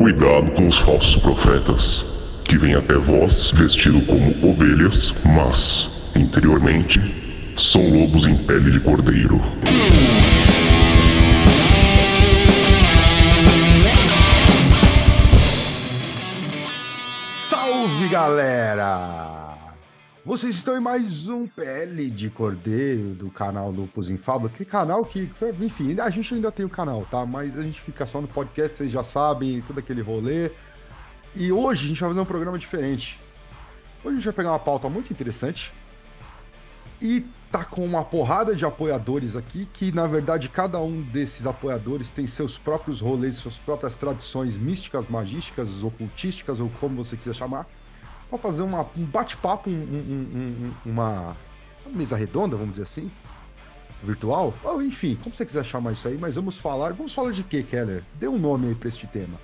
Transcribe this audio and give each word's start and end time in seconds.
Cuidado 0.00 0.50
com 0.52 0.66
os 0.66 0.78
falsos 0.78 1.14
profetas, 1.16 2.06
que 2.42 2.56
vêm 2.56 2.74
até 2.74 2.94
vós 2.94 3.50
vestido 3.50 4.00
como 4.06 4.50
ovelhas, 4.50 5.12
mas, 5.22 5.90
interiormente, 6.16 6.98
são 7.54 7.86
lobos 7.86 8.24
em 8.24 8.34
pele 8.34 8.70
de 8.70 8.80
cordeiro. 8.80 9.38
Salve 17.28 18.08
galera! 18.08 19.29
Vocês 20.22 20.56
estão 20.56 20.76
em 20.76 20.80
mais 20.80 21.28
um 21.28 21.46
PL 21.46 22.10
de 22.10 22.28
Cordeiro 22.28 23.14
do 23.14 23.30
canal 23.30 23.70
Lupus 23.70 24.10
em 24.10 24.18
Fábula. 24.18 24.50
Que 24.50 24.66
canal 24.66 25.02
que, 25.02 25.30
enfim, 25.62 25.98
a 25.98 26.10
gente 26.10 26.34
ainda 26.34 26.52
tem 26.52 26.66
o 26.66 26.68
canal, 26.68 27.06
tá? 27.10 27.24
Mas 27.24 27.56
a 27.56 27.62
gente 27.62 27.80
fica 27.80 28.04
só 28.04 28.20
no 28.20 28.28
podcast, 28.28 28.76
vocês 28.76 28.90
já 28.90 29.02
sabem, 29.02 29.62
todo 29.62 29.78
aquele 29.78 30.02
rolê. 30.02 30.50
E 31.34 31.50
hoje 31.50 31.86
a 31.86 31.88
gente 31.88 32.00
vai 32.00 32.10
fazer 32.10 32.20
um 32.20 32.26
programa 32.26 32.58
diferente. 32.58 33.18
Hoje 34.04 34.12
a 34.12 34.16
gente 34.16 34.24
vai 34.26 34.34
pegar 34.34 34.50
uma 34.50 34.58
pauta 34.58 34.90
muito 34.90 35.10
interessante 35.10 35.72
e 37.00 37.24
tá 37.50 37.64
com 37.64 37.82
uma 37.82 38.04
porrada 38.04 38.54
de 38.54 38.66
apoiadores 38.66 39.36
aqui, 39.36 39.66
que 39.72 39.90
na 39.90 40.06
verdade 40.06 40.50
cada 40.50 40.78
um 40.80 41.00
desses 41.00 41.46
apoiadores 41.46 42.10
tem 42.10 42.26
seus 42.26 42.58
próprios 42.58 43.00
rolês, 43.00 43.36
suas 43.36 43.56
próprias 43.56 43.96
tradições 43.96 44.58
místicas, 44.58 45.08
magísticas, 45.08 45.82
ocultísticas, 45.82 46.60
ou 46.60 46.70
como 46.78 47.02
você 47.02 47.16
quiser 47.16 47.34
chamar, 47.34 47.66
para 48.30 48.38
fazer 48.38 48.62
uma, 48.62 48.82
um 48.96 49.04
bate-papo, 49.04 49.68
um, 49.68 49.72
um, 49.72 50.72
um, 50.86 50.90
uma, 50.90 51.36
uma 51.84 51.96
mesa 51.96 52.16
redonda, 52.16 52.56
vamos 52.56 52.72
dizer 52.72 52.84
assim, 52.84 53.10
virtual, 54.02 54.54
ou 54.64 54.80
enfim, 54.80 55.18
como 55.22 55.34
você 55.34 55.44
quiser 55.44 55.64
chamar 55.64 55.92
isso 55.92 56.08
aí, 56.08 56.16
mas 56.16 56.36
vamos 56.36 56.56
falar, 56.56 56.92
vamos 56.92 57.12
falar 57.12 57.32
de 57.32 57.42
quê, 57.42 57.62
Keller? 57.62 58.02
Dê 58.14 58.28
um 58.28 58.38
nome 58.38 58.68
aí 58.68 58.74
para 58.74 58.88
este 58.88 59.06
tema. 59.06 59.38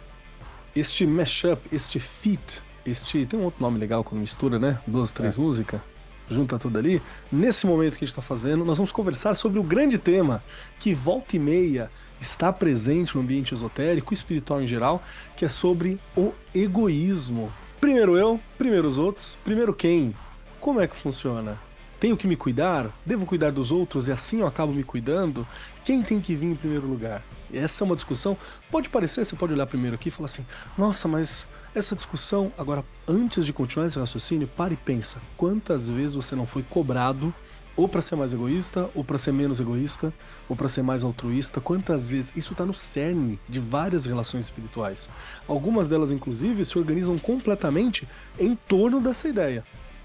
Este 0.74 1.06
mashup, 1.06 1.68
este 1.72 1.98
feat, 1.98 2.62
este. 2.84 3.26
Tem 3.26 3.38
um 3.38 3.44
outro 3.44 3.62
nome 3.62 3.78
legal 3.78 4.04
quando 4.04 4.20
mistura, 4.20 4.58
né? 4.58 4.78
Duas, 4.86 5.10
três 5.10 5.36
é. 5.36 5.40
músicas 5.40 5.80
junta 6.28 6.58
tudo 6.58 6.78
ali. 6.78 7.00
Nesse 7.30 7.66
momento 7.66 7.92
que 7.92 8.04
a 8.04 8.06
gente 8.06 8.12
está 8.12 8.22
fazendo, 8.22 8.64
nós 8.64 8.78
vamos 8.78 8.92
conversar 8.92 9.34
sobre 9.34 9.58
o 9.58 9.62
grande 9.62 9.98
tema 9.98 10.42
que 10.78 10.94
volta 10.94 11.36
e 11.36 11.38
meia 11.38 11.90
está 12.20 12.52
presente 12.52 13.14
no 13.14 13.22
ambiente 13.22 13.54
esotérico, 13.54 14.12
espiritual 14.12 14.62
em 14.62 14.66
geral, 14.66 15.02
que 15.36 15.44
é 15.44 15.48
sobre 15.48 16.00
o 16.16 16.32
egoísmo. 16.54 17.52
Primeiro 17.80 18.16
eu, 18.16 18.40
primeiro 18.56 18.88
os 18.88 18.98
outros, 18.98 19.38
primeiro 19.44 19.74
quem? 19.74 20.14
Como 20.60 20.80
é 20.80 20.88
que 20.88 20.96
funciona? 20.96 21.58
Tenho 22.00 22.16
que 22.16 22.26
me 22.26 22.36
cuidar? 22.36 22.90
Devo 23.04 23.26
cuidar 23.26 23.52
dos 23.52 23.70
outros 23.70 24.08
e 24.08 24.12
assim 24.12 24.40
eu 24.40 24.46
acabo 24.46 24.72
me 24.72 24.82
cuidando? 24.82 25.46
Quem 25.84 26.02
tem 26.02 26.20
que 26.20 26.34
vir 26.34 26.46
em 26.46 26.54
primeiro 26.54 26.86
lugar? 26.86 27.22
Essa 27.52 27.82
é 27.82 27.86
uma 27.86 27.94
discussão. 27.94 28.36
Pode 28.70 28.88
parecer, 28.88 29.24
você 29.24 29.36
pode 29.36 29.52
olhar 29.52 29.66
primeiro 29.66 29.94
aqui 29.94 30.08
e 30.08 30.12
falar 30.12 30.26
assim: 30.26 30.44
nossa, 30.76 31.06
mas 31.06 31.46
essa 31.74 31.94
discussão, 31.94 32.52
agora, 32.56 32.84
antes 33.06 33.44
de 33.44 33.52
continuar 33.52 33.86
esse 33.86 33.98
raciocínio, 33.98 34.48
pare 34.48 34.74
e 34.74 34.78
pensa. 34.78 35.20
Quantas 35.36 35.88
vezes 35.88 36.14
você 36.14 36.34
não 36.34 36.46
foi 36.46 36.62
cobrado 36.62 37.32
ou 37.76 37.86
para 37.88 38.00
ser 38.00 38.16
mais 38.16 38.32
egoísta, 38.32 38.88
ou 38.94 39.04
para 39.04 39.18
ser 39.18 39.32
menos 39.32 39.60
egoísta, 39.60 40.12
ou 40.48 40.56
para 40.56 40.68
ser 40.68 40.82
mais 40.82 41.04
altruísta? 41.04 41.60
Quantas 41.60 42.08
vezes? 42.08 42.32
Isso 42.34 42.52
está 42.52 42.64
no 42.64 42.74
cerne 42.74 43.38
de 43.48 43.60
várias 43.60 44.06
relações 44.06 44.46
espirituais. 44.46 45.10
Algumas 45.46 45.88
delas, 45.88 46.10
inclusive, 46.10 46.64
se 46.64 46.78
organizam 46.78 47.18
completamente 47.18 48.08
em 48.38 48.54
torno 48.54 49.00
dessa 49.00 49.28
ideia. 49.28 49.62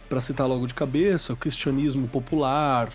Para 0.10 0.20
citar 0.20 0.48
logo 0.48 0.68
de 0.68 0.74
cabeça, 0.74 1.32
o 1.32 1.38
cristianismo 1.38 2.08
popular, 2.08 2.92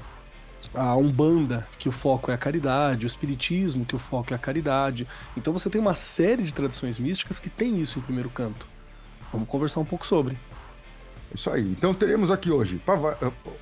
a 0.75 0.95
Umbanda, 0.97 1.67
que 1.79 1.89
o 1.89 1.93
foco 1.93 2.31
é 2.31 2.35
a 2.35 2.39
caridade, 2.39 3.07
o 3.07 3.09
Espiritismo, 3.09 3.85
que 3.85 3.97
o 3.97 3.99
foco 3.99 4.33
é 4.33 4.37
a 4.37 4.39
caridade. 4.39 5.07
Então 5.37 5.53
você 5.53 5.71
tem 5.71 5.81
uma 5.81 5.95
série 5.95 6.43
de 6.43 6.53
tradições 6.53 6.99
místicas 6.99 7.41
que 7.41 7.49
tem 7.49 7.81
isso 7.81 7.99
em 7.99 8.03
primeiro 8.03 8.29
canto. 8.29 8.69
Vamos 9.33 9.49
conversar 9.49 9.81
um 9.81 9.85
pouco 9.85 10.07
sobre. 10.07 10.37
Isso 11.35 11.51
aí. 11.51 11.63
Então 11.63 11.93
teremos 11.93 12.31
aqui 12.31 12.51
hoje. 12.51 12.81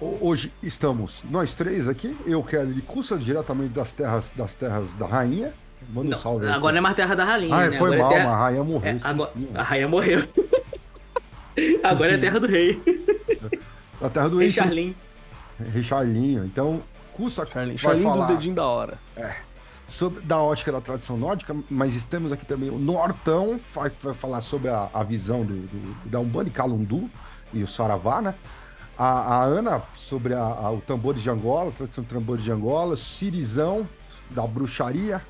Hoje 0.01 0.53
estamos 0.63 1.25
nós 1.31 1.55
três 1.55 1.89
aqui. 1.89 2.17
Eu 2.27 2.43
quero 2.43 2.71
ele 2.71 2.83
cursa 2.83 3.19
diretamente 3.19 3.73
das 3.73 3.93
terras 3.93 4.33
das 4.37 4.55
terras 4.55 4.93
da 4.95 5.07
rainha. 5.07 5.53
Manda 5.93 6.11
não, 6.11 6.17
um 6.17 6.21
salve. 6.21 6.47
Agora 6.47 6.73
não 6.73 6.79
é 6.79 6.83
mais 6.83 6.97
terra 6.97 7.15
da 7.15 7.25
rainha. 7.25 7.55
Ah, 7.55 7.69
né? 7.69 7.79
foi 7.79 7.95
agora 7.95 8.03
mal, 8.03 8.13
é 8.13 8.15
terra... 8.15 8.31
a 8.31 8.37
rainha 8.37 8.65
morreu. 8.65 8.91
É, 8.91 8.97
agora... 9.03 9.31
A 9.55 9.63
rainha 9.63 9.89
morreu. 9.89 10.29
agora 11.83 12.15
é 12.15 12.19
terra 12.19 12.41
do 12.41 12.47
rei. 12.47 12.83
A 14.01 14.09
terra 14.09 14.29
do 14.29 14.39
rei. 14.39 14.49
Rei 14.49 14.55
Charlin. 14.55 14.97
Rei 15.73 15.83
Charlinho. 15.83 16.45
Então, 16.45 16.83
Cussa 17.13 17.47
Charlin, 17.47 17.77
Charlin 17.77 18.03
falar, 18.03 18.27
dos 18.27 18.37
dedinhos 18.37 18.57
da 18.57 18.67
hora. 18.67 18.99
É. 19.17 19.37
Sobre, 19.87 20.23
da 20.23 20.41
ótica 20.41 20.73
da 20.73 20.81
tradição 20.81 21.17
nórdica, 21.17 21.55
mas 21.69 21.95
estamos 21.95 22.33
aqui 22.33 22.47
também 22.47 22.71
o 22.71 22.79
Nortão, 22.79 23.61
vai, 23.75 23.93
vai 24.03 24.15
falar 24.15 24.41
sobre 24.41 24.71
a, 24.71 24.89
a 24.95 25.03
visão 25.03 25.45
do, 25.45 25.55
do, 25.55 26.09
da 26.09 26.19
Umbanda 26.19 26.49
e 26.49 26.53
Calundu 26.53 27.11
e 27.55 27.63
o 27.63 27.67
Saravá, 27.67 28.21
né? 28.21 28.35
A, 28.97 29.37
a 29.37 29.45
Ana 29.45 29.83
sobre 29.95 30.35
a, 30.35 30.43
a, 30.43 30.71
o 30.71 30.81
tambor 30.81 31.15
de 31.15 31.29
Angola, 31.29 31.71
a 31.71 31.73
tradição 31.73 32.05
do 32.05 32.09
tambor 32.09 32.39
de 32.39 32.51
Angola, 32.51 32.97
Cirizão, 32.97 33.89
da 34.31 34.47
bruxaria, 34.47 35.23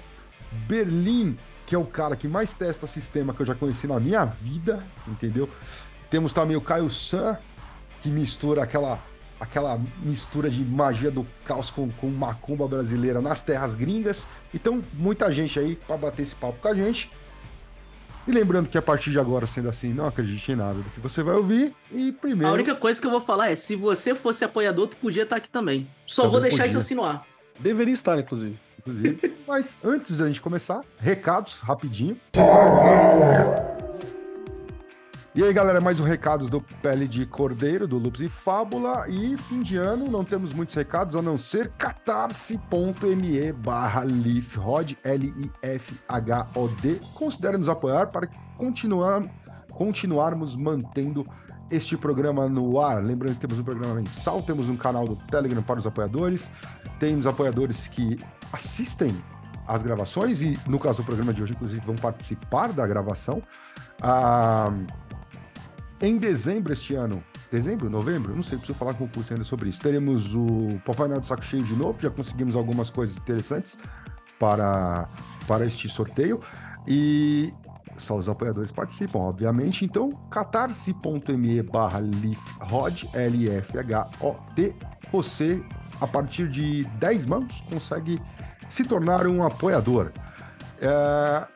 Berlim, 0.66 1.38
que 1.66 1.74
é 1.74 1.78
o 1.78 1.84
cara 1.84 2.16
que 2.16 2.28
mais 2.28 2.54
testa 2.54 2.86
sistema 2.86 3.32
que 3.32 3.40
eu 3.40 3.46
já 3.46 3.54
conheci 3.54 3.86
na 3.86 3.98
minha 3.98 4.24
vida, 4.24 4.84
entendeu? 5.08 5.48
Temos 6.10 6.32
também 6.32 6.56
o 6.56 6.60
Caio 6.60 6.90
San, 6.90 7.38
que 8.02 8.10
mistura 8.10 8.62
aquela 8.62 9.00
aquela 9.40 9.78
mistura 10.02 10.48
de 10.48 10.64
magia 10.64 11.10
do 11.10 11.26
caos 11.44 11.70
com, 11.70 11.90
com 11.90 12.08
macumba 12.08 12.66
brasileira 12.66 13.20
nas 13.20 13.40
terras 13.40 13.74
gringas. 13.74 14.26
Então, 14.54 14.82
muita 14.92 15.30
gente 15.30 15.58
aí 15.58 15.76
para 15.76 15.96
bater 15.96 16.22
esse 16.22 16.34
papo 16.34 16.58
com 16.60 16.68
a 16.68 16.74
gente. 16.74 17.10
E 18.26 18.32
lembrando 18.32 18.68
que 18.68 18.78
a 18.78 18.82
partir 18.82 19.10
de 19.10 19.18
agora, 19.18 19.46
sendo 19.46 19.68
assim, 19.68 19.92
não 19.92 20.06
acredite 20.06 20.52
em 20.52 20.56
nada 20.56 20.74
do 20.74 20.90
que 20.90 21.00
você 21.00 21.22
vai 21.22 21.34
ouvir. 21.34 21.74
E 21.92 22.12
primeiro. 22.12 22.48
A 22.48 22.52
única 22.52 22.74
coisa 22.74 23.00
que 23.00 23.06
eu 23.06 23.10
vou 23.10 23.20
falar 23.20 23.50
é: 23.50 23.56
se 23.56 23.76
você 23.76 24.14
fosse 24.14 24.44
apoiador, 24.44 24.88
tu 24.88 24.96
podia 24.96 25.24
estar 25.24 25.36
aqui 25.36 25.50
também. 25.50 25.88
Só 26.06 26.22
também 26.22 26.32
vou 26.32 26.40
deixar 26.40 26.56
podia. 26.58 26.68
isso 26.68 26.78
assim 26.78 26.94
no 26.94 27.04
ar. 27.04 27.26
Deveria 27.58 27.92
estar, 27.92 28.18
inclusive. 28.18 28.58
Inclusive. 28.78 29.34
Mas 29.46 29.76
antes 29.84 30.16
da 30.16 30.26
gente 30.26 30.40
começar, 30.40 30.82
recados 30.98 31.58
rapidinho. 31.58 32.16
E 35.36 35.42
aí, 35.42 35.52
galera, 35.52 35.80
mais 35.80 35.98
um 35.98 36.04
recados 36.04 36.48
do 36.48 36.60
Pele 36.60 37.08
de 37.08 37.26
Cordeiro, 37.26 37.88
do 37.88 37.98
Lupus 37.98 38.20
e 38.20 38.28
Fábula. 38.28 39.08
E 39.08 39.36
fim 39.36 39.62
de 39.62 39.76
ano, 39.76 40.08
não 40.08 40.22
temos 40.22 40.52
muitos 40.52 40.76
recados, 40.76 41.16
a 41.16 41.22
não 41.22 41.36
ser 41.36 41.72
catarse.me 41.76 43.52
barra 43.52 44.04
Lifhod, 44.04 44.96
L-I-F-H-O-D. 45.02 47.00
Considere 47.14 47.58
nos 47.58 47.68
apoiar 47.68 48.06
para 48.12 48.28
continuar, 48.56 49.24
continuarmos 49.72 50.54
mantendo 50.54 51.26
este 51.68 51.96
programa 51.96 52.48
no 52.48 52.80
ar. 52.80 53.02
Lembrando 53.02 53.34
que 53.34 53.40
temos 53.40 53.58
um 53.58 53.64
programa 53.64 53.94
mensal, 53.94 54.40
temos 54.40 54.68
um 54.68 54.76
canal 54.76 55.04
do 55.04 55.16
Telegram 55.16 55.64
para 55.64 55.80
os 55.80 55.86
apoiadores, 55.86 56.52
temos 57.00 57.26
apoiadores 57.26 57.88
que 57.88 58.20
assistem 58.52 59.20
às 59.66 59.82
gravações 59.82 60.42
e, 60.42 60.56
no 60.68 60.78
caso 60.78 61.02
do 61.02 61.06
programa 61.06 61.34
de 61.34 61.42
hoje, 61.42 61.54
inclusive, 61.54 61.84
vão 61.84 61.96
participar 61.96 62.72
da 62.72 62.86
gravação. 62.86 63.42
Ah, 64.00 64.72
em 66.04 66.18
dezembro 66.18 66.72
este 66.72 66.94
ano, 66.94 67.24
dezembro, 67.50 67.88
novembro, 67.88 68.34
não 68.34 68.42
sei, 68.42 68.58
preciso 68.58 68.78
falar 68.78 68.92
com 68.94 69.04
o 69.04 69.08
curso 69.08 69.32
ainda 69.32 69.44
sobre 69.44 69.70
isso. 69.70 69.80
Teremos 69.80 70.34
o 70.34 70.78
Papai 70.84 71.08
Noel 71.08 71.20
do 71.20 71.26
Saco 71.26 71.42
Cheio 71.42 71.62
de 71.62 71.74
novo, 71.74 71.98
já 72.00 72.10
conseguimos 72.10 72.56
algumas 72.56 72.90
coisas 72.90 73.16
interessantes 73.16 73.78
para, 74.38 75.08
para 75.46 75.64
este 75.64 75.88
sorteio. 75.88 76.40
E 76.86 77.50
só 77.96 78.16
os 78.16 78.28
apoiadores 78.28 78.70
participam, 78.70 79.20
obviamente. 79.20 79.84
Então, 79.84 80.10
catarse.me 80.30 81.62
barra 81.62 82.00
LIFHOD, 82.00 83.08
L-F-H-O-D, 83.14 84.74
você, 85.10 85.64
a 86.00 86.06
partir 86.06 86.48
de 86.50 86.84
10 86.84 87.24
mãos, 87.24 87.64
consegue 87.70 88.20
se 88.68 88.84
tornar 88.84 89.26
um 89.26 89.42
apoiador. 89.42 90.12
É... 90.80 91.46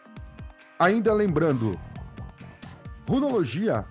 Ainda 0.78 1.12
lembrando, 1.12 1.78
runologia 3.06 3.84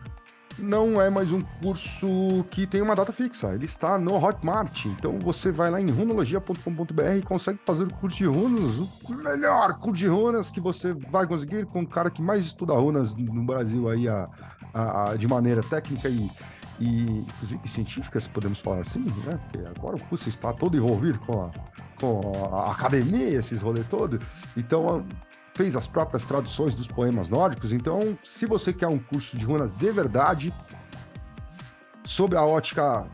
não 0.57 1.01
é 1.01 1.09
mais 1.09 1.31
um 1.31 1.41
curso 1.61 2.45
que 2.49 2.65
tem 2.65 2.81
uma 2.81 2.95
data 2.95 3.11
fixa. 3.11 3.53
Ele 3.53 3.65
está 3.65 3.97
no 3.97 4.15
Hotmart. 4.15 4.85
Então 4.85 5.19
você 5.19 5.51
vai 5.51 5.69
lá 5.69 5.79
em 5.79 5.89
runologia.com.br 5.89 7.17
e 7.17 7.21
consegue 7.21 7.59
fazer 7.59 7.83
o 7.83 7.93
curso 7.93 8.17
de 8.17 8.25
runas, 8.25 8.77
o 8.77 9.13
melhor 9.13 9.77
curso 9.77 9.97
de 9.97 10.07
runas 10.07 10.51
que 10.51 10.59
você 10.59 10.93
vai 10.93 11.27
conseguir 11.27 11.65
com 11.65 11.81
o 11.81 11.87
cara 11.87 12.09
que 12.09 12.21
mais 12.21 12.45
estuda 12.45 12.73
runas 12.73 13.15
no 13.15 13.45
Brasil 13.45 13.89
aí 13.89 14.07
a, 14.07 14.27
a, 14.73 15.11
a 15.11 15.15
de 15.15 15.27
maneira 15.27 15.61
técnica 15.63 16.09
e, 16.09 16.29
e 16.79 17.19
inclusive 17.19 17.67
científica, 17.67 18.19
se 18.19 18.29
podemos 18.29 18.59
falar 18.59 18.79
assim, 18.79 19.05
né? 19.25 19.39
Porque 19.43 19.67
agora 19.67 19.95
o 19.95 20.03
curso 20.05 20.29
está 20.29 20.53
todo 20.53 20.77
envolvido 20.77 21.19
com 21.19 21.43
a, 21.43 21.51
com 21.99 22.55
a 22.55 22.71
academia, 22.71 23.37
esses 23.37 23.61
rolês 23.61 23.85
todos. 23.87 24.19
Então 24.55 25.05
fez 25.57 25.75
as 25.75 25.87
próprias 25.87 26.23
traduções 26.23 26.75
dos 26.75 26.87
poemas 26.87 27.29
nórdicos. 27.29 27.73
Então, 27.73 28.15
se 28.23 28.45
você 28.45 28.71
quer 28.71 28.87
um 28.87 28.99
curso 28.99 29.35
de 29.35 29.43
runas 29.43 29.73
de 29.73 29.91
verdade, 29.91 30.53
sobre 32.05 32.37
a 32.37 32.43
ótica 32.43 33.07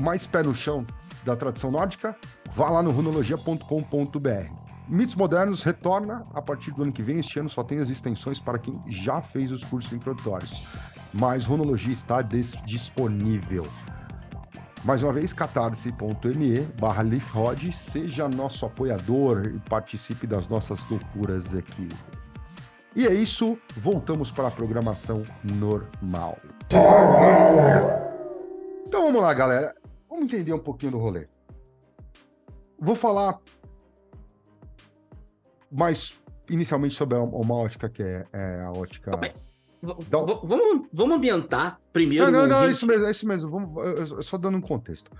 mais 0.00 0.28
pé 0.28 0.44
no 0.44 0.54
chão 0.54 0.86
da 1.24 1.34
tradição 1.34 1.72
nórdica, 1.72 2.16
vá 2.52 2.70
lá 2.70 2.82
no 2.84 2.92
runologia.com.br. 2.92 4.60
Mitos 4.88 5.16
Modernos 5.16 5.64
retorna 5.64 6.24
a 6.32 6.40
partir 6.40 6.70
do 6.70 6.84
ano 6.84 6.92
que 6.92 7.02
vem. 7.02 7.18
Este 7.18 7.40
ano 7.40 7.50
só 7.50 7.64
tem 7.64 7.80
as 7.80 7.90
extensões 7.90 8.38
para 8.38 8.58
quem 8.58 8.80
já 8.86 9.20
fez 9.20 9.50
os 9.50 9.64
cursos 9.64 9.92
introdutórios. 9.92 10.62
Mas 11.12 11.46
Runologia 11.46 11.92
está 11.92 12.22
disponível. 12.22 13.66
Mais 14.82 15.02
uma 15.02 15.12
vez, 15.12 15.34
catarse.me 15.34 16.60
barra 16.80 17.02
LeafRod, 17.02 17.70
seja 17.70 18.28
nosso 18.28 18.64
apoiador 18.64 19.46
e 19.46 19.58
participe 19.68 20.26
das 20.26 20.48
nossas 20.48 20.88
loucuras 20.88 21.54
aqui. 21.54 21.88
E 22.96 23.06
é 23.06 23.12
isso, 23.12 23.58
voltamos 23.76 24.32
para 24.32 24.48
a 24.48 24.50
programação 24.50 25.22
normal. 25.44 26.38
Então 28.86 29.02
vamos 29.02 29.20
lá, 29.20 29.34
galera. 29.34 29.74
Vamos 30.08 30.24
entender 30.24 30.54
um 30.54 30.58
pouquinho 30.58 30.92
do 30.92 30.98
rolê. 30.98 31.28
Vou 32.78 32.96
falar 32.96 33.38
mais 35.70 36.18
inicialmente 36.48 36.94
sobre 36.94 37.18
uma 37.18 37.54
ótica 37.54 37.88
que 37.88 38.02
é, 38.02 38.24
é 38.32 38.60
a 38.62 38.72
ótica. 38.72 39.10
Vamos, 39.82 40.88
vamos 40.92 41.16
ambientar 41.16 41.78
primeiro. 41.92 42.30
Não, 42.30 42.42
não, 42.42 42.48
não, 42.48 42.64
é 42.64 42.70
isso 42.70 42.86
mesmo, 42.86 43.06
é 43.06 43.10
isso 43.10 43.26
mesmo. 43.26 43.50
Vamos, 43.50 44.26
só 44.26 44.36
dando 44.36 44.58
um 44.58 44.60
contexto. 44.60 45.10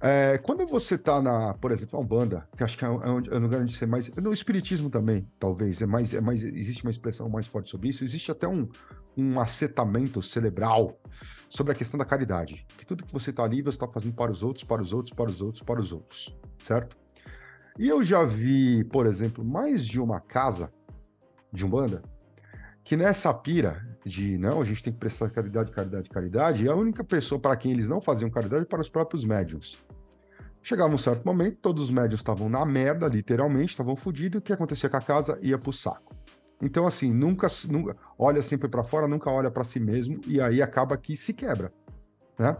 É, 0.00 0.38
quando 0.38 0.64
você 0.66 0.96
tá 0.96 1.20
na, 1.20 1.54
por 1.54 1.72
exemplo, 1.72 1.98
uma 1.98 2.06
banda, 2.06 2.48
que 2.56 2.62
acho 2.62 2.78
que 2.78 2.84
é, 2.84 2.88
um, 2.88 3.02
é 3.02 3.10
um 3.10 3.40
lugar 3.40 3.60
onde 3.60 3.76
você 3.76 3.84
mais. 3.84 4.08
No 4.16 4.32
espiritismo 4.32 4.88
também, 4.88 5.26
talvez, 5.38 5.82
é 5.82 5.86
mais, 5.86 6.14
é 6.14 6.20
mais. 6.20 6.42
Existe 6.42 6.84
uma 6.84 6.90
expressão 6.90 7.28
mais 7.28 7.46
forte 7.46 7.70
sobre 7.70 7.88
isso. 7.88 8.04
Existe 8.04 8.30
até 8.30 8.46
um, 8.46 8.68
um 9.16 9.40
acetamento 9.40 10.22
cerebral 10.22 10.98
sobre 11.50 11.72
a 11.72 11.74
questão 11.74 11.98
da 11.98 12.04
caridade. 12.04 12.64
Que 12.78 12.86
tudo 12.86 13.04
que 13.04 13.12
você 13.12 13.32
tá 13.32 13.42
ali, 13.42 13.60
você 13.60 13.76
está 13.76 13.88
fazendo 13.88 14.14
para 14.14 14.30
os 14.30 14.42
outros, 14.42 14.64
para 14.64 14.80
os 14.80 14.92
outros, 14.92 15.14
para 15.14 15.30
os 15.30 15.40
outros, 15.40 15.62
para 15.62 15.80
os 15.80 15.92
outros. 15.92 16.38
Certo? 16.58 16.96
E 17.78 17.88
eu 17.88 18.02
já 18.04 18.24
vi, 18.24 18.84
por 18.84 19.06
exemplo, 19.06 19.44
mais 19.44 19.84
de 19.84 20.00
uma 20.00 20.20
casa 20.20 20.70
de 21.52 21.66
Umbanda 21.66 22.02
que 22.88 22.96
nessa 22.96 23.34
pira 23.34 23.82
de 24.02 24.38
não, 24.38 24.62
a 24.62 24.64
gente 24.64 24.82
tem 24.82 24.90
que 24.90 24.98
prestar 24.98 25.28
caridade, 25.28 25.70
caridade, 25.70 26.08
caridade, 26.08 26.64
e 26.64 26.70
a 26.70 26.74
única 26.74 27.04
pessoa 27.04 27.38
para 27.38 27.54
quem 27.54 27.70
eles 27.70 27.86
não 27.86 28.00
faziam 28.00 28.30
caridade 28.30 28.64
para 28.64 28.80
os 28.80 28.88
próprios 28.88 29.26
médiums. 29.26 29.78
Chegava 30.62 30.94
um 30.94 30.96
certo 30.96 31.22
momento, 31.26 31.58
todos 31.58 31.84
os 31.84 31.90
médiums 31.90 32.20
estavam 32.20 32.48
na 32.48 32.64
merda, 32.64 33.06
literalmente, 33.06 33.72
estavam 33.72 33.94
fodidos, 33.94 34.38
o 34.38 34.42
que 34.42 34.54
acontecia 34.54 34.88
com 34.88 34.96
a 34.96 35.02
casa 35.02 35.38
ia 35.42 35.58
pro 35.58 35.70
saco. 35.70 36.16
Então, 36.62 36.86
assim, 36.86 37.12
nunca, 37.12 37.46
nunca 37.68 37.94
olha 38.18 38.42
sempre 38.42 38.70
para 38.70 38.82
fora, 38.82 39.06
nunca 39.06 39.30
olha 39.30 39.50
para 39.50 39.64
si 39.64 39.78
mesmo, 39.78 40.18
e 40.26 40.40
aí 40.40 40.62
acaba 40.62 40.96
que 40.96 41.14
se 41.14 41.34
quebra, 41.34 41.68
né? 42.38 42.56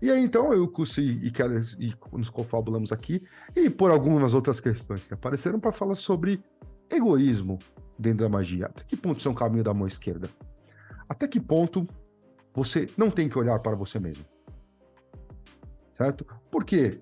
E 0.00 0.10
aí, 0.10 0.24
então, 0.24 0.54
eu, 0.54 0.66
Cussi 0.68 1.02
e 1.22 1.30
Keller 1.30 1.62
e 1.78 1.92
nos 2.14 2.30
confabulamos 2.30 2.92
aqui, 2.92 3.22
e 3.54 3.68
por 3.68 3.90
algumas 3.90 4.32
outras 4.32 4.58
questões 4.58 5.06
que 5.06 5.12
apareceram 5.12 5.60
para 5.60 5.70
falar 5.70 5.96
sobre 5.96 6.42
egoísmo, 6.90 7.58
dentro 7.98 8.24
da 8.24 8.28
magia? 8.28 8.66
Até 8.66 8.82
que 8.84 8.96
ponto 8.96 9.18
isso 9.18 9.28
é 9.28 9.30
um 9.30 9.34
caminho 9.34 9.64
da 9.64 9.74
mão 9.74 9.86
esquerda? 9.86 10.28
Até 11.08 11.26
que 11.26 11.40
ponto 11.40 11.86
você 12.52 12.88
não 12.96 13.10
tem 13.10 13.28
que 13.28 13.38
olhar 13.38 13.58
para 13.60 13.76
você 13.76 13.98
mesmo? 13.98 14.24
Certo? 15.94 16.26
Por 16.50 16.64
quê? 16.64 17.00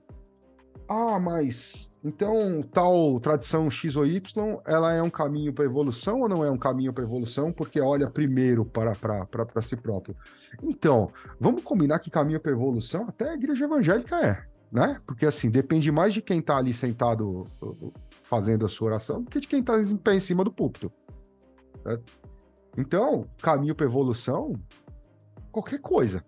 Ah, 0.89 1.19
mas 1.19 1.91
então 2.05 2.63
tal 2.71 3.19
tradição 3.19 3.71
X 3.71 3.97
ou 3.97 4.05
Y, 4.05 4.61
ela 4.67 4.93
é 4.93 5.03
um 5.03 5.09
caminho 5.09 5.53
para 5.53 5.65
evolução 5.65 6.21
ou 6.21 6.29
não 6.29 6.45
é 6.45 6.51
um 6.51 6.59
caminho 6.59 6.93
para 6.93 7.03
evolução 7.03 7.51
porque 7.51 7.81
olha 7.81 8.11
primeiro 8.11 8.65
para, 8.65 8.95
para, 8.95 9.25
para, 9.25 9.63
si 9.63 9.77
próprio? 9.77 10.15
Então, 10.63 11.09
vamos 11.41 11.63
combinar 11.63 11.99
que 12.01 12.11
caminho 12.11 12.41
para 12.41 12.53
evolução 12.53 13.05
até 13.09 13.31
a 13.31 13.35
igreja 13.35 13.65
evangélica 13.65 14.21
é, 14.21 14.45
né? 14.71 15.01
Porque 15.07 15.25
assim, 15.25 15.51
depende 15.51 15.91
mais 15.91 16.13
de 16.13 16.21
quem 16.21 16.41
está 16.41 16.59
ali 16.59 16.75
sentado 16.75 17.45
fazendo 18.25 18.65
a 18.65 18.69
sua 18.69 18.89
oração 18.89 19.23
do 19.23 19.31
que 19.31 19.39
de 19.39 19.47
quem 19.47 19.61
está 19.61 19.79
em 19.79 19.97
pé 19.97 20.15
em 20.15 20.21
cima 20.21 20.43
do 20.43 20.51
púlpito. 20.51 20.91
Certo? 21.83 22.13
Então, 22.77 23.23
caminho 23.41 23.75
para 23.75 23.87
evolução, 23.87 24.53
qualquer 25.53 25.79
coisa. 25.79 26.25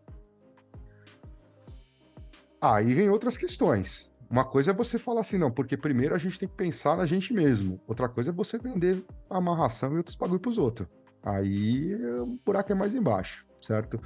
Aí 2.61 2.95
vem 2.95 3.09
outras 3.09 3.37
questões. 3.37 4.13
Uma 4.31 4.45
coisa 4.45 4.73
é 4.73 4.75
você 4.75 4.99
falar 4.99 5.23
assim, 5.23 5.39
não, 5.39 5.51
porque 5.51 5.77
primeiro 5.77 6.15
a 6.15 6.19
gente 6.19 6.39
tem 6.39 6.49
que 6.49 6.55
pensar 6.55 6.97
na 6.97 7.07
gente 7.07 7.33
mesmo. 7.33 7.77
Outra 7.87 8.09
coisa 8.09 8.31
é 8.31 8.33
você 8.33 8.59
vender 8.59 9.05
amarração 9.31 9.93
e 9.93 9.97
outros 9.97 10.17
bagulho 10.17 10.41
pros 10.41 10.59
outros. 10.59 10.89
Aí 11.25 11.95
o 11.95 12.39
buraco 12.45 12.71
é 12.73 12.75
mais 12.75 12.95
embaixo, 12.95 13.45
certo? 13.63 13.99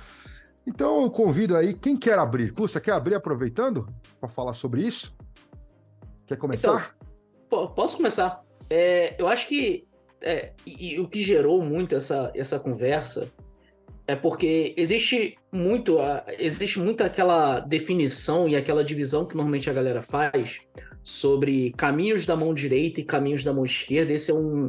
Então 0.66 1.02
eu 1.02 1.10
convido 1.10 1.56
aí, 1.56 1.74
quem 1.74 1.96
quer 1.96 2.18
abrir? 2.18 2.52
Você 2.52 2.80
quer 2.80 2.92
abrir 2.92 3.14
aproveitando 3.14 3.84
para 4.18 4.28
falar 4.28 4.54
sobre 4.54 4.82
isso? 4.82 5.16
Quer 6.26 6.36
começar? 6.36 6.94
Então, 6.96 6.99
Posso 7.50 7.96
começar? 7.96 8.42
É, 8.70 9.20
eu 9.20 9.26
acho 9.26 9.48
que 9.48 9.84
é, 10.22 10.52
e, 10.64 10.94
e, 10.94 11.00
o 11.00 11.08
que 11.08 11.22
gerou 11.22 11.62
muito 11.62 11.96
essa, 11.96 12.30
essa 12.34 12.58
conversa 12.58 13.30
é 14.06 14.14
porque 14.14 14.72
existe 14.76 15.34
muito 15.52 15.98
a, 15.98 16.24
existe 16.38 16.78
muito 16.78 17.02
aquela 17.02 17.60
definição 17.60 18.48
e 18.48 18.54
aquela 18.54 18.84
divisão 18.84 19.26
que 19.26 19.34
normalmente 19.34 19.68
a 19.68 19.72
galera 19.72 20.02
faz 20.02 20.60
sobre 21.02 21.72
caminhos 21.72 22.26
da 22.26 22.36
mão 22.36 22.54
direita 22.54 23.00
e 23.00 23.04
caminhos 23.04 23.42
da 23.42 23.52
mão 23.52 23.64
esquerda. 23.64 24.12
Esse 24.12 24.30
é 24.30 24.34
um, 24.34 24.68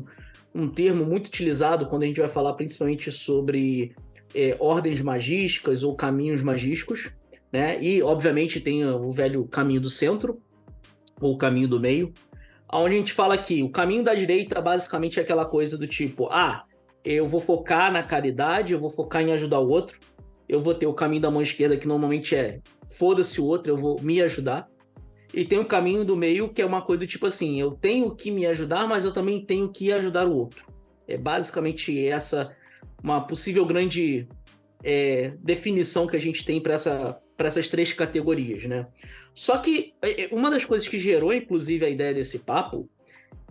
um 0.55 0.67
termo 0.67 1.05
muito 1.05 1.27
utilizado 1.27 1.87
quando 1.87 2.03
a 2.03 2.05
gente 2.05 2.19
vai 2.19 2.29
falar 2.29 2.53
principalmente 2.53 3.11
sobre 3.11 3.93
é, 4.33 4.55
ordens 4.59 5.01
magísticas 5.01 5.83
ou 5.83 5.95
caminhos 5.95 6.41
magísticos, 6.41 7.11
né? 7.51 7.81
E 7.83 8.01
obviamente 8.01 8.59
tem 8.59 8.83
o 8.85 9.11
velho 9.11 9.45
caminho 9.45 9.81
do 9.81 9.89
centro 9.89 10.33
ou 11.19 11.37
caminho 11.37 11.67
do 11.67 11.79
meio, 11.79 12.13
onde 12.73 12.95
a 12.95 12.97
gente 12.97 13.13
fala 13.13 13.37
que 13.37 13.63
o 13.63 13.69
caminho 13.69 14.03
da 14.03 14.13
direita 14.13 14.61
basicamente 14.61 15.19
é 15.19 15.23
aquela 15.23 15.45
coisa 15.45 15.77
do 15.77 15.87
tipo, 15.87 16.27
ah, 16.31 16.63
eu 17.03 17.27
vou 17.27 17.39
focar 17.39 17.91
na 17.91 18.03
caridade, 18.03 18.73
eu 18.73 18.79
vou 18.79 18.91
focar 18.91 19.21
em 19.21 19.31
ajudar 19.33 19.59
o 19.59 19.69
outro, 19.69 19.99
eu 20.47 20.61
vou 20.61 20.73
ter 20.73 20.85
o 20.85 20.93
caminho 20.93 21.21
da 21.21 21.31
mão 21.31 21.41
esquerda 21.41 21.77
que 21.77 21.87
normalmente 21.87 22.35
é 22.35 22.59
foda-se 22.97 23.39
o 23.41 23.45
outro, 23.45 23.71
eu 23.71 23.77
vou 23.77 24.01
me 24.01 24.21
ajudar. 24.21 24.69
E 25.33 25.45
tem 25.45 25.59
o 25.59 25.65
caminho 25.65 26.03
do 26.03 26.15
meio 26.15 26.49
que 26.49 26.61
é 26.61 26.65
uma 26.65 26.81
coisa 26.81 27.05
do 27.05 27.07
tipo 27.07 27.25
assim, 27.25 27.59
eu 27.59 27.71
tenho 27.71 28.13
que 28.13 28.29
me 28.29 28.45
ajudar, 28.45 28.87
mas 28.87 29.05
eu 29.05 29.13
também 29.13 29.43
tenho 29.43 29.71
que 29.71 29.91
ajudar 29.93 30.27
o 30.27 30.33
outro. 30.33 30.65
É 31.07 31.17
basicamente 31.17 32.07
essa 32.07 32.49
uma 33.01 33.21
possível 33.21 33.65
grande 33.65 34.27
é, 34.83 35.33
definição 35.39 36.05
que 36.05 36.17
a 36.17 36.21
gente 36.21 36.45
tem 36.45 36.59
para 36.61 36.73
essa, 36.73 37.17
essas 37.37 37.67
três 37.67 37.93
categorias, 37.93 38.65
né? 38.65 38.85
Só 39.33 39.57
que 39.57 39.93
é, 40.01 40.23
é, 40.23 40.29
uma 40.31 40.49
das 40.49 40.65
coisas 40.65 40.87
que 40.87 40.99
gerou, 40.99 41.33
inclusive, 41.33 41.85
a 41.85 41.89
ideia 41.89 42.13
desse 42.13 42.39
papo 42.39 42.89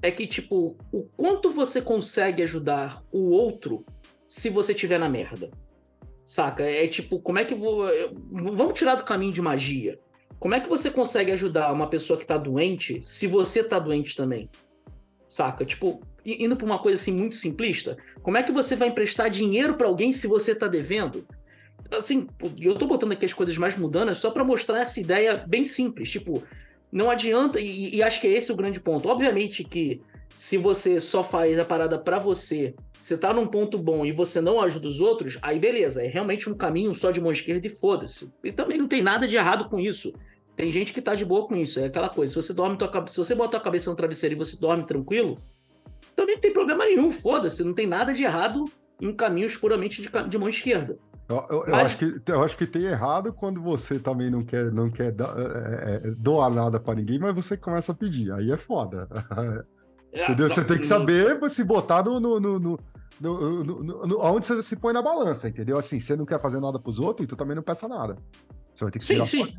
é 0.03 0.11
que, 0.11 0.27
tipo, 0.27 0.77
o 0.93 1.05
quanto 1.17 1.51
você 1.51 1.81
consegue 1.81 2.43
ajudar 2.43 3.03
o 3.13 3.31
outro 3.31 3.85
se 4.27 4.49
você 4.49 4.73
tiver 4.73 4.99
na 4.99 5.09
merda. 5.09 5.51
Saca? 6.25 6.63
É 6.63 6.87
tipo, 6.87 7.21
como 7.21 7.39
é 7.39 7.45
que 7.45 7.55
vou. 7.55 7.89
Vamos 8.31 8.79
tirar 8.79 8.95
do 8.95 9.03
caminho 9.03 9.33
de 9.33 9.43
magia. 9.43 9.97
Como 10.39 10.55
é 10.55 10.61
que 10.61 10.69
você 10.69 10.91
consegue 10.91 11.33
ajudar 11.33 11.73
uma 11.73 11.89
pessoa 11.89 12.19
que 12.19 12.27
tá 12.27 12.39
doente 12.39 13.01
se 13.03 13.27
você 13.27 13.65
tá 13.65 13.79
doente 13.79 14.17
também? 14.17 14.49
Saca? 15.27 15.65
Tipo, 15.65 16.01
indo 16.25 16.57
pra 16.57 16.67
uma 16.67 16.79
coisa 16.79 17.01
assim 17.01 17.13
muito 17.13 17.35
simplista, 17.35 17.97
como 18.23 18.37
é 18.37 18.43
que 18.43 18.53
você 18.53 18.77
vai 18.77 18.89
emprestar 18.89 19.29
dinheiro 19.29 19.77
para 19.77 19.87
alguém 19.87 20.13
se 20.13 20.27
você 20.27 20.55
tá 20.55 20.67
devendo? 20.67 21.27
Assim, 21.93 22.27
eu 22.61 22.75
tô 22.75 22.87
botando 22.87 23.13
aqui 23.13 23.25
as 23.25 23.35
coisas 23.35 23.57
mais 23.59 23.77
mudanas 23.77 24.19
só 24.19 24.31
para 24.31 24.45
mostrar 24.45 24.81
essa 24.81 25.01
ideia 25.01 25.43
bem 25.47 25.65
simples. 25.65 26.11
Tipo, 26.11 26.43
não 26.93 27.11
adianta, 27.11 27.61
e, 27.61 27.97
e, 27.97 28.03
acho 28.03 28.21
que 28.21 28.27
é 28.27 28.33
esse 28.33 28.53
o 28.53 28.57
grande 28.57 28.81
ponto. 28.81 29.09
Obviamente 29.09 29.65
que 29.65 30.01
se 30.35 30.57
você 30.57 31.01
só 31.01 31.23
faz 31.23 31.59
a 31.59 31.65
parada 31.65 31.99
para 31.99 32.19
você, 32.19 32.75
você 33.01 33.17
tá 33.17 33.33
num 33.33 33.47
ponto 33.47 33.79
bom 33.79 34.05
e 34.05 34.13
você 34.13 34.41
não 34.41 34.61
ajuda 34.61 34.87
os 34.87 35.01
outros, 35.01 35.39
aí 35.43 35.59
beleza, 35.59 36.03
é 36.03 36.07
realmente 36.07 36.49
um 36.49 36.55
caminho 36.55 36.95
só 36.95 37.11
de 37.11 37.21
mão 37.21 37.33
esquerda 37.33 37.67
e 37.67 37.71
foda-se. 37.71 38.33
E 38.43 38.53
também 38.53 38.79
não 38.79 38.89
tem 38.89 39.03
nada 39.03 39.27
de 39.27 39.37
errado 39.37 39.69
com 39.69 39.79
isso. 39.79 40.13
Tem 40.55 40.71
gente 40.71 40.93
que 40.93 41.01
tá 41.01 41.15
de 41.15 41.25
boa 41.25 41.47
com 41.47 41.57
isso, 41.57 41.81
é 41.81 41.87
aquela 41.87 42.09
coisa. 42.09 42.33
Se 42.33 42.37
você 42.37 42.53
dorme 42.53 42.77
tua, 42.77 43.07
se 43.07 43.17
você 43.17 43.35
bota 43.35 43.57
a 43.57 43.61
cabeça 43.61 43.89
no 43.89 43.97
travesseiro 43.97 44.35
e 44.35 44.39
você 44.39 44.57
dorme 44.57 44.85
tranquilo, 44.85 45.35
também 46.15 46.35
não 46.35 46.43
tem 46.43 46.53
problema 46.53 46.85
nenhum, 46.85 47.11
foda-se, 47.11 47.65
não 47.65 47.73
tem 47.73 47.87
nada 47.87 48.13
de 48.13 48.25
errado 48.25 48.65
em 49.01 49.15
caminhos 49.15 49.57
puramente 49.57 50.03
de, 50.03 50.09
de 50.29 50.39
mão 50.39 50.49
esquerda. 50.49 50.95
Eu, 51.29 51.45
eu, 51.49 51.65
eu, 51.67 51.75
acho 51.77 51.99
que, 51.99 52.23
eu 52.27 52.43
acho 52.43 52.57
que 52.57 52.67
tem 52.67 52.85
errado 52.85 53.33
quando 53.33 53.61
você 53.61 53.99
também 53.99 54.31
não 54.31 54.45
quer, 54.45 54.73
não 54.73 54.91
quer 54.91 55.15
é, 55.15 56.09
é, 56.09 56.11
doar 56.19 56.51
nada 56.51 56.81
para 56.81 56.97
ninguém, 56.97 57.19
mas 57.19 57.35
você 57.35 57.57
começa 57.57 57.93
a 57.93 57.95
pedir. 57.95 58.33
Aí 58.33 58.51
é 58.51 58.57
foda. 58.57 59.09
É, 60.13 60.25
Entendeu? 60.25 60.49
Você 60.49 60.65
tem 60.65 60.77
que 60.77 60.87
saber 60.89 61.39
se 61.49 61.63
botar 61.63 62.03
no, 62.03 62.19
no, 62.19 62.41
no, 62.41 62.59
no 62.59 62.77
no, 63.21 63.63
no, 63.63 64.07
no, 64.07 64.21
onde 64.23 64.47
você 64.47 64.63
se 64.63 64.77
põe 64.77 64.93
na 64.93 65.03
balança, 65.03 65.49
entendeu? 65.49 65.79
Assim, 65.79 66.01
você 66.01 66.17
não 66.17 66.25
quer 66.25 66.41
fazer 66.41 66.59
nada 66.59 66.79
pros 66.79 66.99
outros, 66.99 67.25
e 67.25 67.29
tu 67.29 67.37
também 67.37 67.55
não 67.55 67.63
peça 67.63 67.87
nada. 67.87 68.17
Você 68.75 68.85
vai 68.85 68.91
ter 68.91 68.99
que 68.99 69.05
sim, 69.05 69.25
sim. 69.25 69.55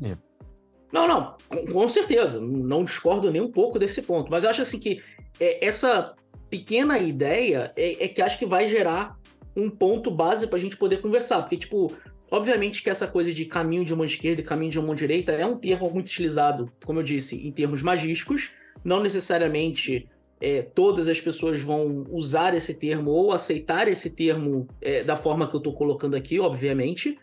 Não, 0.92 1.06
não, 1.06 1.36
com, 1.48 1.64
com, 1.72 1.88
certeza. 1.88 2.40
Não 2.40 2.84
discordo 2.84 3.30
nem 3.30 3.40
um 3.40 3.50
pouco 3.50 3.78
desse 3.78 4.02
ponto. 4.02 4.30
Mas 4.30 4.44
eu 4.44 4.50
acho 4.50 4.62
assim 4.62 4.78
que 4.78 5.00
é, 5.38 5.64
essa 5.64 6.14
pequena 6.50 6.98
ideia 6.98 7.72
é, 7.76 8.04
é, 8.04 8.08
que 8.08 8.20
acho 8.20 8.38
que 8.38 8.44
vai 8.44 8.66
gerar 8.66 9.16
um 9.56 9.70
ponto 9.70 10.10
base 10.10 10.46
para 10.46 10.56
a 10.56 10.60
gente 10.60 10.76
poder 10.76 11.00
conversar. 11.00 11.42
Porque, 11.42 11.56
tipo, 11.56 11.92
obviamente 12.30 12.82
que 12.82 12.90
essa 12.90 13.06
coisa 13.06 13.32
de 13.32 13.44
caminho 13.44 13.84
de 13.84 13.94
mão 13.94 14.04
esquerda 14.04 14.40
e 14.40 14.44
caminho 14.44 14.70
de 14.70 14.80
mão 14.80 14.94
direita 14.94 15.32
é 15.32 15.46
um 15.46 15.56
termo 15.56 15.90
muito 15.90 16.08
utilizado, 16.08 16.70
como 16.84 17.00
eu 17.00 17.02
disse, 17.02 17.46
em 17.46 17.50
termos 17.50 17.82
magísticos, 17.82 18.50
não 18.84 19.02
necessariamente 19.02 20.06
é, 20.40 20.62
todas 20.62 21.06
as 21.06 21.20
pessoas 21.20 21.60
vão 21.60 22.02
usar 22.10 22.54
esse 22.54 22.74
termo 22.74 23.10
ou 23.10 23.32
aceitar 23.32 23.86
esse 23.86 24.10
termo 24.10 24.66
é, 24.80 25.04
da 25.04 25.14
forma 25.14 25.46
que 25.46 25.54
eu 25.54 25.58
estou 25.58 25.72
colocando 25.72 26.16
aqui, 26.16 26.40
obviamente. 26.40 27.14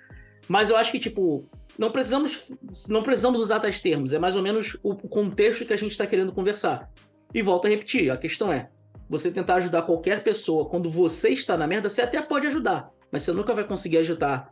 Mas 0.48 0.70
eu 0.70 0.78
acho 0.78 0.92
que, 0.92 1.00
tipo, 1.00 1.44
não 1.78 1.92
precisamos, 1.92 2.50
não 2.88 3.04
precisamos 3.04 3.40
usar 3.40 3.60
tais 3.60 3.80
termos. 3.80 4.14
É 4.14 4.20
mais 4.20 4.36
ou 4.36 4.42
menos 4.42 4.78
o 4.84 4.96
contexto 4.96 5.66
que 5.66 5.74
a 5.74 5.78
gente 5.78 5.92
está 5.92 6.08
querendo 6.08 6.32
conversar. 6.32 6.90
E 7.34 7.42
volto 7.42 7.68
a 7.68 7.70
repetir: 7.70 8.10
a 8.10 8.18
questão 8.18 8.52
é, 8.52 8.70
você 9.10 9.32
tentar 9.32 9.56
ajudar 9.56 9.82
qualquer 9.82 10.24
pessoa 10.24 10.70
quando 10.70 10.90
você 10.90 11.30
está 11.30 11.58
na 11.58 11.66
merda, 11.66 11.90
você 11.90 12.04
até 12.04 12.22
pode 12.22 12.48
ajudar, 12.48 12.92
mas 13.12 13.24
você 13.24 13.32
nunca 13.32 13.54
vai 13.54 13.66
conseguir 13.66 13.98
ajudar 13.98 14.48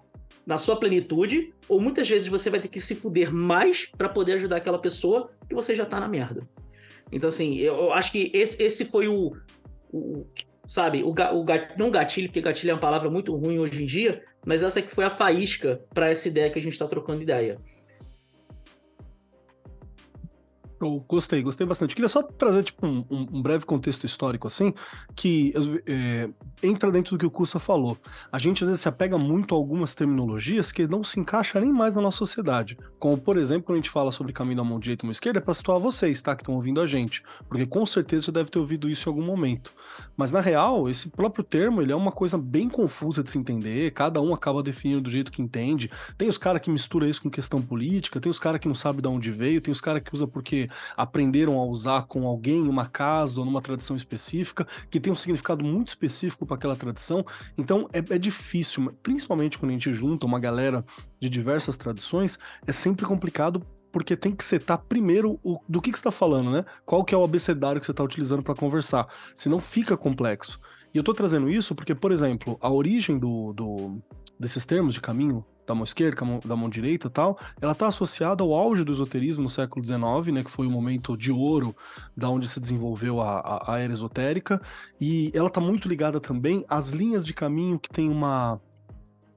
na 0.46 0.58
sua 0.58 0.78
plenitude, 0.78 1.54
ou 1.68 1.80
muitas 1.80 2.10
vezes 2.10 2.28
você 2.28 2.50
vai 2.50 2.60
ter 2.60 2.70
que 2.70 2.80
se 2.80 2.96
fuder 2.96 3.34
mais 3.34 3.86
para 3.98 4.08
poder 4.08 4.34
ajudar 4.34 4.58
aquela 4.58 4.80
pessoa 4.80 5.30
que 5.48 5.54
você 5.54 5.76
já 5.76 5.86
tá 5.86 6.00
na 6.00 6.08
merda. 6.08 6.42
Então, 7.12 7.28
assim, 7.28 7.58
eu, 7.58 7.92
acho 7.94 8.12
que 8.12 8.32
esse, 8.34 8.62
esse 8.64 8.86
foi 8.86 9.08
o, 9.10 9.32
o 9.92 10.26
sabe, 10.66 11.04
o, 11.04 11.10
o 11.10 11.46
não 11.78 11.92
gatilho, 11.92 12.28
porque 12.28 12.42
gatilho 12.42 12.72
é 12.72 12.74
uma 12.74 12.80
palavra 12.80 13.10
muito 13.10 13.36
ruim 13.36 13.60
hoje 13.60 13.84
em 13.84 13.86
dia, 13.86 14.24
mas 14.46 14.64
essa 14.64 14.82
que 14.82 14.94
foi 14.94 15.06
a 15.06 15.10
faísca 15.10 15.80
para 15.94 16.10
essa 16.10 16.28
ideia 16.28 16.50
que 16.50 16.60
a 16.60 16.62
gente 16.62 16.74
está 16.74 16.88
trocando 16.88 17.22
ideia. 17.22 17.56
Eu 20.80 21.04
gostei, 21.08 21.42
gostei 21.42 21.66
bastante. 21.66 21.96
Queria 21.96 22.08
só 22.08 22.22
trazer 22.22 22.64
tipo, 22.64 22.86
um, 22.86 23.04
um 23.10 23.42
breve 23.42 23.66
contexto 23.66 24.06
histórico, 24.06 24.48
assim, 24.48 24.74
que 25.16 25.54
é, 25.88 26.30
entra 26.62 26.92
dentro 26.92 27.16
do 27.16 27.20
que 27.20 27.26
o 27.26 27.32
Cussa 27.32 27.60
falou. 27.60 27.98
A 28.32 28.38
gente 28.38 28.64
às 28.64 28.70
vezes 28.70 28.82
se 28.82 28.90
apega 28.90 29.18
muito 29.18 29.56
a 29.56 29.58
algumas 29.58 29.96
terminologias 29.96 30.72
que 30.72 30.88
não 30.88 31.04
se 31.04 31.20
encaixam 31.20 31.62
nem 31.62 31.72
mais 31.72 31.96
na 31.96 32.02
nossa 32.02 32.18
sociedade. 32.18 32.78
Como, 33.00 33.18
por 33.18 33.38
exemplo, 33.38 33.66
quando 33.66 33.78
a 33.78 33.82
gente 33.82 33.90
fala 33.90 34.12
sobre 34.12 34.34
caminho 34.34 34.58
da 34.58 34.64
mão 34.64 34.80
direita 34.80 35.04
e 35.04 35.08
mão 35.08 35.12
esquerda, 35.12 35.40
é 35.40 35.42
para 35.42 35.54
situar 35.54 35.80
vocês, 35.80 36.22
tá? 36.22 36.36
Que 36.36 36.44
estão 36.44 36.56
ouvindo 36.56 36.80
a 36.80 36.86
gente. 36.86 37.24
Porque 37.48 37.66
com 37.66 37.86
certeza 37.86 38.26
você 38.26 38.32
deve 38.32 38.52
ter 38.52 38.60
ouvido 38.60 38.88
isso 38.88 39.10
em 39.10 39.12
algum 39.12 39.24
momento. 39.24 39.74
Mas 40.16 40.32
na 40.32 40.42
real, 40.42 40.88
esse 40.88 41.10
próprio 41.10 41.44
termo 41.44 41.82
ele 41.82 41.92
é 41.92 41.96
uma 41.96 42.12
coisa 42.12 42.38
bem 42.38 42.70
confusa 42.70 43.24
de 43.24 43.32
se 43.32 43.38
entender, 43.38 43.92
cada 43.92 44.22
um 44.22 44.34
acaba 44.34 44.62
definindo 44.62 45.02
do 45.02 45.10
jeito 45.10 45.32
que 45.32 45.42
entende. 45.42 45.90
Tem 46.18 46.30
os 46.30 46.38
caras 46.38 46.62
que 46.62 46.70
misturam 46.70 47.08
isso 47.08 47.22
com 47.22 47.30
questão 47.30 47.62
política, 47.62 48.20
tem 48.20 48.30
os 48.30 48.40
caras 48.40 48.60
que 48.60 48.68
não 48.68 48.76
sabem 48.76 49.02
de 49.02 49.08
onde 49.08 49.32
veio, 49.32 49.62
tem 49.62 49.72
os 49.72 49.82
caras 49.82 50.02
que 50.04 50.14
usam 50.14 50.28
porque 50.28 50.67
aprenderam 50.96 51.60
a 51.60 51.66
usar 51.66 52.04
com 52.04 52.28
alguém 52.28 52.68
uma 52.68 52.86
casa 52.86 53.40
ou 53.40 53.46
numa 53.46 53.62
tradição 53.62 53.96
específica, 53.96 54.68
que 54.90 55.00
tem 55.00 55.12
um 55.12 55.16
significado 55.16 55.64
muito 55.64 55.90
específico 55.90 56.46
para 56.46 56.56
aquela 56.56 56.76
tradição. 56.76 57.24
Então 57.58 57.88
é, 57.94 58.00
é 58.16 58.18
difícil, 58.18 58.92
principalmente 59.02 59.58
quando 59.58 59.72
a 59.72 59.74
gente 59.74 59.94
junta 59.94 60.26
uma 60.26 60.40
galera 60.40 60.84
de 61.20 61.30
diversas 61.30 61.78
tradições, 61.78 62.38
é 62.66 62.72
sempre 62.72 63.06
complicado 63.06 63.62
porque 63.92 64.16
tem 64.16 64.36
que 64.36 64.44
setar 64.44 64.78
primeiro 64.88 65.40
o, 65.44 65.58
do 65.68 65.82
que, 65.82 65.92
que 65.92 65.98
você 65.98 66.02
está 66.02 66.12
falando, 66.12 66.52
né? 66.52 66.64
Qual 66.86 67.04
que 67.04 67.16
é 67.16 67.18
o 67.18 67.24
abecedário 67.24 67.80
que 67.80 67.86
você 67.86 67.92
está 67.92 68.04
utilizando 68.04 68.44
para 68.44 68.54
conversar, 68.54 69.08
senão 69.34 69.60
fica 69.60 69.98
complexo. 69.98 70.60
E 70.94 70.98
eu 70.98 71.02
estou 71.02 71.14
trazendo 71.14 71.50
isso 71.50 71.76
porque, 71.76 71.94
por 71.94 72.12
exemplo, 72.12 72.58
a 72.62 72.72
origem 72.72 73.18
do, 73.18 73.54
do, 73.54 73.94
desses 74.40 74.66
termos 74.66 74.94
de 74.94 75.02
caminho 75.02 75.42
da 75.66 75.76
mão 75.76 75.84
esquerda, 75.84 76.16
da 76.46 76.56
mão 76.56 76.70
direita 76.70 77.10
tal, 77.10 77.38
ela 77.62 77.74
está 77.74 77.88
associada 77.88 78.42
ao 78.42 78.54
auge 78.54 78.86
do 78.86 78.92
esoterismo 78.92 79.44
no 79.44 79.50
século 79.50 79.86
XIX, 79.86 80.34
né, 80.34 80.44
que 80.44 80.50
foi 80.50 80.66
o 80.66 80.72
momento 80.72 81.18
de 81.18 81.32
ouro 81.32 81.76
da 82.16 82.30
onde 82.30 82.48
se 82.48 82.60
desenvolveu 82.60 83.22
a, 83.22 83.40
a, 83.40 83.74
a 83.76 83.80
era 83.80 83.92
esotérica, 83.92 84.62
e 85.00 85.30
ela 85.34 85.50
está 85.50 85.60
muito 85.60 85.90
ligada 85.90 86.22
também 86.22 86.64
às 86.70 86.90
linhas 86.90 87.26
de 87.26 87.34
caminho 87.34 87.78
que 87.78 87.90
tem 87.90 88.10
uma 88.10 88.58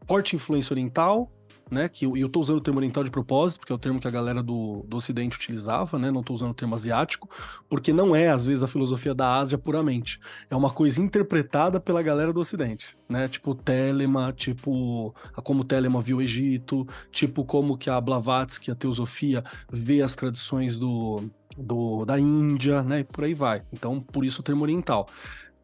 forte 0.07 0.37
influência 0.37 0.73
oriental, 0.73 1.29
né? 1.71 1.89
Que 1.89 2.05
eu, 2.05 2.17
eu 2.17 2.29
tô 2.29 2.41
usando 2.41 2.59
o 2.59 2.61
termo 2.61 2.79
oriental 2.79 3.05
de 3.05 3.11
propósito, 3.11 3.61
porque 3.61 3.73
é 3.73 3.75
o 3.75 3.79
termo 3.79 4.01
que 4.01 4.09
a 4.09 4.11
galera 4.11 4.43
do, 4.43 4.85
do 4.87 4.97
Ocidente 4.97 5.37
utilizava, 5.37 5.99
né? 5.99 6.11
Não 6.11 6.23
tô 6.23 6.35
usando 6.35 6.51
o 6.51 6.55
termo 6.55 6.75
asiático, 6.75 7.29
porque 7.69 7.93
não 7.93 8.15
é, 8.15 8.29
às 8.29 8.45
vezes, 8.45 8.63
a 8.63 8.67
filosofia 8.67 9.15
da 9.15 9.35
Ásia 9.35 9.57
puramente. 9.57 10.19
É 10.51 10.57
uma 10.57 10.71
coisa 10.71 11.01
interpretada 11.01 11.81
pela 11.81 12.03
galera 12.03 12.33
do 12.33 12.41
Ocidente, 12.41 12.97
né? 13.09 13.29
Tipo 13.29 13.55
Telema, 13.55 14.33
tipo 14.33 15.15
como 15.45 15.65
Telema 15.65 16.01
viu 16.01 16.19
o 16.19 16.23
Egito, 16.23 16.87
tipo 17.11 17.45
como 17.45 17.77
que 17.77 17.89
a 17.89 18.01
Blavatsky, 18.01 18.71
a 18.71 18.75
teosofia, 18.75 19.45
vê 19.73 20.03
as 20.03 20.15
tradições 20.15 20.79
do, 20.79 21.23
do, 21.57 22.05
da 22.05 22.19
Índia, 22.19 22.83
né? 22.83 23.01
E 23.01 23.05
por 23.05 23.25
aí 23.25 23.35
vai. 23.35 23.63
Então, 23.73 24.01
por 24.01 24.25
isso 24.25 24.41
o 24.41 24.45
termo 24.45 24.63
oriental. 24.63 25.07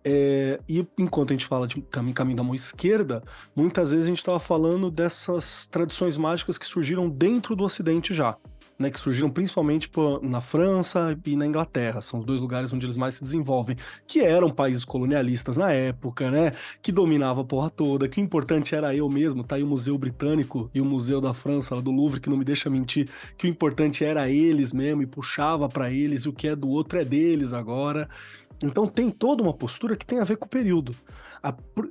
É, 0.09 0.61
e 0.69 0.87
enquanto 0.97 1.31
a 1.31 1.35
gente 1.35 1.47
fala 1.47 1.67
de 1.67 1.81
caminho, 1.83 2.15
caminho 2.15 2.37
da 2.37 2.45
mão 2.45 2.55
esquerda, 2.55 3.21
muitas 3.57 3.91
vezes 3.91 4.07
a 4.07 4.09
gente 4.09 4.19
estava 4.19 4.39
falando 4.39 4.89
dessas 4.89 5.67
tradições 5.67 6.17
mágicas 6.17 6.57
que 6.57 6.65
surgiram 6.65 7.09
dentro 7.09 7.57
do 7.57 7.65
Ocidente 7.65 8.15
já. 8.15 8.37
Né, 8.79 8.91
que 8.91 9.01
surgiram 9.01 9.31
principalmente 9.31 9.91
na 10.21 10.39
França 10.39 11.19
e 11.25 11.35
na 11.35 11.47
Inglaterra, 11.47 12.03
são 12.03 12.21
os 12.21 12.27
dois 12.27 12.43
lugares 12.43 12.75
onde 12.75 12.85
eles 12.85 12.99
mais 12.99 13.15
se 13.15 13.25
desenvolvem, 13.25 13.75
que 14.07 14.21
eram 14.21 14.51
países 14.51 14.85
colonialistas 14.85 15.57
na 15.57 15.73
época, 15.73 16.31
né, 16.31 16.53
que 16.83 16.93
dominava 16.93 17.41
a 17.41 17.45
porra 17.45 17.71
toda, 17.71 18.07
que 18.07 18.21
o 18.21 18.23
importante 18.23 18.75
era 18.75 18.95
eu 18.95 19.09
mesmo, 19.09 19.43
tá 19.43 19.57
aí 19.57 19.63
o 19.63 19.67
Museu 19.67 19.97
Britânico 19.97 20.71
e 20.75 20.81
o 20.83 20.85
Museu 20.85 21.23
da 21.23 21.33
França, 21.33 21.75
lá 21.75 21.81
do 21.81 21.91
Louvre, 21.91 22.21
que 22.21 22.29
não 22.29 22.37
me 22.37 22.45
deixa 22.45 22.69
mentir, 22.69 23.09
que 23.39 23.47
o 23.47 23.51
importante 23.51 24.05
era 24.05 24.29
eles 24.29 24.75
mesmo 24.75 25.03
e 25.03 25.07
puxava 25.07 25.71
para 25.71 25.91
eles, 25.91 26.25
e 26.25 26.29
o 26.29 26.33
que 26.35 26.47
é 26.47 26.55
do 26.55 26.69
outro 26.69 26.99
é 26.99 27.05
deles 27.05 27.55
agora. 27.55 28.07
Então 28.63 28.87
tem 28.87 29.11
toda 29.11 29.43
uma 29.43 29.53
postura 29.53 29.97
que 29.97 30.07
tem 30.07 30.19
a 30.19 30.25
ver 30.25 30.37
com 30.37 30.47
o 30.47 30.49
período. 30.49 30.95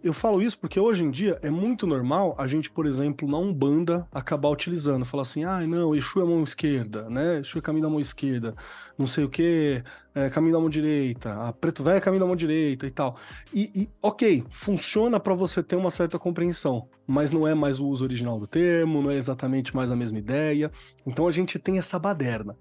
eu 0.04 0.14
falo 0.14 0.42
isso 0.42 0.58
porque 0.58 0.80
hoje 0.80 1.04
em 1.04 1.12
dia 1.12 1.38
é 1.44 1.50
muito 1.50 1.86
normal 1.86 2.36
a 2.38 2.48
gente, 2.48 2.72
por 2.72 2.88
exemplo, 2.88 3.30
na 3.30 3.38
Umbanda 3.38 4.08
acabar 4.12 4.50
utilizando, 4.50 5.06
falar 5.06 5.22
assim, 5.22 5.44
ah, 5.44 5.62
não, 5.62 5.96
Exu 5.96 6.22
é 6.22 6.26
mão 6.26 6.44
esquerda, 6.44 7.08
né? 7.10 7.40
Exu 7.40 7.60
é 7.60 7.62
caminho 7.62 7.84
da 7.84 7.90
mão 7.90 8.00
esquerda, 8.00 8.54
não 8.98 9.06
sei 9.06 9.24
o 9.24 9.30
que, 9.30 9.82
é 10.16 10.30
caminho 10.30 10.54
da 10.54 10.60
mão 10.60 10.70
direita, 10.70 11.34
a 11.34 11.54
preto 11.54 11.84
velho 11.84 11.98
é 11.98 12.02
caminho 12.02 12.22
da 12.22 12.26
mão 12.26 12.36
direita 12.36 12.88
e 12.88 12.92
tal. 12.92 13.16
E, 13.54 13.72
e 13.76 13.90
ok, 14.02 14.44
funciona 14.50 15.20
para 15.20 15.36
você 15.36 15.62
ter 15.62 15.76
uma 15.76 15.92
certa 15.92 16.18
compreensão, 16.18 16.88
mas 17.06 17.32
não 17.32 17.48
é 17.48 17.54
mais 17.54 17.80
o 17.80 17.88
uso 17.88 18.04
original 18.04 18.40
do 18.40 18.48
termo, 18.48 19.04
não 19.04 19.12
é 19.12 19.18
exatamente 19.18 19.76
mais 19.76 19.92
a 19.92 19.96
mesma 19.96 20.18
ideia. 20.18 20.72
Então 21.06 21.28
a 21.28 21.32
gente 21.32 21.60
tem 21.60 21.78
essa 21.78 22.00
baderna 22.00 22.56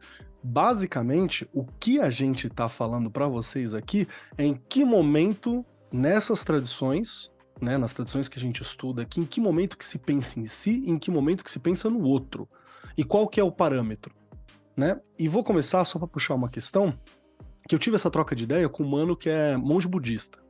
basicamente, 0.45 1.49
o 1.55 1.65
que 1.65 1.99
a 1.99 2.11
gente 2.11 2.49
está 2.49 2.69
falando 2.69 3.11
para 3.11 3.27
vocês 3.27 3.75
aqui 3.75 4.07
é 4.37 4.45
em 4.45 4.55
que 4.55 4.85
momento 4.85 5.63
nessas 5.91 6.45
tradições, 6.45 7.31
né, 7.63 7.79
nas 7.79 7.95
tradições 7.95 8.29
que 8.29 8.39
a 8.39 8.43
gente 8.43 8.61
estuda 8.61 9.01
aqui, 9.01 9.21
em 9.21 9.25
que 9.25 9.41
momento 9.41 9.79
que 9.79 9.85
se 9.85 9.99
pensa 9.99 10.39
em 10.39 10.45
si 10.45 10.83
e 10.85 10.91
em 10.91 10.99
que 10.99 11.11
momento 11.11 11.43
que 11.43 11.51
se 11.51 11.59
pensa 11.59 11.89
no 11.89 12.07
outro. 12.07 12.47
E 12.97 13.03
qual 13.03 13.27
que 13.27 13.41
é 13.41 13.45
o 13.45 13.51
parâmetro, 13.51 14.13
né? 14.77 14.97
E 15.19 15.29
vou 15.29 15.43
começar 15.43 15.83
só 15.87 15.99
para 15.99 16.07
puxar 16.07 16.35
uma 16.35 16.51
questão 16.51 16.93
que 17.67 17.75
eu 17.75 17.79
tive 17.79 17.97
essa 17.97 18.11
troca 18.11 18.37
de 18.37 18.45
ideia 18.45 18.69
com 18.69 18.83
um 18.83 18.89
mano 18.89 19.17
que 19.17 19.31
é 19.31 19.57
monge 19.57 19.89
budista. 19.89 20.44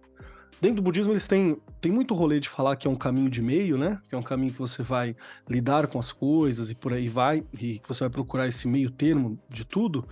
Dentro 0.64 0.76
do 0.76 0.82
budismo, 0.82 1.12
eles 1.12 1.26
têm, 1.26 1.58
têm 1.78 1.92
muito 1.92 2.14
rolê 2.14 2.40
de 2.40 2.48
falar 2.48 2.74
que 2.76 2.88
é 2.88 2.90
um 2.90 2.96
caminho 2.96 3.28
de 3.28 3.42
meio, 3.42 3.76
né? 3.76 3.98
Que 4.08 4.14
é 4.14 4.18
um 4.18 4.22
caminho 4.22 4.50
que 4.50 4.58
você 4.58 4.82
vai 4.82 5.14
lidar 5.46 5.88
com 5.88 5.98
as 5.98 6.10
coisas 6.10 6.70
e 6.70 6.74
por 6.74 6.94
aí 6.94 7.06
vai, 7.06 7.44
e 7.52 7.78
que 7.78 7.86
você 7.86 8.04
vai 8.04 8.08
procurar 8.08 8.48
esse 8.48 8.66
meio 8.66 8.90
termo 8.90 9.36
de 9.50 9.62
tudo. 9.62 10.02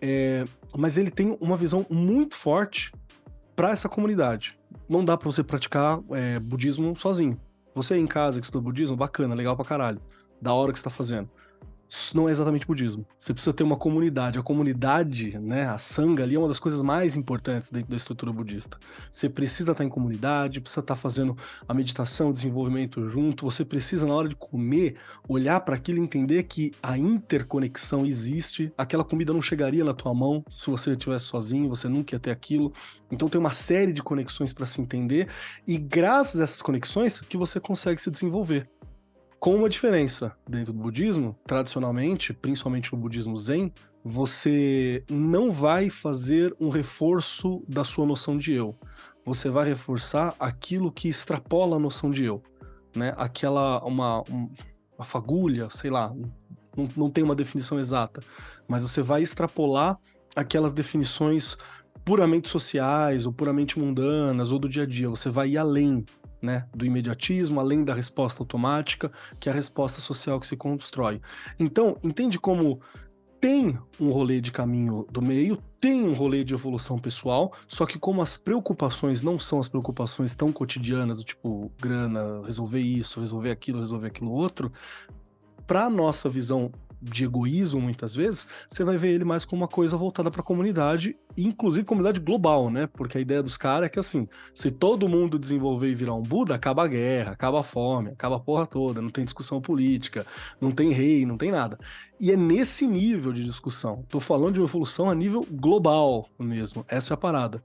É, 0.00 0.46
mas 0.78 0.96
ele 0.96 1.10
tem 1.10 1.36
uma 1.42 1.58
visão 1.58 1.84
muito 1.90 2.36
forte 2.36 2.90
para 3.54 3.70
essa 3.70 3.86
comunidade. 3.86 4.56
Não 4.88 5.04
dá 5.04 5.14
para 5.14 5.30
você 5.30 5.44
praticar 5.44 6.00
é, 6.12 6.38
budismo 6.38 6.96
sozinho. 6.96 7.36
Você 7.74 7.98
em 7.98 8.06
casa 8.06 8.40
que 8.40 8.46
estuda 8.46 8.64
budismo, 8.64 8.96
bacana, 8.96 9.34
legal 9.34 9.56
pra 9.56 9.64
caralho. 9.66 10.00
Da 10.40 10.54
hora 10.54 10.72
que 10.72 10.78
você 10.78 10.84
tá 10.84 10.90
fazendo 10.90 11.28
isso 11.88 12.16
não 12.16 12.28
é 12.28 12.32
exatamente 12.32 12.66
budismo. 12.66 13.06
Você 13.18 13.32
precisa 13.32 13.52
ter 13.52 13.62
uma 13.62 13.76
comunidade. 13.76 14.38
A 14.38 14.42
comunidade, 14.42 15.38
né, 15.38 15.68
a 15.68 15.78
sanga 15.78 16.22
ali 16.22 16.34
é 16.34 16.38
uma 16.38 16.48
das 16.48 16.58
coisas 16.58 16.82
mais 16.82 17.16
importantes 17.16 17.70
dentro 17.70 17.90
da 17.90 17.96
estrutura 17.96 18.30
budista. 18.30 18.78
Você 19.10 19.28
precisa 19.28 19.72
estar 19.72 19.84
em 19.84 19.88
comunidade, 19.88 20.60
precisa 20.60 20.80
estar 20.80 20.96
fazendo 20.96 21.36
a 21.66 21.72
meditação, 21.72 22.28
o 22.28 22.32
desenvolvimento 22.32 23.08
junto. 23.08 23.44
Você 23.44 23.64
precisa 23.64 24.06
na 24.06 24.14
hora 24.14 24.28
de 24.28 24.36
comer 24.36 24.96
olhar 25.28 25.60
para 25.60 25.76
aquilo 25.76 25.98
e 25.98 26.02
entender 26.02 26.42
que 26.42 26.72
a 26.82 26.98
interconexão 26.98 28.04
existe. 28.04 28.70
Aquela 28.76 29.04
comida 29.04 29.32
não 29.32 29.40
chegaria 29.40 29.84
na 29.84 29.94
tua 29.94 30.12
mão 30.12 30.42
se 30.50 30.68
você 30.68 30.90
estivesse 30.90 31.24
sozinho, 31.24 31.68
você 31.68 31.88
nunca 31.88 32.14
ia 32.14 32.20
ter 32.20 32.30
aquilo. 32.30 32.72
Então 33.10 33.28
tem 33.28 33.40
uma 33.40 33.52
série 33.52 33.92
de 33.92 34.02
conexões 34.02 34.52
para 34.52 34.66
se 34.66 34.80
entender 34.80 35.28
e 35.66 35.78
graças 35.78 36.40
a 36.40 36.44
essas 36.44 36.60
conexões 36.60 37.20
que 37.20 37.36
você 37.36 37.58
consegue 37.58 38.00
se 38.00 38.10
desenvolver. 38.10 38.66
Com 39.38 39.54
uma 39.54 39.68
diferença 39.68 40.36
dentro 40.48 40.72
do 40.72 40.82
budismo, 40.82 41.36
tradicionalmente, 41.44 42.32
principalmente 42.32 42.92
no 42.92 42.98
budismo 42.98 43.36
zen, 43.36 43.72
você 44.04 45.04
não 45.08 45.52
vai 45.52 45.90
fazer 45.90 46.52
um 46.60 46.70
reforço 46.70 47.62
da 47.68 47.84
sua 47.84 48.04
noção 48.04 48.36
de 48.36 48.52
eu. 48.52 48.74
Você 49.24 49.48
vai 49.48 49.68
reforçar 49.68 50.34
aquilo 50.40 50.90
que 50.90 51.08
extrapola 51.08 51.76
a 51.76 51.80
noção 51.80 52.10
de 52.10 52.24
eu, 52.24 52.42
né? 52.96 53.14
Aquela 53.16 53.84
uma, 53.84 54.24
uma 54.96 55.04
fagulha, 55.04 55.68
sei 55.70 55.90
lá, 55.90 56.12
não, 56.76 56.88
não 56.96 57.10
tem 57.10 57.22
uma 57.22 57.34
definição 57.34 57.78
exata, 57.78 58.20
mas 58.66 58.82
você 58.82 59.02
vai 59.02 59.22
extrapolar 59.22 59.96
aquelas 60.34 60.72
definições 60.72 61.56
puramente 62.04 62.48
sociais 62.48 63.26
ou 63.26 63.32
puramente 63.32 63.78
mundanas 63.78 64.50
ou 64.50 64.58
do 64.58 64.68
dia 64.68 64.84
a 64.84 64.86
dia. 64.86 65.08
Você 65.08 65.28
vai 65.28 65.50
ir 65.50 65.58
além 65.58 66.04
né, 66.42 66.66
do 66.74 66.84
imediatismo, 66.84 67.60
além 67.60 67.84
da 67.84 67.94
resposta 67.94 68.42
automática, 68.42 69.10
que 69.40 69.48
é 69.48 69.52
a 69.52 69.54
resposta 69.54 70.00
social 70.00 70.38
que 70.40 70.46
se 70.46 70.56
constrói. 70.56 71.20
Então, 71.58 71.94
entende 72.02 72.38
como 72.38 72.78
tem 73.40 73.78
um 74.00 74.10
rolê 74.10 74.40
de 74.40 74.50
caminho 74.50 75.06
do 75.10 75.22
meio, 75.22 75.56
tem 75.80 76.02
um 76.02 76.12
rolê 76.12 76.42
de 76.42 76.54
evolução 76.54 76.98
pessoal, 76.98 77.52
só 77.68 77.86
que 77.86 77.98
como 77.98 78.20
as 78.20 78.36
preocupações 78.36 79.22
não 79.22 79.38
são 79.38 79.60
as 79.60 79.68
preocupações 79.68 80.34
tão 80.34 80.50
cotidianas, 80.50 81.18
do 81.18 81.24
tipo 81.24 81.70
grana, 81.80 82.42
resolver 82.44 82.80
isso, 82.80 83.20
resolver 83.20 83.50
aquilo, 83.50 83.78
resolver 83.78 84.08
aquilo 84.08 84.32
outro, 84.32 84.72
para 85.66 85.88
nossa 85.88 86.28
visão 86.28 86.70
de 87.00 87.24
egoísmo, 87.24 87.80
muitas 87.80 88.14
vezes, 88.14 88.46
você 88.68 88.84
vai 88.84 88.96
ver 88.96 89.10
ele 89.10 89.24
mais 89.24 89.44
como 89.44 89.62
uma 89.62 89.68
coisa 89.68 89.96
voltada 89.96 90.30
para 90.30 90.40
a 90.40 90.44
comunidade, 90.44 91.14
inclusive 91.36 91.84
comunidade 91.84 92.20
global, 92.20 92.70
né? 92.70 92.86
Porque 92.86 93.18
a 93.18 93.20
ideia 93.20 93.42
dos 93.42 93.56
caras 93.56 93.86
é 93.86 93.88
que, 93.88 93.98
assim, 93.98 94.26
se 94.54 94.70
todo 94.70 95.08
mundo 95.08 95.38
desenvolver 95.38 95.88
e 95.88 95.94
virar 95.94 96.14
um 96.14 96.22
Buda, 96.22 96.54
acaba 96.54 96.84
a 96.84 96.88
guerra, 96.88 97.32
acaba 97.32 97.60
a 97.60 97.62
fome, 97.62 98.10
acaba 98.10 98.36
a 98.36 98.40
porra 98.40 98.66
toda, 98.66 99.00
não 99.00 99.10
tem 99.10 99.24
discussão 99.24 99.60
política, 99.60 100.26
não 100.60 100.70
tem 100.70 100.92
rei, 100.92 101.24
não 101.24 101.36
tem 101.36 101.50
nada. 101.50 101.78
E 102.20 102.32
é 102.32 102.36
nesse 102.36 102.86
nível 102.86 103.32
de 103.32 103.44
discussão. 103.44 104.04
Tô 104.08 104.18
falando 104.18 104.54
de 104.54 104.60
uma 104.60 104.66
evolução 104.66 105.08
a 105.08 105.14
nível 105.14 105.46
global 105.50 106.26
mesmo. 106.38 106.84
Essa 106.88 107.12
é 107.12 107.14
a 107.14 107.18
parada 107.18 107.62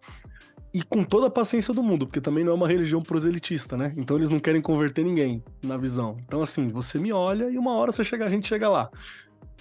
e 0.74 0.82
com 0.82 1.04
toda 1.04 1.28
a 1.28 1.30
paciência 1.30 1.72
do 1.72 1.84
mundo, 1.84 2.08
porque 2.08 2.20
também 2.20 2.44
não 2.44 2.54
é 2.54 2.56
uma 2.56 2.68
religião 2.68 3.00
proselitista, 3.00 3.78
né? 3.78 3.94
Então 3.96 4.18
eles 4.18 4.30
não 4.30 4.40
querem 4.40 4.60
converter 4.60 5.06
ninguém 5.06 5.44
na 5.62 5.78
visão. 5.78 6.18
Então, 6.25 6.42
assim, 6.42 6.70
você 6.70 6.98
me 6.98 7.13
olha 7.13 7.48
e 7.48 7.60
uma 7.60 7.74
hora 7.74 7.92
você 7.92 8.04
chega, 8.04 8.25
a 8.25 8.30
gente 8.30 8.48
chega 8.48 8.68
lá. 8.68 8.90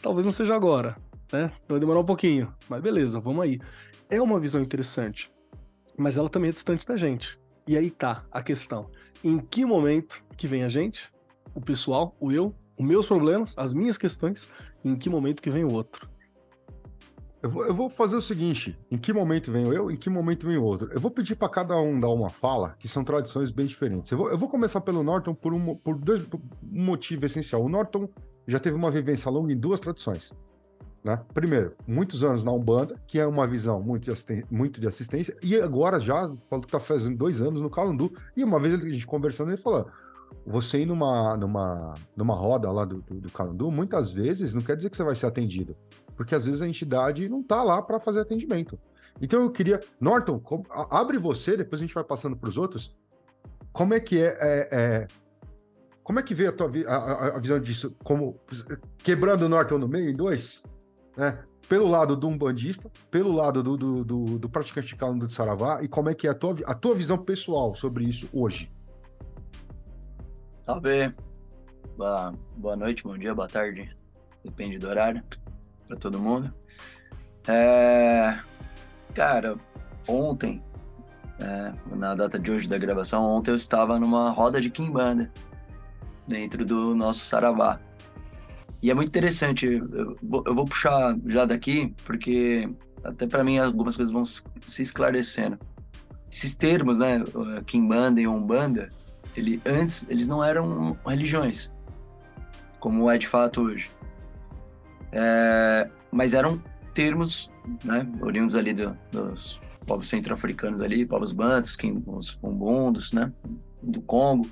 Talvez 0.03 0.25
não 0.25 0.33
seja 0.33 0.55
agora, 0.55 0.97
né? 1.33 1.53
Vai 1.69 1.79
demorar 1.79 2.01
um 2.01 2.05
pouquinho, 2.05 2.53
mas 2.69 2.81
beleza, 2.81 3.21
vamos 3.21 3.45
aí. 3.45 3.61
É 4.11 4.21
uma 4.21 4.41
visão 4.41 4.61
interessante, 4.61 5.31
mas 5.97 6.17
ela 6.17 6.29
também 6.29 6.51
é 6.51 6.53
distante 6.53 6.87
da 6.87 6.97
gente. 6.97 7.39
E 7.67 7.77
aí 7.79 7.91
tá 7.91 8.23
a 8.33 8.43
questão. 8.43 8.91
Em 9.23 9.39
que 9.39 9.65
momento 9.65 10.21
que 10.37 10.49
vem 10.49 10.65
a 10.65 10.69
gente, 10.69 11.09
o 11.55 11.61
pessoal, 11.61 12.13
o 12.19 12.33
eu, 12.33 12.53
os 12.77 12.85
meus 12.85 13.07
problemas, 13.07 13.55
as 13.57 13.73
minhas 13.73 13.97
questões, 13.97 14.49
em 14.85 14.97
que 14.97 15.09
momento 15.09 15.41
que 15.41 15.51
vem 15.51 15.65
o 15.65 15.73
outro? 15.73 16.09
Eu 17.43 17.75
vou, 17.75 17.91
fazer 17.91 18.15
o 18.15 18.23
seguinte: 18.23 18.79
em 18.89 18.97
que 18.97 19.13
momento 19.13 19.51
venho 19.51 19.73
eu, 19.73 19.91
em 19.91 19.97
que 19.97 20.09
momento 20.09 20.47
vem 20.47 20.57
o 20.57 20.63
outro? 20.63 20.89
Eu 20.93 21.01
vou 21.01 21.11
pedir 21.11 21.35
para 21.35 21.49
cada 21.49 21.77
um 21.77 21.99
dar 21.99 22.09
uma 22.09 22.31
fala, 22.31 22.75
que 22.79 22.87
são 22.87 23.03
tradições 23.03 23.51
bem 23.51 23.67
diferentes. 23.67 24.13
Eu 24.13 24.19
vou, 24.19 24.31
eu 24.31 24.39
vou 24.39 24.49
começar 24.49 24.81
pelo 24.81 25.03
Norton 25.03 25.35
por 25.35 25.53
um, 25.53 25.75
por 25.75 25.99
dois, 25.99 26.23
por 26.25 26.41
um 26.73 26.85
motivo 26.85 27.27
essencial. 27.27 27.65
O 27.65 27.69
Norton 27.69 28.09
já 28.47 28.59
teve 28.59 28.77
uma 28.77 28.91
vivência 28.91 29.31
longa 29.31 29.53
em 29.53 29.57
duas 29.57 29.81
tradições. 29.81 30.33
Né? 31.05 31.19
Primeiro, 31.35 31.75
muitos 31.87 32.23
anos 32.23 32.45
na 32.45 32.53
Umbanda, 32.53 32.95
que 33.07 33.19
é 33.19 33.27
uma 33.27 33.47
visão 33.47 33.81
muito 33.83 34.13
de, 34.13 34.45
muito 34.51 34.81
de 34.81 34.87
assistência, 34.87 35.37
e 35.43 35.61
agora 35.61 35.99
já, 35.99 36.23
falou 36.49 36.61
que 36.61 36.67
está 36.67 36.79
fazendo 36.79 37.17
dois 37.17 37.41
anos 37.41 37.61
no 37.61 37.69
Calandu, 37.69 38.13
e 38.37 38.45
uma 38.45 38.61
vez 38.61 38.75
a 38.75 38.89
gente 38.89 39.07
conversando, 39.07 39.51
ele 39.51 39.57
falou: 39.57 39.91
você 40.47 40.81
ir 40.81 40.87
numa, 40.87 41.37
numa, 41.37 41.95
numa 42.17 42.35
roda 42.35 42.71
lá 42.71 42.85
do, 42.85 43.03
do, 43.03 43.21
do 43.21 43.31
Calandu, 43.33 43.71
muitas 43.71 44.13
vezes 44.13 44.55
não 44.55 44.63
quer 44.63 44.77
dizer 44.77 44.91
que 44.91 44.97
você 44.97 45.03
vai 45.03 45.17
ser 45.17 45.27
atendido, 45.27 45.75
porque 46.17 46.35
às 46.35 46.47
vezes 46.47 46.63
a 46.63 46.69
entidade 46.69 47.29
não 47.29 47.41
está 47.41 47.63
lá 47.63 47.83
para 47.83 47.99
fazer 47.99 48.21
atendimento. 48.21 48.79
Então 49.21 49.43
eu 49.43 49.51
queria, 49.51 49.81
Norton, 50.01 50.41
abre 50.91 51.19
você, 51.19 51.57
depois 51.57 51.81
a 51.81 51.85
gente 51.85 51.95
vai 51.95 52.05
passando 52.05 52.37
para 52.37 52.49
os 52.49 52.57
outros. 52.57 53.01
Como 53.73 53.95
é 53.95 54.01
que 54.01 54.21
é, 54.21 54.37
é, 54.41 54.69
é 54.71 55.09
como 56.03 56.19
é 56.19 56.23
que 56.23 56.35
veio 56.35 56.51
a 56.51 56.53
tua 56.53 56.71
a, 56.87 56.97
a, 56.97 57.37
a 57.37 57.39
visão 57.39 57.61
disso? 57.61 57.95
Como 58.05 58.35
quebrando 58.99 59.45
o 59.45 59.49
Norton 59.49 59.79
no 59.79 59.89
meio 59.89 60.11
em 60.11 60.13
dois? 60.13 60.63
Né? 61.17 61.43
Pelo 61.69 61.89
lado 61.89 62.17
do 62.17 62.29
umbandista, 62.29 62.91
pelo 63.11 63.33
lado 63.33 63.63
do, 63.63 63.77
do, 63.77 64.05
do, 64.05 64.39
do 64.39 64.49
praticante 64.49 64.97
calando 64.97 65.27
de 65.27 65.33
Saravá, 65.33 65.83
e 65.83 65.89
como 65.89 66.11
é 66.11 66.15
que 66.15 66.27
é 66.27 66.31
a 66.31 66.35
tua, 66.35 66.57
a 66.67 66.75
tua 66.75 66.95
visão 66.95 67.17
pessoal 67.17 67.75
sobre 67.75 68.05
isso 68.05 68.29
hoje? 68.33 68.69
Salve! 70.63 71.15
Boa, 71.97 72.33
boa 72.57 72.77
noite, 72.77 73.05
bom 73.05 73.17
dia, 73.17 73.35
boa 73.35 73.49
tarde, 73.49 73.89
depende 74.45 74.79
do 74.79 74.89
horário, 74.89 75.23
para 75.87 75.97
todo 75.97 76.19
mundo. 76.19 76.51
É, 77.47 78.39
cara, 79.15 79.57
ontem, 80.09 80.63
é, 81.39 81.95
na 81.95 82.15
data 82.15 82.39
de 82.39 82.51
hoje 82.51 82.69
da 82.69 82.79
gravação, 82.79 83.23
ontem 83.25 83.51
eu 83.51 83.57
estava 83.57 83.99
numa 83.99 84.31
roda 84.31 84.61
de 84.61 84.71
Kimbanda 84.71 85.31
dentro 86.27 86.65
do 86.65 86.95
nosso 86.95 87.25
Saravá. 87.25 87.81
E 88.83 88.91
é 88.91 88.95
muito 88.95 89.09
interessante, 89.09 89.67
eu 89.67 90.17
vou, 90.23 90.43
eu 90.45 90.55
vou 90.55 90.65
puxar 90.65 91.15
já 91.27 91.45
daqui, 91.45 91.95
porque 92.05 92.69
até 93.05 93.27
para 93.27 93.45
mim 93.45 93.59
algumas 93.59 93.97
coisas 93.97 94.13
vão 94.13 94.25
se 94.25 94.83
esclarecendo. 94.83 95.59
Esses 96.31 96.57
termos, 96.57 96.99
né, 96.99 97.23
Kimbanda 97.67 98.21
e 98.21 98.27
Umbanda, 98.27 98.89
ele, 99.37 99.61
antes 99.65 100.07
eles 100.09 100.27
não 100.27 100.43
eram 100.43 100.97
religiões, 101.07 101.71
como 102.81 103.11
é 103.11 103.17
de 103.19 103.29
fato 103.29 103.61
hoje. 103.61 103.91
É, 105.13 105.89
mas 106.11 106.35
eram 106.35 106.61
termos, 106.93 107.51
né, 107.85 108.11
oriundos 108.21 108.55
ali 108.57 108.73
do, 108.73 108.95
dos 109.11 109.61
povos 109.87 110.09
centro-africanos 110.09 110.81
ali, 110.81 111.07
povos 111.07 111.33
bantos, 111.33 111.77
os 112.07 112.39
umbundos, 112.43 113.13
né, 113.13 113.27
do 113.83 114.01
Congo, 114.01 114.49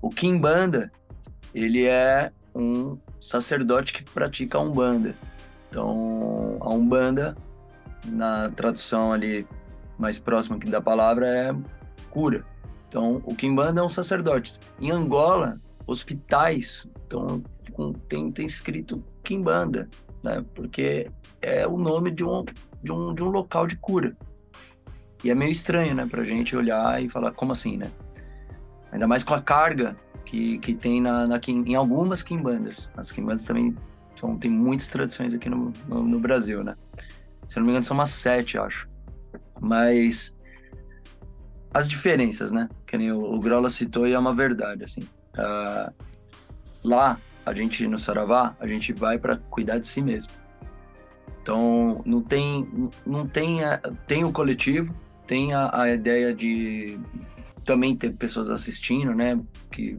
o 0.00 0.10
Kimbanda, 0.10 0.90
ele 1.54 1.86
é 1.86 2.30
um 2.54 2.98
sacerdote 3.20 3.92
que 3.92 4.02
pratica 4.04 4.58
a 4.58 4.60
Umbanda. 4.60 5.14
Então, 5.68 6.56
a 6.60 6.70
Umbanda, 6.70 7.34
na 8.06 8.50
tradução 8.50 9.12
ali 9.12 9.46
mais 9.98 10.18
próxima 10.18 10.58
da 10.58 10.80
palavra, 10.80 11.26
é 11.26 11.54
cura. 12.10 12.44
Então, 12.86 13.22
o 13.24 13.34
Kimbanda 13.34 13.80
é 13.80 13.84
um 13.84 13.88
sacerdote. 13.88 14.58
Em 14.80 14.90
Angola, 14.90 15.58
hospitais, 15.86 16.88
então 17.06 17.42
tem, 18.08 18.30
tem 18.30 18.46
escrito 18.46 19.00
Kimbanda, 19.22 19.88
né? 20.22 20.40
Porque 20.54 21.06
é 21.42 21.66
o 21.66 21.76
nome 21.76 22.10
de 22.10 22.24
um, 22.24 22.44
de 22.82 22.92
um, 22.92 23.14
de 23.14 23.22
um 23.22 23.28
local 23.28 23.66
de 23.66 23.76
cura. 23.76 24.16
E 25.22 25.30
é 25.30 25.34
meio 25.34 25.50
estranho, 25.50 25.94
né, 25.94 26.06
pra 26.06 26.24
gente 26.24 26.56
olhar 26.56 27.02
e 27.02 27.08
falar, 27.08 27.32
como 27.32 27.50
assim, 27.50 27.76
né? 27.76 27.90
Ainda 28.92 29.06
mais 29.06 29.24
com 29.24 29.34
a 29.34 29.42
carga 29.42 29.96
que, 30.24 30.58
que 30.58 30.74
tem 30.74 31.00
na, 31.00 31.26
na, 31.26 31.40
em 31.46 31.74
algumas 31.74 32.22
quimbandas. 32.22 32.90
As 32.96 33.12
quimbandas 33.12 33.44
também 33.44 33.74
são, 34.14 34.36
tem 34.36 34.50
muitas 34.50 34.88
tradições 34.88 35.32
aqui 35.34 35.48
no, 35.48 35.72
no, 35.86 36.02
no 36.02 36.20
Brasil, 36.20 36.62
né? 36.62 36.74
Se 37.46 37.58
não 37.58 37.64
me 37.64 37.72
engano, 37.72 37.84
são 37.84 37.96
umas 37.96 38.10
sete, 38.10 38.58
acho. 38.58 38.88
Mas 39.60 40.34
as 41.72 41.88
diferenças, 41.88 42.52
né? 42.52 42.68
Que 42.86 42.98
nem 42.98 43.12
o, 43.12 43.18
o 43.18 43.40
Grola 43.40 43.70
citou 43.70 44.06
e 44.06 44.12
é 44.12 44.18
uma 44.18 44.34
verdade, 44.34 44.84
assim. 44.84 45.02
Uh, 45.36 45.92
lá, 46.84 47.18
a 47.46 47.54
gente, 47.54 47.86
no 47.86 47.98
Saravá, 47.98 48.54
a 48.60 48.66
gente 48.66 48.92
vai 48.92 49.18
para 49.18 49.36
cuidar 49.36 49.78
de 49.78 49.88
si 49.88 50.02
mesmo. 50.02 50.32
Então, 51.40 52.02
não 52.04 52.20
tem, 52.20 52.66
não 53.06 53.24
tem, 53.24 53.60
tem 54.06 54.24
o 54.24 54.32
coletivo, 54.32 54.94
tem 55.26 55.54
a, 55.54 55.70
a 55.72 55.90
ideia 55.90 56.34
de 56.34 56.98
também 57.68 57.94
ter 57.94 58.14
pessoas 58.14 58.50
assistindo, 58.50 59.14
né? 59.14 59.36
Que 59.70 59.98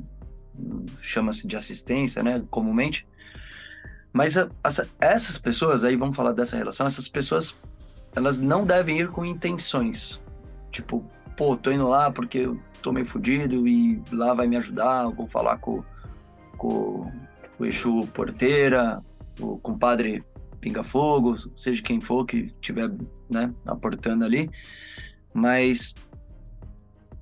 chama-se 1.03 1.45
de 1.47 1.55
assistência, 1.55 2.23
né? 2.23 2.43
Comumente. 2.49 3.07
Mas 4.11 4.33
essas 4.99 5.37
pessoas, 5.37 5.83
aí 5.83 5.95
vamos 5.95 6.17
falar 6.17 6.31
dessa 6.31 6.57
relação, 6.57 6.87
essas 6.87 7.07
pessoas, 7.07 7.55
elas 8.15 8.41
não 8.41 8.65
devem 8.65 9.01
ir 9.01 9.09
com 9.09 9.23
intenções. 9.23 10.19
Tipo, 10.71 11.05
pô, 11.37 11.55
tô 11.55 11.71
indo 11.71 11.87
lá 11.87 12.11
porque 12.11 12.39
eu 12.39 12.57
tô 12.81 12.91
meio 12.91 13.05
fudido 13.05 13.67
e 13.67 14.01
lá 14.11 14.33
vai 14.33 14.47
me 14.47 14.57
ajudar, 14.57 15.07
vou 15.09 15.27
falar 15.27 15.59
com, 15.59 15.83
com 16.57 17.07
o 17.59 17.65
Exu 17.67 18.07
Porteira, 18.07 18.99
o 19.39 19.59
compadre 19.59 20.23
Pinga 20.59 20.81
Fogo, 20.83 21.37
seja 21.55 21.83
quem 21.83 22.01
for 22.01 22.25
que 22.25 22.37
estiver, 22.37 22.89
né, 23.29 23.53
aportando 23.67 24.25
ali. 24.25 24.49
Mas 25.35 25.93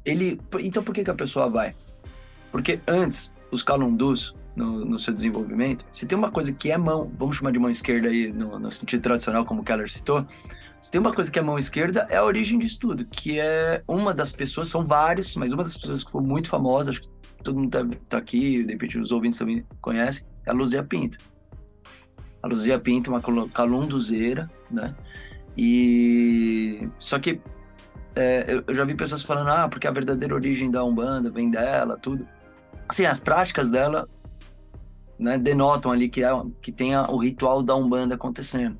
ele. 0.09 0.39
Então 0.59 0.83
por 0.83 0.93
que, 0.93 1.03
que 1.03 1.11
a 1.11 1.15
pessoa 1.15 1.49
vai? 1.49 1.75
Porque 2.51 2.79
antes, 2.87 3.31
os 3.51 3.61
calundus, 3.61 4.33
no, 4.55 4.83
no, 4.83 4.97
seu 4.97 5.13
desenvolvimento, 5.13 5.85
se 5.91 6.05
tem 6.05 6.17
uma 6.17 6.31
coisa 6.31 6.51
que 6.51 6.71
é 6.71 6.77
mão, 6.77 7.11
vamos 7.13 7.37
chamar 7.37 7.51
de 7.51 7.59
mão 7.59 7.69
esquerda 7.69 8.07
aí, 8.07 8.31
no, 8.31 8.57
no 8.57 8.71
sentido 8.71 9.01
tradicional, 9.01 9.45
como 9.45 9.61
o 9.61 9.63
Keller 9.63 9.91
citou, 9.91 10.25
se 10.81 10.91
tem 10.91 10.99
uma 10.99 11.13
coisa 11.13 11.29
que 11.29 11.37
é 11.37 11.41
mão 11.41 11.59
esquerda, 11.59 12.07
é 12.09 12.15
a 12.15 12.23
origem 12.23 12.57
de 12.57 12.65
estudo, 12.65 13.05
que 13.05 13.39
é 13.39 13.83
uma 13.87 14.13
das 14.13 14.31
pessoas, 14.33 14.69
são 14.69 14.83
vários, 14.83 15.35
mas 15.35 15.51
uma 15.51 15.63
das 15.63 15.77
pessoas 15.77 16.03
que 16.03 16.11
foi 16.11 16.21
muito 16.21 16.49
famosa, 16.49 16.91
acho 16.91 17.01
que 17.01 17.09
todo 17.43 17.59
mundo 17.59 17.69
tá, 17.69 17.85
tá 18.09 18.17
aqui, 18.17 18.63
de 18.63 18.71
repente 18.71 18.97
os 18.97 19.11
ouvintes 19.11 19.37
também 19.37 19.65
conhecem, 19.81 20.25
é 20.45 20.49
a 20.49 20.53
Luzia 20.53 20.81
Pinto. 20.81 21.17
A 22.41 22.47
Luzia 22.47 22.79
Pinto 22.79 23.11
uma 23.11 23.21
calunduzeira, 23.49 24.47
né? 24.71 24.95
E 25.57 26.87
só 26.99 27.19
que 27.19 27.41
é, 28.17 28.63
eu 28.65 28.73
já 28.73 28.83
vi 28.83 28.95
pessoas 28.95 29.21
falando, 29.21 29.49
ah, 29.49 29.69
porque 29.69 29.87
a 29.87 29.91
verdadeira 29.91 30.33
origem 30.33 30.71
da 30.71 30.83
Umbanda 30.83 31.29
vem 31.29 31.51
dela, 31.51 31.97
tudo. 32.01 32.27
Assim, 32.89 33.05
as 33.05 33.19
práticas 33.19 33.69
dela 33.69 34.07
né, 35.19 35.37
denotam 35.37 35.91
ali 35.91 36.09
que, 36.09 36.23
é, 36.23 36.29
que 36.59 36.71
tem 36.71 36.95
a, 36.95 37.03
o 37.11 37.17
ritual 37.17 37.61
da 37.61 37.75
Umbanda 37.75 38.15
acontecendo. 38.15 38.75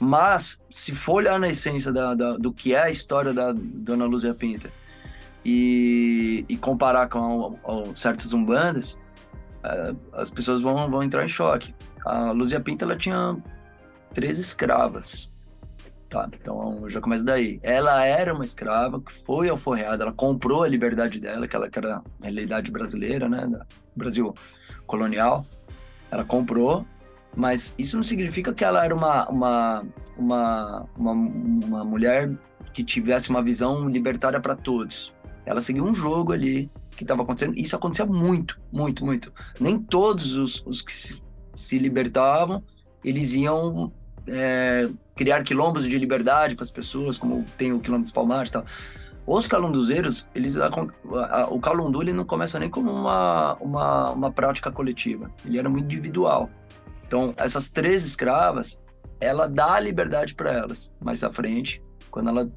Mas, 0.00 0.58
se 0.68 0.92
for 0.92 1.14
olhar 1.14 1.38
na 1.38 1.48
essência 1.48 1.92
da, 1.92 2.14
da, 2.14 2.36
do 2.36 2.52
que 2.52 2.74
é 2.74 2.82
a 2.82 2.90
história 2.90 3.32
da 3.32 3.52
Dona 3.52 4.06
Luzia 4.06 4.34
Pinta 4.34 4.68
e, 5.44 6.44
e 6.48 6.56
comparar 6.56 7.08
com 7.08 7.56
certas 7.94 8.32
Umbandas, 8.32 8.98
é, 9.62 9.94
as 10.14 10.30
pessoas 10.30 10.60
vão, 10.60 10.90
vão 10.90 11.04
entrar 11.04 11.24
em 11.24 11.28
choque. 11.28 11.72
a 12.04 12.32
Luzia 12.32 12.58
Pinta 12.58 12.84
ela 12.84 12.96
tinha 12.96 13.36
três 14.12 14.40
escravas. 14.40 15.31
Tá, 16.12 16.28
então 16.38 16.90
já 16.90 17.00
começa 17.00 17.24
daí. 17.24 17.58
Ela 17.62 18.04
era 18.04 18.34
uma 18.34 18.44
escrava 18.44 19.00
que 19.00 19.14
foi 19.24 19.48
alforreada, 19.48 20.04
ela 20.04 20.12
comprou 20.12 20.62
a 20.62 20.68
liberdade 20.68 21.18
dela, 21.18 21.48
que 21.48 21.56
ela 21.56 21.70
que 21.70 21.78
era 21.78 21.96
a 21.96 22.02
realidade 22.20 22.70
brasileira, 22.70 23.30
né, 23.30 23.50
Brasil 23.96 24.34
colonial. 24.86 25.46
Ela 26.10 26.22
comprou, 26.22 26.86
mas 27.34 27.74
isso 27.78 27.96
não 27.96 28.02
significa 28.02 28.52
que 28.52 28.62
ela 28.62 28.84
era 28.84 28.94
uma, 28.94 29.26
uma, 29.30 29.82
uma, 30.18 30.86
uma, 30.98 31.12
uma 31.12 31.84
mulher 31.84 32.30
que 32.74 32.84
tivesse 32.84 33.30
uma 33.30 33.42
visão 33.42 33.88
libertária 33.88 34.38
para 34.38 34.54
todos. 34.54 35.14
Ela 35.46 35.62
seguiu 35.62 35.82
um 35.82 35.94
jogo 35.94 36.32
ali 36.34 36.68
que 36.94 37.04
estava 37.04 37.22
acontecendo. 37.22 37.58
Isso 37.58 37.74
acontecia 37.74 38.04
muito, 38.04 38.54
muito, 38.70 39.02
muito. 39.02 39.32
Nem 39.58 39.78
todos 39.78 40.36
os, 40.36 40.62
os 40.66 40.82
que 40.82 40.94
se, 40.94 41.18
se 41.54 41.78
libertavam, 41.78 42.62
eles 43.02 43.32
iam 43.32 43.90
é, 44.26 44.88
criar 45.14 45.42
quilombos 45.42 45.88
de 45.88 45.98
liberdade 45.98 46.54
para 46.54 46.64
as 46.64 46.70
pessoas, 46.70 47.18
como 47.18 47.44
tem 47.56 47.72
o 47.72 47.80
quilombo 47.80 48.02
dos 48.02 48.12
Palmares 48.12 48.50
e 48.50 48.52
tal. 48.52 48.64
Os 49.26 49.46
calunduzeiros, 49.46 50.26
eles, 50.34 50.56
a, 50.56 50.68
a, 50.68 51.46
o 51.46 51.60
calundu 51.60 52.02
ele 52.02 52.12
não 52.12 52.24
começa 52.24 52.58
nem 52.58 52.68
como 52.68 52.90
uma, 52.90 53.54
uma, 53.60 54.10
uma 54.10 54.32
prática 54.32 54.70
coletiva, 54.70 55.30
ele 55.44 55.58
era 55.58 55.68
muito 55.68 55.84
individual. 55.84 56.50
Então, 57.06 57.32
essas 57.36 57.68
três 57.68 58.04
escravas, 58.04 58.80
ela 59.20 59.46
dá 59.46 59.78
liberdade 59.78 60.34
para 60.34 60.50
elas 60.50 60.92
mais 61.00 61.22
à 61.22 61.30
frente, 61.30 61.80
quando 62.10 62.30
ela, 62.30 62.48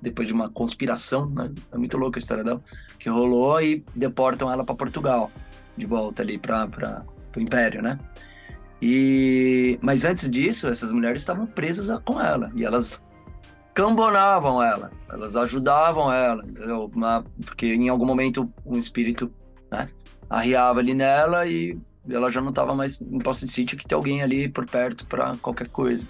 depois 0.00 0.28
de 0.28 0.34
uma 0.34 0.48
conspiração, 0.48 1.28
né? 1.30 1.50
é 1.72 1.78
muito 1.78 1.96
louca 1.98 2.18
a 2.18 2.20
história 2.20 2.44
dela, 2.44 2.60
que 2.98 3.08
rolou 3.08 3.60
e 3.60 3.84
deportam 3.94 4.52
ela 4.52 4.64
para 4.64 4.74
Portugal, 4.74 5.32
de 5.76 5.84
volta 5.84 6.22
ali 6.22 6.38
para 6.38 7.04
o 7.36 7.40
Império, 7.40 7.82
né? 7.82 7.98
E, 8.86 9.78
mas 9.80 10.04
antes 10.04 10.28
disso, 10.28 10.68
essas 10.68 10.92
mulheres 10.92 11.22
estavam 11.22 11.46
presas 11.46 11.98
com 12.04 12.20
ela 12.20 12.52
e 12.54 12.66
elas 12.66 13.02
cambonavam 13.72 14.62
ela, 14.62 14.90
elas 15.10 15.34
ajudavam 15.36 16.12
ela, 16.12 16.42
porque 17.46 17.74
em 17.74 17.88
algum 17.88 18.04
momento 18.04 18.46
um 18.62 18.76
espírito 18.76 19.32
né, 19.70 19.88
arriava 20.28 20.80
ali 20.80 20.92
nela 20.92 21.46
e 21.46 21.78
ela 22.10 22.30
já 22.30 22.42
não 22.42 22.50
estava 22.50 22.74
mais 22.74 23.00
em 23.00 23.18
posse 23.20 23.46
de 23.46 23.52
sítio 23.52 23.78
que 23.78 23.88
ter 23.88 23.94
alguém 23.94 24.22
ali 24.22 24.50
por 24.50 24.66
perto 24.66 25.06
para 25.06 25.34
qualquer 25.38 25.68
coisa. 25.68 26.06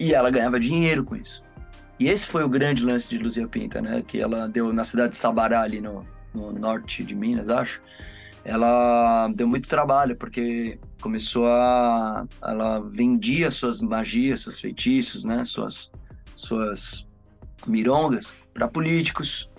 E 0.00 0.14
ela 0.14 0.30
ganhava 0.30 0.58
dinheiro 0.58 1.04
com 1.04 1.14
isso. 1.14 1.42
E 2.00 2.08
esse 2.08 2.26
foi 2.26 2.42
o 2.42 2.48
grande 2.48 2.82
lance 2.82 3.06
de 3.06 3.18
Luzia 3.18 3.46
Pinta, 3.46 3.82
né? 3.82 4.02
Que 4.06 4.18
ela 4.18 4.48
deu 4.48 4.72
na 4.72 4.82
cidade 4.82 5.10
de 5.10 5.18
Sabará, 5.18 5.60
ali 5.60 5.78
no, 5.78 6.06
no 6.32 6.52
norte 6.52 7.04
de 7.04 7.14
Minas, 7.14 7.50
acho 7.50 7.82
ela 8.48 9.28
deu 9.34 9.46
muito 9.46 9.68
trabalho, 9.68 10.16
porque 10.16 10.78
começou 11.02 11.46
a. 11.48 12.26
Ela 12.40 12.80
vendia 12.80 13.50
suas 13.50 13.82
magias, 13.82 14.40
seus 14.40 14.58
feitiços, 14.58 15.22
né? 15.22 15.44
Suas, 15.44 15.92
suas 16.34 17.06
mirongas 17.66 18.32
para 18.54 18.66
políticos, 18.66 19.50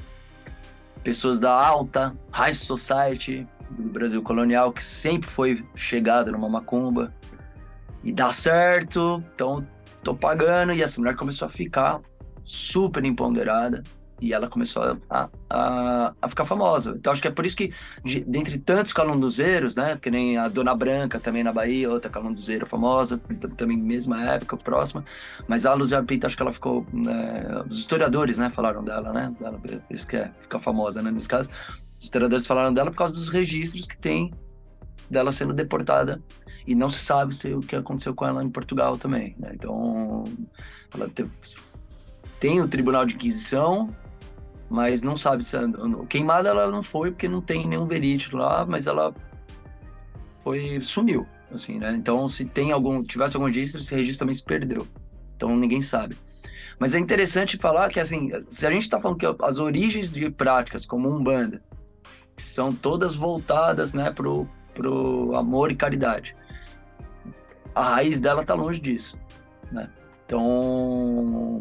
pessoas 1.03 1.39
da 1.39 1.53
alta, 1.53 2.11
high 2.31 2.55
society 2.55 3.47
do 3.69 3.83
Brasil 3.83 4.23
colonial, 4.23 4.71
que 4.71 4.81
sempre 4.81 5.29
foi 5.29 5.63
chegada 5.75 6.31
numa 6.31 6.49
macumba. 6.49 7.13
E 8.03 8.11
dá 8.11 8.31
certo, 8.31 9.23
então 9.35 9.63
tô 10.03 10.15
pagando. 10.15 10.73
E 10.73 10.81
essa 10.81 10.99
mulher 10.99 11.15
começou 11.15 11.45
a 11.45 11.49
ficar 11.49 12.01
super 12.43 13.05
empoderada 13.05 13.83
e 14.21 14.33
ela 14.33 14.47
começou 14.47 14.97
a, 15.09 15.29
a, 15.49 16.13
a, 16.21 16.29
ficar 16.29 16.45
famosa. 16.45 16.95
Então 16.97 17.11
acho 17.11 17.21
que 17.21 17.27
é 17.27 17.31
por 17.31 17.45
isso 17.45 17.55
que, 17.55 17.71
de, 18.03 18.21
dentre 18.21 18.57
tantos 18.57 18.93
calunduzeiros, 18.93 19.75
né, 19.75 19.97
que 20.01 20.09
nem 20.09 20.37
a 20.37 20.47
Dona 20.47 20.75
Branca 20.75 21.19
também 21.19 21.43
na 21.43 21.51
Bahia, 21.51 21.89
outra 21.89 22.09
calunduzeira 22.09 22.65
famosa, 22.65 23.17
também 23.55 23.77
mesma 23.77 24.23
época, 24.33 24.57
próxima, 24.57 25.03
mas 25.47 25.65
a 25.65 25.73
Luzia 25.73 26.03
Pinto, 26.03 26.25
acho 26.25 26.35
que 26.35 26.41
ela 26.41 26.53
ficou, 26.53 26.85
né, 26.91 27.63
os 27.69 27.79
historiadores, 27.79 28.37
né, 28.37 28.49
falaram 28.49 28.83
dela, 28.83 29.13
né, 29.13 29.31
ela, 29.41 29.57
por 29.57 29.81
isso 29.89 30.07
que 30.07 30.17
é 30.17 30.31
ficar 30.41 30.59
famosa, 30.59 31.01
né, 31.01 31.11
nesse 31.11 31.27
caso, 31.27 31.49
os 31.97 32.05
historiadores 32.05 32.45
falaram 32.45 32.73
dela 32.73 32.91
por 32.91 32.97
causa 32.97 33.13
dos 33.13 33.29
registros 33.29 33.87
que 33.87 33.97
tem 33.97 34.31
dela 35.09 35.31
sendo 35.31 35.53
deportada 35.53 36.21
e 36.67 36.75
não 36.75 36.89
se 36.89 36.99
sabe 36.99 37.35
se 37.35 37.53
o 37.53 37.61
que 37.61 37.75
aconteceu 37.75 38.13
com 38.13 38.25
ela 38.27 38.43
em 38.43 38.49
Portugal 38.49 38.97
também, 38.97 39.35
né? 39.39 39.51
Então, 39.53 40.23
ela 40.93 41.09
teve, 41.09 41.31
tem 42.39 42.61
o 42.61 42.67
Tribunal 42.67 43.05
de 43.05 43.15
Inquisição, 43.15 43.87
mas 44.69 45.01
não 45.01 45.17
sabe 45.17 45.43
se 45.43 45.57
queimada 46.07 46.49
ela 46.49 46.71
não 46.71 46.83
foi 46.83 47.11
porque 47.11 47.27
não 47.27 47.41
tem 47.41 47.67
nenhum 47.67 47.85
verídico 47.85 48.37
lá, 48.37 48.65
mas 48.65 48.87
ela 48.87 49.13
foi 50.41 50.79
sumiu, 50.81 51.25
assim, 51.51 51.79
né? 51.79 51.95
Então 51.95 52.27
se 52.29 52.45
tem 52.45 52.71
algum 52.71 53.03
tivesse 53.03 53.35
algum 53.35 53.47
registro, 53.47 53.81
esse 53.81 53.95
registro 53.95 54.19
também 54.19 54.35
se 54.35 54.43
perdeu. 54.43 54.87
Então 55.35 55.55
ninguém 55.55 55.81
sabe. 55.81 56.17
Mas 56.79 56.95
é 56.95 56.99
interessante 56.99 57.57
falar 57.57 57.89
que 57.89 57.99
assim, 57.99 58.31
se 58.49 58.65
a 58.65 58.71
gente 58.71 58.83
está 58.83 58.99
falando 58.99 59.17
que 59.17 59.25
as 59.43 59.59
origens 59.59 60.11
de 60.11 60.29
práticas 60.29 60.85
como 60.85 61.09
umbanda 61.09 61.61
são 62.37 62.73
todas 62.73 63.15
voltadas, 63.15 63.93
né, 63.93 64.11
pro 64.11 64.47
pro 64.79 65.35
amor 65.35 65.71
e 65.71 65.75
caridade. 65.75 66.33
A 67.75 67.95
raiz 67.95 68.19
dela 68.19 68.45
tá 68.45 68.53
longe 68.53 68.79
disso, 68.79 69.19
né? 69.71 69.89
Então, 70.25 71.59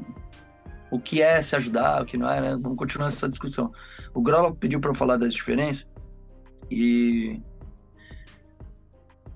o 0.90 0.98
que 0.98 1.22
é 1.22 1.40
se 1.40 1.54
ajudar, 1.56 2.02
o 2.02 2.06
que 2.06 2.16
não 2.16 2.30
é, 2.30 2.40
né? 2.40 2.58
Vamos 2.60 2.78
continuar 2.78 3.08
essa 3.08 3.28
discussão. 3.28 3.72
O 4.14 4.22
Grola 4.22 4.54
pediu 4.54 4.80
para 4.80 4.90
eu 4.90 4.94
falar 4.94 5.16
das 5.16 5.34
diferenças 5.34 5.86
e 6.70 7.40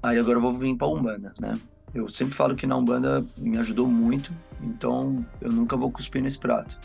aí 0.03 0.19
agora 0.19 0.39
eu 0.39 0.43
vou 0.43 0.55
vir 0.55 0.77
para 0.77 0.89
Umbanda, 0.89 1.33
né? 1.41 1.59
Eu 1.95 2.09
sempre 2.09 2.35
falo 2.35 2.57
que 2.57 2.67
na 2.67 2.77
Umbanda 2.77 3.25
me 3.39 3.59
ajudou 3.59 3.87
muito, 3.87 4.33
então 4.63 5.25
eu 5.41 5.53
nunca 5.53 5.77
vou 5.77 5.91
cuspir 5.91 6.23
nesse 6.23 6.39
prato. 6.39 6.79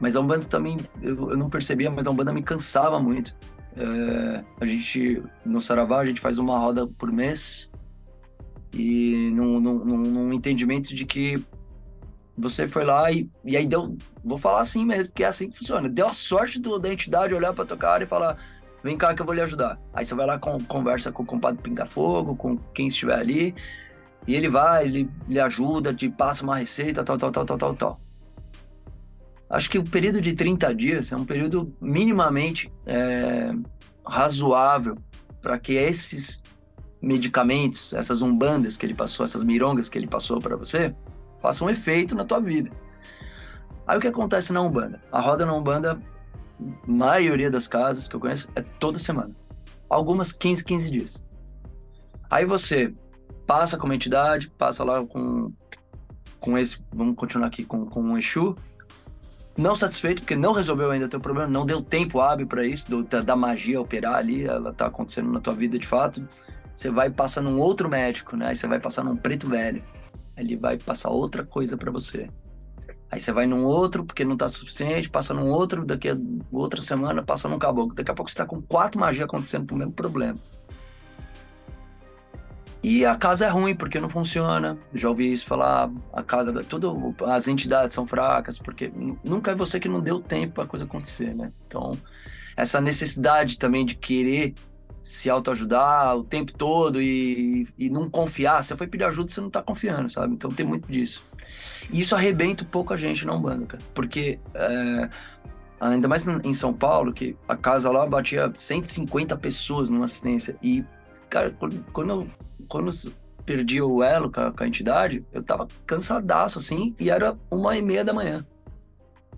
Mas 0.00 0.16
a 0.16 0.20
Umbanda 0.20 0.46
também, 0.46 0.78
eu, 1.02 1.30
eu 1.30 1.36
não 1.36 1.50
percebia, 1.50 1.90
mas 1.90 2.06
a 2.06 2.10
Umbanda 2.10 2.32
me 2.32 2.42
cansava 2.42 2.98
muito. 2.98 3.34
É, 3.76 4.44
a 4.60 4.64
gente, 4.64 5.22
no 5.44 5.60
Saravá, 5.60 6.00
a 6.00 6.06
gente 6.06 6.20
faz 6.20 6.38
uma 6.38 6.58
roda 6.58 6.86
por 6.98 7.12
mês 7.12 7.70
e 8.72 9.30
num, 9.34 9.60
num, 9.60 9.84
num 9.84 10.32
entendimento 10.32 10.94
de 10.94 11.04
que 11.04 11.42
você 12.38 12.68
foi 12.68 12.84
lá 12.84 13.10
e, 13.10 13.30
e 13.44 13.56
aí 13.56 13.66
deu. 13.66 13.96
Vou 14.24 14.38
falar 14.38 14.60
assim 14.60 14.84
mesmo, 14.84 15.12
porque 15.12 15.24
é 15.24 15.26
assim 15.26 15.48
que 15.48 15.58
funciona. 15.58 15.88
Deu 15.88 16.08
a 16.08 16.12
sorte 16.12 16.60
do, 16.60 16.78
da 16.78 16.92
entidade 16.92 17.34
olhar 17.34 17.52
pra 17.52 17.64
tua 17.64 17.76
cara 17.76 18.04
e 18.04 18.06
falar: 18.06 18.36
vem 18.82 18.96
cá 18.96 19.14
que 19.14 19.22
eu 19.22 19.26
vou 19.26 19.34
lhe 19.34 19.40
ajudar. 19.40 19.78
Aí 19.94 20.04
você 20.04 20.14
vai 20.14 20.26
lá, 20.26 20.38
com, 20.38 20.58
conversa 20.60 21.10
com 21.10 21.22
o 21.22 21.26
compadre 21.26 21.62
Pinga 21.62 21.86
Fogo, 21.86 22.36
com 22.36 22.56
quem 22.56 22.88
estiver 22.88 23.18
ali, 23.18 23.54
e 24.26 24.34
ele 24.34 24.48
vai, 24.48 24.84
ele 24.84 25.10
lhe 25.28 25.40
ajuda, 25.40 25.94
te 25.94 26.08
passa 26.08 26.42
uma 26.42 26.56
receita, 26.56 27.04
tal, 27.04 27.16
tal, 27.16 27.30
tal, 27.30 27.44
tal, 27.46 27.58
tal, 27.58 27.74
tal. 27.74 28.00
Acho 29.48 29.70
que 29.70 29.78
o 29.78 29.84
período 29.84 30.20
de 30.20 30.32
30 30.34 30.74
dias 30.74 31.12
é 31.12 31.16
um 31.16 31.24
período 31.24 31.72
minimamente 31.80 32.70
é, 32.84 33.52
razoável 34.04 34.96
para 35.40 35.58
que 35.58 35.74
esses 35.74 36.42
medicamentos, 37.00 37.92
essas 37.92 38.22
umbandas 38.22 38.76
que 38.76 38.84
ele 38.84 38.94
passou, 38.94 39.24
essas 39.24 39.44
mirongas 39.44 39.88
que 39.88 39.96
ele 39.96 40.08
passou 40.08 40.40
para 40.40 40.56
você, 40.56 40.92
faça 41.38 41.64
um 41.64 41.70
efeito 41.70 42.14
na 42.14 42.24
tua 42.24 42.40
vida. 42.40 42.70
Aí 43.86 43.96
o 43.98 44.00
que 44.00 44.08
acontece 44.08 44.52
na 44.52 44.60
Umbanda? 44.60 45.00
A 45.12 45.20
roda 45.20 45.46
na 45.46 45.54
Umbanda, 45.54 45.98
maioria 46.86 47.50
das 47.50 47.68
casas 47.68 48.08
que 48.08 48.16
eu 48.16 48.20
conheço, 48.20 48.48
é 48.56 48.62
toda 48.62 48.98
semana. 48.98 49.32
Algumas 49.88 50.32
15, 50.32 50.64
15 50.64 50.90
dias. 50.90 51.24
Aí 52.28 52.44
você 52.44 52.92
passa 53.46 53.76
com 53.76 53.84
uma 53.84 53.94
entidade, 53.94 54.50
passa 54.50 54.82
lá 54.82 55.04
com, 55.06 55.52
com 56.40 56.58
esse, 56.58 56.82
vamos 56.92 57.14
continuar 57.14 57.46
aqui 57.46 57.64
com, 57.64 57.86
com 57.86 58.02
um 58.02 58.18
Exu, 58.18 58.56
não 59.56 59.76
satisfeito, 59.76 60.22
porque 60.22 60.34
não 60.34 60.52
resolveu 60.52 60.90
ainda 60.90 61.08
teu 61.08 61.20
problema, 61.20 61.48
não 61.48 61.64
deu 61.64 61.80
tempo 61.80 62.20
hábil 62.20 62.46
para 62.46 62.66
isso, 62.66 62.90
do, 62.90 63.04
da, 63.04 63.22
da, 63.22 63.36
magia 63.36 63.80
operar 63.80 64.16
ali, 64.16 64.44
ela 64.44 64.72
tá 64.72 64.86
acontecendo 64.86 65.30
na 65.30 65.40
tua 65.40 65.54
vida 65.54 65.78
de 65.78 65.86
fato. 65.86 66.28
Você 66.74 66.90
vai 66.90 67.08
passar 67.08 67.40
num 67.40 67.58
outro 67.58 67.88
médico, 67.88 68.36
né? 68.36 68.48
Aí 68.48 68.56
você 68.56 68.66
vai 68.66 68.78
passar 68.78 69.02
num 69.02 69.16
preto 69.16 69.48
velho 69.48 69.82
ele 70.36 70.56
vai 70.56 70.76
passar 70.76 71.10
outra 71.10 71.44
coisa 71.44 71.76
para 71.76 71.90
você. 71.90 72.26
Aí 73.10 73.20
você 73.20 73.32
vai 73.32 73.46
num 73.46 73.64
outro, 73.64 74.04
porque 74.04 74.24
não 74.24 74.36
tá 74.36 74.48
suficiente, 74.48 75.08
passa 75.08 75.32
num 75.32 75.46
outro, 75.48 75.86
daqui 75.86 76.08
a 76.08 76.16
outra 76.52 76.82
semana 76.82 77.22
passa 77.22 77.48
num 77.48 77.58
caboclo. 77.58 77.94
Daqui 77.94 78.10
a 78.10 78.14
pouco 78.14 78.30
você 78.30 78.36
tá 78.36 78.44
com 78.44 78.60
quatro 78.60 79.00
magias 79.00 79.24
acontecendo 79.24 79.66
pro 79.66 79.76
mesmo 79.76 79.92
problema. 79.92 80.36
E 82.82 83.04
a 83.04 83.16
casa 83.16 83.46
é 83.46 83.48
ruim 83.48 83.74
porque 83.74 83.98
não 83.98 84.08
funciona. 84.08 84.78
Já 84.94 85.08
ouvi 85.08 85.32
isso 85.32 85.46
falar, 85.46 85.90
a 86.12 86.22
casa, 86.22 86.52
tudo, 86.64 87.16
as 87.24 87.48
entidades 87.48 87.94
são 87.94 88.06
fracas, 88.06 88.58
porque 88.58 88.90
nunca 89.24 89.52
é 89.52 89.54
você 89.54 89.80
que 89.80 89.88
não 89.88 90.00
deu 90.00 90.20
tempo 90.20 90.54
para 90.54 90.64
a 90.64 90.68
coisa 90.68 90.84
acontecer, 90.84 91.34
né? 91.34 91.50
Então, 91.66 91.98
essa 92.56 92.80
necessidade 92.80 93.58
também 93.58 93.84
de 93.84 93.96
querer 93.96 94.54
se 95.06 95.30
autoajudar 95.30 96.16
o 96.16 96.24
tempo 96.24 96.52
todo 96.52 97.00
e, 97.00 97.68
e 97.78 97.88
não 97.88 98.10
confiar. 98.10 98.64
Você 98.64 98.76
foi 98.76 98.88
pedir 98.88 99.04
ajuda, 99.04 99.30
você 99.30 99.40
não 99.40 99.48
tá 99.48 99.62
confiando, 99.62 100.10
sabe? 100.10 100.34
Então 100.34 100.50
tem 100.50 100.66
muito 100.66 100.90
disso. 100.90 101.22
E 101.92 102.00
isso 102.00 102.16
arrebenta 102.16 102.64
um 102.64 102.66
pouco 102.66 102.92
a 102.92 102.96
gente 102.96 103.24
na 103.24 103.32
Umbanda, 103.32 103.66
cara. 103.66 103.82
Porque, 103.94 104.40
é, 104.52 105.08
ainda 105.80 106.08
mais 106.08 106.26
em 106.26 106.52
São 106.52 106.74
Paulo, 106.74 107.12
que 107.12 107.36
a 107.46 107.54
casa 107.54 107.88
lá 107.88 108.04
batia 108.04 108.52
150 108.52 109.36
pessoas 109.36 109.90
numa 109.90 110.06
assistência. 110.06 110.56
E, 110.60 110.84
cara, 111.30 111.52
quando, 111.92 112.28
quando 112.66 112.90
perdi 113.44 113.80
o 113.80 114.02
elo 114.02 114.28
com 114.32 114.40
a, 114.40 114.50
com 114.50 114.64
a 114.64 114.66
entidade, 114.66 115.24
eu 115.32 115.40
tava 115.40 115.68
cansadaço, 115.86 116.58
assim, 116.58 116.96
e 116.98 117.10
era 117.10 117.32
uma 117.48 117.78
e 117.78 117.82
meia 117.82 118.04
da 118.04 118.12
manhã. 118.12 118.44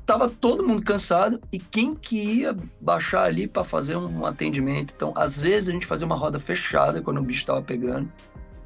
Tava 0.09 0.27
todo 0.27 0.67
mundo 0.67 0.83
cansado, 0.83 1.39
e 1.53 1.59
quem 1.59 1.95
que 1.95 2.17
ia 2.17 2.57
baixar 2.81 3.25
ali 3.25 3.47
para 3.47 3.63
fazer 3.63 3.95
um 3.95 4.25
atendimento? 4.25 4.95
Então, 4.97 5.13
às 5.15 5.39
vezes 5.39 5.69
a 5.69 5.73
gente 5.73 5.85
fazia 5.85 6.07
uma 6.07 6.17
roda 6.17 6.41
fechada 6.41 7.03
quando 7.03 7.19
o 7.19 7.23
bicho 7.23 7.45
tava 7.45 7.61
pegando, 7.61 8.11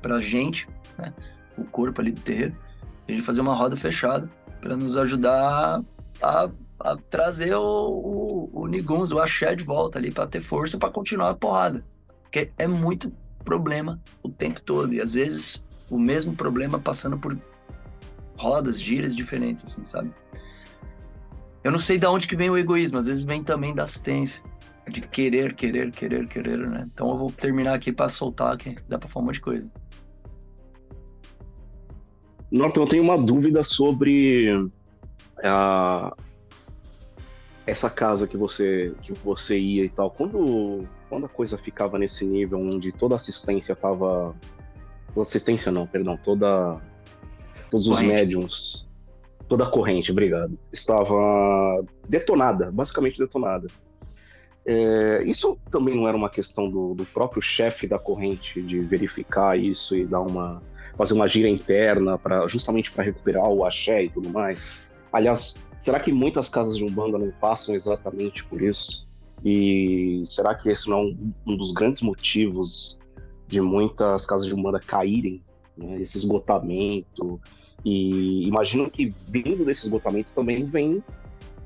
pra 0.00 0.20
gente, 0.20 0.68
né? 0.96 1.12
O 1.58 1.64
corpo 1.64 2.00
ali 2.00 2.12
do 2.12 2.20
terreiro. 2.20 2.56
A 3.08 3.10
gente 3.10 3.24
fazia 3.24 3.42
uma 3.42 3.56
roda 3.56 3.76
fechada 3.76 4.28
para 4.60 4.76
nos 4.76 4.96
ajudar 4.96 5.80
a, 6.22 6.48
a 6.78 6.96
trazer 7.10 7.56
o, 7.56 7.60
o, 7.60 8.60
o 8.60 8.66
Niguns, 8.68 9.10
o 9.10 9.18
axé 9.18 9.56
de 9.56 9.64
volta 9.64 9.98
ali, 9.98 10.12
para 10.12 10.28
ter 10.28 10.40
força 10.40 10.78
para 10.78 10.90
continuar 10.90 11.30
a 11.30 11.34
porrada. 11.34 11.82
Porque 12.22 12.52
é 12.56 12.68
muito 12.68 13.12
problema 13.44 14.00
o 14.22 14.28
tempo 14.28 14.62
todo. 14.62 14.94
E 14.94 15.00
às 15.00 15.14
vezes 15.14 15.64
o 15.90 15.98
mesmo 15.98 16.36
problema 16.36 16.78
passando 16.78 17.18
por 17.18 17.36
rodas, 18.38 18.80
giras 18.80 19.16
diferentes, 19.16 19.64
assim, 19.64 19.84
sabe? 19.84 20.12
Eu 21.64 21.70
não 21.70 21.78
sei 21.78 21.98
de 21.98 22.06
onde 22.06 22.26
que 22.26 22.36
vem 22.36 22.50
o 22.50 22.58
egoísmo, 22.58 22.98
às 22.98 23.06
vezes 23.06 23.24
vem 23.24 23.42
também 23.42 23.74
da 23.74 23.84
assistência. 23.84 24.42
De 24.88 25.00
querer, 25.00 25.54
querer, 25.54 25.92
querer, 25.92 26.28
querer, 26.28 26.58
né? 26.58 26.88
Então 26.92 27.10
eu 27.10 27.16
vou 27.16 27.30
terminar 27.30 27.74
aqui 27.74 27.92
para 27.92 28.08
soltar, 28.08 28.56
que 28.56 28.76
dá 28.88 28.98
para 28.98 29.08
falar 29.08 29.22
um 29.22 29.26
monte 29.26 29.36
de 29.36 29.40
coisa. 29.40 29.70
Norton, 32.50 32.82
eu 32.82 32.86
tenho 32.88 33.02
uma 33.04 33.16
dúvida 33.16 33.62
sobre 33.62 34.50
a, 35.42 36.12
essa 37.66 37.88
casa 37.88 38.26
que 38.26 38.36
você 38.36 38.92
que 39.02 39.12
você 39.12 39.58
ia 39.58 39.84
e 39.84 39.88
tal. 39.88 40.10
Quando, 40.10 40.86
quando 41.08 41.26
a 41.26 41.28
coisa 41.28 41.56
ficava 41.56 41.98
nesse 41.98 42.24
nível 42.24 42.58
onde 42.58 42.92
toda 42.92 43.16
assistência 43.16 43.74
tava. 43.74 44.34
Toda 45.14 45.26
assistência 45.26 45.70
não, 45.70 45.86
perdão, 45.86 46.16
toda. 46.16 46.80
Todos 47.70 47.86
os 47.86 47.94
corrente. 47.94 48.12
médiums. 48.12 48.91
Toda 49.52 49.64
a 49.64 49.70
corrente, 49.70 50.10
obrigado. 50.10 50.58
Estava 50.72 51.84
detonada, 52.08 52.70
basicamente 52.72 53.18
detonada. 53.18 53.66
É, 54.64 55.22
isso 55.24 55.58
também 55.70 55.94
não 55.94 56.08
era 56.08 56.16
uma 56.16 56.30
questão 56.30 56.70
do, 56.70 56.94
do 56.94 57.04
próprio 57.04 57.42
chefe 57.42 57.86
da 57.86 57.98
corrente 57.98 58.62
de 58.62 58.78
verificar 58.78 59.58
isso 59.58 59.94
e 59.94 60.06
dar 60.06 60.22
uma 60.22 60.58
fazer 60.96 61.12
uma 61.12 61.28
gira 61.28 61.50
interna 61.50 62.16
para 62.16 62.46
justamente 62.46 62.90
para 62.90 63.04
recuperar 63.04 63.46
o 63.46 63.62
axé 63.62 64.04
e 64.04 64.08
tudo 64.08 64.30
mais. 64.30 64.90
Aliás, 65.12 65.66
será 65.78 66.00
que 66.00 66.10
muitas 66.10 66.48
casas 66.48 66.74
de 66.74 66.84
umbanda 66.84 67.18
não 67.18 67.28
passam 67.38 67.74
exatamente 67.74 68.42
por 68.46 68.62
isso? 68.62 69.04
E 69.44 70.24
será 70.30 70.54
que 70.54 70.70
esse 70.70 70.88
não 70.88 70.96
é 70.96 71.02
um, 71.02 71.32
um 71.48 71.56
dos 71.58 71.74
grandes 71.74 72.00
motivos 72.00 72.98
de 73.48 73.60
muitas 73.60 74.24
casas 74.24 74.46
de 74.46 74.54
umbanda 74.54 74.80
caírem, 74.80 75.42
né? 75.76 75.96
esse 75.96 76.16
esgotamento? 76.16 77.38
E 77.84 78.46
imagino 78.46 78.90
que 78.90 79.08
vindo 79.28 79.64
desse 79.64 79.82
esgotamento 79.86 80.32
também 80.32 80.64
vem 80.64 81.02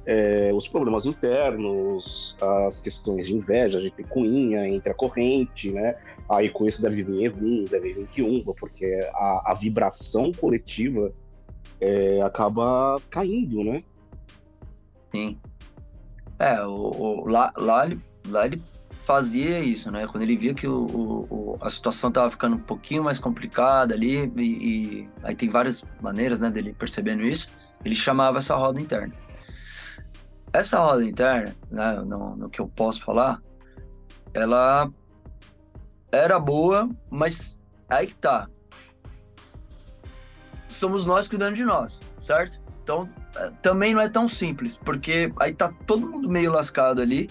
é, 0.07 0.53
os 0.55 0.69
problemas 0.69 1.05
internos, 1.05 2.37
as 2.41 2.81
questões 2.81 3.27
de 3.27 3.35
inveja, 3.35 3.81
de 3.81 3.91
picuinha 3.91 4.67
entre 4.69 4.91
a 4.91 4.95
corrente, 4.95 5.73
né? 5.73 5.97
Aí 6.29 6.49
com 6.49 6.67
isso 6.67 6.81
deve 6.81 7.03
vir 7.03 7.25
Evum, 7.25 7.65
deve 7.65 7.93
vir 7.93 8.07
Kiumba, 8.07 8.55
porque 8.59 9.01
a, 9.13 9.51
a 9.51 9.55
vibração 9.55 10.33
coletiva 10.33 11.13
é, 11.81 12.21
acaba 12.23 13.01
caindo, 13.11 13.65
né? 13.65 13.81
Sim. 15.11 15.39
É, 16.39 16.63
o, 16.63 16.73
o, 16.73 17.29
lá, 17.29 17.53
lá, 17.57 17.89
lá 18.29 18.47
ele 18.47 18.63
fazia 19.07 19.61
isso, 19.61 19.89
né? 19.89 20.05
Quando 20.09 20.25
ele 20.25 20.37
via 20.37 20.53
que 20.53 20.67
o, 20.67 20.85
o, 20.85 21.59
a 21.61 21.71
situação 21.71 22.09
estava 22.09 22.29
ficando 22.29 22.57
um 22.57 22.61
pouquinho 22.61 23.05
mais 23.05 23.21
complicada 23.21 23.95
ali, 23.95 24.31
e, 24.37 24.43
e, 24.43 25.09
aí 25.23 25.37
tem 25.37 25.49
várias 25.49 25.85
maneiras, 26.03 26.41
né, 26.41 26.51
dele 26.51 26.75
percebendo 26.77 27.23
isso, 27.23 27.49
ele 27.85 27.95
chamava 27.95 28.39
essa 28.39 28.57
roda 28.57 28.81
interna. 28.81 29.15
Essa 30.53 30.81
roda 30.81 31.05
interna, 31.05 31.55
né, 31.71 31.95
no, 32.05 32.35
no 32.35 32.51
que 32.51 32.61
eu 32.61 32.67
posso 32.67 33.01
falar, 33.05 33.41
ela 34.35 34.91
era 36.11 36.41
boa, 36.41 36.89
mas 37.09 37.63
aí 37.89 38.09
que 38.09 38.17
tá. 38.17 38.47
Somos 40.67 41.07
nós 41.07 41.29
cuidando 41.29 41.55
de 41.55 41.65
nós, 41.65 42.01
certo? 42.21 42.61
Então, 42.83 43.09
é, 43.37 43.51
também 43.63 43.95
não 43.95 44.01
é 44.01 44.09
tão 44.09 44.29
simples, 44.29 44.77
porque 44.77 45.31
aí 45.39 45.55
tá 45.55 45.73
todo 45.87 46.09
mundo 46.09 46.29
meio 46.29 46.51
lascado 46.51 47.01
ali, 47.01 47.31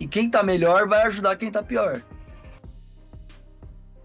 e 0.00 0.06
quem 0.06 0.30
tá 0.30 0.42
melhor 0.42 0.86
vai 0.88 1.02
ajudar 1.02 1.36
quem 1.36 1.50
tá 1.50 1.62
pior. 1.62 2.02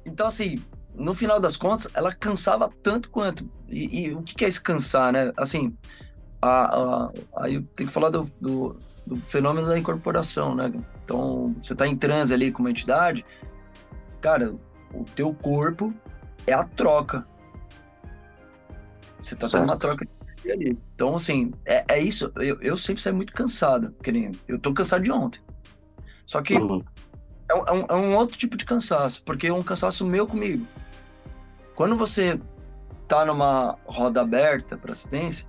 Então, 0.06 0.28
assim, 0.28 0.62
no 0.96 1.14
final 1.14 1.40
das 1.40 1.58
contas, 1.58 1.90
ela 1.94 2.14
cansava 2.14 2.70
tanto 2.82 3.10
quanto. 3.10 3.50
E, 3.70 4.06
e 4.06 4.14
o 4.14 4.22
que, 4.22 4.44
é 4.44 4.48
esse 4.48 4.62
cansar, 4.62 5.12
né? 5.12 5.32
Assim, 5.38 5.76
a, 6.42 6.78
a, 6.78 7.12
aí 7.38 7.62
tem 7.62 7.88
que 7.88 7.94
falar 7.94 8.10
do, 8.10 8.26
do, 8.40 8.78
do, 9.06 9.22
fenômeno 9.28 9.68
da 9.68 9.78
incorporação, 9.78 10.56
né? 10.56 10.72
Então, 11.04 11.56
você 11.62 11.74
está 11.74 11.88
em 11.88 11.96
transe 11.96 12.34
ali 12.34 12.52
com 12.52 12.62
uma 12.62 12.72
entidade, 12.72 13.24
cara, 14.22 14.56
o 14.94 15.04
teu 15.04 15.34
corpo 15.34 15.94
é 16.46 16.54
a 16.54 16.64
troca. 16.64 17.26
Você 19.22 19.36
está 19.36 19.48
tendo 19.48 19.64
uma 19.64 19.78
troca 19.78 20.06
ali. 20.52 20.78
Então, 20.94 21.16
assim, 21.16 21.52
é, 21.66 21.86
é 21.88 22.00
isso. 22.00 22.32
Eu, 22.36 22.60
eu 22.62 22.76
sempre 22.76 23.02
saio 23.02 23.16
muito 23.16 23.34
cansado. 23.34 23.96
Que 24.04 24.12
nem, 24.12 24.32
eu 24.48 24.60
tô 24.60 24.74
cansado 24.74 25.04
de 25.04 25.12
ontem. 25.12 25.40
Só 26.26 26.42
que 26.42 26.56
uhum. 26.56 26.80
é, 27.50 27.54
um, 27.54 27.86
é, 27.90 27.94
um, 27.94 28.16
outro 28.16 28.38
tipo 28.38 28.58
de 28.58 28.66
cansaço, 28.66 29.24
porque 29.24 29.48
é 29.48 29.54
um 29.54 29.64
cansaço 29.64 30.06
meu 30.06 30.28
comigo. 30.28 30.66
Quando 31.76 31.98
você 31.98 32.40
tá 33.08 33.26
numa 33.26 33.78
roda 33.86 34.22
aberta 34.22 34.78
para 34.78 34.94
assistência, 34.94 35.48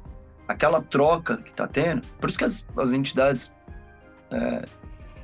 aquela 0.49 0.83
troca 0.83 1.37
que 1.37 1.51
está 1.51 1.67
tendo, 1.67 2.03
por 2.19 2.29
isso 2.29 2.39
que 2.39 2.45
as, 2.45 2.67
as 2.77 2.93
entidades 2.93 3.53
é, 4.31 4.65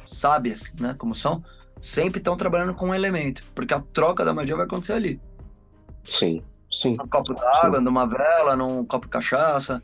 sábias, 0.05 0.73
né, 0.79 0.95
como 0.97 1.15
são, 1.15 1.43
sempre 1.81 2.19
estão 2.19 2.37
trabalhando 2.37 2.75
com 2.75 2.89
um 2.89 2.95
elemento, 2.95 3.43
porque 3.55 3.73
a 3.73 3.81
troca 3.81 4.25
da 4.25 4.35
magia 4.35 4.57
vai 4.57 4.67
acontecer 4.67 4.93
ali. 4.93 5.21
Sim, 6.05 6.43
sim. 6.71 6.97
Num 6.97 7.09
copo 7.09 7.35
d'água, 7.35 7.81
numa 7.81 8.07
vela, 8.07 8.57
num 8.57 8.85
copo 8.85 9.07
de 9.07 9.13
cachaça, 9.13 9.83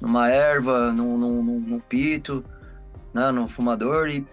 numa 0.00 0.28
erva, 0.28 0.92
num, 0.92 1.16
num, 1.16 1.60
num 1.60 1.80
pito, 1.80 2.42
né, 3.12 3.30
num 3.30 3.48
fumador, 3.48 4.08
e 4.08 4.24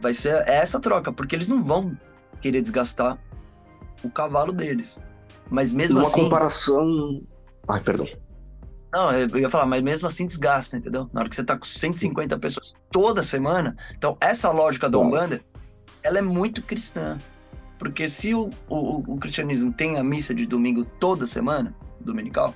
vai 0.00 0.12
ser 0.12 0.46
essa 0.48 0.80
troca, 0.80 1.12
porque 1.12 1.34
eles 1.34 1.48
não 1.48 1.62
vão 1.62 1.96
querer 2.40 2.60
desgastar 2.60 3.18
o 4.02 4.10
cavalo 4.10 4.52
deles. 4.52 5.00
Mas 5.50 5.72
mesmo 5.72 5.98
Uma 5.98 6.06
assim. 6.06 6.20
Uma 6.20 6.24
comparação. 6.24 7.22
Ai, 7.68 7.80
perdão. 7.80 8.06
Não, 8.92 9.12
eu 9.12 9.38
ia 9.38 9.50
falar, 9.50 9.66
mas 9.66 9.82
mesmo 9.82 10.06
assim 10.06 10.26
desgasta, 10.26 10.76
entendeu? 10.76 11.08
Na 11.12 11.20
hora 11.20 11.28
que 11.28 11.34
você 11.34 11.42
tá 11.42 11.58
com 11.58 11.64
150 11.64 12.38
pessoas 12.38 12.74
toda 12.92 13.24
semana, 13.24 13.74
então 13.96 14.16
essa 14.20 14.50
lógica 14.50 14.88
da 14.88 14.98
Umbanda, 14.98 15.40
ela 16.02 16.18
é 16.18 16.22
muito 16.22 16.62
cristã. 16.62 17.18
Porque 17.76 18.08
se 18.08 18.34
o, 18.34 18.50
o, 18.68 19.14
o 19.14 19.18
cristianismo 19.18 19.72
tem 19.72 19.98
a 19.98 20.04
missa 20.04 20.32
de 20.32 20.46
domingo 20.46 20.84
toda 20.84 21.26
semana, 21.26 21.74
dominical, 22.00 22.54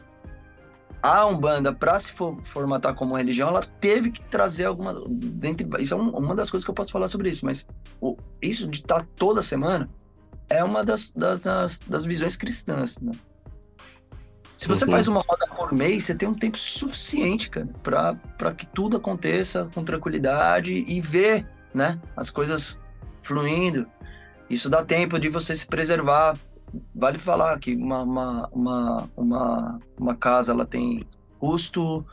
a 1.02 1.26
Umbanda, 1.26 1.72
para 1.72 1.98
se 1.98 2.12
for, 2.12 2.40
formatar 2.42 2.94
como 2.94 3.16
religião, 3.16 3.48
ela 3.48 3.60
teve 3.60 4.10
que 4.10 4.24
trazer 4.24 4.64
alguma. 4.64 4.94
Dentre, 5.08 5.66
isso 5.82 5.94
é 5.94 5.96
um, 5.96 6.10
uma 6.10 6.34
das 6.34 6.50
coisas 6.50 6.64
que 6.64 6.70
eu 6.70 6.74
posso 6.74 6.90
falar 6.90 7.08
sobre 7.08 7.30
isso, 7.30 7.44
mas 7.44 7.66
o, 8.00 8.16
isso 8.42 8.66
de 8.68 8.80
estar 8.80 9.00
tá 9.00 9.06
toda 9.16 9.42
semana 9.42 9.88
é 10.48 10.64
uma 10.64 10.84
das, 10.84 11.12
das, 11.12 11.40
das, 11.40 11.78
das 11.86 12.04
visões 12.04 12.36
cristãs, 12.36 12.98
né? 12.98 13.12
Se 14.56 14.66
você 14.66 14.84
uhum. 14.84 14.90
faz 14.90 15.06
uma 15.06 15.20
roda 15.20 15.46
por 15.54 15.72
mês, 15.72 16.04
você 16.04 16.16
tem 16.16 16.28
um 16.28 16.34
tempo 16.34 16.58
suficiente, 16.58 17.48
cara, 17.48 17.68
para 18.36 18.52
que 18.52 18.66
tudo 18.66 18.96
aconteça 18.96 19.70
com 19.72 19.84
tranquilidade 19.84 20.72
e 20.72 21.00
ver, 21.00 21.46
né, 21.72 22.00
as 22.16 22.28
coisas 22.28 22.76
fluindo. 23.22 23.86
Isso 24.50 24.68
dá 24.68 24.84
tempo 24.84 25.16
de 25.16 25.28
você 25.28 25.54
se 25.54 25.64
preservar. 25.64 26.36
Vale 26.94 27.18
falar 27.18 27.58
que 27.58 27.74
uma, 27.74 28.02
uma, 28.02 28.48
uma, 28.52 29.10
uma, 29.16 29.78
uma 29.98 30.14
casa 30.14 30.52
ela 30.52 30.66
tem 30.66 31.04
custo, 31.38 32.04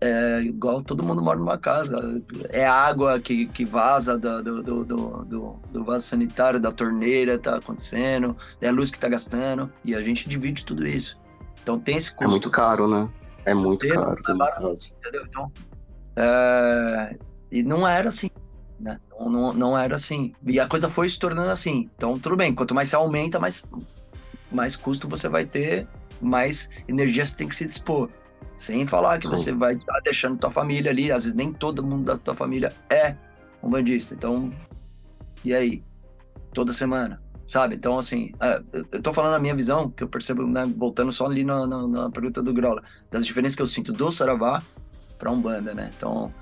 é 0.00 0.42
igual 0.42 0.82
todo 0.82 1.02
mundo 1.02 1.22
mora 1.22 1.38
numa 1.38 1.58
casa. 1.58 2.22
É 2.50 2.66
água 2.66 3.18
que, 3.18 3.46
que 3.46 3.64
vaza 3.64 4.18
do, 4.18 4.42
do, 4.42 4.84
do, 4.84 5.58
do, 5.72 5.84
vaso 5.84 6.06
sanitário, 6.06 6.60
da 6.60 6.70
torneira, 6.70 7.38
tá 7.38 7.56
acontecendo, 7.56 8.36
é 8.60 8.68
a 8.68 8.72
luz 8.72 8.90
que 8.90 8.98
tá 8.98 9.08
gastando, 9.08 9.70
e 9.84 9.94
a 9.94 10.02
gente 10.02 10.28
divide 10.28 10.64
tudo 10.64 10.86
isso. 10.86 11.18
Então 11.62 11.78
tem 11.78 11.96
esse 11.96 12.10
custo. 12.10 12.24
É 12.24 12.28
muito 12.28 12.50
caro, 12.50 12.88
né? 12.88 13.08
É 13.44 13.54
muito 13.54 13.86
caro. 13.88 14.18
entendeu? 14.18 15.24
Então, 15.26 15.52
é... 16.16 17.16
E 17.50 17.62
não 17.62 17.86
era 17.86 18.08
assim, 18.08 18.28
né? 18.84 19.00
Não, 19.18 19.30
não, 19.30 19.52
não, 19.52 19.78
era 19.78 19.96
assim. 19.96 20.32
E 20.46 20.60
a 20.60 20.68
coisa 20.68 20.90
foi 20.90 21.08
se 21.08 21.18
tornando 21.18 21.50
assim. 21.50 21.88
Então, 21.96 22.18
tudo 22.18 22.36
bem, 22.36 22.54
quanto 22.54 22.74
mais 22.74 22.90
você 22.90 22.96
aumenta, 22.96 23.40
mais, 23.40 23.64
mais 24.52 24.76
custo 24.76 25.08
você 25.08 25.28
vai 25.28 25.46
ter, 25.46 25.88
mais 26.20 26.68
energia 26.86 27.24
você 27.24 27.34
tem 27.34 27.48
que 27.48 27.56
se 27.56 27.64
dispor. 27.64 28.10
Sem 28.56 28.86
falar 28.86 29.18
que 29.18 29.26
Sim. 29.26 29.32
você 29.32 29.52
vai 29.52 29.74
estar 29.74 29.98
deixando 30.04 30.38
tua 30.38 30.50
família 30.50 30.90
ali, 30.90 31.10
às 31.10 31.24
vezes 31.24 31.34
nem 31.34 31.52
todo 31.52 31.82
mundo 31.82 32.04
da 32.04 32.16
tua 32.16 32.34
família 32.34 32.72
é 32.90 33.16
um 33.62 33.70
bandista. 33.70 34.14
Então, 34.14 34.50
e 35.42 35.54
aí? 35.54 35.82
Toda 36.52 36.72
semana? 36.72 37.16
sabe? 37.46 37.76
Então, 37.76 37.98
assim, 37.98 38.32
é, 38.40 38.60
eu 38.72 39.02
tô 39.02 39.12
falando 39.12 39.34
a 39.34 39.38
minha 39.38 39.54
visão, 39.54 39.90
que 39.90 40.02
eu 40.02 40.08
percebo, 40.08 40.46
né, 40.46 40.64
voltando 40.76 41.12
só 41.12 41.26
ali 41.26 41.44
na, 41.44 41.66
na, 41.66 41.86
na 41.86 42.10
pergunta 42.10 42.42
do 42.42 42.52
Grola, 42.52 42.82
das 43.10 43.24
diferenças 43.24 43.54
que 43.54 43.62
eu 43.62 43.66
sinto 43.66 43.92
do 43.92 44.10
Saravá 44.10 44.62
pra 45.18 45.30
Umbanda, 45.30 45.74
né? 45.74 45.90
Então, 45.96 46.32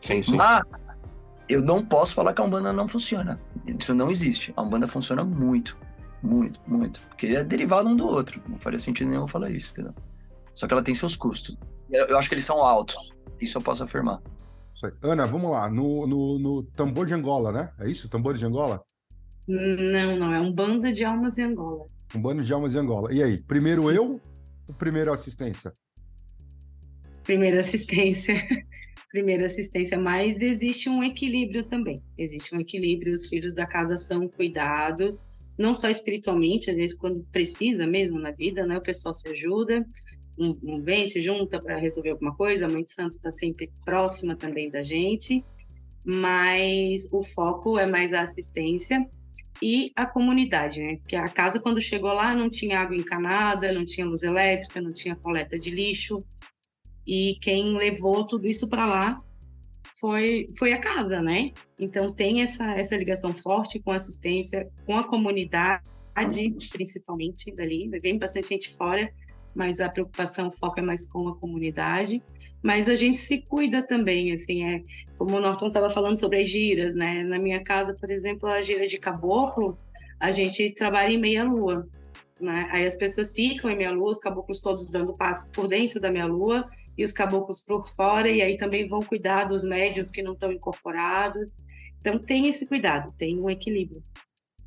Sim, 0.00 0.22
sim. 0.22 0.36
mas 0.36 1.00
eu 1.48 1.62
não 1.62 1.84
posso 1.84 2.14
falar 2.14 2.34
que 2.34 2.40
a 2.40 2.44
Umbanda 2.44 2.72
não 2.72 2.86
funciona. 2.86 3.40
Isso 3.66 3.94
não 3.94 4.10
existe. 4.10 4.52
A 4.56 4.62
Umbanda 4.62 4.86
funciona 4.86 5.24
muito, 5.24 5.76
muito, 6.22 6.60
muito. 6.68 7.00
Porque 7.08 7.28
é 7.28 7.42
derivado 7.42 7.88
um 7.88 7.96
do 7.96 8.06
outro. 8.06 8.40
Não 8.48 8.58
faria 8.58 8.78
sentido 8.78 9.08
nenhum 9.08 9.22
eu 9.22 9.28
falar 9.28 9.50
isso, 9.50 9.72
entendeu? 9.72 9.94
Só 10.54 10.66
que 10.66 10.74
ela 10.74 10.82
tem 10.82 10.94
seus 10.94 11.16
custos. 11.16 11.56
Eu, 11.90 12.06
eu 12.06 12.18
acho 12.18 12.28
que 12.28 12.34
eles 12.34 12.44
são 12.44 12.58
altos. 12.58 13.10
Isso 13.40 13.56
eu 13.56 13.62
posso 13.62 13.84
afirmar. 13.84 14.20
Isso 14.74 14.86
aí. 14.86 14.92
Ana, 15.02 15.26
vamos 15.26 15.50
lá. 15.50 15.70
No, 15.70 16.06
no, 16.06 16.38
no 16.38 16.62
tambor 16.62 17.06
de 17.06 17.14
Angola, 17.14 17.50
né? 17.50 17.72
É 17.78 17.88
isso? 17.88 18.08
Tambor 18.08 18.34
de 18.34 18.44
Angola? 18.44 18.82
Não, 19.46 20.16
não, 20.18 20.34
é 20.34 20.40
um 20.40 20.52
banda 20.52 20.92
de 20.92 21.04
almas 21.04 21.38
em 21.38 21.44
Angola. 21.44 21.86
Um 22.14 22.20
bando 22.20 22.42
de 22.42 22.52
almas 22.52 22.72
de 22.72 22.78
Angola. 22.78 23.12
E 23.12 23.22
aí, 23.22 23.38
primeiro 23.38 23.90
eu 23.90 24.20
ou 24.68 24.74
primeiro 24.74 25.12
assistência? 25.12 25.72
Primeira 27.24 27.60
assistência. 27.60 28.34
Primeira 29.10 29.46
assistência, 29.46 29.98
mas 29.98 30.42
existe 30.42 30.88
um 30.88 31.02
equilíbrio 31.02 31.64
também. 31.64 32.02
Existe 32.16 32.54
um 32.54 32.60
equilíbrio, 32.60 33.12
os 33.12 33.26
filhos 33.26 33.54
da 33.54 33.66
casa 33.66 33.96
são 33.96 34.28
cuidados, 34.28 35.20
não 35.58 35.72
só 35.74 35.88
espiritualmente, 35.88 36.70
às 36.70 36.76
vezes 36.76 36.96
quando 36.96 37.24
precisa 37.32 37.86
mesmo 37.86 38.18
na 38.18 38.30
vida, 38.30 38.66
né? 38.66 38.76
O 38.78 38.82
pessoal 38.82 39.14
se 39.14 39.28
ajuda, 39.28 39.84
um, 40.38 40.56
um 40.62 40.84
vem, 40.84 41.06
se 41.06 41.20
junta 41.20 41.58
para 41.58 41.76
resolver 41.76 42.10
alguma 42.10 42.34
coisa, 42.34 42.66
a 42.66 42.68
Mãe 42.68 42.84
de 42.84 42.92
Santo 42.92 43.12
está 43.12 43.30
sempre 43.30 43.70
próxima 43.84 44.36
também 44.36 44.70
da 44.70 44.82
gente, 44.82 45.44
mas 46.04 47.12
o 47.12 47.22
foco 47.22 47.78
é 47.78 47.86
mais 47.86 48.12
a 48.12 48.22
assistência 48.22 49.04
e 49.60 49.92
a 49.96 50.06
comunidade, 50.06 50.80
né? 50.80 50.96
Porque 50.96 51.16
a 51.16 51.28
casa, 51.28 51.60
quando 51.60 51.80
chegou 51.80 52.12
lá, 52.12 52.34
não 52.34 52.48
tinha 52.48 52.78
água 52.78 52.96
encanada, 52.96 53.72
não 53.72 53.84
tinha 53.84 54.06
luz 54.06 54.22
elétrica, 54.22 54.80
não 54.80 54.92
tinha 54.92 55.16
coleta 55.16 55.58
de 55.58 55.70
lixo, 55.70 56.24
e 57.08 57.36
quem 57.40 57.74
levou 57.74 58.26
tudo 58.26 58.46
isso 58.46 58.68
para 58.68 58.84
lá 58.84 59.24
foi, 59.98 60.50
foi 60.58 60.74
a 60.74 60.78
casa, 60.78 61.22
né? 61.22 61.52
Então 61.78 62.12
tem 62.12 62.42
essa, 62.42 62.78
essa 62.78 62.94
ligação 62.98 63.34
forte 63.34 63.80
com 63.80 63.90
a 63.90 63.96
assistência, 63.96 64.68
com 64.84 64.94
a 64.94 65.08
comunidade, 65.08 65.82
principalmente 66.70 67.50
dali, 67.50 67.88
vem 68.02 68.18
bastante 68.18 68.50
gente 68.50 68.70
fora, 68.76 69.10
mas 69.54 69.80
a 69.80 69.88
preocupação, 69.88 70.48
o 70.48 70.50
foco 70.50 70.80
é 70.80 70.82
mais 70.82 71.10
com 71.10 71.28
a 71.28 71.36
comunidade. 71.36 72.22
Mas 72.62 72.88
a 72.88 72.94
gente 72.94 73.18
se 73.18 73.42
cuida 73.42 73.86
também, 73.86 74.32
assim, 74.32 74.64
é 74.64 74.82
como 75.16 75.36
o 75.36 75.40
Norton 75.40 75.68
estava 75.68 75.88
falando 75.88 76.18
sobre 76.18 76.42
as 76.42 76.48
giras, 76.48 76.94
né? 76.94 77.22
Na 77.22 77.38
minha 77.38 77.62
casa, 77.62 77.94
por 77.94 78.10
exemplo, 78.10 78.48
a 78.48 78.60
gira 78.60 78.84
de 78.84 78.98
caboclo, 78.98 79.78
a 80.20 80.30
gente 80.32 80.72
trabalha 80.74 81.12
em 81.12 81.18
meia 81.18 81.44
lua, 81.44 81.88
né? 82.40 82.66
Aí 82.70 82.84
as 82.84 82.96
pessoas 82.96 83.32
ficam 83.32 83.70
em 83.70 83.76
meia 83.76 83.92
lua, 83.92 84.10
os 84.10 84.18
caboclos 84.18 84.60
todos 84.60 84.90
dando 84.90 85.14
passo 85.14 85.50
por 85.52 85.68
dentro 85.68 86.00
da 86.00 86.10
meia 86.10 86.26
lua 86.26 86.68
e 86.98 87.04
os 87.04 87.12
caboclos 87.12 87.60
por 87.60 87.88
fora, 87.88 88.28
e 88.28 88.42
aí 88.42 88.56
também 88.56 88.86
vão 88.86 89.00
cuidar 89.00 89.44
dos 89.44 89.64
médios 89.64 90.10
que 90.10 90.22
não 90.22 90.32
estão 90.32 90.52
incorporados. 90.52 91.46
Então 92.00 92.18
tem 92.18 92.48
esse 92.48 92.66
cuidado, 92.66 93.14
tem 93.16 93.40
um 93.40 93.48
equilíbrio 93.48 94.02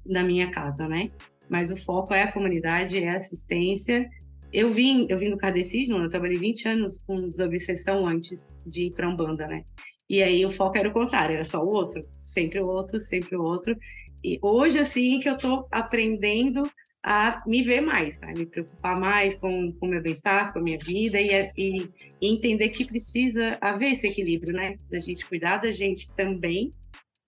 na 0.06 0.24
minha 0.24 0.50
casa, 0.50 0.88
né? 0.88 1.12
Mas 1.50 1.70
o 1.70 1.76
foco 1.76 2.14
é 2.14 2.24
a 2.24 2.32
comunidade, 2.32 3.04
é 3.04 3.10
a 3.10 3.16
assistência 3.16 4.10
eu 4.54 4.68
vim, 4.68 5.08
eu 5.10 5.18
vim 5.18 5.30
do 5.30 5.38
kardecismo, 5.38 5.98
eu 5.98 6.10
trabalhei 6.10 6.38
20 6.38 6.68
anos 6.68 6.98
com 7.08 7.30
desobsessão 7.30 8.06
antes 8.06 8.48
de 8.66 8.88
ir 8.88 8.92
para 8.92 9.08
Umbanda, 9.08 9.48
né? 9.48 9.64
E 10.10 10.22
aí 10.22 10.46
o 10.46 10.50
foco 10.50 10.78
era 10.78 10.90
o 10.90 10.94
contrário, 10.94 11.36
era 11.36 11.44
só 11.44 11.64
o 11.64 11.70
outro, 11.70 12.06
sempre 12.18 12.60
o 12.60 12.68
outro, 12.68 13.00
sempre 13.00 13.36
o 13.36 13.42
outro. 13.42 13.78
E 14.22 14.38
hoje, 14.42 14.78
assim, 14.78 15.20
que 15.22 15.30
eu 15.30 15.36
estou 15.36 15.68
aprendendo 15.72 16.70
a 17.04 17.42
me 17.48 17.64
ver 17.64 17.82
mais, 17.82 18.20
né? 18.20 18.32
me 18.34 18.46
preocupar 18.46 19.00
mais 19.00 19.36
com 19.36 19.74
o 19.82 19.88
meu 19.88 20.02
bem-estar, 20.02 20.54
com 20.54 20.60
a 20.60 20.62
minha 20.62 20.78
vida 20.78 21.20
e, 21.20 21.52
e, 21.58 21.90
e, 22.22 22.34
entender 22.34 22.70
que 22.70 22.86
precisa 22.86 23.58
haver 23.60 23.92
esse 23.92 24.08
equilíbrio, 24.08 24.54
né? 24.54 24.78
Da 24.90 25.00
gente 25.00 25.26
cuidar 25.26 25.58
da 25.58 25.72
gente 25.72 26.12
também, 26.14 26.72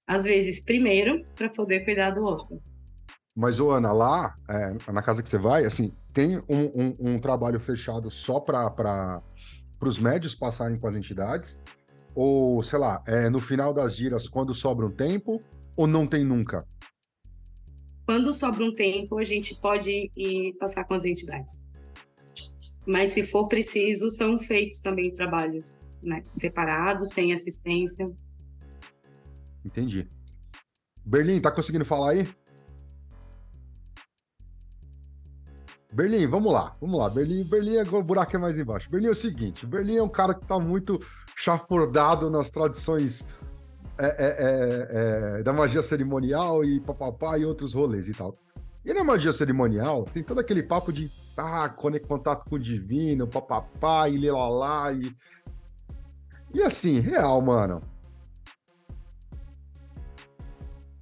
às 0.07 0.25
vezes 0.25 0.59
primeiro, 0.59 1.25
para 1.35 1.49
poder 1.49 1.83
cuidar 1.83 2.11
do 2.11 2.23
outro. 2.23 2.61
Mas, 3.35 3.59
ô 3.59 3.71
Ana, 3.71 3.91
lá, 3.91 4.35
é, 4.47 4.91
na 4.91 5.01
casa 5.01 5.23
que 5.23 5.29
você 5.29 5.39
vai, 5.39 5.65
assim, 5.65 5.91
tem 6.13 6.37
um, 6.47 6.65
um, 6.75 6.95
um 6.99 7.19
trabalho 7.19 7.59
fechado 7.59 8.11
só 8.11 8.39
para 8.39 9.21
os 9.81 9.97
médios 9.97 10.35
passarem 10.35 10.77
com 10.77 10.87
as 10.87 10.95
entidades? 10.95 11.59
Ou, 12.13 12.61
sei 12.61 12.77
lá, 12.77 13.01
é 13.07 13.31
no 13.31 13.41
final 13.41 13.73
das 13.73 13.95
giras, 13.95 14.29
quando 14.29 14.53
sobra 14.53 14.85
um 14.85 14.91
tempo, 14.91 15.41
ou 15.75 15.87
não 15.87 16.05
tem 16.05 16.23
nunca? 16.23 16.63
Quando 18.05 18.33
sobra 18.33 18.63
um 18.63 18.71
tempo, 18.71 19.17
a 19.17 19.23
gente 19.23 19.55
pode 19.55 20.11
ir 20.15 20.53
passar 20.59 20.83
com 20.83 20.93
as 20.93 21.05
entidades. 21.05 21.61
Mas 22.85 23.11
se 23.11 23.23
for 23.23 23.47
preciso, 23.47 24.09
são 24.09 24.37
feitos 24.37 24.79
também 24.79 25.11
trabalhos 25.11 25.73
né, 26.01 26.21
separados, 26.25 27.11
sem 27.11 27.31
assistência. 27.31 28.11
Entendi. 29.63 30.07
Berlim, 31.05 31.39
tá 31.39 31.49
conseguindo 31.49 31.85
falar 31.85 32.11
aí? 32.11 32.27
Berlim, 35.93 36.27
vamos 36.27 36.51
lá, 36.51 36.75
vamos 36.81 36.99
lá. 36.99 37.09
Berlim, 37.09 37.43
Berlim 37.43 37.77
o 37.77 38.03
buraco 38.03 38.35
é 38.35 38.39
mais 38.39 38.57
embaixo. 38.57 38.89
Berlim 38.89 39.07
é 39.07 39.11
o 39.11 39.15
seguinte: 39.15 39.65
Berlim 39.65 39.97
é 39.97 40.03
um 40.03 40.09
cara 40.09 40.33
que 40.33 40.43
está 40.43 40.59
muito 40.59 40.99
chafurdado 41.35 42.29
nas 42.29 42.49
tradições 42.49 43.25
é, 43.97 44.05
é, 44.05 45.37
é, 45.37 45.39
é, 45.39 45.43
da 45.43 45.53
magia 45.53 45.83
cerimonial 45.83 46.63
e 46.63 46.79
papapá 46.79 47.37
e 47.37 47.45
outros 47.45 47.73
rolês 47.73 48.07
e 48.07 48.13
tal. 48.13 48.33
E 48.83 48.93
na 48.93 49.03
magia 49.03 49.31
cerimonial 49.31 50.03
tem 50.03 50.23
todo 50.23 50.39
aquele 50.39 50.63
papo 50.63 50.91
de 50.91 51.11
ah, 51.37 51.69
contato 51.69 52.49
com 52.49 52.55
o 52.55 52.59
divino, 52.59 53.27
papapá 53.27 54.09
e 54.09 54.17
lelalá 54.17 54.91
e. 54.91 55.15
E 56.53 56.61
assim, 56.61 56.99
real, 56.99 57.41
mano. 57.41 57.81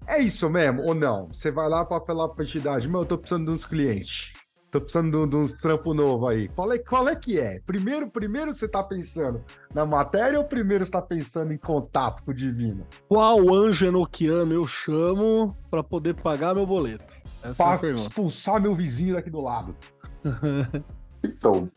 É 0.05 0.19
isso 0.19 0.49
mesmo 0.49 0.83
ou 0.83 0.93
não? 0.93 1.27
Você 1.29 1.49
vai 1.49 1.69
lá 1.69 1.85
para 1.85 2.03
falar 2.05 2.29
pra 2.29 2.43
entidade, 2.43 2.87
meu, 2.87 3.01
eu 3.01 3.05
tô 3.05 3.17
precisando 3.17 3.45
de 3.45 3.51
uns 3.51 3.65
clientes. 3.65 4.33
Tô 4.71 4.79
precisando 4.79 5.27
de, 5.27 5.35
uns 5.35 5.51
trampos 5.51 5.93
novos 5.95 6.29
aí. 6.29 6.47
Qual 6.47 6.71
é, 6.71 6.79
qual 6.79 7.09
é 7.09 7.15
que 7.15 7.37
é? 7.37 7.59
Primeiro, 7.59 8.09
primeiro 8.09 8.55
você 8.55 8.69
tá 8.69 8.81
pensando 8.81 9.43
na 9.75 9.85
matéria 9.85 10.39
ou 10.39 10.45
primeiro 10.45 10.85
você 10.85 10.91
tá 10.91 11.01
pensando 11.01 11.51
em 11.51 11.57
contato 11.57 12.23
com 12.23 12.31
o 12.31 12.33
divino? 12.33 12.87
Qual 13.09 13.53
anjo 13.53 13.85
enoquiano 13.85 14.53
eu 14.53 14.65
chamo 14.65 15.53
para 15.69 15.83
poder 15.83 16.15
pagar 16.15 16.55
meu 16.55 16.65
boleto? 16.65 17.13
Essa 17.43 17.77
pra 17.77 17.89
é 17.89 17.91
expulsar 17.91 18.61
meu 18.61 18.73
vizinho 18.73 19.15
daqui 19.15 19.29
do 19.29 19.41
lado. 19.41 19.75
então, 21.21 21.69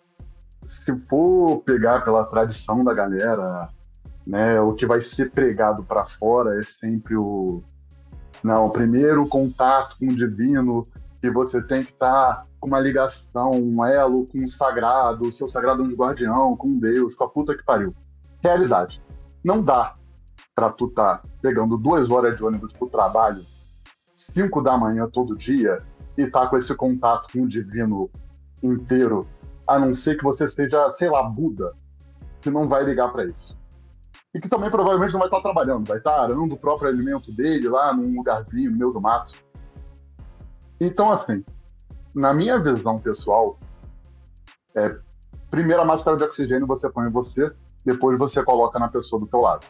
se 0.65 0.97
for 1.09 1.63
pegar 1.63 2.05
pela 2.05 2.25
tradição 2.25 2.85
da 2.85 2.95
galera, 2.95 3.71
né, 4.25 4.61
o 4.61 4.73
que 4.73 4.87
vai 4.87 5.01
ser 5.01 5.33
pregado 5.33 5.83
para 5.83 6.05
fora 6.05 6.61
é 6.61 6.63
sempre 6.63 7.17
o 7.17 7.61
não, 8.45 8.69
primeiro 8.71 9.27
contato 9.27 9.97
com 9.99 10.07
o 10.07 10.15
divino, 10.15 10.87
que 11.25 11.31
você 11.31 11.63
tem 11.63 11.83
que 11.83 11.93
estar 11.93 12.35
tá 12.35 12.45
com 12.61 12.69
uma 12.69 12.79
ligação, 12.79 13.53
um 13.53 13.83
elo 13.83 14.27
com 14.27 14.43
o 14.43 14.47
sagrado, 14.47 15.27
o 15.27 15.31
seu 15.31 15.47
sagrado 15.47 15.83
anjo 15.83 15.97
guardião, 15.97 16.55
com 16.55 16.79
Deus, 16.79 17.15
com 17.15 17.25
a 17.25 17.29
puta 17.31 17.57
que 17.57 17.65
pariu. 17.65 17.91
Realidade. 18.43 19.01
Não 19.43 19.63
dá 19.63 19.95
pra 20.55 20.69
tu 20.69 20.89
tá 20.89 21.23
pegando 21.41 21.79
duas 21.79 22.11
horas 22.11 22.37
de 22.37 22.45
ônibus 22.45 22.73
pro 22.73 22.87
trabalho, 22.87 23.43
cinco 24.13 24.63
da 24.63 24.77
manhã 24.77 25.09
todo 25.11 25.35
dia, 25.35 25.79
e 26.19 26.27
tá 26.27 26.47
com 26.47 26.59
esse 26.59 26.75
contato 26.75 27.33
com 27.33 27.45
o 27.45 27.47
divino 27.47 28.11
inteiro, 28.63 29.27
a 29.67 29.79
não 29.79 29.95
ser 29.95 30.19
que 30.19 30.25
você 30.25 30.47
seja, 30.47 30.87
sei 30.89 31.09
lá, 31.09 31.23
Buda, 31.23 31.73
que 32.43 32.51
não 32.51 32.69
vai 32.69 32.85
ligar 32.85 33.11
para 33.11 33.25
isso. 33.25 33.57
E 34.35 34.39
que 34.39 34.49
também 34.49 34.69
provavelmente 34.69 35.13
não 35.15 35.21
vai 35.21 35.29
estar 35.29 35.41
trabalhando, 35.41 35.89
vai 35.89 35.97
estar 35.97 36.21
arando 36.21 36.55
o 36.55 36.59
próprio 36.59 36.91
alimento 36.91 37.33
dele 37.33 37.67
lá 37.67 37.95
num 37.95 38.15
lugarzinho 38.15 38.71
no 38.71 38.77
meio 38.77 38.93
do 38.93 39.01
mato. 39.01 39.33
Então, 40.85 41.11
assim, 41.11 41.43
na 42.15 42.35
minha 42.35 42.59
visão 42.61 42.99
pessoal, 42.99 43.59
é, 44.75 44.95
primeiro 45.51 45.81
a 45.81 45.85
máscara 45.85 46.17
de 46.17 46.25
oxigênio 46.25 46.67
você 46.67 46.91
põe 46.91 47.07
em 47.07 47.11
você, 47.11 47.51
depois 47.87 48.19
você 48.19 48.43
coloca 48.45 48.79
na 48.79 48.89
pessoa 48.89 49.19
do 49.19 49.27
teu 49.27 49.41
lado, 49.41 49.67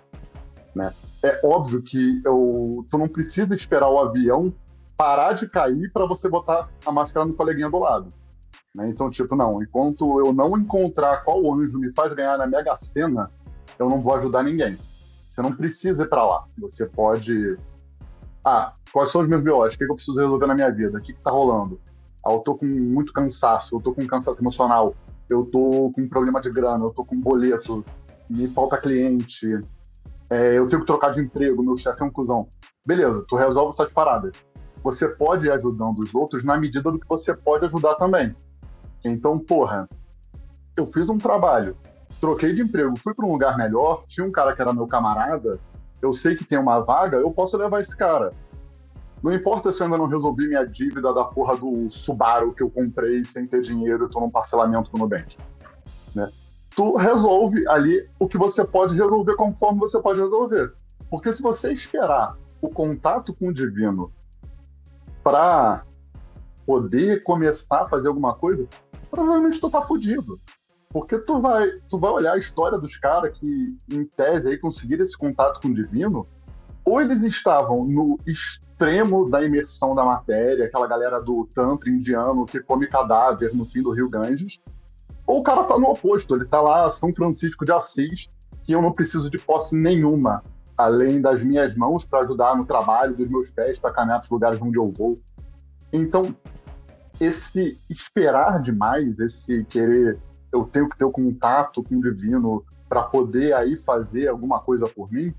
né? 0.75 0.93
É 1.23 1.41
óbvio 1.45 1.81
que 1.81 2.21
eu, 2.25 2.85
tu 2.91 2.99
não 2.99 3.09
precisa 3.09 3.55
esperar 3.55 3.89
o 3.89 3.99
avião 3.99 4.53
parar 4.97 5.33
de 5.33 5.49
cair 5.49 5.91
para 5.93 6.05
você 6.05 6.29
botar 6.29 6.69
a 6.85 6.93
máscara 6.93 7.25
no 7.27 7.35
coleguinha 7.35 7.71
do 7.71 7.79
lado. 7.79 8.09
Né? 8.75 8.89
Então, 8.89 9.09
tipo, 9.09 9.35
não, 9.37 9.63
enquanto 9.63 10.21
eu 10.21 10.33
não 10.33 10.59
encontrar 10.59 11.25
qual 11.25 11.41
anjo 11.55 11.79
me 11.79 11.93
faz 11.93 12.13
ganhar 12.13 12.37
na 12.39 12.47
Mega 12.47 12.75
Sena, 12.75 13.31
eu 13.79 13.89
não 13.89 14.01
vou 14.01 14.15
ajudar 14.17 14.43
ninguém. 14.43 14.77
Você 15.27 15.41
não 15.41 15.53
precisa 15.53 16.03
ir 16.03 16.09
para 16.09 16.25
lá. 16.25 16.45
Você 16.59 16.87
pode 16.87 17.57
ah, 18.45 18.73
quais 18.93 19.11
são 19.11 19.23
os 19.23 19.29
meus 19.29 19.43
biólogos? 19.43 19.75
O 19.75 19.79
que 19.79 19.85
eu 19.85 19.89
preciso 19.89 20.19
resolver 20.19 20.47
na 20.47 20.55
minha 20.55 20.71
vida? 20.71 20.99
O 20.99 21.01
que 21.01 21.13
está 21.13 21.31
rolando? 21.31 21.81
Ah, 22.27 22.33
eu 22.33 22.41
tô 22.41 22.55
com 22.55 22.67
muito 22.67 23.13
cansaço, 23.13 23.77
eu 23.77 23.81
tô 23.81 23.95
com 23.95 24.07
cansaço 24.07 24.41
emocional, 24.41 24.95
eu 25.29 25.45
tô 25.45 25.91
com 25.95 26.09
problema 26.09 26.41
de 26.41 26.51
grana, 26.51 26.85
eu 26.85 26.91
tô 26.91 27.05
com 27.05 27.19
boleto, 27.21 27.85
me 28.29 28.49
falta 28.49 28.79
cliente, 28.79 29.59
é, 30.31 30.59
eu 30.59 30.67
tenho 30.67 30.81
que 30.81 30.87
trocar 30.87 31.11
de 31.11 31.21
emprego, 31.21 31.63
meu 31.63 31.77
chefe 31.77 32.03
é 32.03 32.05
um 32.05 32.11
cuzão. 32.11 32.49
Beleza, 32.87 33.25
tu 33.29 33.37
resolve 33.37 33.73
essas 33.73 33.91
paradas. 33.91 34.35
você 34.83 35.09
pode 35.09 35.47
ir 35.47 35.51
ajudando 35.51 35.99
os 35.99 36.15
outros 36.15 36.45
na 36.45 36.59
medida 36.59 36.91
do 36.91 36.99
que 36.99 37.09
você 37.09 37.35
pode 37.35 37.65
ajudar 37.65 37.95
também. 37.95 38.35
Então, 39.05 39.39
porra, 39.39 39.89
eu 40.77 40.87
fiz 40.87 41.09
um 41.09 41.17
trabalho, 41.17 41.75
troquei 42.21 42.53
de 42.53 42.63
emprego, 42.63 42.95
fui 42.99 43.15
para 43.15 43.27
um 43.27 43.33
lugar 43.33 43.57
melhor, 43.57 44.05
tinha 44.07 44.27
um 44.27 44.33
cara 44.33 44.55
que 44.55 44.61
era 44.61 44.73
meu 44.73 44.87
camarada, 44.87 45.59
eu 46.05 46.13
sei 46.13 46.35
que 46.35 46.45
tem 46.45 46.59
uma 46.59 46.81
vaga, 46.81 47.17
eu 47.17 47.31
posso 47.31 47.57
levar 47.57 47.81
esse 47.81 47.97
cara. 47.97 48.31
Não 49.23 49.33
importa 49.33 49.71
se 49.71 49.81
eu 49.81 49.87
ainda 49.87 49.97
não 49.97 50.07
resolvi 50.07 50.47
minha 50.47 50.65
dívida 50.65 51.13
da 51.15 51.25
porra 51.25 51.57
do 51.57 51.89
Subaru 51.89 52.53
que 52.53 52.63
eu 52.63 52.71
comprei 52.71 53.25
sem 53.25 53.47
ter 53.47 53.61
dinheiro 53.61 54.07
tô 54.07 54.21
num 54.21 54.29
parcelamento 54.29 54.91
no 54.93 54.99
Nubank. 54.99 55.35
Né? 56.15 56.29
Tu 56.77 56.97
resolve 56.97 57.67
ali 57.69 58.07
o 58.19 58.27
que 58.27 58.37
você 58.37 58.63
pode 58.65 58.93
resolver 58.93 59.35
conforme 59.37 59.81
você 59.81 59.99
pode 59.99 60.21
resolver. 60.21 60.75
Porque 61.11 61.33
se 61.33 61.41
você 61.41 61.73
esperar 61.73 62.37
o 62.61 62.69
contato 62.69 63.33
com 63.33 63.49
o 63.49 63.53
divino 63.53 64.13
para 65.23 65.81
poder 66.67 67.23
começar 67.23 67.83
a 67.83 67.87
fazer 67.87 68.09
alguma 68.09 68.35
coisa, 68.35 68.69
provavelmente 69.11 69.59
tu 69.59 69.71
tá 69.71 69.81
fudido. 69.81 70.37
Porque 70.95 71.19
tu 71.19 71.41
vai, 71.41 71.73
tu 71.89 71.99
vai 71.99 72.13
olhar 72.13 72.35
a 72.35 72.37
história 72.37 72.79
dos 72.79 72.97
caras 72.97 73.37
que, 73.37 73.67
em 73.91 74.05
tese, 74.05 74.49
aí, 74.49 74.57
conseguiram 74.57 75.03
esse 75.03 75.19
contato 75.19 75.61
com 75.61 75.67
o 75.67 75.73
divino, 75.73 76.25
ou 76.87 77.01
eles 77.01 77.21
estavam 77.21 77.85
no 77.85 78.17
extremo 78.25 79.29
da 79.29 79.43
imersão 79.43 79.93
da 79.93 80.05
matéria, 80.05 80.67
aquela 80.67 80.87
galera 80.87 81.19
do 81.21 81.49
Tantra 81.53 81.91
indiano 81.91 82.47
que 82.47 82.61
come 82.61 82.87
cadáver 82.87 83.53
no 83.53 83.67
fim 83.67 83.83
do 83.83 83.91
Rio 83.91 84.09
Ganges, 84.09 84.61
ou 85.27 85.41
o 85.41 85.43
cara 85.43 85.65
tá 85.65 85.77
no 85.77 85.89
oposto, 85.89 86.37
ele 86.37 86.45
tá 86.45 86.63
lá, 86.63 86.89
São 86.89 87.13
Francisco 87.13 87.65
de 87.65 87.73
Assis, 87.73 88.29
que 88.63 88.73
eu 88.73 88.81
não 88.81 88.93
preciso 88.93 89.29
de 89.29 89.39
posse 89.39 89.75
nenhuma 89.75 90.45
além 90.77 91.21
das 91.21 91.43
minhas 91.43 91.77
mãos 91.77 92.05
para 92.05 92.21
ajudar 92.21 92.57
no 92.57 92.65
trabalho, 92.65 93.17
dos 93.17 93.29
meus 93.29 93.51
pés 93.51 93.77
para 93.79 93.93
caminhar 93.93 94.19
para 94.19 94.25
os 94.25 94.31
lugares 94.31 94.63
onde 94.63 94.79
eu 94.79 94.93
vou. 94.93 95.17
Então, 95.93 96.35
esse 97.21 97.77
esperar 97.91 98.61
demais, 98.61 99.19
esse 99.19 99.65
querer, 99.65 100.19
eu 100.55 100.65
tenho 100.65 100.87
que 100.87 100.97
ter 100.97 101.05
o 101.05 101.11
contato 101.11 101.83
com 101.83 101.97
o 101.97 102.01
divino 102.01 102.65
para 102.89 103.03
poder 103.03 103.53
aí 103.55 103.77
fazer 103.77 104.29
alguma 104.29 104.61
coisa 104.61 104.87
por 104.87 105.11
mim, 105.11 105.35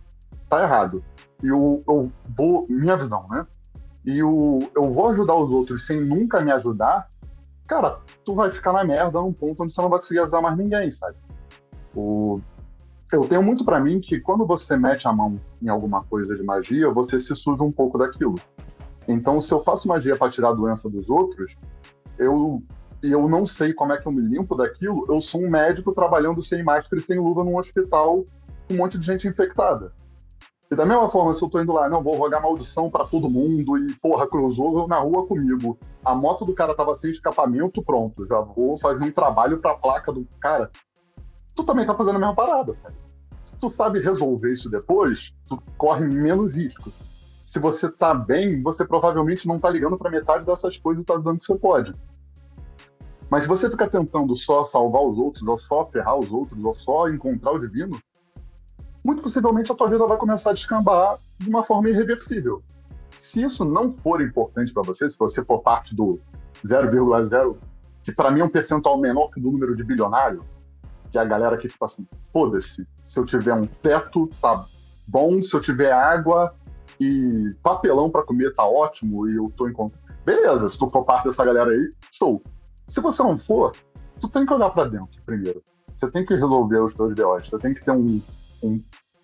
tá 0.50 0.62
errado. 0.62 1.02
E 1.42 1.48
eu, 1.48 1.80
eu 1.88 2.12
vou, 2.36 2.66
minha 2.70 2.98
visão, 2.98 3.26
né? 3.32 3.48
E 4.06 4.22
o, 4.22 4.60
eu 4.76 4.92
vou 4.92 5.10
ajudar 5.10 5.36
os 5.36 5.50
outros 5.50 5.86
sem 5.86 6.02
nunca 6.02 6.42
me 6.42 6.52
ajudar, 6.52 7.08
cara, 7.66 7.96
tu 8.26 8.36
vai 8.36 8.52
ficar 8.52 8.74
na 8.74 8.84
merda 8.84 9.22
num 9.22 9.32
ponto 9.32 9.64
onde 9.64 9.72
você 9.72 9.82
não 9.82 9.90
vai 9.90 10.00
conseguir 10.00 10.20
ajudar 10.20 10.42
mais 10.42 10.58
ninguém, 10.58 10.92
sabe? 10.92 11.16
O, 11.96 12.42
eu 13.12 13.22
tenho 13.22 13.42
muito 13.42 13.64
para 13.64 13.80
mim 13.80 14.00
que 14.00 14.20
quando 14.20 14.46
você 14.46 14.76
mete 14.76 15.08
a 15.08 15.14
mão 15.14 15.36
em 15.64 15.70
alguma 15.70 16.04
coisa 16.04 16.36
de 16.36 16.44
magia, 16.44 16.92
você 16.92 17.18
se 17.18 17.34
suja 17.34 17.64
um 17.64 17.72
pouco 17.72 17.98
daquilo. 17.98 18.36
Então, 19.08 19.40
se 19.40 19.52
eu 19.54 19.62
faço 19.62 19.88
magia 19.88 20.18
para 20.18 20.30
tirar 20.30 20.50
a 20.50 20.54
doença 20.54 20.90
dos 20.90 21.10
outros, 21.10 21.56
eu 22.20 22.62
e 23.04 23.12
eu 23.12 23.28
não 23.28 23.46
sei 23.46 23.74
como 23.74 23.94
é 23.94 23.98
que 23.98 24.08
eu 24.08 24.12
me 24.12 24.22
limpo 24.22 24.56
daquilo, 24.56 25.04
eu 25.08 25.20
sou 25.20 25.42
um 25.42 25.50
médico 25.50 25.94
trabalhando 25.94 26.42
sem 26.42 26.64
máscara 26.64 26.98
e 26.98 27.04
sem 27.04 27.18
luva 27.18 27.44
num 27.44 27.58
hospital 27.58 28.26
com 28.68 28.74
um 28.74 28.78
monte 28.78 28.98
de 28.98 29.06
gente 29.06 29.28
infectada. 29.28 29.94
E 30.72 30.76
da 30.76 30.84
mesma 30.84 31.08
forma, 31.08 31.32
se 31.32 31.42
eu 31.44 31.50
tô 31.50 31.62
indo 31.62 31.74
lá, 31.74 31.88
não, 31.88 32.02
vou 32.02 32.16
rogar 32.18 32.42
maldição 32.42 32.90
para 32.90 33.06
todo 33.06 33.30
mundo 33.30 33.78
e, 33.78 33.94
porra, 33.98 34.28
cruzou 34.28 34.88
na 34.88 34.98
rua 34.98 35.28
comigo. 35.28 35.78
A 36.04 36.16
moto 36.16 36.44
do 36.44 36.56
cara 36.56 36.76
tava 36.76 36.96
sem 36.96 37.12
escapamento, 37.12 37.84
pronto, 37.84 38.26
já 38.26 38.42
vou 38.42 38.76
fazer 38.78 39.04
um 39.04 39.12
trabalho 39.12 39.62
pra 39.62 39.76
placa 39.76 40.12
do 40.12 40.28
cara 40.40 40.72
tu 41.56 41.64
também 41.64 41.86
tá 41.86 41.96
fazendo 41.96 42.18
a 42.18 42.20
mesma 42.20 42.36
parada, 42.36 42.74
sabe? 42.74 42.96
Se 43.42 43.52
tu 43.60 43.70
sabe 43.70 44.00
resolver 44.00 44.52
isso 44.52 44.70
depois, 44.70 45.34
tu 45.48 45.62
corre 45.78 46.06
menos 46.06 46.52
risco. 46.52 46.92
Se 47.42 47.60
você 47.60 47.90
tá 47.90 48.14
bem, 48.14 48.62
você 48.62 48.86
provavelmente 48.86 49.48
não 49.48 49.60
tá 49.60 49.70
ligando 49.70 49.98
para 49.98 50.12
metade 50.12 50.44
dessas 50.44 50.76
coisas 50.78 51.02
e 51.02 51.06
tá 51.06 51.16
dando 51.16 51.36
o 51.36 51.38
que 51.38 51.44
você 51.44 51.56
pode. 51.56 51.92
Mas 53.30 53.44
se 53.44 53.50
você 53.50 53.70
fica 53.70 53.90
tentando 53.90 54.36
só 54.36 54.64
salvar 54.64 55.04
os 55.04 55.18
outros, 55.18 55.44
ou 55.44 55.56
só 55.56 55.86
ferrar 55.88 56.18
os 56.18 56.32
outros, 56.32 56.64
ou 56.64 56.74
só 56.74 57.08
encontrar 57.10 57.52
o 57.52 57.60
divino, 57.60 58.00
muito 59.04 59.22
possivelmente 59.22 59.72
a 59.72 59.76
tua 59.76 59.90
vida 59.90 60.06
vai 60.06 60.18
começar 60.18 60.50
a 60.50 60.54
descambar 60.54 61.18
de 61.38 61.50
uma 61.50 61.64
forma 61.64 61.90
irreversível. 61.90 62.64
Se 63.12 63.42
isso 63.42 63.64
não 63.64 63.92
for 63.92 64.22
importante 64.22 64.74
para 64.74 64.84
você, 64.84 65.08
se 65.08 65.18
você 65.18 65.44
for 65.44 65.62
parte 65.62 65.96
do 65.96 66.20
0,0, 66.66 67.58
que 68.04 68.12
para 68.12 68.30
mim 68.32 68.42
é 68.42 68.46
um 68.46 68.50
percentual 68.50 69.00
menor 69.00 69.30
que 69.30 69.40
o 69.40 69.44
número 69.44 69.74
de 69.74 69.84
bilionário, 69.84 70.40
que 71.12 71.18
é 71.18 71.22
a 71.22 71.26
galera 71.26 71.58
que, 71.58 71.68
tipo 71.68 71.84
assim, 71.86 72.06
foda-se, 72.32 72.86
se 73.02 73.20
eu 73.20 73.24
tiver 73.24 73.54
um 73.54 73.66
teto, 73.66 74.28
tá 74.42 74.66
bom, 75.08 75.40
se 75.40 75.56
eu 75.56 75.60
tiver 75.60 75.92
água 75.92 76.54
e 77.00 77.52
papelão 77.64 78.10
para 78.10 78.24
comer, 78.24 78.54
tá 78.54 78.66
ótimo, 78.66 79.28
e 79.30 79.36
eu 79.38 79.52
tô 79.56 79.68
encontrando. 79.68 80.04
Beleza, 80.26 80.68
se 80.68 80.78
tu 80.78 80.90
for 80.90 81.04
parte 81.04 81.26
dessa 81.26 81.46
galera 81.46 81.70
aí, 81.70 81.90
show. 82.12 82.42
Se 82.88 83.02
você 83.02 83.22
não 83.24 83.38
for, 83.38 83.72
tu 84.22 84.30
tem 84.30 84.46
que 84.46 84.54
olhar 84.54 84.70
para 84.70 84.90
dentro 84.90 85.22
primeiro. 85.26 85.62
Você 85.96 86.08
tem 86.08 86.26
que 86.26 86.34
resolver 86.34 86.80
os 86.80 86.94
teus 86.94 87.14
BOs, 87.14 87.50
você 87.50 87.58
tem 87.58 87.74
que 87.74 87.84
ter 87.84 87.92
um, 87.92 88.22
um. 88.62 88.80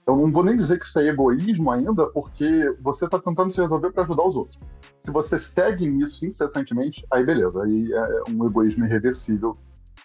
Eu 0.07 0.15
não 0.15 0.31
vou 0.31 0.43
nem 0.43 0.55
dizer 0.55 0.77
que 0.77 0.83
isso 0.83 0.99
é 0.99 1.07
egoísmo 1.07 1.71
ainda, 1.71 2.09
porque 2.11 2.65
você 2.81 3.07
tá 3.07 3.19
tentando 3.19 3.51
se 3.51 3.61
resolver 3.61 3.91
para 3.91 4.03
ajudar 4.03 4.23
os 4.23 4.35
outros. 4.35 4.57
Se 4.97 5.11
você 5.11 5.37
segue 5.37 5.87
nisso 5.87 6.25
incessantemente, 6.25 7.05
aí 7.11 7.23
beleza, 7.23 7.63
aí 7.63 7.91
é 7.93 8.31
um 8.31 8.45
egoísmo 8.45 8.85
irreversível 8.85 9.53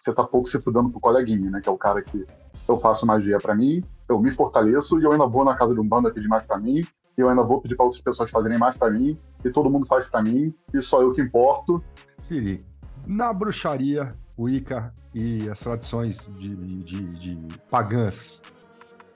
você 0.06 0.12
tá 0.12 0.22
pouco 0.22 0.46
se 0.46 0.60
fudando 0.60 0.90
pro 0.90 1.00
coleguinha, 1.00 1.50
né? 1.50 1.60
Que 1.60 1.68
é 1.68 1.72
o 1.72 1.76
cara 1.76 2.00
que 2.00 2.24
eu 2.68 2.76
faço 2.78 3.06
magia 3.06 3.38
para 3.38 3.54
mim, 3.54 3.82
eu 4.08 4.20
me 4.20 4.30
fortaleço 4.30 5.00
e 5.00 5.04
eu 5.04 5.12
ainda 5.12 5.26
vou 5.26 5.44
na 5.44 5.56
casa 5.56 5.74
de 5.74 5.80
um 5.80 5.88
bando 5.88 6.12
pedir 6.12 6.28
mais 6.28 6.44
para 6.44 6.58
mim, 6.58 6.80
e 6.80 7.20
eu 7.20 7.28
ainda 7.28 7.42
vou 7.42 7.60
pedir 7.60 7.76
para 7.76 7.84
outras 7.84 8.00
pessoas 8.00 8.30
fazerem 8.30 8.58
mais 8.58 8.76
para 8.76 8.90
mim, 8.90 9.16
e 9.44 9.50
todo 9.50 9.70
mundo 9.70 9.86
faz 9.86 10.06
para 10.06 10.22
mim, 10.22 10.54
e 10.72 10.80
só 10.80 11.00
eu 11.02 11.12
que 11.12 11.20
importo. 11.20 11.82
Siri, 12.18 12.60
na 13.06 13.32
bruxaria, 13.32 14.10
Wicca 14.38 14.92
e 15.14 15.48
as 15.48 15.60
tradições 15.60 16.28
de, 16.38 16.54
de, 16.82 17.06
de 17.14 17.58
pagãs, 17.70 18.42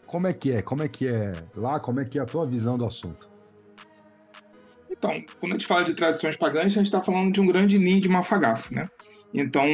como 0.07 0.27
é 0.27 0.33
que 0.33 0.53
é? 0.53 0.63
Como 0.63 0.83
é 0.83 0.89
que 0.89 1.07
é 1.07 1.45
lá? 1.55 1.79
Como 1.79 2.01
é 2.01 2.05
que 2.05 2.19
é 2.19 2.23
a 2.23 2.27
tua 2.27 2.47
visão 2.47 2.77
do 2.77 2.85
assunto? 2.85 3.29
Então, 4.91 5.23
quando 5.39 5.53
a 5.53 5.55
gente 5.55 5.67
fala 5.67 5.85
de 5.85 5.95
tradições 5.95 6.37
pagãs, 6.37 6.67
a 6.67 6.69
gente 6.69 6.87
está 6.87 7.01
falando 7.01 7.33
de 7.33 7.41
um 7.41 7.47
grande 7.47 7.79
ninho 7.79 8.01
de 8.01 8.09
mafagafo, 8.09 8.75
né? 8.75 8.89
Então, 9.33 9.65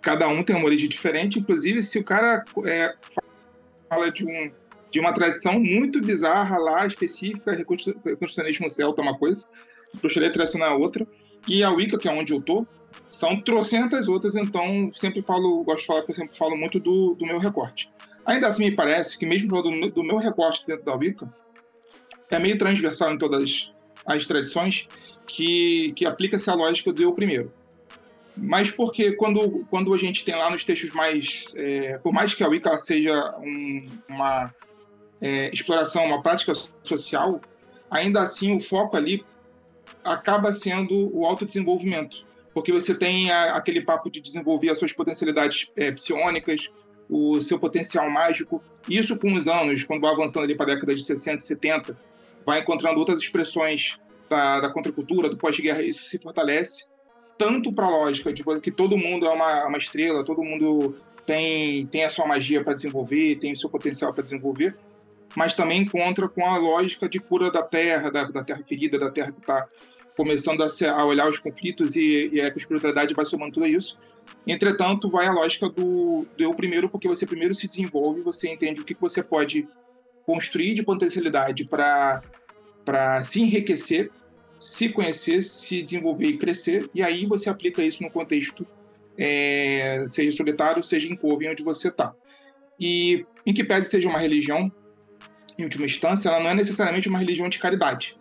cada 0.00 0.28
um 0.28 0.42
tem 0.44 0.54
uma 0.54 0.66
origem 0.66 0.88
diferente. 0.88 1.38
Inclusive, 1.38 1.82
se 1.82 1.98
o 1.98 2.04
cara 2.04 2.44
é, 2.64 2.94
fala 3.88 4.10
de, 4.10 4.24
um, 4.24 4.52
de 4.90 5.00
uma 5.00 5.12
tradição 5.12 5.58
muito 5.58 6.00
bizarra 6.00 6.56
lá, 6.58 6.86
específica, 6.86 7.52
reconstrucionismo 7.52 8.70
celta 8.70 9.02
é 9.02 9.04
uma 9.04 9.18
coisa, 9.18 9.46
bruxaria 10.00 10.32
tradicional 10.32 10.76
é 10.76 10.78
outra, 10.78 11.06
e 11.48 11.64
a 11.64 11.70
Wicca, 11.70 11.98
que 11.98 12.08
é 12.08 12.12
onde 12.12 12.32
eu 12.32 12.40
tô, 12.40 12.64
são 13.12 13.40
trocentas 13.40 14.08
outras, 14.08 14.34
então 14.34 14.90
sempre 14.90 15.22
falo, 15.22 15.62
gosto 15.62 15.82
de 15.82 15.86
falar 15.86 16.02
que 16.02 16.10
eu 16.10 16.16
sempre 16.16 16.36
falo 16.36 16.56
muito 16.56 16.80
do, 16.80 17.14
do 17.14 17.26
meu 17.26 17.38
recorte. 17.38 17.92
Ainda 18.26 18.48
assim, 18.48 18.64
me 18.64 18.72
parece 18.72 19.18
que 19.18 19.26
mesmo 19.26 19.62
do, 19.62 19.90
do 19.90 20.02
meu 20.02 20.16
recorte 20.16 20.66
dentro 20.66 20.84
da 20.84 20.96
Wicca, 20.96 21.32
é 22.30 22.38
meio 22.38 22.56
transversal 22.56 23.12
em 23.12 23.18
todas 23.18 23.72
as 24.06 24.26
tradições, 24.26 24.88
que, 25.26 25.92
que 25.94 26.06
aplica-se 26.06 26.48
a 26.50 26.54
lógica 26.54 26.92
do 26.92 27.02
eu 27.02 27.12
primeiro 27.12 27.52
mas 28.36 28.70
porque 28.70 29.12
quando, 29.12 29.64
quando 29.70 29.92
a 29.92 29.98
gente 29.98 30.24
tem 30.24 30.34
lá 30.34 30.50
nos 30.50 30.64
textos 30.64 30.90
mais. 30.92 31.52
É, 31.56 31.98
por 31.98 32.12
mais 32.12 32.34
que 32.34 32.42
a 32.42 32.48
Wicca 32.48 32.78
seja 32.78 33.36
um, 33.38 33.84
uma 34.08 34.52
é, 35.20 35.50
exploração, 35.52 36.06
uma 36.06 36.22
prática 36.22 36.52
social, 36.82 37.40
ainda 37.90 38.22
assim 38.22 38.56
o 38.56 38.60
foco 38.60 38.96
ali 38.96 39.24
acaba 40.02 40.52
sendo 40.52 41.14
o 41.14 41.26
autodesenvolvimento. 41.26 42.26
Porque 42.54 42.72
você 42.72 42.94
tem 42.94 43.30
a, 43.30 43.56
aquele 43.56 43.80
papo 43.80 44.10
de 44.10 44.20
desenvolver 44.20 44.70
as 44.70 44.78
suas 44.78 44.92
potencialidades 44.92 45.70
é, 45.76 45.90
psionicas, 45.92 46.70
o 47.08 47.40
seu 47.40 47.58
potencial 47.58 48.10
mágico. 48.10 48.62
Isso 48.88 49.18
com 49.18 49.32
os 49.32 49.48
anos, 49.48 49.84
quando 49.84 50.02
vai 50.02 50.12
avançando 50.12 50.44
ali 50.44 50.54
para 50.54 50.72
a 50.72 50.74
década 50.74 50.94
de 50.94 51.04
60, 51.04 51.40
70, 51.40 51.96
vai 52.44 52.60
encontrando 52.60 52.98
outras 52.98 53.20
expressões 53.20 53.98
da, 54.28 54.60
da 54.60 54.70
contracultura, 54.70 55.28
do 55.28 55.36
pós-guerra, 55.36 55.82
isso 55.82 56.04
se 56.04 56.18
fortalece 56.18 56.92
tanto 57.42 57.72
para 57.72 57.86
a 57.86 57.90
lógica 57.90 58.32
de 58.32 58.44
que 58.60 58.70
todo 58.70 58.96
mundo 58.96 59.26
é 59.26 59.30
uma, 59.30 59.66
uma 59.66 59.78
estrela, 59.78 60.24
todo 60.24 60.44
mundo 60.44 60.94
tem, 61.26 61.86
tem 61.86 62.04
a 62.04 62.10
sua 62.10 62.24
magia 62.24 62.62
para 62.62 62.74
desenvolver, 62.74 63.36
tem 63.36 63.52
o 63.52 63.56
seu 63.56 63.68
potencial 63.68 64.14
para 64.14 64.22
desenvolver, 64.22 64.76
mas 65.36 65.56
também 65.56 65.82
encontra 65.82 66.28
com 66.28 66.44
a 66.46 66.56
lógica 66.56 67.08
de 67.08 67.18
cura 67.18 67.50
da 67.50 67.62
terra, 67.62 68.10
da, 68.10 68.24
da 68.24 68.44
terra 68.44 68.62
ferida, 68.64 68.96
da 68.96 69.10
terra 69.10 69.32
que 69.32 69.40
está 69.40 69.66
começando 70.16 70.62
a, 70.62 70.68
se, 70.68 70.86
a, 70.86 71.04
olhar 71.04 71.28
os 71.28 71.38
conflitos 71.38 71.96
e, 71.96 72.30
e 72.32 72.40
a 72.40 72.48
espiritualidade 72.48 73.14
vai 73.14 73.24
somando 73.24 73.52
tudo 73.52 73.66
isso. 73.66 73.98
Entretanto, 74.46 75.08
vai 75.08 75.26
a 75.26 75.32
lógica 75.32 75.68
do, 75.68 76.26
do 76.36 76.44
eu 76.44 76.54
primeiro, 76.54 76.88
porque 76.88 77.08
você 77.08 77.26
primeiro 77.26 77.54
se 77.54 77.66
desenvolve, 77.66 78.20
você 78.22 78.50
entende 78.50 78.80
o 78.80 78.84
que, 78.84 78.96
você 79.00 79.22
pode 79.22 79.68
construir 80.26 80.74
de 80.74 80.82
potencialidade 80.82 81.64
para 81.64 82.22
se 83.24 83.40
enriquecer 83.42 84.10
se 84.62 84.88
conhecer, 84.90 85.42
se 85.42 85.82
desenvolver 85.82 86.28
e 86.28 86.38
crescer, 86.38 86.88
e 86.94 87.02
aí 87.02 87.26
você 87.26 87.50
aplica 87.50 87.82
isso 87.82 88.00
no 88.00 88.10
contexto, 88.10 88.64
é, 89.18 90.06
seja 90.08 90.36
solitário, 90.36 90.82
seja 90.84 91.08
em 91.08 91.16
povo, 91.16 91.44
onde 91.48 91.64
você 91.64 91.88
está. 91.88 92.14
E 92.78 93.26
em 93.44 93.52
que 93.52 93.64
pese 93.64 93.90
seja 93.90 94.08
uma 94.08 94.20
religião, 94.20 94.70
em 95.58 95.64
última 95.64 95.84
instância, 95.84 96.28
ela 96.28 96.38
não 96.38 96.50
é 96.50 96.54
necessariamente 96.54 97.08
uma 97.08 97.18
religião 97.18 97.48
de 97.48 97.58
caridade. 97.58 98.16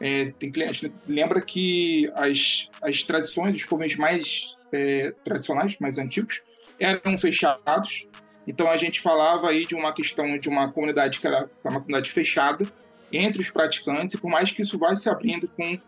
É, 0.00 0.30
tem, 0.32 0.52
a 0.62 0.72
gente 0.72 0.92
lembra 1.08 1.40
que 1.40 2.10
as, 2.14 2.68
as 2.80 3.02
tradições, 3.02 3.56
os 3.56 3.64
covens 3.64 3.96
mais 3.96 4.56
é, 4.72 5.12
tradicionais, 5.24 5.76
mais 5.80 5.98
antigos, 5.98 6.42
eram 6.78 7.18
fechados. 7.18 8.06
Então 8.46 8.70
a 8.70 8.76
gente 8.76 9.00
falava 9.00 9.48
aí 9.48 9.66
de 9.66 9.74
uma 9.74 9.92
questão 9.92 10.38
de 10.38 10.48
uma 10.48 10.72
comunidade 10.72 11.20
que 11.20 11.26
era 11.26 11.50
uma 11.64 11.80
comunidade 11.80 12.10
fechada 12.10 12.70
entre 13.12 13.40
os 13.40 13.50
praticantes, 13.50 14.14
e 14.14 14.20
por 14.20 14.30
mais 14.30 14.50
que 14.50 14.62
isso 14.62 14.78
vai 14.78 14.96
se 14.96 15.08
abrindo 15.08 15.48
com 15.48 15.78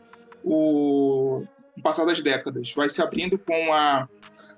o, 0.43 1.45
o 1.77 1.83
passar 1.83 2.05
das 2.05 2.23
décadas, 2.23 2.73
vai 2.75 2.89
se 2.89 3.03
abrindo 3.03 3.39
com 3.39 3.73
a, 3.73 4.09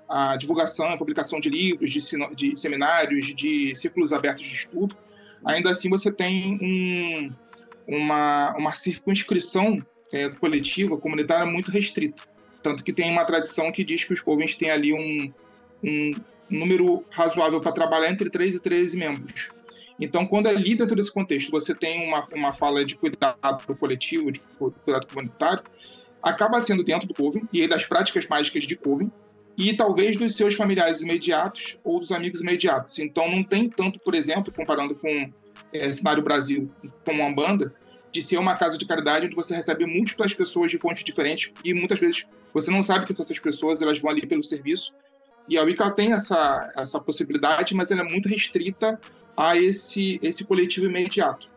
a 0.09 0.37
divulgação, 0.37 0.89
a 0.89 0.97
publicação 0.97 1.39
de 1.39 1.49
livros, 1.49 1.91
de, 1.91 1.99
de 2.35 2.59
seminários, 2.59 3.35
de 3.35 3.75
círculos 3.75 4.13
abertos 4.13 4.45
de 4.45 4.55
estudo, 4.55 4.97
ainda 5.45 5.69
assim 5.69 5.89
você 5.89 6.11
tem 6.11 6.57
um, 6.61 7.33
uma, 7.87 8.55
uma 8.57 8.73
circunscrição 8.73 9.83
é, 10.11 10.29
coletiva, 10.29 10.97
comunitária 10.97 11.45
muito 11.45 11.71
restrita. 11.71 12.23
Tanto 12.61 12.83
que 12.83 12.93
tem 12.93 13.11
uma 13.11 13.25
tradição 13.25 13.71
que 13.71 13.83
diz 13.83 14.03
que 14.03 14.13
os 14.13 14.21
covens 14.21 14.55
têm 14.55 14.71
ali 14.71 14.93
um, 14.93 15.33
um 15.83 16.11
número 16.49 17.03
razoável 17.09 17.59
para 17.59 17.71
trabalhar 17.71 18.09
entre 18.09 18.29
3 18.29 18.55
e 18.55 18.59
13 18.59 18.97
membros. 18.97 19.49
Então, 19.99 20.25
quando 20.25 20.47
ali 20.47 20.75
dentro 20.75 20.95
desse 20.95 21.13
contexto 21.13 21.51
você 21.51 21.75
tem 21.75 22.07
uma, 22.07 22.27
uma 22.33 22.53
fala 22.53 22.85
de 22.85 22.95
cuidado 22.95 23.75
coletivo, 23.77 24.31
de 24.31 24.41
cuidado 24.83 25.07
comunitário, 25.07 25.63
acaba 26.21 26.61
sendo 26.61 26.83
dentro 26.83 27.07
do 27.07 27.13
Coven 27.13 27.47
e 27.51 27.67
das 27.67 27.85
práticas 27.85 28.27
mágicas 28.27 28.63
de 28.63 28.75
Coven 28.75 29.11
e 29.57 29.75
talvez 29.75 30.17
dos 30.17 30.35
seus 30.35 30.55
familiares 30.55 31.01
imediatos 31.01 31.77
ou 31.83 31.99
dos 31.99 32.11
amigos 32.11 32.41
imediatos. 32.41 32.97
Então, 32.99 33.29
não 33.29 33.43
tem 33.43 33.69
tanto, 33.69 33.99
por 33.99 34.15
exemplo, 34.15 34.51
comparando 34.51 34.95
com 34.95 35.31
é, 35.71 35.89
Brasil 36.21 36.71
como 37.05 37.21
uma 37.21 37.33
banda, 37.33 37.73
de 38.11 38.21
ser 38.21 38.37
uma 38.37 38.55
casa 38.55 38.77
de 38.77 38.85
caridade 38.85 39.25
onde 39.25 39.35
você 39.35 39.55
recebe 39.55 39.85
múltiplas 39.85 40.33
pessoas 40.33 40.69
de 40.69 40.77
fontes 40.77 41.03
diferentes 41.03 41.51
e 41.63 41.73
muitas 41.73 41.99
vezes 41.99 42.27
você 42.53 42.69
não 42.69 42.83
sabe 42.83 43.07
que 43.07 43.13
são 43.13 43.23
essas 43.23 43.39
pessoas, 43.39 43.81
elas 43.81 43.99
vão 43.99 44.11
ali 44.11 44.25
pelo 44.27 44.43
serviço. 44.43 44.93
E 45.49 45.57
a 45.57 45.63
Wicca 45.63 45.89
tem 45.91 46.13
essa, 46.13 46.71
essa 46.77 46.99
possibilidade, 46.99 47.73
mas 47.73 47.89
ela 47.91 48.01
é 48.01 48.03
muito 48.03 48.29
restrita 48.29 48.99
a 49.35 49.57
esse, 49.57 50.19
esse 50.21 50.45
coletivo 50.45 50.85
imediato. 50.85 51.49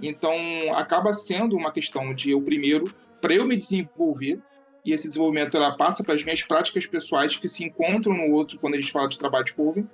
Então, 0.00 0.34
acaba 0.74 1.14
sendo 1.14 1.56
uma 1.56 1.72
questão 1.72 2.14
de 2.14 2.30
eu 2.30 2.42
primeiro, 2.42 2.94
para 3.20 3.34
eu 3.34 3.46
me 3.46 3.56
desenvolver, 3.56 4.38
e 4.84 4.92
esse 4.92 5.08
desenvolvimento 5.08 5.56
ela 5.56 5.76
passa 5.76 6.04
para 6.04 6.14
as 6.14 6.22
minhas 6.22 6.42
práticas 6.42 6.86
pessoais 6.86 7.36
que 7.36 7.48
se 7.48 7.64
encontram 7.64 8.14
no 8.14 8.32
outro 8.32 8.58
quando 8.58 8.74
a 8.74 8.80
gente 8.80 8.92
fala 8.92 9.08
de 9.08 9.18
trabalho 9.18 9.44
de 9.44 9.54
coven. 9.54 9.88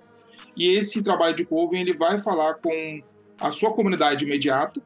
E 0.54 0.68
esse 0.68 1.02
trabalho 1.02 1.34
de 1.34 1.46
coven 1.46 1.80
ele 1.80 1.96
vai 1.96 2.18
falar 2.18 2.54
com 2.54 3.02
a 3.42 3.50
sua 3.50 3.72
comunidade 3.72 4.24
imediata 4.24 4.80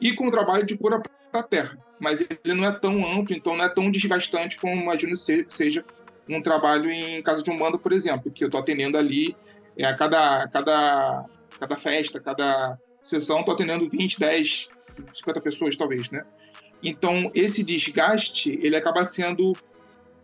e 0.00 0.14
com 0.14 0.28
o 0.28 0.30
trabalho 0.30 0.64
de 0.64 0.76
cura 0.78 1.00
para 1.00 1.40
a 1.40 1.42
terra. 1.42 1.78
Mas 2.00 2.20
ele 2.20 2.54
não 2.54 2.64
é 2.64 2.72
tão 2.72 3.04
amplo, 3.04 3.36
então 3.36 3.56
não 3.56 3.64
é 3.64 3.68
tão 3.68 3.90
desgastante 3.90 4.58
como 4.58 4.80
imagino 4.80 5.12
que 5.12 5.46
seja 5.48 5.84
um 6.28 6.40
trabalho 6.40 6.90
em 6.90 7.22
casa 7.22 7.42
de 7.42 7.50
um 7.50 7.58
bando, 7.58 7.78
por 7.78 7.92
exemplo, 7.92 8.30
que 8.30 8.44
eu 8.44 8.48
estou 8.48 8.60
atendendo 8.60 8.96
ali 8.96 9.36
é, 9.76 9.84
a 9.84 9.94
cada, 9.94 10.48
cada, 10.48 11.24
cada 11.58 11.76
festa, 11.76 12.20
cada 12.20 12.78
sessão, 13.02 13.40
estou 13.40 13.54
atendendo 13.54 13.88
20, 13.88 14.18
10, 14.18 14.70
50 15.12 15.40
pessoas, 15.40 15.76
talvez, 15.76 16.10
né? 16.10 16.24
Então, 16.82 17.30
esse 17.34 17.64
desgaste, 17.64 18.58
ele 18.62 18.76
acaba 18.76 19.04
sendo 19.04 19.56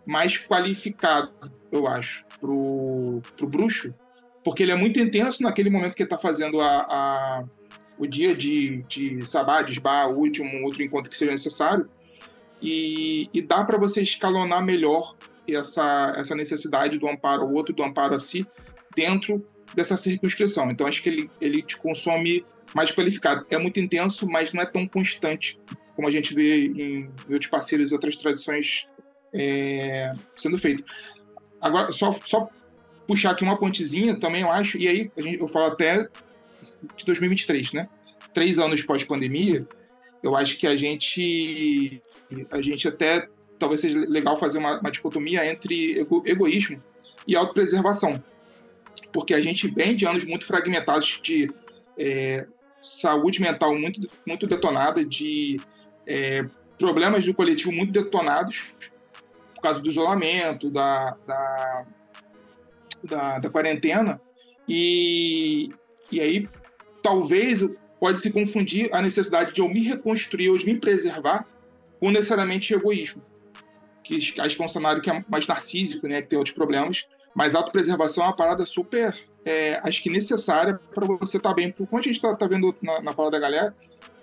mais 0.06 0.38
qualificado, 0.38 1.32
eu 1.72 1.86
acho, 1.86 2.24
para 2.38 2.50
o 2.50 3.22
bruxo, 3.46 3.94
porque 4.44 4.62
ele 4.62 4.72
é 4.72 4.76
muito 4.76 5.00
intenso 5.00 5.42
naquele 5.42 5.70
momento 5.70 5.94
que 5.94 6.02
ele 6.02 6.06
está 6.06 6.18
fazendo 6.18 6.60
a, 6.60 6.80
a, 6.82 7.44
o 7.98 8.06
dia 8.06 8.34
de, 8.34 8.82
de 8.88 9.26
sabá, 9.26 9.62
de 9.62 9.72
esbar, 9.72 10.10
o 10.10 10.18
último 10.18 10.64
outro 10.64 10.82
encontro 10.82 11.10
que 11.10 11.16
seja 11.16 11.30
necessário, 11.30 11.88
e, 12.60 13.28
e 13.32 13.42
dá 13.42 13.62
para 13.64 13.78
você 13.78 14.02
escalonar 14.02 14.64
melhor 14.64 15.16
essa, 15.48 16.14
essa 16.16 16.34
necessidade 16.34 16.98
do 16.98 17.08
amparo 17.08 17.42
ao 17.42 17.52
outro, 17.52 17.74
do 17.74 17.82
amparo 17.82 18.14
a 18.14 18.18
si, 18.18 18.46
dentro 18.96 19.44
dessa 19.74 19.96
circunscrição. 19.96 20.70
Então, 20.70 20.86
acho 20.86 21.02
que 21.02 21.08
ele, 21.08 21.30
ele 21.40 21.62
te 21.62 21.76
consome 21.76 22.44
mais 22.74 22.90
qualificado. 22.90 23.44
É 23.50 23.58
muito 23.58 23.78
intenso, 23.78 24.26
mas 24.26 24.52
não 24.52 24.62
é 24.62 24.66
tão 24.66 24.86
constante 24.86 25.58
como 25.94 26.08
a 26.08 26.10
gente 26.10 26.34
vê 26.34 26.66
em 26.66 27.10
outros 27.30 27.50
parceiros 27.50 27.90
e 27.90 27.94
outras 27.94 28.16
tradições 28.16 28.88
é, 29.32 30.12
sendo 30.36 30.58
feito. 30.58 30.84
Agora, 31.60 31.92
só, 31.92 32.12
só 32.24 32.48
puxar 33.06 33.32
aqui 33.32 33.44
uma 33.44 33.58
pontezinha 33.58 34.18
também, 34.18 34.42
eu 34.42 34.50
acho, 34.50 34.78
e 34.78 34.88
aí 34.88 35.10
gente, 35.18 35.40
eu 35.40 35.48
falo 35.48 35.66
até 35.66 36.08
de 36.96 37.04
2023, 37.04 37.72
né? 37.72 37.88
Três 38.32 38.58
anos 38.58 38.82
pós-pandemia, 38.82 39.66
eu 40.22 40.34
acho 40.34 40.56
que 40.56 40.66
a 40.66 40.74
gente, 40.74 42.02
a 42.50 42.60
gente 42.60 42.88
até 42.88 43.28
talvez 43.58 43.80
seja 43.80 43.98
legal 44.08 44.36
fazer 44.36 44.58
uma, 44.58 44.80
uma 44.80 44.90
dicotomia 44.90 45.46
entre 45.46 46.00
ego, 46.00 46.22
egoísmo 46.26 46.82
e 47.26 47.36
autopreservação, 47.36 48.22
porque 49.12 49.34
a 49.34 49.40
gente 49.40 49.68
vem 49.68 49.94
de 49.94 50.06
anos 50.06 50.24
muito 50.24 50.46
fragmentados 50.46 51.20
de 51.22 51.52
é, 51.98 52.46
saúde 52.80 53.40
mental 53.40 53.78
muito, 53.78 54.08
muito 54.26 54.46
detonada, 54.46 55.04
de 55.04 55.60
é, 56.06 56.44
problemas 56.78 57.24
do 57.24 57.34
coletivo 57.34 57.72
muito 57.72 57.92
detonados 57.92 58.74
por 59.54 59.62
causa 59.62 59.80
do 59.80 59.88
isolamento, 59.88 60.70
da, 60.70 61.16
da, 61.26 61.86
da, 63.04 63.38
da 63.38 63.50
quarentena, 63.50 64.20
e, 64.68 65.70
e 66.10 66.20
aí 66.20 66.48
talvez 67.02 67.64
pode 68.00 68.20
se 68.20 68.32
confundir 68.32 68.88
a 68.92 69.00
necessidade 69.00 69.52
de 69.52 69.60
eu 69.60 69.68
me 69.68 69.82
reconstruir, 69.82 70.50
ou 70.50 70.58
de 70.58 70.66
me 70.66 70.78
preservar, 70.78 71.46
com 72.00 72.10
necessariamente 72.10 72.74
egoísmo. 72.74 73.22
Que 74.02 74.16
acho 74.38 74.56
que 74.56 74.62
é 74.62 74.64
um 74.64 74.68
cenário 74.68 75.00
que 75.00 75.10
é 75.10 75.24
mais 75.28 75.46
narcísico, 75.46 76.06
né, 76.06 76.20
que 76.20 76.28
tem 76.28 76.36
outros 76.36 76.54
problemas, 76.54 77.06
mas 77.34 77.54
autopreservação 77.54 78.24
é 78.24 78.26
uma 78.28 78.36
parada 78.36 78.64
super, 78.64 79.14
é, 79.44 79.80
acho 79.82 80.02
que 80.02 80.10
necessária 80.10 80.78
para 80.94 81.06
você 81.06 81.38
estar 81.38 81.50
tá 81.50 81.54
bem. 81.54 81.72
Como 81.72 81.98
a 81.98 82.02
gente 82.02 82.16
está 82.16 82.34
tá 82.34 82.46
vendo 82.46 82.74
na, 82.82 83.00
na 83.00 83.12
fala 83.12 83.30
da 83.30 83.38
galera, 83.38 83.74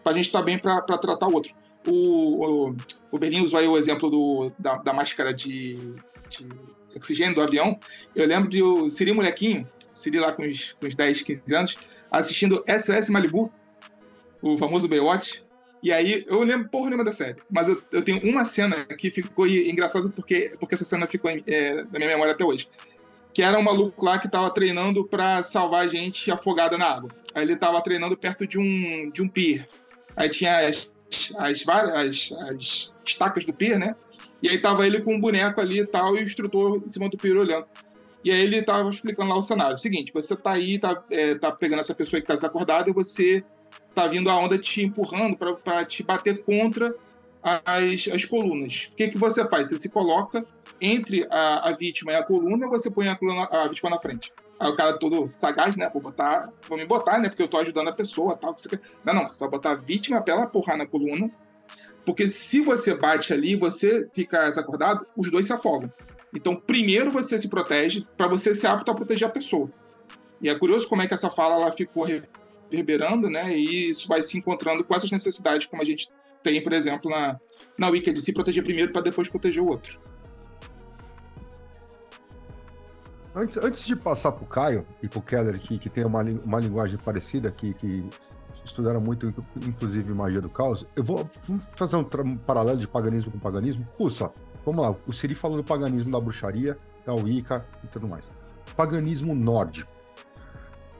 para 0.03 0.13
a 0.13 0.15
gente 0.15 0.25
estar 0.25 0.39
tá 0.39 0.45
bem 0.45 0.57
para 0.57 0.81
tratar 0.81 1.27
o 1.27 1.33
outro. 1.33 1.53
O, 1.85 2.69
o, 2.69 2.75
o 3.11 3.19
Berlim 3.19 3.41
usou 3.41 3.59
aí 3.59 3.67
o 3.67 3.77
exemplo 3.77 4.09
do, 4.09 4.51
da, 4.57 4.77
da 4.77 4.93
máscara 4.93 5.33
de, 5.33 5.95
de, 6.29 6.47
oxigênio 6.95 7.35
do 7.35 7.41
avião. 7.41 7.79
Eu 8.15 8.27
lembro 8.27 8.49
de 8.49 8.61
o 8.61 8.89
Siri 8.89 9.11
Molequinho, 9.11 9.67
Siri 9.93 10.19
lá 10.19 10.31
com 10.31 10.43
uns, 10.43 10.73
com 10.73 10.87
uns 10.87 10.95
10, 10.95 11.21
15 11.21 11.55
anos, 11.55 11.77
assistindo 12.09 12.63
SOS 12.67 13.09
Malibu, 13.09 13.51
o 14.41 14.57
famoso 14.57 14.87
Baywatch. 14.87 15.45
E 15.83 15.91
aí, 15.91 16.23
eu 16.27 16.43
lembro, 16.43 16.69
porra, 16.69 16.85
nenhuma 16.89 17.03
da 17.03 17.13
série. 17.13 17.37
Mas 17.49 17.67
eu, 17.67 17.81
eu 17.91 18.03
tenho 18.03 18.21
uma 18.23 18.45
cena 18.45 18.85
que 18.85 19.09
ficou 19.09 19.47
engraçado 19.47 20.11
porque, 20.11 20.55
porque 20.59 20.75
essa 20.75 20.85
cena 20.85 21.07
ficou 21.07 21.31
é, 21.31 21.83
na 21.91 21.97
minha 21.97 22.09
memória 22.09 22.33
até 22.33 22.45
hoje. 22.45 22.69
Que 23.33 23.41
era 23.41 23.57
um 23.57 23.63
maluco 23.63 24.05
lá 24.05 24.19
que 24.19 24.29
tava 24.29 24.49
treinando 24.51 25.07
para 25.07 25.41
salvar 25.41 25.89
gente 25.89 26.29
afogada 26.29 26.77
na 26.77 26.85
água. 26.85 27.09
Aí 27.33 27.43
ele 27.43 27.55
tava 27.55 27.81
treinando 27.81 28.15
perto 28.15 28.45
de 28.45 28.59
um, 28.59 29.09
de 29.09 29.23
um 29.23 29.27
pier. 29.27 29.67
Aí 30.15 30.29
tinha 30.29 30.67
as, 30.67 30.91
as, 31.37 31.67
as, 31.67 32.31
as 32.31 32.95
estacas 33.03 33.45
do 33.45 33.53
pier, 33.53 33.79
né? 33.79 33.95
E 34.41 34.49
aí 34.49 34.59
tava 34.59 34.85
ele 34.85 35.01
com 35.01 35.15
um 35.15 35.19
boneco 35.19 35.61
ali 35.61 35.79
e 35.79 35.85
tal, 35.85 36.15
e 36.15 36.19
o 36.19 36.23
instrutor 36.23 36.81
em 36.85 36.87
cima 36.87 37.09
do 37.09 37.17
pier 37.17 37.37
olhando. 37.37 37.65
E 38.23 38.31
aí 38.31 38.39
ele 38.39 38.61
tava 38.61 38.89
explicando 38.89 39.29
lá 39.29 39.37
o 39.37 39.41
cenário. 39.41 39.77
Seguinte, 39.77 40.13
você 40.13 40.35
tá 40.35 40.51
aí, 40.51 40.77
tá, 40.77 41.03
é, 41.09 41.35
tá 41.35 41.51
pegando 41.51 41.79
essa 41.79 41.95
pessoa 41.95 42.21
que 42.21 42.27
tá 42.27 42.35
desacordada 42.35 42.89
e 42.89 42.93
você 42.93 43.43
tá 43.93 44.07
vindo 44.07 44.29
a 44.29 44.37
onda 44.37 44.57
te 44.57 44.83
empurrando 44.83 45.35
para 45.35 45.85
te 45.85 46.03
bater 46.03 46.43
contra 46.43 46.93
as, 47.41 48.07
as 48.13 48.25
colunas. 48.25 48.89
O 48.91 48.95
que, 48.95 49.09
que 49.09 49.17
você 49.17 49.47
faz? 49.47 49.69
Você 49.69 49.77
se 49.77 49.89
coloca 49.89 50.45
entre 50.79 51.27
a, 51.29 51.69
a 51.69 51.75
vítima 51.75 52.11
e 52.11 52.15
a 52.15 52.23
coluna, 52.23 52.67
você 52.67 52.89
põe 52.89 53.07
a, 53.07 53.15
coluna, 53.15 53.47
a 53.51 53.67
vítima 53.67 53.89
na 53.89 53.99
frente. 53.99 54.31
Aí 54.59 54.69
o 54.69 54.75
cara 54.75 54.97
todo 54.97 55.29
sagaz, 55.33 55.75
né? 55.75 55.89
Vou 55.91 56.01
botar, 56.01 56.51
vou 56.69 56.77
me 56.77 56.85
botar, 56.85 57.17
né? 57.17 57.29
Porque 57.29 57.41
eu 57.41 57.47
tô 57.47 57.57
ajudando 57.57 57.87
a 57.87 57.93
pessoa, 57.93 58.37
tal. 58.37 58.55
Você 58.55 58.79
não, 59.03 59.13
não, 59.13 59.29
você 59.29 59.39
vai 59.39 59.49
botar 59.49 59.71
a 59.71 59.75
vítima 59.75 60.21
pra 60.21 60.35
ela 60.35 60.45
porrar 60.45 60.77
na 60.77 60.85
coluna. 60.85 61.31
Porque 62.05 62.27
se 62.27 62.61
você 62.61 62.93
bate 62.93 63.33
ali, 63.33 63.55
você 63.55 64.07
fica 64.13 64.49
desacordado, 64.49 65.05
os 65.15 65.31
dois 65.31 65.47
se 65.47 65.53
afogam. 65.53 65.91
Então, 66.33 66.55
primeiro 66.55 67.11
você 67.11 67.37
se 67.37 67.49
protege 67.49 68.05
para 68.15 68.27
você 68.27 68.55
ser 68.55 68.67
apto 68.67 68.89
a 68.91 68.95
proteger 68.95 69.27
a 69.27 69.31
pessoa. 69.31 69.69
E 70.41 70.49
é 70.49 70.55
curioso 70.55 70.87
como 70.87 71.01
é 71.01 71.07
que 71.07 71.13
essa 71.13 71.29
fala 71.29 71.55
ela 71.55 71.71
ficou 71.71 72.05
reverberando, 72.05 73.29
né? 73.29 73.55
E 73.55 73.91
isso 73.91 74.07
vai 74.07 74.23
se 74.23 74.37
encontrando 74.37 74.83
com 74.83 74.95
essas 74.95 75.11
necessidades, 75.11 75.67
como 75.67 75.81
a 75.81 75.85
gente 75.85 76.09
tem, 76.41 76.63
por 76.63 76.73
exemplo, 76.73 77.11
na, 77.11 77.39
na 77.77 77.89
Wicca, 77.89 78.13
de 78.13 78.21
se 78.21 78.33
proteger 78.33 78.63
primeiro 78.63 78.91
para 78.91 79.01
depois 79.01 79.29
proteger 79.29 79.61
o 79.61 79.67
outro. 79.67 79.99
Antes, 83.35 83.57
antes 83.57 83.85
de 83.85 83.95
passar 83.95 84.31
para 84.31 84.43
o 84.43 84.47
Caio 84.47 84.85
e 85.01 85.07
para 85.07 85.19
o 85.19 85.21
Keller, 85.21 85.57
que, 85.59 85.77
que 85.77 85.89
tem 85.89 86.03
uma, 86.03 86.21
uma 86.21 86.59
linguagem 86.59 86.97
parecida, 86.97 87.49
que, 87.51 87.73
que 87.75 88.03
estudaram 88.65 88.99
muito, 88.99 89.33
inclusive, 89.65 90.13
magia 90.13 90.41
do 90.41 90.49
caos, 90.49 90.85
eu 90.95 91.03
vou 91.03 91.29
fazer 91.75 91.95
um, 91.95 92.05
um 92.25 92.37
paralelo 92.37 92.77
de 92.77 92.87
paganismo 92.87 93.31
com 93.31 93.39
paganismo. 93.39 93.87
Russa, 93.97 94.33
vamos 94.65 94.81
lá, 94.81 94.95
o 95.07 95.13
Siri 95.13 95.35
falou 95.35 95.57
do 95.57 95.63
paganismo 95.63 96.11
da 96.11 96.19
bruxaria, 96.19 96.77
da 97.05 97.13
Wicca 97.13 97.65
e 97.83 97.87
tudo 97.87 98.07
mais. 98.07 98.29
Paganismo 98.75 99.35
nórdico. 99.35 99.91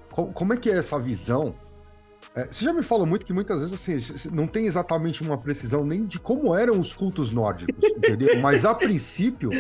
Como 0.09 0.53
é 0.53 0.57
que 0.57 0.70
é 0.70 0.78
essa 0.78 0.99
visão 0.99 1.55
É, 2.36 2.45
você 2.45 2.64
já 2.64 2.74
me 2.74 2.84
falou 2.84 3.05
muito 3.05 3.26
que 3.26 3.34
muitas 3.34 3.59
vezes 3.59 3.74
assim, 3.74 4.30
não 4.34 4.47
tem 4.47 4.66
exatamente 4.66 5.22
uma 5.22 5.38
precisão 5.38 5.86
nem 5.86 6.05
de 6.05 6.18
como 6.18 6.55
eram 6.55 6.80
os 6.80 6.93
cultos 6.93 7.32
nórdicos, 7.32 7.76
entendeu? 7.97 8.39
Mas 8.41 8.64
a 8.64 8.74
princípio, 8.74 9.51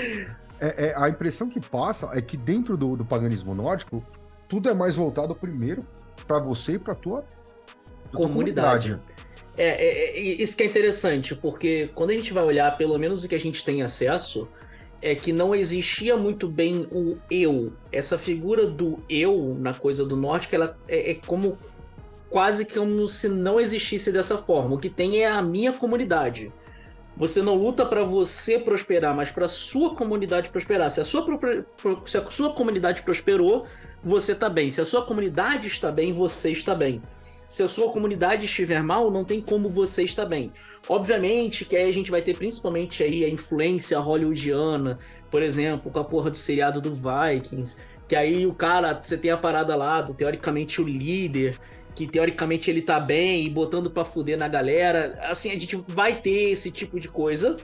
é, 0.59 0.87
é, 0.87 0.93
a 0.95 1.09
impressão 1.09 1.49
que 1.49 1.59
passa 1.59 2.09
é 2.13 2.21
que 2.21 2.37
dentro 2.37 2.77
do, 2.77 2.95
do 2.95 3.03
paganismo 3.03 3.53
nórdico, 3.53 4.05
tudo 4.47 4.69
é 4.69 4.73
mais 4.73 4.95
voltado 4.95 5.35
primeiro 5.35 5.85
para 6.25 6.39
você 6.39 6.73
e 6.73 6.79
para 6.79 6.95
tua 6.95 7.25
comunidade. 8.13 8.91
comunidade. 8.91 9.20
É, 9.61 9.67
é, 9.69 10.17
é, 10.17 10.19
isso 10.19 10.57
que 10.57 10.63
é 10.63 10.65
interessante, 10.65 11.35
porque 11.35 11.91
quando 11.93 12.09
a 12.09 12.15
gente 12.15 12.33
vai 12.33 12.43
olhar, 12.43 12.75
pelo 12.77 12.97
menos 12.97 13.23
o 13.23 13.29
que 13.29 13.35
a 13.35 13.39
gente 13.39 13.63
tem 13.63 13.83
acesso, 13.83 14.49
é 15.03 15.13
que 15.13 15.31
não 15.31 15.53
existia 15.53 16.17
muito 16.17 16.47
bem 16.47 16.87
o 16.91 17.15
eu. 17.29 17.71
Essa 17.91 18.17
figura 18.17 18.65
do 18.65 19.03
eu 19.07 19.55
na 19.59 19.71
coisa 19.71 20.03
do 20.03 20.15
norte, 20.17 20.47
ela 20.51 20.75
é, 20.87 21.11
é 21.11 21.13
como 21.13 21.59
quase 22.27 22.65
como 22.65 23.07
se 23.07 23.29
não 23.29 23.59
existisse 23.59 24.11
dessa 24.11 24.35
forma. 24.35 24.73
O 24.73 24.79
que 24.79 24.89
tem 24.89 25.21
é 25.21 25.29
a 25.29 25.43
minha 25.43 25.71
comunidade. 25.71 26.51
Você 27.15 27.39
não 27.39 27.53
luta 27.53 27.85
para 27.85 28.03
você 28.03 28.57
prosperar, 28.57 29.15
mas 29.15 29.29
para 29.29 29.47
sua 29.47 29.93
comunidade 29.93 30.49
prosperar. 30.49 30.89
Se 30.89 31.01
a 31.01 31.05
sua, 31.05 31.23
se 32.05 32.17
a 32.17 32.25
sua 32.31 32.51
comunidade 32.53 33.03
prosperou, 33.03 33.67
você 34.03 34.31
está 34.31 34.49
bem. 34.49 34.71
Se 34.71 34.81
a 34.81 34.85
sua 34.85 35.05
comunidade 35.05 35.67
está 35.67 35.91
bem, 35.91 36.13
você 36.13 36.49
está 36.49 36.73
bem. 36.73 36.99
Se 37.51 37.63
a 37.63 37.67
sua 37.67 37.91
comunidade 37.91 38.45
estiver 38.45 38.81
mal, 38.81 39.11
não 39.11 39.25
tem 39.25 39.41
como 39.41 39.67
você 39.67 40.03
estar 40.03 40.25
bem. 40.25 40.53
Obviamente 40.87 41.65
que 41.65 41.75
aí 41.75 41.89
a 41.89 41.91
gente 41.91 42.09
vai 42.09 42.21
ter 42.21 42.37
principalmente 42.37 43.03
aí 43.03 43.25
a 43.25 43.29
influência 43.29 43.99
hollywoodiana, 43.99 44.97
por 45.29 45.43
exemplo, 45.43 45.91
com 45.91 45.99
a 45.99 46.03
porra 46.05 46.29
do 46.29 46.37
seriado 46.37 46.79
do 46.79 46.93
Vikings, 46.93 47.75
que 48.07 48.15
aí 48.15 48.47
o 48.47 48.53
cara, 48.53 48.97
você 49.03 49.17
tem 49.17 49.31
a 49.31 49.37
parada 49.37 49.75
lá 49.75 50.01
do 50.01 50.13
teoricamente 50.13 50.81
o 50.81 50.87
líder, 50.87 51.59
que 51.93 52.07
teoricamente 52.07 52.71
ele 52.71 52.81
tá 52.81 53.01
bem 53.01 53.45
e 53.45 53.49
botando 53.49 53.91
pra 53.91 54.05
fuder 54.05 54.37
na 54.37 54.47
galera. 54.47 55.19
Assim, 55.23 55.51
a 55.51 55.59
gente 55.59 55.75
vai 55.89 56.21
ter 56.21 56.51
esse 56.51 56.71
tipo 56.71 57.01
de 57.01 57.09
coisa. 57.09 57.57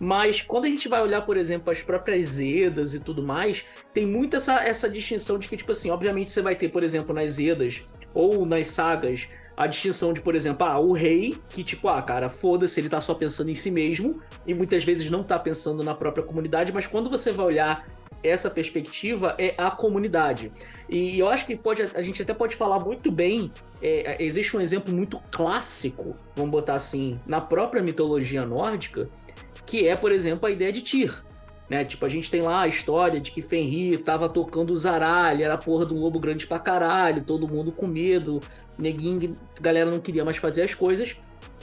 Mas 0.00 0.40
quando 0.40 0.64
a 0.64 0.68
gente 0.68 0.88
vai 0.88 1.00
olhar, 1.00 1.22
por 1.22 1.36
exemplo, 1.36 1.70
as 1.70 1.80
próprias 1.80 2.40
Edas 2.40 2.92
e 2.92 2.98
tudo 2.98 3.22
mais, 3.22 3.64
tem 3.94 4.04
muito 4.04 4.36
essa, 4.36 4.64
essa 4.64 4.90
distinção 4.90 5.38
de 5.38 5.48
que, 5.48 5.56
tipo 5.56 5.70
assim, 5.70 5.90
obviamente 5.90 6.32
você 6.32 6.42
vai 6.42 6.56
ter, 6.56 6.68
por 6.70 6.82
exemplo, 6.82 7.14
nas 7.14 7.38
Edas 7.38 7.84
ou 8.18 8.44
nas 8.44 8.66
sagas, 8.66 9.28
a 9.56 9.68
distinção 9.68 10.12
de, 10.12 10.20
por 10.20 10.34
exemplo, 10.34 10.66
ah, 10.66 10.76
o 10.80 10.92
rei, 10.92 11.36
que 11.50 11.62
tipo, 11.62 11.86
ah, 11.86 12.02
cara, 12.02 12.28
foda-se, 12.28 12.80
ele 12.80 12.88
tá 12.88 13.00
só 13.00 13.14
pensando 13.14 13.48
em 13.48 13.54
si 13.54 13.70
mesmo 13.70 14.20
e 14.44 14.52
muitas 14.52 14.82
vezes 14.82 15.08
não 15.08 15.22
tá 15.22 15.38
pensando 15.38 15.84
na 15.84 15.94
própria 15.94 16.24
comunidade, 16.24 16.72
mas 16.72 16.84
quando 16.84 17.08
você 17.08 17.30
vai 17.30 17.46
olhar 17.46 17.86
essa 18.20 18.50
perspectiva 18.50 19.36
é 19.38 19.54
a 19.56 19.70
comunidade. 19.70 20.50
E, 20.88 21.16
eu 21.16 21.28
acho 21.28 21.46
que 21.46 21.54
pode, 21.54 21.82
a 21.82 22.02
gente 22.02 22.20
até 22.20 22.34
pode 22.34 22.56
falar 22.56 22.80
muito 22.80 23.12
bem. 23.12 23.52
É, 23.80 24.20
existe 24.20 24.56
um 24.56 24.60
exemplo 24.60 24.92
muito 24.92 25.20
clássico, 25.30 26.16
vamos 26.34 26.50
botar 26.50 26.74
assim, 26.74 27.20
na 27.24 27.40
própria 27.40 27.80
mitologia 27.80 28.44
nórdica, 28.44 29.08
que 29.64 29.86
é, 29.86 29.94
por 29.94 30.10
exemplo, 30.10 30.48
a 30.48 30.50
ideia 30.50 30.72
de 30.72 30.82
Tyr. 30.82 31.22
Né? 31.68 31.84
Tipo, 31.84 32.06
a 32.06 32.08
gente 32.08 32.30
tem 32.30 32.40
lá 32.40 32.62
a 32.62 32.68
história 32.68 33.20
de 33.20 33.30
que 33.30 33.42
Fenrir 33.42 34.02
tava 34.02 34.28
tocando 34.28 34.70
o 34.70 34.76
zaralho, 34.76 35.44
era 35.44 35.54
a 35.54 35.58
porra 35.58 35.84
um 35.92 36.00
lobo 36.00 36.18
grande 36.18 36.46
pra 36.46 36.58
caralho, 36.58 37.22
todo 37.22 37.46
mundo 37.46 37.70
com 37.70 37.86
medo, 37.86 38.40
neguinho, 38.78 39.36
galera 39.60 39.90
não 39.90 40.00
queria 40.00 40.24
mais 40.24 40.38
fazer 40.38 40.62
as 40.62 40.74
coisas. 40.74 41.16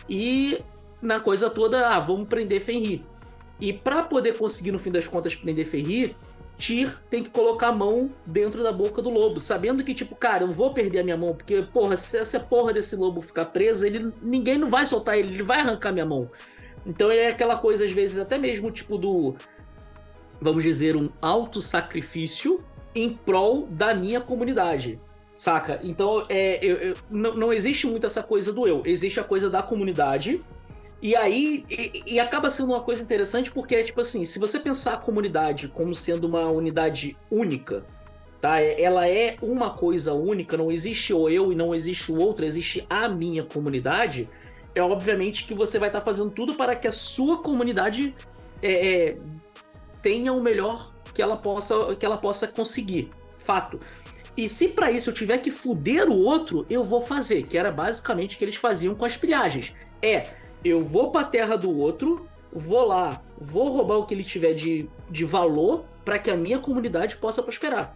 E 0.08 0.60
na 1.02 1.20
coisa 1.20 1.50
toda, 1.50 1.90
ah, 1.90 2.00
vamos 2.00 2.28
prender 2.28 2.62
Fenrir. 2.62 3.02
E 3.60 3.74
para 3.74 4.04
poder 4.04 4.38
conseguir, 4.38 4.72
no 4.72 4.80
fim 4.80 4.92
das 4.92 5.08
contas, 5.08 5.34
prender 5.34 5.66
Fenrir, 5.66 6.16
Tyr 6.58 6.98
tem 7.10 7.24
que 7.24 7.30
colocar 7.30 7.70
a 7.70 7.72
mão 7.72 8.10
dentro 8.26 8.64
da 8.64 8.72
boca 8.72 9.02
do 9.02 9.10
lobo, 9.10 9.40
sabendo 9.40 9.84
que, 9.84 9.94
tipo, 9.94 10.16
cara, 10.16 10.44
eu 10.44 10.52
vou 10.52 10.74
perder 10.74 11.00
a 11.00 11.04
minha 11.04 11.18
mão, 11.18 11.34
porque, 11.34 11.64
porra, 11.74 11.98
se 11.98 12.18
essa 12.18 12.40
porra 12.40 12.74
desse 12.74 12.96
lobo 12.96 13.22
ficar 13.22 13.46
preso, 13.46 13.86
ele, 13.86 14.12
ninguém 14.22 14.58
não 14.58 14.70
vai 14.70 14.86
soltar 14.86 15.18
ele, 15.18 15.34
ele 15.34 15.44
vai 15.44 15.60
arrancar 15.60 15.92
minha 15.92 16.06
mão. 16.06 16.30
Então 16.86 17.12
é 17.12 17.28
aquela 17.28 17.58
coisa, 17.58 17.84
às 17.84 17.92
vezes, 17.92 18.18
até 18.18 18.38
mesmo, 18.38 18.72
tipo, 18.72 18.98
do. 18.98 19.36
Vamos 20.40 20.64
dizer, 20.64 20.96
um 20.96 21.08
auto-sacrifício 21.22 22.64
em 22.94 23.14
prol 23.14 23.68
da 23.68 23.94
minha 23.94 24.22
comunidade. 24.22 25.00
Saca? 25.36 25.80
Então, 25.84 26.24
é, 26.30 26.64
eu, 26.66 26.76
eu, 26.78 26.96
não, 27.10 27.36
não 27.36 27.54
existe 27.54 27.86
muito 27.88 28.06
essa 28.06 28.24
coisa 28.24 28.54
do 28.54 28.66
eu, 28.66 28.82
existe 28.86 29.20
a 29.20 29.24
coisa 29.24 29.50
da 29.50 29.62
comunidade 29.62 30.42
e 31.02 31.16
aí, 31.16 31.64
e, 31.70 32.04
e, 32.14 32.20
acaba 32.20 32.50
sendo 32.50 32.70
uma 32.70 32.82
coisa 32.82 33.02
interessante 33.02 33.52
porque 33.52 33.76
é 33.76 33.84
tipo 33.84 34.02
assim, 34.02 34.26
se 34.26 34.40
você 34.40 34.60
pensar 34.60 34.94
a 34.94 34.98
comunidade 34.98 35.68
como 35.68 35.94
sendo 35.94 36.26
uma 36.26 36.50
unidade 36.50 37.16
única, 37.30 37.84
tá? 38.40 38.62
É, 38.62 38.82
ela 38.82 39.08
é 39.08 39.38
uma 39.42 39.72
coisa 39.72 40.14
única, 40.14 40.58
não 40.58 40.72
existe 40.72 41.14
o 41.14 41.30
eu 41.30 41.52
e 41.52 41.56
não 41.56 41.76
existe 41.76 42.12
o 42.12 42.20
outro, 42.20 42.46
existe 42.46 42.86
a 42.90 43.10
minha 43.10 43.44
comunidade. 43.44 44.30
É 44.74 44.82
obviamente 44.82 45.46
que 45.46 45.54
você 45.54 45.78
vai 45.78 45.90
estar 45.90 46.00
tá 46.00 46.06
fazendo 46.06 46.32
tudo 46.32 46.56
para 46.56 46.76
que 46.76 46.88
a 46.88 46.92
sua 46.92 47.38
comunidade 47.38 48.16
é, 48.62 48.88
é, 48.88 49.16
tenha 50.06 50.32
o 50.32 50.40
melhor 50.40 50.94
que 51.16 51.20
ela 51.20 51.36
possa 51.36 51.96
que 51.96 52.06
ela 52.06 52.18
possa 52.18 52.48
conseguir. 52.48 53.10
Fato. 53.36 53.80
E 54.38 54.48
se 54.48 54.68
para 54.68 54.92
isso 54.92 55.10
eu 55.10 55.14
tiver 55.16 55.40
que 55.40 55.50
fuder 55.50 56.08
o 56.10 56.20
outro, 56.20 56.64
eu 56.70 56.84
vou 56.84 57.02
fazer, 57.02 57.44
que 57.44 57.58
era 57.58 57.72
basicamente 57.72 58.36
o 58.36 58.38
que 58.38 58.46
eles 58.46 58.56
faziam 58.56 58.94
com 58.94 59.04
as 59.04 59.18
pilhagens. 59.18 59.74
É, 60.04 60.30
eu 60.64 60.84
vou 60.84 61.10
pra 61.10 61.24
terra 61.24 61.56
do 61.56 61.76
outro, 61.76 62.28
vou 62.54 62.86
lá, 62.86 63.24
vou 63.40 63.70
roubar 63.70 63.98
o 63.98 64.06
que 64.06 64.14
ele 64.14 64.24
tiver 64.24 64.54
de, 64.54 64.88
de 65.10 65.26
valor 65.26 65.86
para 66.04 66.20
que 66.20 66.30
a 66.30 66.38
minha 66.38 66.60
comunidade 66.60 67.16
possa 67.16 67.42
prosperar. 67.42 67.96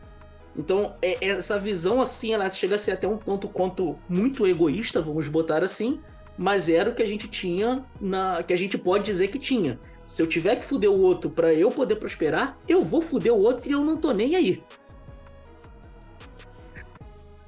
Então, 0.57 0.95
é, 1.01 1.23
essa 1.23 1.59
visão, 1.59 2.01
assim, 2.01 2.33
ela 2.33 2.49
chega 2.49 2.73
a 2.73 2.77
ser 2.77 2.93
até 2.93 3.07
um 3.07 3.17
tanto 3.17 3.47
quanto 3.47 3.93
muito 4.07 4.47
egoísta, 4.47 4.99
vamos 4.99 5.27
botar 5.27 5.63
assim, 5.63 5.99
mas 6.35 6.69
era 6.69 6.89
o 6.89 6.95
que 6.95 7.03
a 7.03 7.07
gente 7.07 7.27
tinha, 7.27 7.85
na 8.01 8.41
que 8.41 8.53
a 8.53 8.57
gente 8.57 8.77
pode 8.77 9.03
dizer 9.03 9.27
que 9.27 9.37
tinha. 9.37 9.77
Se 10.09 10.23
eu 10.23 10.27
tiver 10.27 10.55
que 10.55 10.65
fuder 10.65 10.89
o 10.89 10.99
outro 10.99 11.29
para 11.29 11.53
eu 11.53 11.69
poder 11.69 11.97
prosperar, 11.97 12.57
eu 12.67 12.83
vou 12.83 12.99
fuder 12.99 13.31
o 13.31 13.39
outro 13.39 13.69
e 13.69 13.73
eu 13.73 13.85
não 13.85 13.95
tô 13.95 14.11
nem 14.11 14.35
aí. 14.35 14.63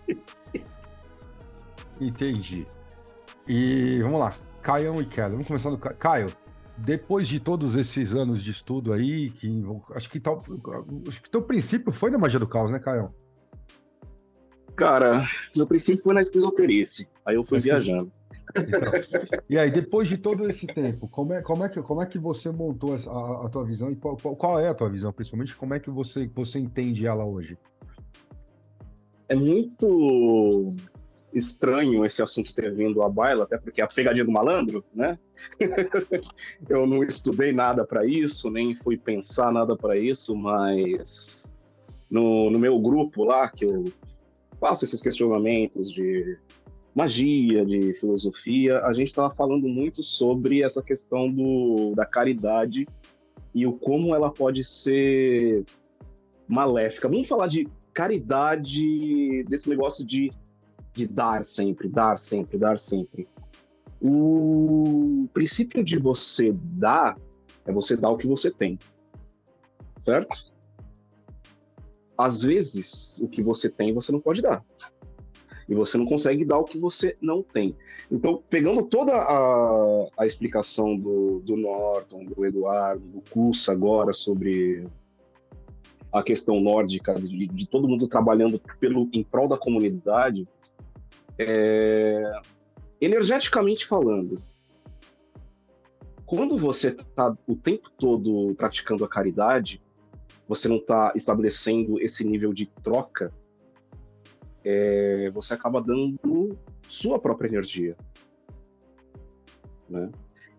Entendi. 2.00 2.68
E 3.48 4.00
vamos 4.04 4.20
lá. 4.20 4.36
Caio 4.62 5.02
e 5.02 5.06
Keller. 5.08 5.32
Vamos 5.32 5.48
começar 5.48 5.72
do 5.72 5.78
Caio. 5.80 5.98
Caio, 5.98 6.32
depois 6.78 7.28
de 7.28 7.40
todos 7.40 7.76
esses 7.76 8.14
anos 8.14 8.44
de 8.44 8.52
estudo 8.52 8.94
aí, 8.94 9.32
que 9.32 9.50
acho 9.96 10.08
que 10.12 10.20
tal, 10.20 10.38
acho 11.08 11.20
que 11.20 11.32
teu 11.32 11.42
princípio 11.42 11.92
foi 11.92 12.12
na 12.12 12.20
magia 12.20 12.40
do 12.40 12.48
caos, 12.48 12.72
né, 12.72 12.78
Caio? 12.78 13.12
Cara, 14.76 15.28
meu 15.56 15.66
princípio 15.66 16.04
foi 16.04 16.14
na 16.14 16.22
esquizoterice. 16.22 17.10
Aí 17.26 17.34
eu 17.34 17.44
fui 17.44 17.56
Mas 17.56 17.64
viajando. 17.64 18.12
Então, 18.56 19.40
e 19.50 19.58
aí, 19.58 19.72
depois 19.72 20.08
de 20.08 20.18
todo 20.18 20.50
esse 20.50 20.68
tempo, 20.68 21.08
como 21.10 21.34
é, 21.34 21.42
como 21.42 21.64
é, 21.64 21.70
que, 21.70 21.82
como 21.82 22.02
é 22.02 22.06
que 22.06 22.20
você 22.20 22.50
montou 22.52 22.94
a, 22.94 23.46
a 23.46 23.50
tua 23.50 23.66
visão 23.66 23.90
e 23.92 23.96
qual, 23.96 24.18
qual, 24.18 24.36
qual, 24.36 24.60
é 24.60 24.68
a 24.68 24.74
tua 24.74 24.90
visão, 24.90 25.12
principalmente? 25.12 25.56
Como 25.56 25.74
é 25.74 25.80
que 25.80 25.90
você, 25.90 26.28
você 26.28 26.60
entende 26.60 27.08
ela 27.08 27.26
hoje? 27.26 27.58
É 29.30 29.36
muito 29.36 30.68
estranho 31.34 32.06
esse 32.06 32.22
assunto 32.22 32.54
ter 32.54 32.74
vindo 32.74 33.02
à 33.02 33.10
baila, 33.10 33.44
até 33.44 33.58
porque 33.58 33.82
é 33.82 33.84
a 33.84 33.88
pegadinha 33.88 34.26
do 34.26 34.32
malandro, 34.32 34.84
né? 34.94 35.16
eu 36.70 36.86
não 36.86 37.04
estudei 37.04 37.52
nada 37.54 37.86
para 37.86 38.06
isso, 38.06 38.50
nem 38.50 38.76
fui 38.76 38.98
pensar 38.98 39.52
nada 39.52 39.76
para 39.76 39.98
isso, 39.98 40.36
mas 40.36 41.52
no, 42.10 42.50
no 42.50 42.60
meu 42.60 42.78
grupo 42.80 43.24
lá, 43.24 43.50
que 43.50 43.66
eu 43.66 43.86
faço 44.60 44.84
esses 44.86 45.02
questionamentos 45.02 45.92
de 45.92 46.38
magia, 46.94 47.66
de 47.66 47.94
filosofia, 47.94 48.80
a 48.80 48.94
gente 48.94 49.08
estava 49.08 49.34
falando 49.34 49.68
muito 49.68 50.04
sobre 50.04 50.64
essa 50.64 50.82
questão 50.82 51.28
do, 51.28 51.92
da 51.96 52.06
caridade 52.06 52.86
e 53.56 53.66
o 53.66 53.72
como 53.78 54.14
ela 54.14 54.32
pode 54.32 54.64
ser 54.64 55.64
maléfica. 56.48 57.08
Vamos 57.08 57.28
falar 57.28 57.48
de 57.48 57.66
caridade, 57.94 59.44
desse 59.46 59.70
negócio 59.70 60.06
de 60.06 60.30
de 60.94 61.08
dar 61.08 61.46
sempre, 61.46 61.88
dar 61.88 62.18
sempre, 62.20 62.58
dar 62.58 62.78
sempre. 62.78 63.28
O 64.02 65.28
princípio 65.34 65.84
de 65.84 65.98
você 65.98 66.52
dar 66.54 67.18
é 67.66 67.72
você 67.72 67.96
dar 67.96 68.10
o 68.10 68.18
que 68.18 68.28
você 68.28 68.52
tem. 68.52 68.78
Certo? 70.00 70.52
Às 72.18 72.42
vezes, 72.42 73.22
o 73.22 73.28
que 73.28 73.42
você 73.42 73.70
tem, 73.70 73.94
você 73.94 74.12
não 74.12 74.20
pode 74.20 74.42
dar. 74.42 74.64
E 75.70 75.76
você 75.76 75.98
não 75.98 76.06
consegue 76.06 76.46
dar 76.46 76.58
o 76.58 76.64
que 76.64 76.78
você 76.78 77.16
não 77.22 77.42
tem. 77.42 77.76
Então, 78.12 78.44
pegando 78.50 78.84
toda 78.86 79.14
a, 79.14 80.08
a 80.18 80.26
explicação 80.26 80.94
do, 80.96 81.40
do 81.40 81.56
Norton, 81.56 82.26
do 82.26 82.46
Eduardo, 82.46 83.08
do 83.08 83.22
Cussa 83.30 83.72
agora 83.72 84.14
sobre 84.14 84.84
a 86.12 86.22
questão 86.22 86.60
nórdica, 86.60 87.14
de, 87.16 87.48
de 87.48 87.70
todo 87.70 87.88
mundo 87.88 88.08
trabalhando 88.08 88.62
pelo, 88.80 89.10
em 89.14 89.24
prol 89.24 89.48
da 89.48 89.58
comunidade, 89.58 90.44
é... 91.38 92.24
Energeticamente 93.00 93.88
falando, 93.88 94.36
quando 96.24 96.58
você 96.58 96.90
está 96.90 97.36
o 97.48 97.56
tempo 97.56 97.90
todo 97.98 98.54
praticando 98.56 99.04
a 99.04 99.10
caridade, 99.10 99.80
você 100.48 100.68
não 100.68 100.78
está 100.78 101.12
estabelecendo 101.16 102.00
esse 102.00 102.24
nível 102.24 102.54
de 102.54 102.68
troca, 102.68 103.32
é... 104.64 105.30
você 105.32 105.54
acaba 105.54 105.82
dando 105.82 106.58
sua 106.88 107.20
própria 107.20 107.48
energia. 107.48 107.96
Né? 109.90 110.10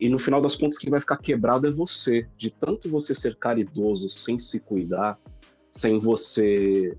E 0.01 0.09
no 0.09 0.19
final 0.19 0.41
das 0.41 0.57
contas, 0.57 0.79
quem 0.79 0.91
vai 0.91 1.01
ficar 1.01 1.17
quebrado 1.17 1.67
é 1.67 1.71
você. 1.71 2.27
De 2.37 2.51
tanto 2.51 2.91
você 2.91 3.15
ser 3.15 3.37
caridoso 3.37 4.11
sem 4.11 4.39
se 4.39 4.59
cuidar, 4.59 5.17
sem 5.69 5.99
você 5.99 6.91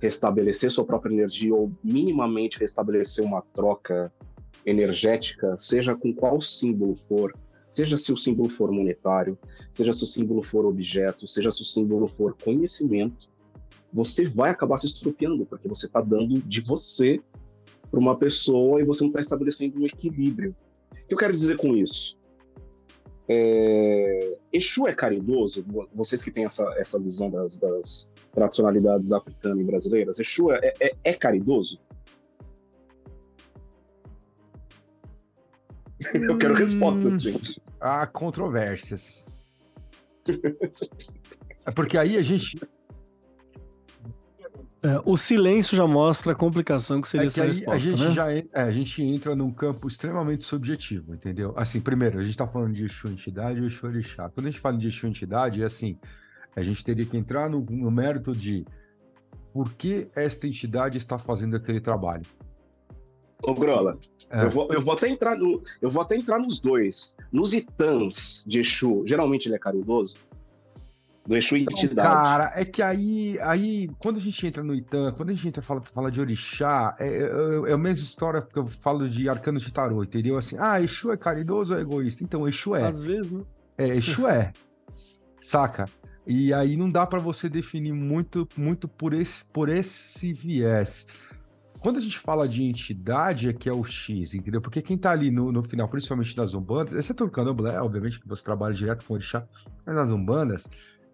restabelecer 0.00 0.70
sua 0.70 0.84
própria 0.84 1.12
energia 1.12 1.54
ou 1.54 1.70
minimamente 1.82 2.58
restabelecer 2.58 3.24
uma 3.24 3.40
troca 3.40 4.12
energética, 4.64 5.56
seja 5.58 5.94
com 5.94 6.12
qual 6.14 6.40
símbolo 6.40 6.94
for, 6.94 7.32
seja 7.68 7.98
se 7.98 8.12
o 8.12 8.16
símbolo 8.16 8.48
for 8.48 8.70
monetário, 8.70 9.36
seja 9.72 9.92
se 9.92 10.04
o 10.04 10.06
símbolo 10.06 10.42
for 10.42 10.64
objeto, 10.64 11.26
seja 11.26 11.50
se 11.50 11.62
o 11.62 11.66
símbolo 11.66 12.06
for 12.06 12.36
conhecimento, 12.42 13.28
você 13.94 14.24
vai 14.24 14.50
acabar 14.50 14.78
se 14.78 14.88
estropiando, 14.88 15.46
porque 15.46 15.68
você 15.68 15.86
está 15.86 16.00
dando 16.00 16.42
de 16.42 16.60
você 16.60 17.16
para 17.88 18.00
uma 18.00 18.18
pessoa 18.18 18.80
e 18.80 18.84
você 18.84 19.04
não 19.04 19.08
está 19.08 19.20
estabelecendo 19.20 19.80
um 19.80 19.86
equilíbrio. 19.86 20.54
O 20.90 21.06
que 21.06 21.14
eu 21.14 21.18
quero 21.18 21.32
dizer 21.32 21.56
com 21.56 21.76
isso? 21.76 22.18
É... 23.28 24.36
Exu 24.52 24.88
é 24.88 24.92
caridoso? 24.92 25.64
Vocês 25.94 26.22
que 26.24 26.30
têm 26.32 26.44
essa, 26.44 26.64
essa 26.76 26.98
visão 26.98 27.30
das, 27.30 27.60
das 27.60 28.12
tradicionalidades 28.32 29.12
africanas 29.12 29.60
e 29.60 29.64
brasileiras, 29.64 30.18
Exu 30.18 30.50
é, 30.50 30.72
é, 30.80 30.92
é 31.04 31.12
caridoso? 31.12 31.78
Eu 36.12 36.36
quero 36.36 36.54
respostas, 36.54 37.14
hum, 37.14 37.18
gente. 37.18 37.62
Há 37.80 38.06
controvérsias. 38.08 39.24
é 41.64 41.70
porque 41.70 41.96
aí 41.96 42.16
a 42.16 42.22
gente. 42.22 42.58
É, 44.84 45.00
o 45.06 45.16
silêncio 45.16 45.74
já 45.74 45.86
mostra 45.86 46.32
a 46.32 46.34
complicação 46.34 47.00
que 47.00 47.08
seria 47.08 47.26
é 47.26 47.30
que 47.30 47.40
essa 47.40 47.46
resposta, 47.46 47.72
a 47.72 47.78
gente 47.78 48.02
né? 48.02 48.10
já 48.10 48.30
é, 48.30 48.44
a 48.52 48.70
gente 48.70 49.02
entra 49.02 49.34
num 49.34 49.48
campo 49.48 49.88
extremamente 49.88 50.44
subjetivo, 50.44 51.14
entendeu? 51.14 51.54
Assim, 51.56 51.80
primeiro, 51.80 52.18
a 52.18 52.20
gente 52.20 52.32
está 52.32 52.46
falando 52.46 52.74
de 52.74 52.84
Exu 52.84 53.08
entidade 53.08 53.62
ou 53.62 53.66
Exu 53.66 53.86
orixá. 53.86 54.28
Quando 54.28 54.46
a 54.46 54.50
gente 54.50 54.60
fala 54.60 54.76
de 54.76 54.86
Exu 54.88 55.06
entidade, 55.06 55.62
é 55.62 55.64
assim, 55.64 55.96
a 56.54 56.62
gente 56.62 56.84
teria 56.84 57.06
que 57.06 57.16
entrar 57.16 57.48
no, 57.48 57.64
no 57.64 57.90
mérito 57.90 58.32
de 58.32 58.62
por 59.54 59.72
que 59.72 60.06
esta 60.14 60.46
entidade 60.46 60.98
está 60.98 61.18
fazendo 61.18 61.56
aquele 61.56 61.80
trabalho. 61.80 62.26
Ô, 63.42 63.54
Grola, 63.54 63.94
é. 64.28 64.44
eu, 64.44 64.50
vou, 64.50 64.68
eu, 64.70 64.82
vou 64.82 64.92
até 64.92 65.08
entrar 65.08 65.38
no, 65.38 65.62
eu 65.80 65.90
vou 65.90 66.02
até 66.02 66.14
entrar 66.14 66.38
nos 66.38 66.60
dois. 66.60 67.16
Nos 67.32 67.54
Itãs 67.54 68.44
de 68.46 68.60
Exu, 68.60 69.02
geralmente 69.06 69.48
ele 69.48 69.54
é 69.54 69.58
caridoso? 69.58 70.16
Do 71.26 71.36
Exu 71.36 71.56
entidade. 71.56 72.06
Cara, 72.06 72.52
é 72.54 72.64
que 72.66 72.82
aí, 72.82 73.38
aí, 73.40 73.88
quando 73.98 74.18
a 74.18 74.20
gente 74.20 74.46
entra 74.46 74.62
no 74.62 74.74
Itã, 74.74 75.10
quando 75.12 75.30
a 75.30 75.32
gente 75.32 75.48
entra 75.48 75.62
fala, 75.62 75.80
fala 75.80 76.10
de 76.10 76.20
orixá, 76.20 76.94
é, 76.98 77.08
é, 77.08 77.70
é 77.70 77.72
a 77.72 77.78
mesma 77.78 78.04
história 78.04 78.42
que 78.42 78.58
eu 78.58 78.66
falo 78.66 79.08
de 79.08 79.26
arcano 79.28 79.58
de 79.58 79.72
tarô, 79.72 80.04
entendeu? 80.04 80.36
Assim, 80.36 80.56
ah, 80.58 80.80
Exu 80.82 81.12
é 81.12 81.16
caridoso 81.16 81.72
ou 81.72 81.78
é 81.78 81.82
egoísta? 81.82 82.22
Então, 82.22 82.46
Exu 82.46 82.76
é. 82.76 82.86
Às 82.86 83.02
vezes, 83.02 83.32
né? 83.32 83.40
É, 83.78 83.88
Exu 83.88 84.28
é. 84.28 84.52
Saca? 85.40 85.86
E 86.26 86.52
aí 86.52 86.76
não 86.76 86.90
dá 86.90 87.06
para 87.06 87.18
você 87.18 87.48
definir 87.48 87.92
muito, 87.92 88.46
muito 88.56 88.86
por 88.86 89.14
esse, 89.14 89.44
por 89.46 89.68
esse 89.68 90.32
viés. 90.32 91.06
Quando 91.80 91.98
a 91.98 92.00
gente 92.00 92.18
fala 92.18 92.48
de 92.48 92.64
entidade, 92.64 93.50
é 93.50 93.52
que 93.52 93.68
é 93.68 93.72
o 93.72 93.84
X, 93.84 94.32
entendeu? 94.32 94.58
Porque 94.60 94.80
quem 94.80 94.96
tá 94.96 95.10
ali 95.10 95.30
no, 95.30 95.52
no 95.52 95.62
final, 95.62 95.86
principalmente 95.86 96.34
nas 96.34 96.54
umbandas, 96.54 96.94
exceto 96.94 97.24
no 97.24 97.30
candomblé, 97.30 97.78
obviamente, 97.78 98.18
que 98.18 98.26
você 98.26 98.42
trabalha 98.42 98.74
direto 98.74 99.04
com 99.04 99.12
o 99.12 99.16
orixá, 99.16 99.46
mas 99.86 99.94
nas 99.94 100.10
umbandas, 100.10 100.66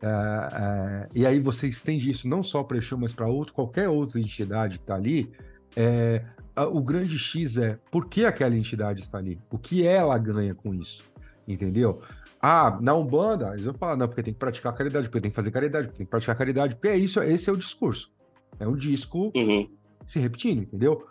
é, 0.02 0.06
é, 0.06 1.08
e 1.14 1.26
aí 1.26 1.38
você 1.38 1.68
estende 1.68 2.10
isso 2.10 2.28
não 2.28 2.42
só 2.42 2.62
para 2.62 2.78
Exu, 2.78 2.96
mas 2.96 3.12
para 3.12 3.28
outro, 3.28 3.52
qualquer 3.54 3.88
outra 3.88 4.18
entidade 4.18 4.78
que 4.78 4.86
tá 4.86 4.94
ali, 4.94 5.30
é, 5.76 6.20
o 6.56 6.82
grande 6.82 7.18
X 7.18 7.56
é 7.56 7.78
por 7.90 8.08
que 8.08 8.24
aquela 8.24 8.56
entidade 8.56 9.02
está 9.02 9.18
ali? 9.18 9.38
O 9.50 9.58
que 9.58 9.86
ela 9.86 10.16
ganha 10.18 10.54
com 10.54 10.74
isso? 10.74 11.04
Entendeu? 11.46 12.00
Ah, 12.40 12.78
na 12.80 12.94
Umbanda, 12.94 13.50
eles 13.52 13.64
vão 13.66 13.74
falar, 13.74 13.96
não, 13.96 14.06
porque 14.06 14.22
tem 14.22 14.32
que 14.32 14.38
praticar 14.38 14.74
caridade, 14.74 15.08
porque 15.08 15.20
tem 15.20 15.30
que 15.30 15.34
fazer 15.34 15.50
caridade, 15.50 15.88
porque 15.88 15.98
tem 15.98 16.06
que 16.06 16.10
praticar 16.10 16.36
caridade, 16.36 16.74
porque 16.74 16.88
é 16.88 16.96
isso, 16.96 17.20
esse 17.22 17.50
é 17.50 17.52
o 17.52 17.56
discurso. 17.56 18.10
É 18.58 18.66
um 18.66 18.76
disco 18.76 19.30
uhum. 19.36 19.66
se 20.08 20.18
repetindo, 20.18 20.62
entendeu? 20.62 21.06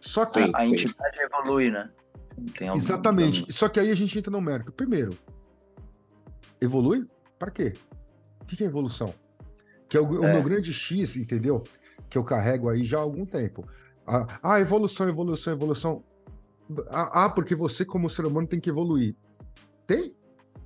Só 0.00 0.24
que. 0.24 0.40
A, 0.40 0.50
a 0.54 0.66
entidade 0.66 1.18
evolui, 1.20 1.70
né? 1.70 1.90
Exatamente. 2.74 3.52
Só 3.52 3.68
que 3.68 3.78
aí 3.78 3.90
a 3.90 3.94
gente 3.94 4.18
entra 4.18 4.30
no 4.30 4.40
mérito. 4.40 4.72
Primeiro, 4.72 5.16
evolui? 6.60 7.06
Para 7.38 7.50
quê? 7.50 7.74
O 8.52 8.56
que 8.56 8.64
é 8.64 8.66
evolução? 8.66 9.14
Que 9.88 9.96
é 9.96 10.00
o, 10.00 10.24
é. 10.24 10.30
o 10.30 10.34
meu 10.34 10.42
grande 10.42 10.72
X, 10.72 11.16
entendeu? 11.16 11.62
Que 12.08 12.18
eu 12.18 12.24
carrego 12.24 12.68
aí 12.68 12.84
já 12.84 12.98
há 12.98 13.02
algum 13.02 13.24
tempo. 13.24 13.68
Ah, 14.06 14.26
ah 14.42 14.60
evolução, 14.60 15.08
evolução, 15.08 15.52
evolução. 15.52 16.04
Ah, 16.88 17.24
ah, 17.24 17.28
porque 17.28 17.54
você, 17.54 17.84
como 17.84 18.10
ser 18.10 18.24
humano, 18.24 18.46
tem 18.46 18.60
que 18.60 18.70
evoluir. 18.70 19.16
Tem? 19.86 20.14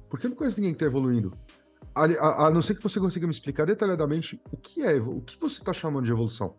Porque 0.09 0.27
eu 0.27 0.31
não 0.31 0.37
conheço 0.37 0.59
ninguém 0.59 0.73
que 0.73 0.77
está 0.77 0.87
evoluindo. 0.87 1.33
A, 1.95 2.05
a, 2.05 2.47
a, 2.47 2.51
não 2.51 2.61
ser 2.61 2.75
que 2.75 2.83
você 2.83 2.99
consiga 2.99 3.27
me 3.27 3.33
explicar 3.33 3.67
detalhadamente 3.67 4.41
o 4.53 4.57
que 4.57 4.83
é, 4.83 4.95
o 4.97 5.21
que 5.21 5.39
você 5.39 5.59
está 5.59 5.73
chamando 5.73 6.05
de 6.05 6.11
evolução. 6.11 6.51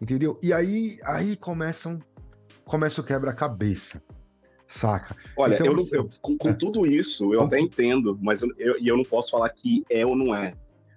Entendeu? 0.00 0.38
E 0.42 0.52
aí, 0.52 0.98
aí 1.04 1.36
começam, 1.36 1.98
começa 2.64 3.00
o 3.00 3.04
quebra-cabeça. 3.04 4.02
Saca? 4.72 5.14
Olha, 5.36 5.54
então, 5.54 5.66
eu, 5.66 5.74
você... 5.74 5.98
eu, 5.98 6.08
com, 6.22 6.36
com 6.38 6.48
é. 6.48 6.52
tudo 6.54 6.86
isso, 6.86 7.32
eu 7.34 7.42
até 7.42 7.60
entendo, 7.60 8.18
mas 8.22 8.42
eu, 8.42 8.78
eu, 8.82 8.96
não 8.96 9.04
posso 9.04 9.30
falar 9.32 9.50
que 9.50 9.84
é 9.90 10.04
ou 10.04 10.16
não 10.16 10.34
é. 10.34 10.54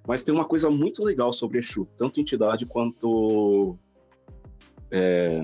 Mas 0.07 0.23
tem 0.23 0.33
uma 0.33 0.45
coisa 0.45 0.69
muito 0.69 1.03
legal 1.03 1.33
sobre 1.33 1.59
Exu, 1.59 1.83
tanto 1.97 2.21
entidade 2.21 2.65
quanto. 2.65 3.75
É, 4.89 5.41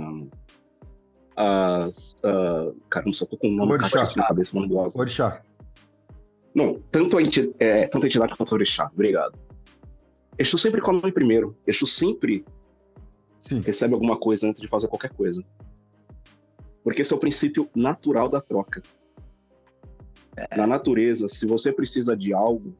as. 1.35 2.15
Uh, 2.23 2.73
caramba, 2.89 3.13
só 3.13 3.25
tô 3.25 3.35
com 3.35 3.49
o 3.49 3.51
nome 3.51 3.73
Orixá. 3.73 4.07
na 4.15 4.27
cabeça, 4.27 4.57
mano 4.57 4.89
Orixá. 4.95 5.41
Não, 6.55 6.75
tanto 6.89 7.17
a, 7.17 7.21
entidade, 7.21 7.53
é, 7.59 7.85
tanto 7.87 8.05
a 8.05 8.07
entidade 8.07 8.35
quanto 8.37 8.53
a 8.53 8.55
Orixá, 8.55 8.89
obrigado. 8.93 9.37
Exu 10.39 10.57
sempre 10.57 10.79
come 10.79 11.11
primeiro. 11.11 11.53
Exu 11.67 11.85
sempre 11.85 12.45
Sim. 13.41 13.59
recebe 13.59 13.93
alguma 13.93 14.17
coisa 14.17 14.47
antes 14.47 14.61
de 14.61 14.69
fazer 14.69 14.87
qualquer 14.87 15.11
coisa. 15.13 15.41
Porque 16.83 17.01
esse 17.01 17.13
é 17.13 17.15
o 17.15 17.19
princípio 17.19 17.69
natural 17.75 18.29
da 18.29 18.41
troca. 18.41 18.81
É. 20.35 20.57
Na 20.57 20.65
natureza, 20.65 21.27
se 21.29 21.45
você 21.45 21.71
precisa 21.71 22.15
de 22.15 22.33
algo, 22.33 22.75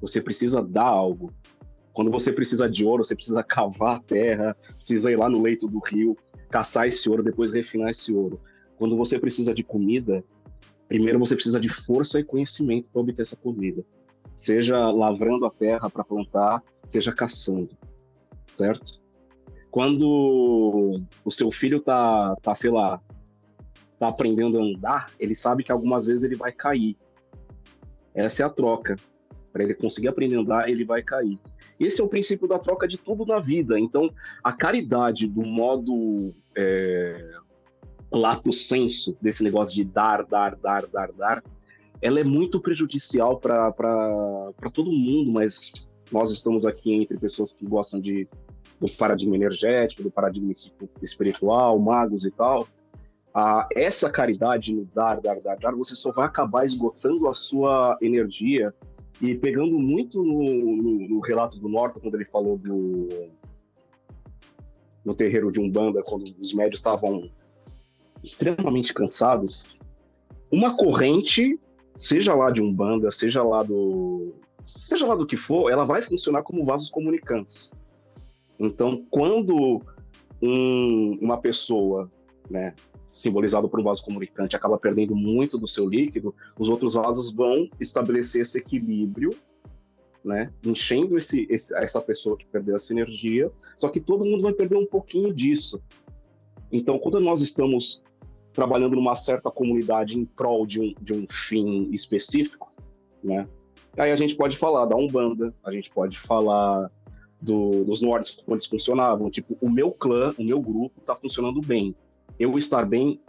você 0.00 0.20
precisa 0.20 0.62
dar 0.62 0.86
algo. 0.86 1.30
Quando 1.92 2.10
você 2.10 2.32
precisa 2.32 2.68
de 2.68 2.84
ouro, 2.84 3.04
você 3.04 3.14
precisa 3.14 3.42
cavar 3.44 3.96
a 3.96 4.00
terra, 4.00 4.54
precisa 4.78 5.10
ir 5.10 5.18
lá 5.18 5.28
no 5.28 5.40
leito 5.40 5.66
do 5.66 5.78
rio, 5.78 6.16
caçar 6.50 6.88
esse 6.88 7.08
ouro, 7.08 7.22
depois 7.22 7.52
refinar 7.52 7.90
esse 7.90 8.12
ouro. 8.12 8.38
Quando 8.76 8.96
você 8.96 9.18
precisa 9.18 9.54
de 9.54 9.62
comida, 9.62 10.24
primeiro 10.88 11.18
você 11.18 11.34
precisa 11.34 11.60
de 11.60 11.68
força 11.68 12.18
e 12.18 12.24
conhecimento 12.24 12.90
para 12.90 13.00
obter 13.00 13.22
essa 13.22 13.36
comida. 13.36 13.84
Seja 14.36 14.90
lavrando 14.90 15.46
a 15.46 15.50
terra 15.50 15.88
para 15.88 16.02
plantar, 16.02 16.62
seja 16.88 17.12
caçando, 17.12 17.70
certo? 18.50 19.01
Quando 19.72 21.02
o 21.24 21.30
seu 21.30 21.50
filho 21.50 21.80
tá, 21.80 22.36
tá, 22.42 22.54
sei 22.54 22.70
lá, 22.70 23.00
tá 23.98 24.08
aprendendo 24.08 24.58
a 24.58 24.62
andar, 24.62 25.10
ele 25.18 25.34
sabe 25.34 25.64
que 25.64 25.72
algumas 25.72 26.04
vezes 26.04 26.24
ele 26.24 26.36
vai 26.36 26.52
cair. 26.52 26.94
Essa 28.14 28.42
é 28.42 28.46
a 28.46 28.50
troca. 28.50 28.96
Para 29.50 29.64
ele 29.64 29.72
conseguir 29.72 30.08
aprender 30.08 30.36
a 30.36 30.40
andar, 30.40 30.68
ele 30.68 30.84
vai 30.84 31.02
cair. 31.02 31.38
Esse 31.80 32.02
é 32.02 32.04
o 32.04 32.08
princípio 32.08 32.46
da 32.46 32.58
troca 32.58 32.86
de 32.86 32.98
tudo 32.98 33.24
na 33.24 33.40
vida. 33.40 33.80
Então, 33.80 34.10
a 34.44 34.52
caridade 34.52 35.26
do 35.26 35.40
modo 35.40 36.34
é, 36.54 37.32
lato 38.12 38.52
senso 38.52 39.16
desse 39.22 39.42
negócio 39.42 39.74
de 39.74 39.84
dar, 39.84 40.22
dar, 40.26 40.54
dar, 40.54 40.86
dar, 40.86 41.10
dar, 41.12 41.42
ela 42.02 42.20
é 42.20 42.24
muito 42.24 42.60
prejudicial 42.60 43.40
para 43.40 43.72
todo 44.74 44.92
mundo, 44.92 45.30
mas 45.32 45.88
nós 46.12 46.30
estamos 46.30 46.66
aqui 46.66 46.92
entre 46.92 47.16
pessoas 47.16 47.54
que 47.54 47.66
gostam 47.66 47.98
de, 47.98 48.28
do 48.82 48.96
paradigma 48.96 49.36
energético, 49.36 50.02
do 50.02 50.10
paradigma 50.10 50.52
espiritual, 51.00 51.78
magos 51.78 52.26
e 52.26 52.30
tal. 52.32 52.66
Essa 53.74 54.10
caridade 54.10 54.74
no 54.74 54.84
dar, 54.84 55.20
dar, 55.20 55.38
dar, 55.40 55.56
dar, 55.56 55.72
você 55.72 55.94
só 55.94 56.10
vai 56.10 56.26
acabar 56.26 56.66
esgotando 56.66 57.28
a 57.28 57.34
sua 57.34 57.96
energia 58.02 58.74
e 59.20 59.36
pegando 59.36 59.78
muito 59.78 60.22
no, 60.22 60.42
no, 60.42 61.08
no 61.08 61.20
relato 61.20 61.58
do 61.60 61.68
Norton, 61.68 62.00
quando 62.00 62.16
ele 62.16 62.24
falou 62.24 62.58
do. 62.58 63.08
no 65.04 65.14
terreiro 65.14 65.52
de 65.52 65.60
Umbanda, 65.60 66.02
quando 66.04 66.24
os 66.40 66.52
médios 66.52 66.80
estavam 66.80 67.30
extremamente 68.22 68.92
cansados, 68.92 69.78
uma 70.50 70.76
corrente, 70.76 71.58
seja 71.96 72.34
lá 72.34 72.50
de 72.50 72.60
Umbanda, 72.60 73.12
seja 73.12 73.44
lá 73.44 73.62
do. 73.62 74.34
seja 74.66 75.06
lá 75.06 75.14
do 75.14 75.26
que 75.26 75.36
for, 75.36 75.70
ela 75.70 75.84
vai 75.84 76.02
funcionar 76.02 76.42
como 76.42 76.64
vasos 76.64 76.90
comunicantes. 76.90 77.72
Então, 78.58 79.04
quando 79.10 79.80
um, 80.40 81.18
uma 81.20 81.38
pessoa, 81.38 82.08
né, 82.50 82.74
por 83.70 83.80
um 83.80 83.84
vaso 83.84 84.04
comunicante, 84.04 84.56
acaba 84.56 84.78
perdendo 84.78 85.14
muito 85.14 85.58
do 85.58 85.68
seu 85.68 85.86
líquido, 85.86 86.34
os 86.58 86.68
outros 86.68 86.94
vasos 86.94 87.32
vão 87.32 87.68
estabelecer 87.78 88.42
esse 88.42 88.58
equilíbrio, 88.58 89.30
né? 90.24 90.48
Enchendo 90.64 91.18
esse, 91.18 91.46
esse, 91.50 91.76
essa 91.76 92.00
pessoa 92.00 92.36
que 92.36 92.48
perdeu 92.48 92.76
essa 92.76 92.92
energia, 92.92 93.50
só 93.76 93.88
que 93.88 94.00
todo 94.00 94.24
mundo 94.24 94.42
vai 94.42 94.52
perder 94.52 94.76
um 94.76 94.86
pouquinho 94.86 95.34
disso. 95.34 95.82
Então, 96.70 96.98
quando 96.98 97.20
nós 97.20 97.42
estamos 97.42 98.02
trabalhando 98.52 98.94
numa 98.94 99.16
certa 99.16 99.50
comunidade 99.50 100.18
em 100.18 100.24
prol 100.24 100.66
de 100.66 100.80
um, 100.80 100.94
de 101.02 101.12
um 101.12 101.26
fim 101.28 101.90
específico, 101.92 102.72
né? 103.22 103.46
Aí 103.98 104.10
a 104.10 104.16
gente 104.16 104.36
pode 104.36 104.56
falar 104.56 104.86
da 104.86 104.96
Umbanda, 104.96 105.52
a 105.64 105.70
gente 105.70 105.90
pode 105.90 106.18
falar 106.18 106.88
do, 107.42 107.84
dos 107.84 108.00
nórdicos, 108.00 108.42
como 108.44 108.54
eles 108.54 108.66
funcionavam. 108.66 109.30
Tipo, 109.30 109.56
o 109.60 109.68
meu 109.68 109.90
clã, 109.90 110.32
o 110.38 110.44
meu 110.44 110.60
grupo 110.60 111.00
está 111.00 111.14
funcionando 111.14 111.60
bem. 111.60 111.92
Eu 112.38 112.56
estar 112.56 112.86
bem, 112.86 113.20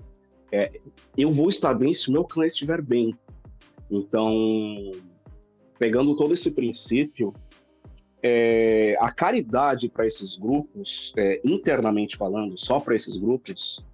é, 0.52 0.72
eu 1.18 1.32
vou 1.32 1.50
estar 1.50 1.74
bem 1.74 1.94
se 1.94 2.10
o 2.10 2.14
meu 2.14 2.24
clã 2.24 2.46
estiver 2.46 2.82
bem. 2.82 3.14
Então, 3.90 4.32
pegando 5.80 6.16
todo 6.16 6.34
esse 6.34 6.52
princípio, 6.52 7.34
é, 8.22 8.96
a 9.02 9.12
caridade 9.12 9.90
para 9.90 10.08
esses 10.08 10.38
grupos, 10.38 11.12
é, 11.18 11.42
internamente 11.44 12.16
falando, 12.16 12.58
só 12.58 12.80
para 12.80 12.96
esses 12.96 13.18
grupos, 13.18 13.86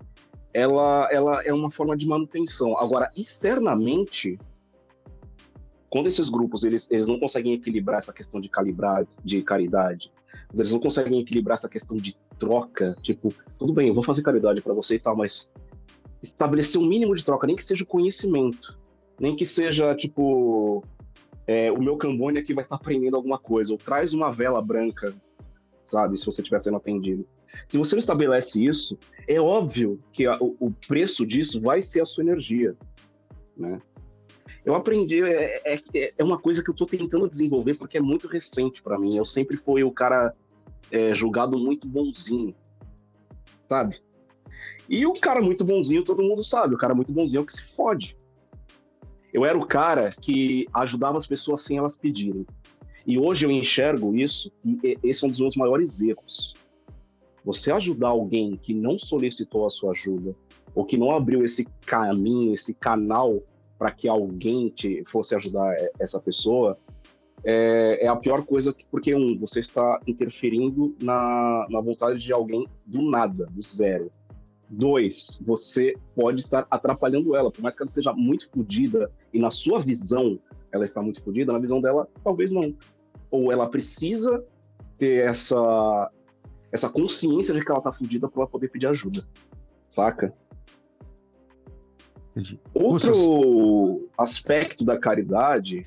ela, 0.53 1.07
ela 1.11 1.43
é 1.43 1.53
uma 1.53 1.71
forma 1.71 1.95
de 1.95 2.07
manutenção. 2.07 2.77
Agora, 2.77 3.09
externamente, 3.15 4.37
quando 5.89 6.07
esses 6.07 6.29
grupos 6.29 6.63
eles, 6.63 6.89
eles 6.91 7.07
não 7.07 7.19
conseguem 7.19 7.53
equilibrar 7.53 7.99
essa 7.99 8.13
questão 8.13 8.39
de 8.39 8.47
calibrar, 8.49 9.05
de 9.23 9.41
caridade, 9.41 10.11
eles 10.53 10.71
não 10.71 10.79
conseguem 10.79 11.19
equilibrar 11.19 11.57
essa 11.57 11.69
questão 11.69 11.97
de 11.97 12.15
troca, 12.37 12.95
tipo, 13.01 13.33
tudo 13.57 13.73
bem, 13.73 13.87
eu 13.87 13.93
vou 13.93 14.03
fazer 14.03 14.21
caridade 14.21 14.61
para 14.61 14.73
você 14.73 14.95
e 14.95 14.99
tal, 14.99 15.15
mas 15.15 15.53
estabelecer 16.21 16.79
um 16.79 16.87
mínimo 16.87 17.15
de 17.15 17.23
troca, 17.23 17.47
nem 17.47 17.55
que 17.55 17.63
seja 17.63 17.85
conhecimento, 17.85 18.77
nem 19.19 19.35
que 19.35 19.45
seja, 19.45 19.95
tipo, 19.95 20.83
é, 21.47 21.71
o 21.71 21.81
meu 21.81 21.97
Cambônia 21.97 22.43
que 22.43 22.53
vai 22.53 22.63
estar 22.63 22.77
tá 22.77 22.81
aprendendo 22.81 23.15
alguma 23.15 23.37
coisa, 23.37 23.71
ou 23.71 23.77
traz 23.77 24.13
uma 24.13 24.31
vela 24.31 24.61
branca, 24.61 25.13
sabe, 25.79 26.17
se 26.17 26.25
você 26.25 26.41
estiver 26.41 26.59
sendo 26.59 26.77
atendido. 26.77 27.25
Se 27.67 27.77
você 27.77 27.95
não 27.95 27.99
estabelece 27.99 28.63
isso, 28.63 28.97
é 29.27 29.39
óbvio 29.39 29.99
que 30.13 30.25
a, 30.25 30.37
o, 30.39 30.55
o 30.59 30.71
preço 30.87 31.25
disso 31.25 31.59
vai 31.59 31.81
ser 31.81 32.01
a 32.01 32.05
sua 32.05 32.23
energia, 32.23 32.73
né? 33.57 33.77
Eu 34.65 34.75
aprendi, 34.75 35.23
é, 35.23 35.61
é, 35.65 36.13
é 36.17 36.23
uma 36.23 36.37
coisa 36.37 36.63
que 36.63 36.69
eu 36.69 36.73
estou 36.73 36.85
tentando 36.85 37.29
desenvolver 37.29 37.75
porque 37.75 37.97
é 37.97 38.01
muito 38.01 38.27
recente 38.27 38.81
para 38.81 38.99
mim. 38.99 39.15
Eu 39.15 39.25
sempre 39.25 39.57
fui 39.57 39.83
o 39.83 39.91
cara 39.91 40.31
é, 40.91 41.13
julgado 41.13 41.57
muito 41.57 41.87
bonzinho, 41.87 42.53
sabe? 43.67 43.99
E 44.89 45.05
o 45.05 45.13
cara 45.13 45.41
muito 45.41 45.63
bonzinho, 45.63 46.03
todo 46.03 46.23
mundo 46.23 46.43
sabe, 46.43 46.73
o 46.75 46.77
cara 46.77 46.95
muito 46.95 47.13
bonzinho 47.13 47.39
é 47.39 47.43
o 47.43 47.45
que 47.45 47.53
se 47.53 47.63
fode. 47.63 48.17
Eu 49.31 49.45
era 49.45 49.57
o 49.57 49.65
cara 49.65 50.09
que 50.09 50.65
ajudava 50.73 51.19
as 51.19 51.27
pessoas 51.27 51.61
sem 51.61 51.77
elas 51.77 51.97
pedirem. 51.97 52.45
E 53.05 53.17
hoje 53.17 53.45
eu 53.45 53.51
enxergo 53.51 54.15
isso, 54.15 54.51
e 54.65 54.97
esse 55.03 55.23
é 55.23 55.27
um 55.27 55.31
dos 55.31 55.39
meus 55.39 55.55
maiores 55.55 56.01
erros. 56.01 56.55
Você 57.45 57.71
ajudar 57.71 58.09
alguém 58.09 58.57
que 58.57 58.73
não 58.73 58.97
solicitou 58.97 59.65
a 59.65 59.69
sua 59.69 59.91
ajuda, 59.91 60.33
ou 60.75 60.83
que 60.83 60.97
não 60.97 61.11
abriu 61.11 61.45
esse 61.45 61.65
caminho, 61.85 62.53
esse 62.53 62.73
canal 62.73 63.41
para 63.79 63.91
que 63.91 64.09
alguém 64.09 64.67
te 64.67 65.03
fosse 65.07 65.33
ajudar 65.33 65.73
essa 65.97 66.19
pessoa, 66.19 66.77
é, 67.45 68.05
é, 68.05 68.07
a 68.07 68.15
pior 68.17 68.45
coisa, 68.45 68.75
porque, 68.91 69.15
um, 69.15 69.33
você 69.39 69.61
está 69.61 69.97
interferindo 70.05 70.93
na, 71.01 71.65
na 71.69 71.79
vontade 71.79 72.19
de 72.19 72.33
alguém 72.33 72.65
do 72.85 73.01
nada, 73.01 73.45
do 73.45 73.63
zero. 73.63 74.11
Dois, 74.69 75.41
você 75.45 75.93
pode 76.13 76.41
estar 76.41 76.67
atrapalhando 76.69 77.35
ela, 77.35 77.49
por 77.49 77.61
mais 77.61 77.77
que 77.77 77.83
ela 77.83 77.89
seja 77.89 78.13
muito 78.13 78.51
fodida, 78.51 79.09
e 79.33 79.39
na 79.39 79.49
sua 79.49 79.79
visão 79.79 80.33
ela 80.71 80.83
está 80.83 81.01
muito 81.01 81.23
fodida, 81.23 81.53
na 81.53 81.59
visão 81.59 81.79
dela, 81.79 82.07
talvez 82.23 82.51
não. 82.51 82.75
Ou 83.31 83.51
ela 83.51 83.69
precisa 83.69 84.43
ter 84.97 85.25
essa, 85.25 86.09
essa 86.71 86.89
consciência 86.89 87.53
de 87.53 87.63
que 87.63 87.71
ela 87.71 87.79
está 87.79 87.93
fodida 87.93 88.27
para 88.27 88.45
poder 88.45 88.69
pedir 88.69 88.87
ajuda, 88.87 89.25
saca? 89.89 90.31
Entendi. 92.31 92.59
Outro 92.73 94.09
aspecto 94.17 94.83
da 94.83 94.97
caridade. 94.97 95.83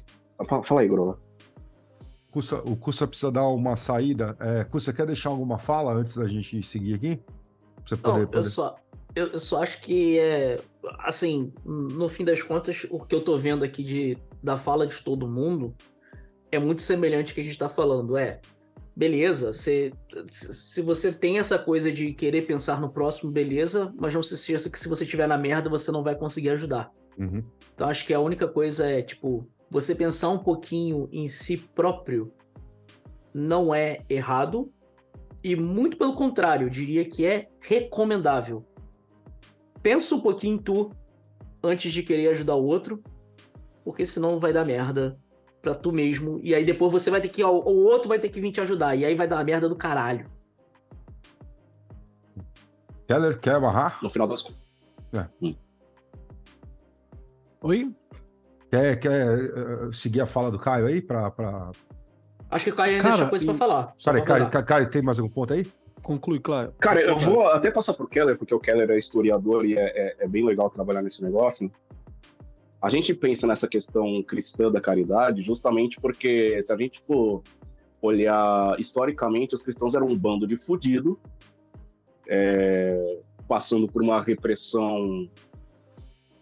Fala, 0.49 0.63
fala 0.63 0.81
aí, 0.81 0.89
Grola. 0.89 1.19
o 2.65 2.77
Cussa 2.77 3.07
precisa 3.07 3.31
dar 3.31 3.47
uma 3.49 3.77
saída. 3.77 4.37
É, 4.41 4.65
Cussa, 4.65 4.93
quer 4.93 5.07
deixar 5.07 5.31
alguma 5.31 5.59
fala 5.59 5.95
antes 5.95 6.17
da 6.17 6.27
gente 6.27 6.63
seguir 6.63 6.95
aqui? 6.95 7.17
Pra 7.17 7.85
você 7.87 7.97
poder, 7.97 8.19
Não, 8.21 8.27
poder... 8.27 8.39
Eu, 8.39 8.45
só, 8.45 8.75
eu, 9.15 9.27
eu, 9.29 9.39
só 9.39 9.63
acho 9.63 9.81
que 9.81 10.19
é. 10.19 10.61
Assim, 11.01 11.53
no 11.65 12.09
fim 12.09 12.25
das 12.25 12.43
contas, 12.43 12.87
o 12.91 12.99
que 12.99 13.15
eu 13.15 13.21
tô 13.21 13.37
vendo 13.39 13.65
aqui 13.65 13.85
de, 13.85 14.19
da 14.43 14.57
fala 14.57 14.87
de 14.87 15.01
todo 15.03 15.33
mundo 15.33 15.75
é 16.51 16.59
muito 16.59 16.83
semelhante 16.83 17.31
ao 17.31 17.35
que 17.35 17.41
a 17.41 17.45
gente 17.45 17.59
tá 17.59 17.69
falando. 17.69 18.17
É, 18.17 18.41
beleza, 18.97 19.53
se, 19.53 19.91
se 20.27 20.83
você 20.83 21.13
tem 21.13 21.39
essa 21.39 21.59
coisa 21.59 21.91
de 21.91 22.13
querer 22.13 22.43
pensar 22.43 22.81
no 22.81 22.93
próximo, 22.93 23.31
beleza, 23.31 23.93
mas 23.99 24.15
não 24.15 24.23
se 24.23 24.35
esqueça 24.35 24.71
que 24.71 24.79
se 24.79 24.89
você 24.89 25.05
estiver 25.05 25.27
na 25.27 25.39
merda, 25.39 25.71
você 25.71 25.91
não 25.91 26.03
vai 26.03 26.17
conseguir 26.17 26.51
ajudar. 26.51 26.91
Uhum. 27.19 27.43
Então 27.75 27.89
acho 27.89 28.07
que 28.07 28.13
a 28.13 28.21
única 28.21 28.47
coisa 28.47 28.87
é, 28.87 29.03
tipo, 29.03 29.47
você 29.71 29.95
pensar 29.95 30.29
um 30.29 30.39
pouquinho 30.39 31.07
em 31.13 31.27
si 31.29 31.57
próprio 31.57 32.33
não 33.35 33.75
é 33.75 33.99
errado, 34.09 34.71
e 35.43 35.57
muito 35.57 35.97
pelo 35.97 36.15
contrário, 36.15 36.71
diria 36.71 37.05
que 37.05 37.27
é 37.27 37.45
recomendável. 37.61 38.59
Pensa 39.83 40.15
um 40.15 40.21
pouquinho 40.21 40.55
em 40.57 40.59
tu 40.59 40.91
antes 41.65 41.93
de 41.93 42.03
querer 42.03 42.29
ajudar 42.29 42.55
o 42.55 42.65
outro, 42.65 43.03
porque 43.85 44.07
senão 44.07 44.39
vai 44.39 44.53
dar 44.53 44.65
merda 44.65 45.21
pra 45.63 45.75
tu 45.75 45.93
mesmo. 45.93 46.41
E 46.43 46.55
aí 46.55 46.65
depois 46.65 46.93
você 46.93 47.11
vai 47.11 47.21
ter 47.21 47.29
que. 47.29 47.43
Ó, 47.43 47.51
o 47.51 47.85
outro 47.85 48.09
vai 48.09 48.19
ter 48.19 48.29
que 48.29 48.41
vir 48.41 48.51
te 48.51 48.61
ajudar. 48.61 48.97
E 48.97 49.05
aí 49.05 49.15
vai 49.15 49.29
dar 49.29 49.37
uma 49.37 49.45
merda 49.45 49.69
do 49.69 49.77
caralho. 49.77 50.27
Keller, 53.07 53.39
quer 53.41 53.61
barrar? 53.61 53.99
No 54.03 54.11
final 54.11 54.27
das 54.27 54.43
contas. 54.43 54.61
É. 55.13 55.27
Hum. 55.41 55.55
Oi? 57.63 57.93
Quer, 58.71 58.97
quer 58.97 59.39
uh, 59.39 59.93
seguir 59.93 60.23
a 60.23 60.27
fala 60.27 60.51
do 60.51 60.59
Caio 60.59 60.87
aí? 60.87 61.01
Pra, 61.01 61.31
pra... 61.31 61.71
Acho 62.51 62.65
que 62.65 62.71
o 62.71 62.75
Caio 62.75 62.97
ainda 62.97 63.09
deixa 63.09 63.29
coisa 63.29 63.45
e... 63.45 63.47
pra 63.47 63.55
falar. 63.55 63.95
Peraí, 64.03 64.25
Caio, 64.25 64.51
Caio, 64.51 64.65
Caio, 64.65 64.91
tem 64.91 65.03
mais 65.03 65.19
algum 65.19 65.31
ponto 65.31 65.53
aí? 65.53 65.71
Conclui, 66.03 66.41
claro. 66.41 66.75
Cara, 66.81 67.01
eu 67.01 67.19
vou 67.19 67.47
até 67.49 67.71
passar 67.71 67.95
pro 67.95 68.09
Keller, 68.09 68.37
porque 68.37 68.55
o 68.55 68.59
Keller 68.59 68.91
é 68.91 68.99
historiador 68.99 69.65
e 69.65 69.77
é, 69.77 69.85
é, 69.95 70.17
é 70.21 70.29
bem 70.29 70.45
legal 70.45 70.69
trabalhar 70.71 71.03
nesse 71.03 71.23
negócio. 71.23 71.71
A 72.83 72.91
gente 72.91 73.15
pensa 73.15 73.47
nessa 73.47 73.69
questão 73.69 74.21
cristã 74.25 74.69
da 74.69 74.81
caridade 74.81 75.41
justamente 75.41 76.01
porque, 76.01 76.61
se 76.61 76.73
a 76.73 76.77
gente 76.77 77.01
for 77.01 77.41
olhar 78.03 78.75
historicamente, 78.81 79.55
os 79.55 79.63
cristãos 79.63 79.95
eram 79.95 80.09
um 80.09 80.19
bando 80.19 80.49
de 80.49 80.57
fudido, 80.57 81.17
é, 82.29 83.21
passando 83.47 83.87
por 83.87 84.03
uma 84.03 84.21
repressão 84.21 85.29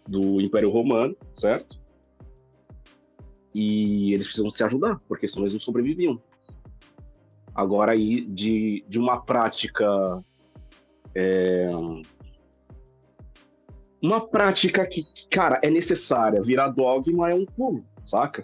do 0.07 0.41
Império 0.41 0.71
Romano, 0.71 1.15
certo? 1.35 1.79
E 3.53 4.11
eles 4.11 4.25
precisam 4.25 4.49
se 4.49 4.63
ajudar, 4.63 4.97
porque 5.07 5.27
senão 5.27 5.43
eles 5.43 5.53
não 5.53 5.59
sobreviviam. 5.59 6.15
Agora, 7.53 7.91
aí, 7.91 8.21
de, 8.21 8.83
de 8.87 8.97
uma 8.97 9.21
prática 9.21 9.85
é, 11.13 11.69
uma 14.01 14.27
prática 14.27 14.85
que, 14.87 15.05
cara, 15.29 15.59
é 15.63 15.69
necessária. 15.69 16.41
Virar 16.41 16.69
dogma 16.69 17.29
é 17.29 17.35
um 17.35 17.45
pulo, 17.45 17.83
saca? 18.05 18.43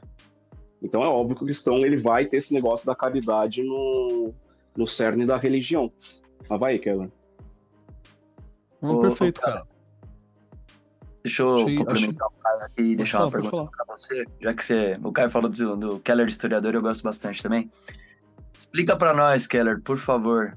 Então 0.81 1.01
é 1.03 1.07
óbvio 1.07 1.35
que 1.35 1.43
o 1.43 1.45
cristão 1.45 1.77
ele 1.77 1.97
vai 1.97 2.25
ter 2.25 2.37
esse 2.37 2.53
negócio 2.53 2.85
da 2.85 2.95
caridade 2.95 3.63
no, 3.63 4.33
no 4.77 4.87
cerne 4.87 5.25
da 5.25 5.37
religião. 5.37 5.89
Mas 6.47 6.59
vai 6.59 6.73
aí, 6.73 6.79
Kevin. 6.79 7.11
Hum, 8.81 9.01
perfeito, 9.01 9.41
cara. 9.41 9.65
Deixa 11.23 11.41
eu 11.41 11.55
Achei, 11.55 11.75
complementar 11.75 12.27
o 12.27 12.39
Caio 12.39 12.61
aqui 12.61 12.81
e 12.81 12.95
deixar 12.95 13.17
falar, 13.17 13.25
uma 13.25 13.31
pergunta 13.31 13.71
para 13.75 13.97
você. 13.97 14.23
Já 14.39 14.53
que 14.53 14.63
você, 14.63 14.99
o 15.03 15.11
Caio 15.11 15.31
falou 15.31 15.49
do, 15.49 15.75
do 15.75 15.99
Keller 15.99 16.27
historiador, 16.27 16.75
eu 16.75 16.81
gosto 16.81 17.03
bastante 17.03 17.41
também. 17.41 17.69
Explica 18.57 18.95
para 18.95 19.13
nós, 19.13 19.47
Keller, 19.47 19.81
por 19.81 19.97
favor, 19.97 20.55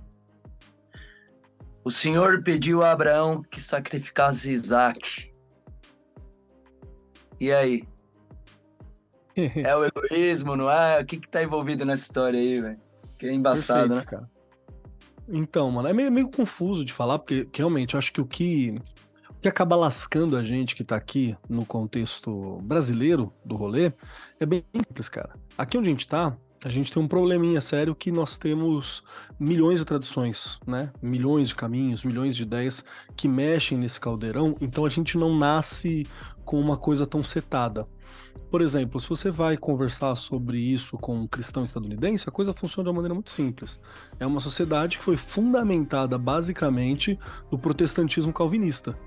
o 1.85 1.91
Senhor 1.91 2.43
pediu 2.43 2.83
a 2.83 2.93
Abraão 2.93 3.43
que 3.43 3.61
sacrificasse 3.61 4.53
Isaac. 4.53 5.31
E 7.39 7.53
aí? 7.53 7.83
é 9.37 9.75
o 9.75 9.85
egoísmo, 9.85 10.57
não 10.57 10.71
é? 10.71 11.01
O 11.01 11.07
que 11.07 11.19
que 11.19 11.31
tá 11.31 11.43
envolvido 11.43 11.85
nessa 11.85 12.05
história 12.05 12.39
aí, 12.39 12.61
velho? 12.61 12.81
Que 13.19 13.27
é 13.27 13.33
embaçado, 13.33 13.95
Perfeito, 13.95 14.13
né? 14.13 14.19
Cara. 14.19 14.31
Então, 15.29 15.71
mano, 15.71 15.89
é 15.89 15.93
meio, 15.93 16.11
meio 16.11 16.29
confuso 16.29 16.85
de 16.85 16.93
falar, 16.93 17.19
porque 17.19 17.47
realmente 17.55 17.95
eu 17.95 17.99
acho 17.99 18.13
que 18.13 18.21
o 18.21 18.27
que, 18.27 18.77
o 19.31 19.41
que 19.41 19.49
acaba 19.49 19.77
lascando 19.77 20.37
a 20.37 20.43
gente 20.43 20.75
que 20.75 20.83
tá 20.83 20.97
aqui 20.97 21.37
no 21.49 21.65
contexto 21.65 22.59
brasileiro 22.63 23.33
do 23.45 23.57
rolê 23.57 23.93
é 24.41 24.45
bem 24.45 24.63
simples, 24.75 25.09
cara. 25.09 25.33
Aqui 25.57 25.79
onde 25.79 25.89
a 25.89 25.93
gente 25.93 26.09
tá, 26.09 26.33
A 26.63 26.69
gente 26.69 26.93
tem 26.93 27.03
um 27.03 27.09
probleminha 27.09 27.59
sério 27.59 27.95
que 27.95 28.13
nós 28.13 28.37
temos 28.37 29.03
milhões 29.39 29.79
de 29.79 29.87
tradições, 29.87 30.59
né? 30.67 30.93
Milhões 31.01 31.49
de 31.49 31.55
caminhos, 31.55 32.05
milhões 32.05 32.37
de 32.37 32.43
ideias 32.43 32.85
que 33.17 33.27
mexem 33.27 33.79
nesse 33.79 33.99
caldeirão, 33.99 34.55
então 34.61 34.85
a 34.85 34.91
gente 34.91 35.17
não 35.17 35.35
nasce 35.35 36.07
com 36.45 36.61
uma 36.61 36.77
coisa 36.77 37.07
tão 37.07 37.25
setada. 37.25 37.87
Por 38.51 38.61
exemplo, 38.61 39.01
se 39.01 39.09
você 39.09 39.31
vai 39.31 39.57
conversar 39.57 40.15
sobre 40.17 40.59
isso 40.59 40.99
com 40.99 41.15
um 41.15 41.27
cristão 41.27 41.63
estadunidense, 41.63 42.29
a 42.29 42.33
coisa 42.33 42.53
funciona 42.53 42.85
de 42.85 42.91
uma 42.91 42.97
maneira 42.97 43.15
muito 43.15 43.31
simples. 43.31 43.79
É 44.19 44.27
uma 44.27 44.41
sociedade 44.41 44.99
que 44.99 45.05
foi 45.05 45.17
fundamentada 45.17 46.19
basicamente 46.19 47.19
no 47.51 47.59
protestantismo 47.59 48.35
calvinista. 48.35 48.99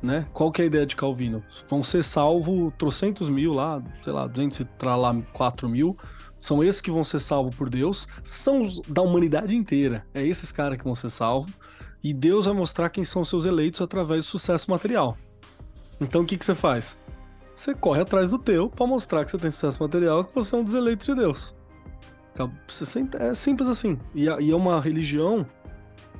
Né? 0.00 0.26
Qual 0.32 0.52
que 0.52 0.60
é 0.60 0.64
a 0.64 0.66
ideia 0.66 0.86
de 0.86 0.94
Calvino? 0.94 1.42
Vão 1.66 1.82
ser 1.82 2.04
salvos 2.04 2.74
trocentos 2.74 3.30
mil 3.30 3.54
lá, 3.54 3.82
sei 4.02 4.12
lá, 4.12 4.26
200 4.26 4.64
para 4.76 4.94
lá, 4.94 5.16
4 5.32 5.66
mil, 5.66 5.96
são 6.44 6.62
esses 6.62 6.82
que 6.82 6.90
vão 6.90 7.02
ser 7.02 7.20
salvos 7.20 7.56
por 7.56 7.70
Deus, 7.70 8.06
são 8.22 8.60
os 8.60 8.78
da 8.80 9.00
humanidade 9.00 9.56
inteira. 9.56 10.06
É 10.12 10.22
esses 10.22 10.52
caras 10.52 10.76
que 10.76 10.84
vão 10.84 10.94
ser 10.94 11.08
salvos. 11.08 11.50
E 12.02 12.12
Deus 12.12 12.44
vai 12.44 12.52
mostrar 12.52 12.90
quem 12.90 13.02
são 13.02 13.24
seus 13.24 13.46
eleitos 13.46 13.80
através 13.80 14.26
do 14.26 14.28
sucesso 14.28 14.70
material. 14.70 15.16
Então 15.98 16.20
o 16.20 16.26
que, 16.26 16.36
que 16.36 16.44
você 16.44 16.54
faz? 16.54 16.98
Você 17.56 17.74
corre 17.74 18.02
atrás 18.02 18.28
do 18.28 18.36
teu 18.36 18.68
para 18.68 18.86
mostrar 18.86 19.24
que 19.24 19.30
você 19.30 19.38
tem 19.38 19.50
sucesso 19.50 19.82
material 19.82 20.22
que 20.22 20.34
você 20.34 20.54
é 20.54 20.58
um 20.58 20.64
dos 20.64 20.74
eleitos 20.74 21.06
de 21.06 21.14
Deus. 21.14 21.54
É 23.18 23.32
simples 23.32 23.70
assim. 23.70 23.96
E 24.14 24.28
é 24.28 24.54
uma 24.54 24.82
religião 24.82 25.46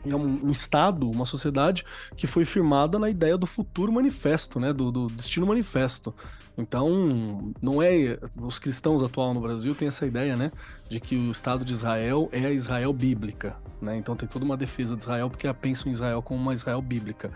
é 0.07 0.17
um, 0.17 0.51
Estado, 0.51 1.11
uma 1.11 1.27
sociedade 1.27 1.85
que 2.17 2.27
foi 2.27 2.47
firmada 2.47 2.99
na 2.99 3.11
ideia 3.11 3.37
do 3.37 3.47
futuro 3.47 3.93
manifesto, 3.93 4.59
né? 4.59 4.73
Do, 4.73 4.91
do, 4.91 5.07
destino 5.09 5.47
manifesto. 5.47 6.15
Então, 6.57 7.53
não 7.61 7.83
é. 7.83 8.19
Os 8.41 8.59
cristãos 8.59 9.03
atual 9.03 9.35
no 9.35 9.41
Brasil 9.41 9.75
têm 9.75 9.89
essa 9.89 10.07
ideia, 10.07 10.37
né? 10.37 10.51
De 10.89 11.01
que 11.01 11.17
o 11.17 11.31
Estado 11.31 11.65
de 11.65 11.73
Israel 11.73 12.29
é 12.33 12.47
a 12.47 12.51
Israel 12.51 12.93
bíblica, 12.93 13.57
né? 13.83 13.97
Então 13.97 14.15
tem 14.15 14.29
toda 14.29 14.45
uma 14.45 14.57
defesa 14.57 14.95
de 14.95 15.03
Israel 15.03 15.29
porque 15.29 15.53
pensam 15.55 15.91
Israel 15.91 16.23
como 16.23 16.41
uma 16.41 16.55
Israel 16.55 16.81
bíblica. 16.81 17.31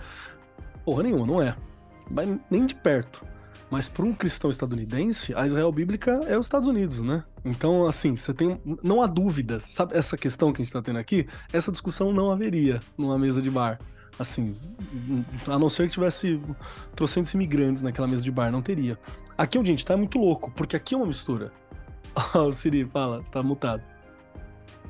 Porra 0.84 1.02
nenhuma, 1.02 1.26
não 1.26 1.42
é. 1.42 1.54
Mas 2.10 2.28
nem 2.50 2.64
de 2.64 2.74
perto. 2.74 3.26
Mas 3.70 3.88
para 3.88 4.04
um 4.04 4.14
cristão 4.14 4.48
estadunidense, 4.48 5.34
a 5.34 5.46
Israel 5.46 5.70
bíblica 5.70 6.12
é 6.26 6.38
os 6.38 6.46
Estados 6.46 6.68
Unidos, 6.68 7.00
né? 7.00 7.22
Então, 7.44 7.86
assim, 7.86 8.16
você 8.16 8.32
tem. 8.32 8.58
Não 8.82 9.02
há 9.02 9.06
dúvidas. 9.06 9.64
Sabe 9.64 9.94
essa 9.94 10.16
questão 10.16 10.52
que 10.52 10.62
a 10.62 10.64
gente 10.64 10.68
está 10.68 10.80
tendo 10.80 10.98
aqui? 10.98 11.26
Essa 11.52 11.70
discussão 11.70 12.12
não 12.12 12.30
haveria 12.30 12.80
numa 12.96 13.18
mesa 13.18 13.42
de 13.42 13.50
bar. 13.50 13.78
Assim, 14.18 14.56
a 15.46 15.58
não 15.58 15.68
ser 15.68 15.86
que 15.86 15.92
tivesse 15.92 16.40
trocentos 16.96 17.32
imigrantes 17.34 17.82
naquela 17.82 18.08
mesa 18.08 18.24
de 18.24 18.30
bar, 18.30 18.50
não 18.50 18.60
teria. 18.60 18.98
Aqui 19.36 19.58
onde 19.58 19.70
a 19.70 19.72
gente 19.72 19.86
tá 19.86 19.94
é 19.94 19.96
muito 19.96 20.18
louco, 20.18 20.50
porque 20.52 20.74
aqui 20.76 20.94
é 20.94 20.96
uma 20.98 21.06
mistura. 21.06 21.52
o 22.34 22.52
Siri, 22.52 22.84
fala, 22.86 23.20
você 23.20 23.32
tá 23.32 23.42
mutado. 23.42 23.82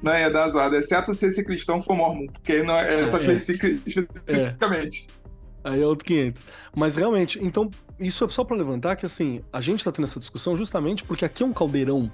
Não, 0.03 0.13
é 0.13 0.31
dar 0.31 0.49
zoada, 0.49 0.79
exceto 0.79 1.15
se 1.15 1.27
esse 1.27 1.45
cristão 1.45 1.83
for 1.83 1.97
mormon, 1.97 2.27
porque 2.27 2.63
não 2.63 2.77
é, 2.77 3.03
é 3.03 3.09
só 3.09 3.19
é. 3.19 3.35
especificamente. 3.35 5.09
É. 5.09 5.19
Aí 5.65 5.83
é 5.83 5.87
outro 5.87 6.05
500. 6.07 6.47
Mas 6.77 6.97
realmente, 6.97 7.39
então, 7.43 7.69
isso 7.99 8.25
é 8.25 8.29
só 8.29 8.45
para 8.45 8.57
levantar 8.57 8.97
que, 8.97 9.05
assim, 9.05 9.41
a 9.53 9.61
gente 9.61 9.85
tá 9.85 9.91
tendo 9.91 10.05
essa 10.05 10.21
discussão 10.21 10.57
justamente 10.57 11.05
porque 11.05 11.25
aqui 11.25 11.43
é 11.43 11.47
um 11.47 11.53
caldeirão 11.53 12.11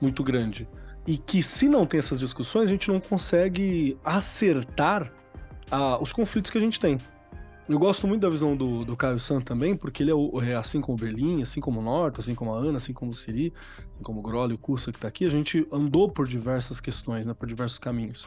muito 0.00 0.22
grande. 0.22 0.68
E 1.06 1.16
que 1.16 1.42
se 1.42 1.68
não 1.68 1.86
tem 1.86 1.98
essas 1.98 2.20
discussões, 2.20 2.64
a 2.64 2.72
gente 2.72 2.88
não 2.88 3.00
consegue 3.00 3.96
acertar 4.04 5.10
ah, 5.70 5.98
os 6.00 6.12
conflitos 6.12 6.50
que 6.50 6.58
a 6.58 6.60
gente 6.60 6.78
tem. 6.78 6.98
Eu 7.68 7.78
gosto 7.78 8.06
muito 8.06 8.22
da 8.22 8.30
visão 8.30 8.56
do, 8.56 8.82
do 8.82 8.96
Caio 8.96 9.20
San 9.20 9.42
também, 9.42 9.76
porque 9.76 10.02
ele 10.02 10.10
é, 10.10 10.14
o, 10.14 10.40
é, 10.40 10.54
assim 10.54 10.80
como 10.80 10.96
o 10.96 11.00
Berlim, 11.00 11.42
assim 11.42 11.60
como 11.60 11.80
o 11.80 11.84
Norte, 11.84 12.18
assim 12.18 12.34
como 12.34 12.54
a 12.54 12.58
Ana, 12.58 12.78
assim 12.78 12.94
como 12.94 13.10
o 13.10 13.14
Siri, 13.14 13.52
assim 13.92 14.02
como 14.02 14.20
o 14.20 14.22
Grolli 14.22 14.52
e 14.52 14.54
o 14.54 14.58
Cursa 14.58 14.90
que 14.90 14.98
tá 14.98 15.06
aqui, 15.06 15.26
a 15.26 15.30
gente 15.30 15.66
andou 15.70 16.08
por 16.08 16.26
diversas 16.26 16.80
questões, 16.80 17.26
né, 17.26 17.34
por 17.34 17.46
diversos 17.46 17.78
caminhos. 17.78 18.26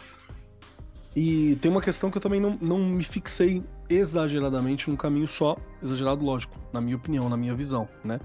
E 1.16 1.56
tem 1.56 1.72
uma 1.72 1.82
questão 1.82 2.12
que 2.12 2.18
eu 2.18 2.22
também 2.22 2.40
não, 2.40 2.58
não 2.62 2.78
me 2.78 3.04
fixei 3.04 3.64
exageradamente 3.90 4.90
num 4.90 4.96
caminho 4.96 5.28
só, 5.28 5.58
exagerado, 5.82 6.24
lógico, 6.24 6.54
na 6.72 6.80
minha 6.80 6.96
opinião, 6.96 7.28
na 7.28 7.36
minha 7.36 7.54
visão, 7.56 7.88
né? 8.04 8.20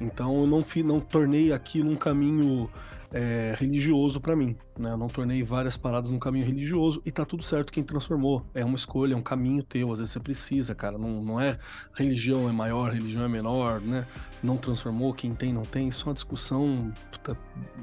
Então 0.00 0.40
eu 0.40 0.46
não, 0.46 0.62
fi, 0.62 0.82
não 0.82 1.00
tornei 1.00 1.52
aqui 1.52 1.82
num 1.82 1.96
caminho 1.96 2.68
é, 3.16 3.54
religioso 3.56 4.20
para 4.20 4.36
mim, 4.36 4.54
né? 4.78 4.90
Eu 4.90 4.96
não 4.98 5.08
tornei 5.08 5.42
várias 5.42 5.74
paradas 5.74 6.10
num 6.10 6.18
caminho 6.18 6.44
religioso 6.44 7.00
e 7.02 7.10
tá 7.10 7.24
tudo 7.24 7.42
certo 7.42 7.72
quem 7.72 7.82
transformou. 7.82 8.44
É 8.52 8.62
uma 8.62 8.76
escolha, 8.76 9.14
é 9.14 9.16
um 9.16 9.22
caminho 9.22 9.62
teu, 9.62 9.90
às 9.90 10.00
vezes 10.00 10.12
você 10.12 10.20
precisa, 10.20 10.74
cara. 10.74 10.98
Não, 10.98 11.22
não 11.22 11.40
é 11.40 11.58
religião 11.94 12.46
é 12.46 12.52
maior, 12.52 12.92
religião 12.92 13.24
é 13.24 13.28
menor, 13.28 13.80
né? 13.80 14.06
Não 14.42 14.58
transformou, 14.58 15.14
quem 15.14 15.34
tem, 15.34 15.50
não 15.50 15.62
tem. 15.62 15.88
Isso 15.88 16.04
é 16.04 16.08
uma 16.08 16.14
discussão 16.14 16.92
puta, 17.10 17.34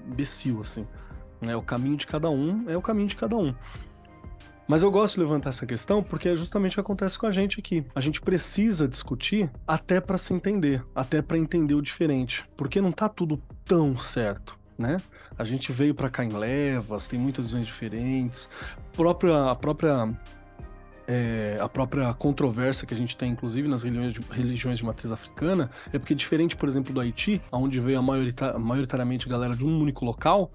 imbecil, 0.08 0.62
assim. 0.62 0.88
Né? 1.42 1.56
O 1.56 1.64
caminho 1.64 1.98
de 1.98 2.06
cada 2.06 2.30
um 2.30 2.70
é 2.70 2.78
o 2.78 2.82
caminho 2.82 3.08
de 3.08 3.16
cada 3.16 3.36
um. 3.36 3.56
Mas 4.68 4.84
eu 4.84 4.92
gosto 4.92 5.16
de 5.16 5.22
levantar 5.22 5.50
essa 5.50 5.66
questão 5.66 6.04
porque 6.04 6.30
é 6.30 6.36
justamente 6.36 6.74
o 6.74 6.76
que 6.76 6.80
acontece 6.82 7.18
com 7.18 7.26
a 7.26 7.32
gente 7.32 7.60
aqui. 7.60 7.84
A 7.96 8.00
gente 8.00 8.22
precisa 8.22 8.88
discutir 8.88 9.50
até 9.68 10.00
para 10.00 10.18
se 10.18 10.32
entender, 10.32 10.84
até 10.94 11.24
para 11.24 11.40
entender 11.40 11.74
o 11.74 11.82
diferente, 11.82 12.46
porque 12.56 12.80
não 12.80 12.92
tá 12.92 13.10
tudo 13.10 13.42
tão 13.66 13.98
certo, 13.98 14.58
né? 14.78 14.98
A 15.38 15.44
gente 15.44 15.72
veio 15.72 15.94
para 15.94 16.10
cá 16.10 16.24
em 16.24 16.30
levas, 16.30 17.08
tem 17.08 17.20
muitas 17.20 17.48
visões 17.48 17.66
diferentes. 17.66 18.50
A 18.78 18.96
própria, 18.96 19.52
a 19.52 19.56
própria 19.56 20.10
é, 21.08 21.58
a 21.60 21.68
própria 21.68 22.14
controvérsia 22.14 22.88
que 22.88 22.94
a 22.94 22.98
gente 22.98 23.18
tem, 23.18 23.32
inclusive 23.32 23.68
nas 23.68 23.84
religiões 23.84 24.14
de, 24.14 24.22
religiões 24.32 24.78
de 24.78 24.86
matriz 24.86 25.12
africana, 25.12 25.70
é 25.92 26.00
porque 26.00 26.16
diferente, 26.16 26.56
por 26.56 26.70
exemplo, 26.70 26.94
do 26.94 27.00
Haiti, 27.00 27.42
onde 27.52 27.80
veio 27.80 28.00
a 28.00 28.02
maioritariamente 28.02 28.66
maioritariamente 28.66 29.30
galera 29.30 29.56
de 29.56 29.66
um 29.66 29.82
único 29.82 30.06
local, 30.06 30.50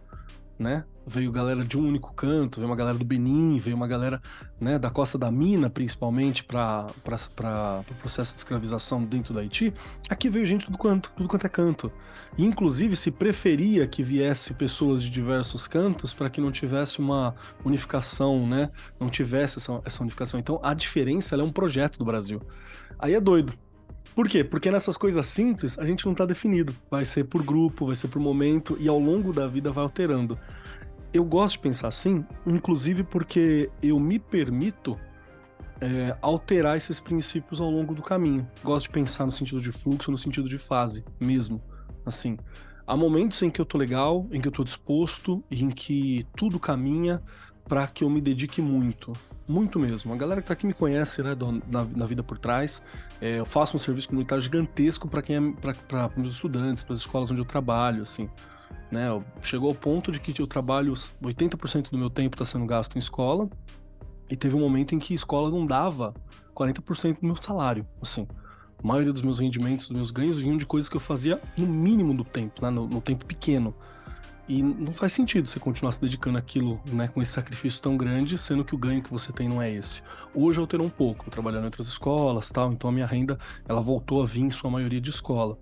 né? 0.59 0.85
Veio 1.09 1.33
galera 1.33 1.65
de 1.65 1.79
um 1.79 1.89
único 1.89 2.15
canto, 2.15 2.61
veio 2.61 2.69
uma 2.69 2.77
galera 2.77 2.99
do 2.99 3.05
Benin, 3.05 3.57
veio 3.57 3.75
uma 3.75 3.89
galera 3.89 4.21
né, 4.61 4.79
da 4.79 4.91
Costa 4.91 5.17
da 5.17 5.31
Mina, 5.33 5.71
principalmente, 5.71 6.45
para 6.45 6.87
o 6.89 7.01
pro 7.01 7.95
processo 8.01 8.35
de 8.35 8.41
escravização 8.41 9.03
dentro 9.03 9.33
do 9.33 9.41
Haiti. 9.41 9.73
Aqui 10.11 10.29
veio 10.29 10.45
gente 10.45 10.71
do 10.71 10.77
quanto, 10.77 11.11
tudo 11.17 11.29
quanto 11.29 11.47
é 11.47 11.49
canto. 11.49 11.91
E, 12.37 12.45
inclusive, 12.45 12.95
se 12.95 13.11
preferia 13.11 13.87
que 13.87 14.03
viesse 14.03 14.53
pessoas 14.53 15.03
de 15.03 15.09
diversos 15.09 15.67
cantos 15.67 16.13
para 16.13 16.29
que 16.29 16.41
não 16.41 16.53
tivesse 16.53 16.99
uma 16.99 17.35
unificação, 17.65 18.47
né? 18.47 18.71
Não 19.01 19.09
tivesse 19.09 19.59
essa, 19.59 19.81
essa 19.87 20.03
unificação. 20.03 20.39
Então, 20.39 20.59
a 20.63 20.75
diferença 20.75 21.35
é 21.35 21.43
um 21.43 21.51
projeto 21.51 21.99
do 21.99 22.05
Brasil. 22.05 22.39
Aí 22.99 23.15
é 23.15 23.21
doido, 23.21 23.55
por 24.19 24.29
quê? 24.29 24.43
Porque 24.43 24.69
nessas 24.69 24.97
coisas 24.97 25.29
simples 25.29 25.79
a 25.79 25.87
gente 25.87 26.05
não 26.05 26.13
tá 26.13 26.27
definido. 26.27 26.75
Vai 26.91 27.05
ser 27.05 27.23
por 27.23 27.41
grupo, 27.41 27.87
vai 27.87 27.95
ser 27.95 28.09
por 28.09 28.21
momento 28.21 28.77
e 28.81 28.89
ao 28.89 28.99
longo 28.99 29.33
da 29.33 29.47
vida 29.47 29.71
vai 29.71 29.85
alterando. 29.85 30.37
Eu 31.13 31.25
gosto 31.25 31.55
de 31.55 31.61
pensar 31.61 31.89
assim, 31.89 32.25
inclusive 32.47 33.03
porque 33.03 33.71
eu 33.83 33.99
me 33.99 34.19
permito 34.19 34.97
é, 35.81 36.17
alterar 36.21 36.77
esses 36.77 37.01
princípios 37.01 37.61
ao 37.61 37.71
longo 37.71 37.95
do 37.95 38.03
caminho. 38.03 38.47
Gosto 38.63 38.87
de 38.87 38.93
pensar 38.93 39.25
no 39.25 39.33
sentido 39.33 39.61
de 39.61 39.73
fluxo, 39.73 40.11
no 40.11 40.19
sentido 40.19 40.49
de 40.49 40.59
fase 40.59 41.05
mesmo. 41.21 41.63
Assim, 42.05 42.37
há 42.87 42.97
momentos 42.97 43.43
em 43.43 43.51
que 43.51 43.61
eu 43.61 43.65
tô 43.65 43.79
legal, 43.79 44.27
em 44.33 44.41
que 44.41 44.49
eu 44.49 44.53
tô 44.53 44.65
disposto 44.65 45.43
e 45.51 45.65
em 45.65 45.71
que 45.71 46.27
tudo 46.37 46.59
caminha 46.59 47.23
para 47.69 47.87
que 47.87 48.03
eu 48.03 48.11
me 48.11 48.21
dedique 48.21 48.61
muito. 48.63 49.13
Muito 49.49 49.79
mesmo. 49.79 50.13
A 50.13 50.17
galera 50.17 50.43
que 50.43 50.49
tá 50.49 50.55
aqui 50.55 50.67
me 50.67 50.75
conhece, 50.75 51.23
né, 51.23 51.35
do, 51.35 52.07
vida 52.07 52.23
por 52.23 52.39
trás. 52.39 52.83
É, 53.21 53.39
eu 53.39 53.45
faço 53.45 53.77
um 53.77 53.81
serviço 53.81 54.09
comunitário 54.09 54.43
gigantesco 54.43 55.09
para 55.09 55.23
quem 55.23 55.37
é, 55.37 55.41
para 55.87 56.11
meus 56.17 56.33
estudantes, 56.35 56.83
para 56.83 56.95
as 56.95 56.99
escolas 57.01 57.31
onde 57.31 57.41
eu 57.41 57.47
trabalho, 57.47 58.03
assim. 58.03 58.29
Né, 58.91 59.07
chegou 59.43 59.69
ao 59.69 59.75
ponto 59.75 60.11
de 60.11 60.19
que 60.19 60.41
eu 60.41 60.47
trabalho 60.47 60.95
80% 60.95 61.91
do 61.91 61.99
meu 61.99 62.09
tempo 62.09 62.35
está 62.35 62.45
sendo 62.45 62.65
gasto 62.65 62.97
em 62.97 62.99
escola 62.99 63.47
e 64.31 64.37
teve 64.37 64.57
um 64.57 64.61
momento 64.61 64.95
em 64.95 64.99
que 64.99 65.13
escola 65.13 65.51
não 65.51 65.67
dava 65.67 66.15
40% 66.55 67.21
do 67.21 67.27
meu 67.27 67.37
salário, 67.41 67.87
assim. 68.01 68.27
A 68.83 68.87
maioria 68.87 69.13
dos 69.13 69.23
meus 69.23 69.39
rendimentos, 69.39 69.89
dos 69.89 69.97
meus 69.97 70.11
ganhos 70.11 70.39
vinham 70.39 70.57
de 70.57 70.65
coisas 70.65 70.89
que 70.89 70.97
eu 70.97 71.01
fazia 71.01 71.41
no 71.57 71.67
mínimo 71.67 72.15
do 72.15 72.25
tempo, 72.25 72.63
né, 72.63 72.71
no, 72.71 72.87
no 72.87 73.01
tempo 73.01 73.27
pequeno. 73.27 73.75
E 74.49 74.63
não 74.63 74.95
faz 74.95 75.13
sentido 75.13 75.47
você 75.47 75.61
continuar 75.61 75.93
se 75.93 76.01
dedicando 76.01 76.39
àquilo, 76.39 76.81
né, 76.91 77.07
com 77.07 77.21
esse 77.21 77.33
sacrifício 77.33 77.83
tão 77.83 77.97
grande, 77.97 78.39
sendo 78.39 78.65
que 78.65 78.75
o 78.75 78.79
ganho 78.79 79.03
que 79.03 79.11
você 79.11 79.31
tem 79.31 79.49
não 79.49 79.61
é 79.61 79.71
esse. 79.71 80.01
Hoje 80.35 80.59
eu 80.59 80.67
tenho 80.67 80.85
um 80.85 80.89
pouco, 80.89 81.31
trabalhando 81.31 81.63
em 81.63 81.67
outras 81.67 81.87
escolas, 81.87 82.49
tal, 82.49 82.73
então 82.73 82.89
a 82.89 82.93
minha 82.93 83.07
renda, 83.07 83.39
ela 83.69 83.81
voltou 83.81 84.23
a 84.23 84.27
vir 84.27 84.43
em 84.43 84.51
sua 84.51 84.71
maioria 84.71 85.01
de 85.01 85.11
escola. 85.11 85.59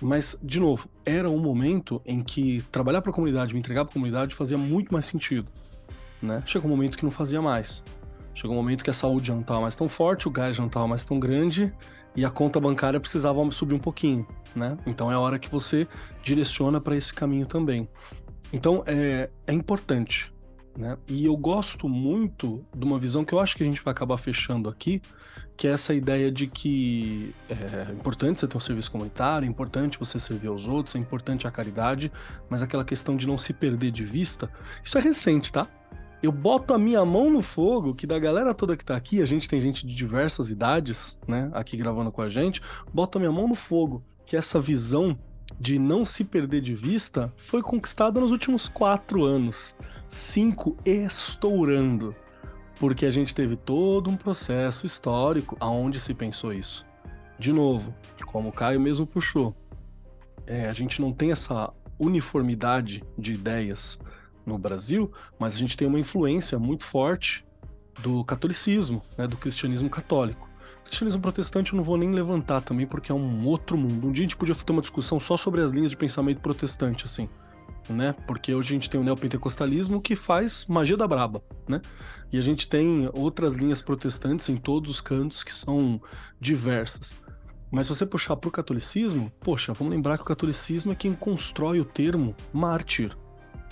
Mas, 0.00 0.36
de 0.42 0.58
novo, 0.58 0.88
era 1.04 1.28
um 1.28 1.38
momento 1.38 2.00
em 2.06 2.22
que 2.22 2.62
trabalhar 2.72 3.02
para 3.02 3.10
a 3.10 3.14
comunidade, 3.14 3.52
me 3.52 3.60
entregar 3.60 3.84
para 3.84 3.92
a 3.92 3.94
comunidade 3.94 4.34
fazia 4.34 4.56
muito 4.56 4.92
mais 4.92 5.06
sentido, 5.06 5.46
né? 6.22 6.42
Chegou 6.46 6.70
um 6.70 6.74
momento 6.74 6.96
que 6.96 7.04
não 7.04 7.10
fazia 7.10 7.42
mais. 7.42 7.84
Chegou 8.34 8.56
um 8.56 8.58
momento 8.58 8.82
que 8.82 8.90
a 8.90 8.94
saúde 8.94 9.28
já 9.28 9.34
não 9.34 9.42
estava 9.42 9.60
mais 9.60 9.76
tão 9.76 9.88
forte, 9.88 10.26
o 10.26 10.30
gás 10.30 10.56
já 10.56 10.62
não 10.62 10.68
estava 10.68 10.86
mais 10.86 11.04
tão 11.04 11.18
grande 11.20 11.72
e 12.16 12.24
a 12.24 12.30
conta 12.30 12.58
bancária 12.58 12.98
precisava 12.98 13.38
subir 13.50 13.74
um 13.74 13.78
pouquinho, 13.78 14.26
né? 14.54 14.76
Então 14.86 15.10
é 15.10 15.14
a 15.14 15.20
hora 15.20 15.38
que 15.38 15.50
você 15.50 15.86
direciona 16.22 16.80
para 16.80 16.96
esse 16.96 17.12
caminho 17.12 17.46
também. 17.46 17.88
Então 18.52 18.82
é, 18.86 19.28
é 19.46 19.52
importante. 19.52 20.32
Né? 20.78 20.96
E 21.08 21.26
eu 21.26 21.36
gosto 21.36 21.88
muito 21.88 22.64
de 22.74 22.84
uma 22.84 22.98
visão 22.98 23.24
que 23.24 23.34
eu 23.34 23.40
acho 23.40 23.56
que 23.56 23.62
a 23.62 23.66
gente 23.66 23.82
vai 23.82 23.92
acabar 23.92 24.16
fechando 24.16 24.68
aqui, 24.68 25.02
que 25.56 25.68
é 25.68 25.72
essa 25.72 25.92
ideia 25.92 26.30
de 26.30 26.46
que 26.46 27.34
é 27.48 27.92
importante 27.92 28.40
você 28.40 28.48
ter 28.48 28.56
um 28.56 28.60
serviço 28.60 28.90
comunitário, 28.90 29.46
é 29.46 29.50
importante 29.50 29.98
você 29.98 30.18
servir 30.18 30.48
aos 30.48 30.66
outros, 30.66 30.94
é 30.94 30.98
importante 30.98 31.46
a 31.46 31.50
caridade, 31.50 32.10
mas 32.48 32.62
aquela 32.62 32.84
questão 32.84 33.16
de 33.16 33.26
não 33.26 33.36
se 33.36 33.52
perder 33.52 33.90
de 33.90 34.04
vista, 34.04 34.50
isso 34.82 34.96
é 34.96 35.00
recente, 35.00 35.52
tá? 35.52 35.68
Eu 36.22 36.32
boto 36.32 36.72
a 36.72 36.78
minha 36.78 37.04
mão 37.04 37.30
no 37.30 37.42
fogo, 37.42 37.94
que 37.94 38.06
da 38.06 38.18
galera 38.18 38.54
toda 38.54 38.76
que 38.76 38.84
tá 38.84 38.96
aqui, 38.96 39.20
a 39.20 39.24
gente 39.24 39.48
tem 39.48 39.60
gente 39.60 39.86
de 39.86 39.94
diversas 39.94 40.50
idades, 40.50 41.18
né, 41.26 41.50
aqui 41.52 41.76
gravando 41.76 42.12
com 42.12 42.22
a 42.22 42.28
gente, 42.28 42.60
boto 42.92 43.18
a 43.18 43.20
minha 43.20 43.32
mão 43.32 43.48
no 43.48 43.54
fogo, 43.54 44.02
que 44.26 44.36
essa 44.36 44.60
visão 44.60 45.16
de 45.58 45.78
não 45.78 46.04
se 46.04 46.24
perder 46.24 46.60
de 46.60 46.74
vista 46.74 47.30
foi 47.36 47.60
conquistada 47.62 48.20
nos 48.20 48.32
últimos 48.32 48.68
quatro 48.68 49.24
anos. 49.24 49.74
Cinco 50.10 50.76
estourando. 50.84 52.12
Porque 52.80 53.06
a 53.06 53.10
gente 53.10 53.32
teve 53.32 53.54
todo 53.54 54.10
um 54.10 54.16
processo 54.16 54.84
histórico 54.84 55.56
aonde 55.60 56.00
se 56.00 56.12
pensou 56.12 56.52
isso. 56.52 56.84
De 57.38 57.52
novo, 57.52 57.94
como 58.26 58.48
o 58.48 58.52
Caio 58.52 58.80
mesmo 58.80 59.06
puxou, 59.06 59.54
é, 60.48 60.68
a 60.68 60.72
gente 60.72 61.00
não 61.00 61.12
tem 61.12 61.30
essa 61.30 61.72
uniformidade 61.96 63.02
de 63.16 63.34
ideias 63.34 64.00
no 64.44 64.58
Brasil, 64.58 65.08
mas 65.38 65.54
a 65.54 65.58
gente 65.58 65.76
tem 65.76 65.86
uma 65.86 66.00
influência 66.00 66.58
muito 66.58 66.84
forte 66.84 67.44
do 68.02 68.24
catolicismo, 68.24 69.00
né, 69.16 69.28
do 69.28 69.36
cristianismo 69.36 69.88
católico. 69.88 70.50
O 70.80 70.82
cristianismo 70.82 71.22
protestante 71.22 71.72
eu 71.72 71.76
não 71.76 71.84
vou 71.84 71.96
nem 71.96 72.10
levantar 72.10 72.62
também, 72.62 72.86
porque 72.86 73.12
é 73.12 73.14
um 73.14 73.46
outro 73.46 73.78
mundo. 73.78 74.08
Um 74.08 74.12
dia 74.12 74.22
a 74.22 74.26
gente 74.28 74.36
podia 74.36 74.56
ter 74.56 74.72
uma 74.72 74.82
discussão 74.82 75.20
só 75.20 75.36
sobre 75.36 75.60
as 75.60 75.70
linhas 75.70 75.92
de 75.92 75.96
pensamento 75.96 76.40
protestante, 76.40 77.04
assim 77.04 77.28
né? 77.92 78.14
Porque 78.26 78.54
hoje 78.54 78.70
a 78.70 78.74
gente 78.74 78.90
tem 78.90 79.00
o 79.00 79.04
neopentecostalismo 79.04 80.00
que 80.00 80.14
faz 80.14 80.66
magia 80.66 80.96
da 80.96 81.06
braba, 81.06 81.42
né? 81.68 81.80
E 82.32 82.38
a 82.38 82.42
gente 82.42 82.68
tem 82.68 83.10
outras 83.12 83.56
linhas 83.56 83.82
protestantes 83.82 84.48
em 84.48 84.56
todos 84.56 84.90
os 84.90 85.00
cantos 85.00 85.42
que 85.42 85.52
são 85.52 86.00
diversas. 86.40 87.16
Mas 87.70 87.86
se 87.86 87.94
você 87.94 88.04
puxar 88.04 88.36
para 88.36 88.48
o 88.48 88.52
catolicismo, 88.52 89.30
poxa, 89.40 89.72
vamos 89.72 89.92
lembrar 89.92 90.16
que 90.16 90.22
o 90.22 90.26
catolicismo 90.26 90.92
é 90.92 90.94
quem 90.94 91.14
constrói 91.14 91.80
o 91.80 91.84
termo 91.84 92.34
mártir. 92.52 93.16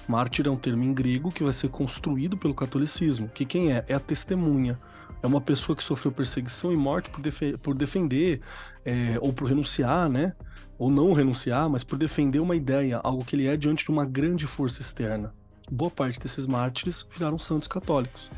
Mártir 0.07 0.47
é 0.47 0.51
um 0.51 0.57
termo 0.57 0.85
em 0.85 0.95
grego 0.95 1.31
que 1.31 1.45
vai 1.45 1.53
ser 1.53 1.69
construído 1.69 2.37
pelo 2.37 2.55
catolicismo. 2.55 3.29
Que 3.29 3.45
quem 3.45 3.73
é? 3.73 3.85
É 3.89 3.95
a 3.95 4.01
testemunha. 4.01 4.77
É 5.23 5.27
uma 5.27 5.41
pessoa 5.41 5.77
que 5.77 5.83
sofreu 5.83 6.13
perseguição 6.13 6.73
e 6.73 6.77
morte 6.77 7.11
por, 7.11 7.21
por 7.59 7.75
defender 7.75 8.41
é, 8.85 9.19
ou 9.21 9.33
por 9.33 9.49
renunciar, 9.49 10.09
né? 10.09 10.33
Ou 10.79 10.91
não 10.91 11.13
renunciar, 11.13 11.69
mas 11.69 11.83
por 11.83 11.99
defender 11.99 12.39
uma 12.39 12.55
ideia, 12.55 13.01
algo 13.03 13.25
que 13.25 13.35
ele 13.35 13.47
é 13.47 13.57
diante 13.57 13.85
de 13.85 13.91
uma 13.91 14.05
grande 14.05 14.47
força 14.47 14.81
externa. 14.81 15.33
Boa 15.71 15.91
parte 15.91 16.21
desses 16.21 16.47
mártires 16.47 17.07
viraram 17.11 17.39
santos 17.39 17.69
católicos. 17.69 18.31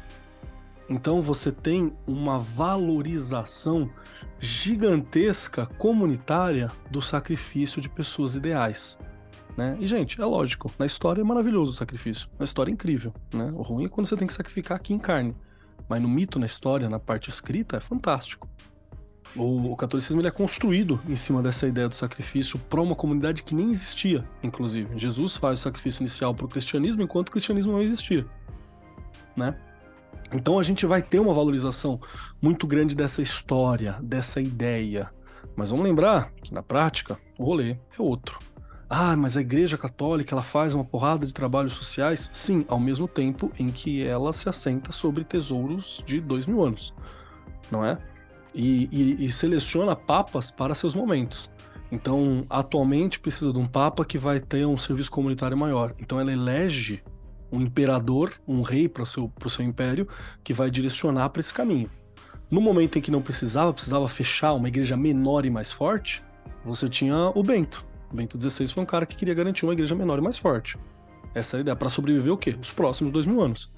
Então 0.88 1.20
você 1.20 1.52
tem 1.52 1.92
uma 2.06 2.38
valorização 2.38 3.86
gigantesca 4.40 5.66
comunitária 5.66 6.72
do 6.90 7.00
sacrifício 7.00 7.80
de 7.80 7.88
pessoas 7.88 8.34
ideais. 8.34 8.98
Né? 9.56 9.76
E, 9.78 9.86
gente, 9.86 10.20
é 10.20 10.24
lógico, 10.24 10.72
na 10.78 10.86
história 10.86 11.20
é 11.20 11.24
maravilhoso 11.24 11.72
o 11.72 11.74
sacrifício, 11.74 12.28
na 12.38 12.44
história 12.44 12.70
é 12.70 12.74
incrível. 12.74 13.12
Né? 13.32 13.52
O 13.54 13.62
ruim 13.62 13.84
é 13.84 13.88
quando 13.88 14.06
você 14.06 14.16
tem 14.16 14.26
que 14.26 14.32
sacrificar 14.32 14.78
aqui 14.78 14.94
em 14.94 14.98
carne. 14.98 15.36
Mas 15.88 16.00
no 16.00 16.08
mito, 16.08 16.38
na 16.38 16.46
história, 16.46 16.88
na 16.88 16.98
parte 16.98 17.28
escrita, 17.28 17.76
é 17.76 17.80
fantástico. 17.80 18.48
O, 19.36 19.72
o 19.72 19.76
catolicismo 19.76 20.20
ele 20.20 20.28
é 20.28 20.30
construído 20.30 21.00
em 21.08 21.14
cima 21.14 21.42
dessa 21.42 21.66
ideia 21.66 21.88
do 21.88 21.94
sacrifício 21.94 22.58
para 22.58 22.80
uma 22.80 22.96
comunidade 22.96 23.42
que 23.42 23.54
nem 23.54 23.70
existia, 23.70 24.24
inclusive. 24.42 24.98
Jesus 24.98 25.36
faz 25.36 25.60
o 25.60 25.62
sacrifício 25.62 26.02
inicial 26.02 26.34
para 26.34 26.46
o 26.46 26.48
cristianismo 26.48 27.02
enquanto 27.02 27.28
o 27.28 27.32
cristianismo 27.32 27.72
não 27.72 27.82
existia, 27.82 28.26
né? 29.36 29.54
Então 30.32 30.58
a 30.58 30.62
gente 30.62 30.86
vai 30.86 31.02
ter 31.02 31.18
uma 31.18 31.34
valorização 31.34 31.98
muito 32.40 32.66
grande 32.66 32.94
dessa 32.94 33.20
história, 33.20 33.96
dessa 34.02 34.40
ideia. 34.40 35.08
Mas 35.56 35.70
vamos 35.70 35.84
lembrar 35.84 36.30
que 36.42 36.54
na 36.54 36.62
prática 36.62 37.18
o 37.38 37.44
rolê 37.44 37.72
é 37.72 38.02
outro. 38.02 38.38
Ah, 38.88 39.16
mas 39.16 39.36
a 39.36 39.40
Igreja 39.40 39.78
Católica 39.78 40.34
ela 40.34 40.42
faz 40.42 40.74
uma 40.74 40.84
porrada 40.84 41.24
de 41.24 41.32
trabalhos 41.32 41.74
sociais? 41.74 42.28
Sim, 42.32 42.64
ao 42.68 42.78
mesmo 42.78 43.06
tempo 43.06 43.50
em 43.58 43.70
que 43.70 44.04
ela 44.04 44.32
se 44.32 44.48
assenta 44.48 44.90
sobre 44.90 45.22
tesouros 45.22 46.02
de 46.04 46.20
dois 46.20 46.46
mil 46.46 46.64
anos, 46.64 46.92
não 47.70 47.84
é? 47.84 47.96
E, 48.54 48.88
e, 48.90 49.26
e 49.26 49.32
seleciona 49.32 49.94
papas 49.94 50.50
para 50.50 50.74
seus 50.74 50.94
momentos. 50.94 51.50
Então, 51.92 52.44
atualmente 52.48 53.18
precisa 53.18 53.52
de 53.52 53.58
um 53.58 53.66
papa 53.66 54.04
que 54.04 54.16
vai 54.16 54.38
ter 54.38 54.64
um 54.64 54.78
serviço 54.78 55.10
comunitário 55.10 55.58
maior. 55.58 55.92
Então, 56.00 56.20
ela 56.20 56.32
elege 56.32 57.02
um 57.50 57.60
imperador, 57.60 58.32
um 58.46 58.62
rei 58.62 58.88
para 58.88 59.02
o 59.02 59.06
seu, 59.06 59.32
seu 59.48 59.64
império, 59.64 60.06
que 60.44 60.54
vai 60.54 60.70
direcionar 60.70 61.30
para 61.30 61.40
esse 61.40 61.52
caminho. 61.52 61.90
No 62.50 62.60
momento 62.60 62.98
em 62.98 63.00
que 63.00 63.10
não 63.10 63.22
precisava, 63.22 63.72
precisava 63.72 64.08
fechar 64.08 64.54
uma 64.54 64.68
igreja 64.68 64.96
menor 64.96 65.44
e 65.46 65.50
mais 65.50 65.72
forte, 65.72 66.22
você 66.64 66.88
tinha 66.88 67.32
o 67.34 67.42
Bento. 67.42 67.84
O 68.12 68.16
Bento 68.16 68.40
XVI 68.40 68.66
foi 68.68 68.82
um 68.82 68.86
cara 68.86 69.06
que 69.06 69.16
queria 69.16 69.34
garantir 69.34 69.64
uma 69.64 69.72
igreja 69.72 69.94
menor 69.94 70.18
e 70.18 70.22
mais 70.22 70.38
forte. 70.38 70.76
Essa 71.34 71.56
é 71.56 71.58
a 71.58 71.60
ideia. 71.60 71.76
Para 71.76 71.88
sobreviver 71.88 72.32
o 72.32 72.36
quê? 72.36 72.56
Os 72.60 72.72
próximos 72.72 73.12
dois 73.12 73.24
mil 73.24 73.40
anos. 73.40 73.70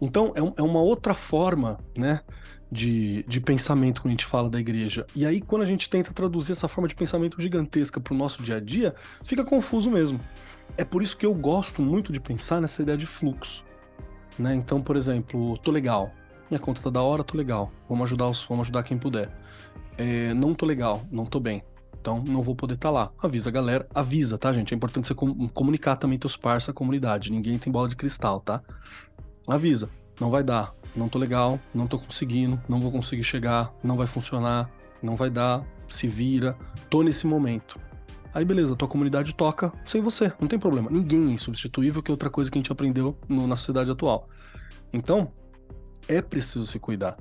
Então, 0.00 0.32
é, 0.34 0.40
é 0.40 0.62
uma 0.62 0.80
outra 0.80 1.14
forma, 1.14 1.76
né? 1.96 2.20
De, 2.74 3.22
de 3.22 3.40
pensamento 3.40 4.02
quando 4.02 4.08
a 4.08 4.10
gente 4.10 4.26
fala 4.26 4.50
da 4.50 4.58
igreja. 4.58 5.06
E 5.14 5.24
aí, 5.24 5.40
quando 5.40 5.62
a 5.62 5.64
gente 5.64 5.88
tenta 5.88 6.12
traduzir 6.12 6.52
essa 6.52 6.66
forma 6.66 6.88
de 6.88 6.94
pensamento 6.94 7.40
gigantesca 7.40 8.00
para 8.00 8.12
o 8.12 8.16
nosso 8.16 8.42
dia 8.42 8.56
a 8.56 8.60
dia, 8.60 8.94
fica 9.22 9.44
confuso 9.44 9.90
mesmo. 9.90 10.18
É 10.76 10.84
por 10.84 11.00
isso 11.00 11.16
que 11.16 11.24
eu 11.24 11.32
gosto 11.32 11.80
muito 11.80 12.12
de 12.12 12.20
pensar 12.20 12.60
nessa 12.60 12.82
ideia 12.82 12.98
de 12.98 13.06
fluxo. 13.06 13.62
Né? 14.36 14.56
Então, 14.56 14.82
por 14.82 14.96
exemplo, 14.96 15.56
tô 15.58 15.70
legal. 15.70 16.10
Minha 16.50 16.58
conta 16.58 16.82
tá 16.82 16.90
da 16.90 17.00
hora, 17.00 17.22
tô 17.22 17.38
legal. 17.38 17.70
Vamos 17.88 18.04
ajudar, 18.08 18.26
os, 18.26 18.44
vamos 18.44 18.62
ajudar 18.66 18.82
quem 18.82 18.98
puder. 18.98 19.30
É, 19.96 20.34
não 20.34 20.52
tô 20.52 20.66
legal, 20.66 21.06
não 21.12 21.24
tô 21.24 21.38
bem. 21.38 21.62
Então 22.00 22.22
não 22.26 22.42
vou 22.42 22.56
poder 22.56 22.74
estar 22.74 22.88
tá 22.88 22.94
lá. 22.94 23.10
Avisa 23.22 23.50
a 23.50 23.52
galera, 23.52 23.86
avisa, 23.94 24.36
tá, 24.36 24.52
gente? 24.52 24.74
É 24.74 24.76
importante 24.76 25.06
você 25.06 25.14
comunicar 25.14 25.96
também 25.96 26.18
teus 26.18 26.36
parceiros, 26.36 26.70
a 26.70 26.72
comunidade. 26.72 27.30
Ninguém 27.30 27.56
tem 27.56 27.72
bola 27.72 27.88
de 27.88 27.94
cristal, 27.94 28.40
tá? 28.40 28.60
Avisa, 29.46 29.88
não 30.20 30.28
vai 30.28 30.42
dar 30.42 30.74
não 30.96 31.08
tô 31.08 31.18
legal, 31.18 31.60
não 31.74 31.86
tô 31.86 31.98
conseguindo, 31.98 32.60
não 32.68 32.80
vou 32.80 32.90
conseguir 32.90 33.24
chegar, 33.24 33.72
não 33.82 33.96
vai 33.96 34.06
funcionar, 34.06 34.70
não 35.02 35.16
vai 35.16 35.30
dar, 35.30 35.60
se 35.88 36.06
vira, 36.06 36.56
tô 36.88 37.02
nesse 37.02 37.26
momento. 37.26 37.80
Aí 38.32 38.44
beleza, 38.44 38.74
tua 38.74 38.88
comunidade 38.88 39.34
toca 39.34 39.70
sem 39.86 40.00
você, 40.00 40.32
não 40.40 40.48
tem 40.48 40.58
problema. 40.58 40.90
Ninguém 40.90 41.28
é 41.28 41.32
insubstituível, 41.32 42.02
que 42.02 42.10
é 42.10 42.12
outra 42.12 42.30
coisa 42.30 42.50
que 42.50 42.58
a 42.58 42.60
gente 42.60 42.72
aprendeu 42.72 43.16
no, 43.28 43.46
na 43.46 43.56
sociedade 43.56 43.90
atual. 43.90 44.28
Então, 44.92 45.30
é 46.08 46.20
preciso 46.20 46.66
se 46.66 46.78
cuidar. 46.78 47.16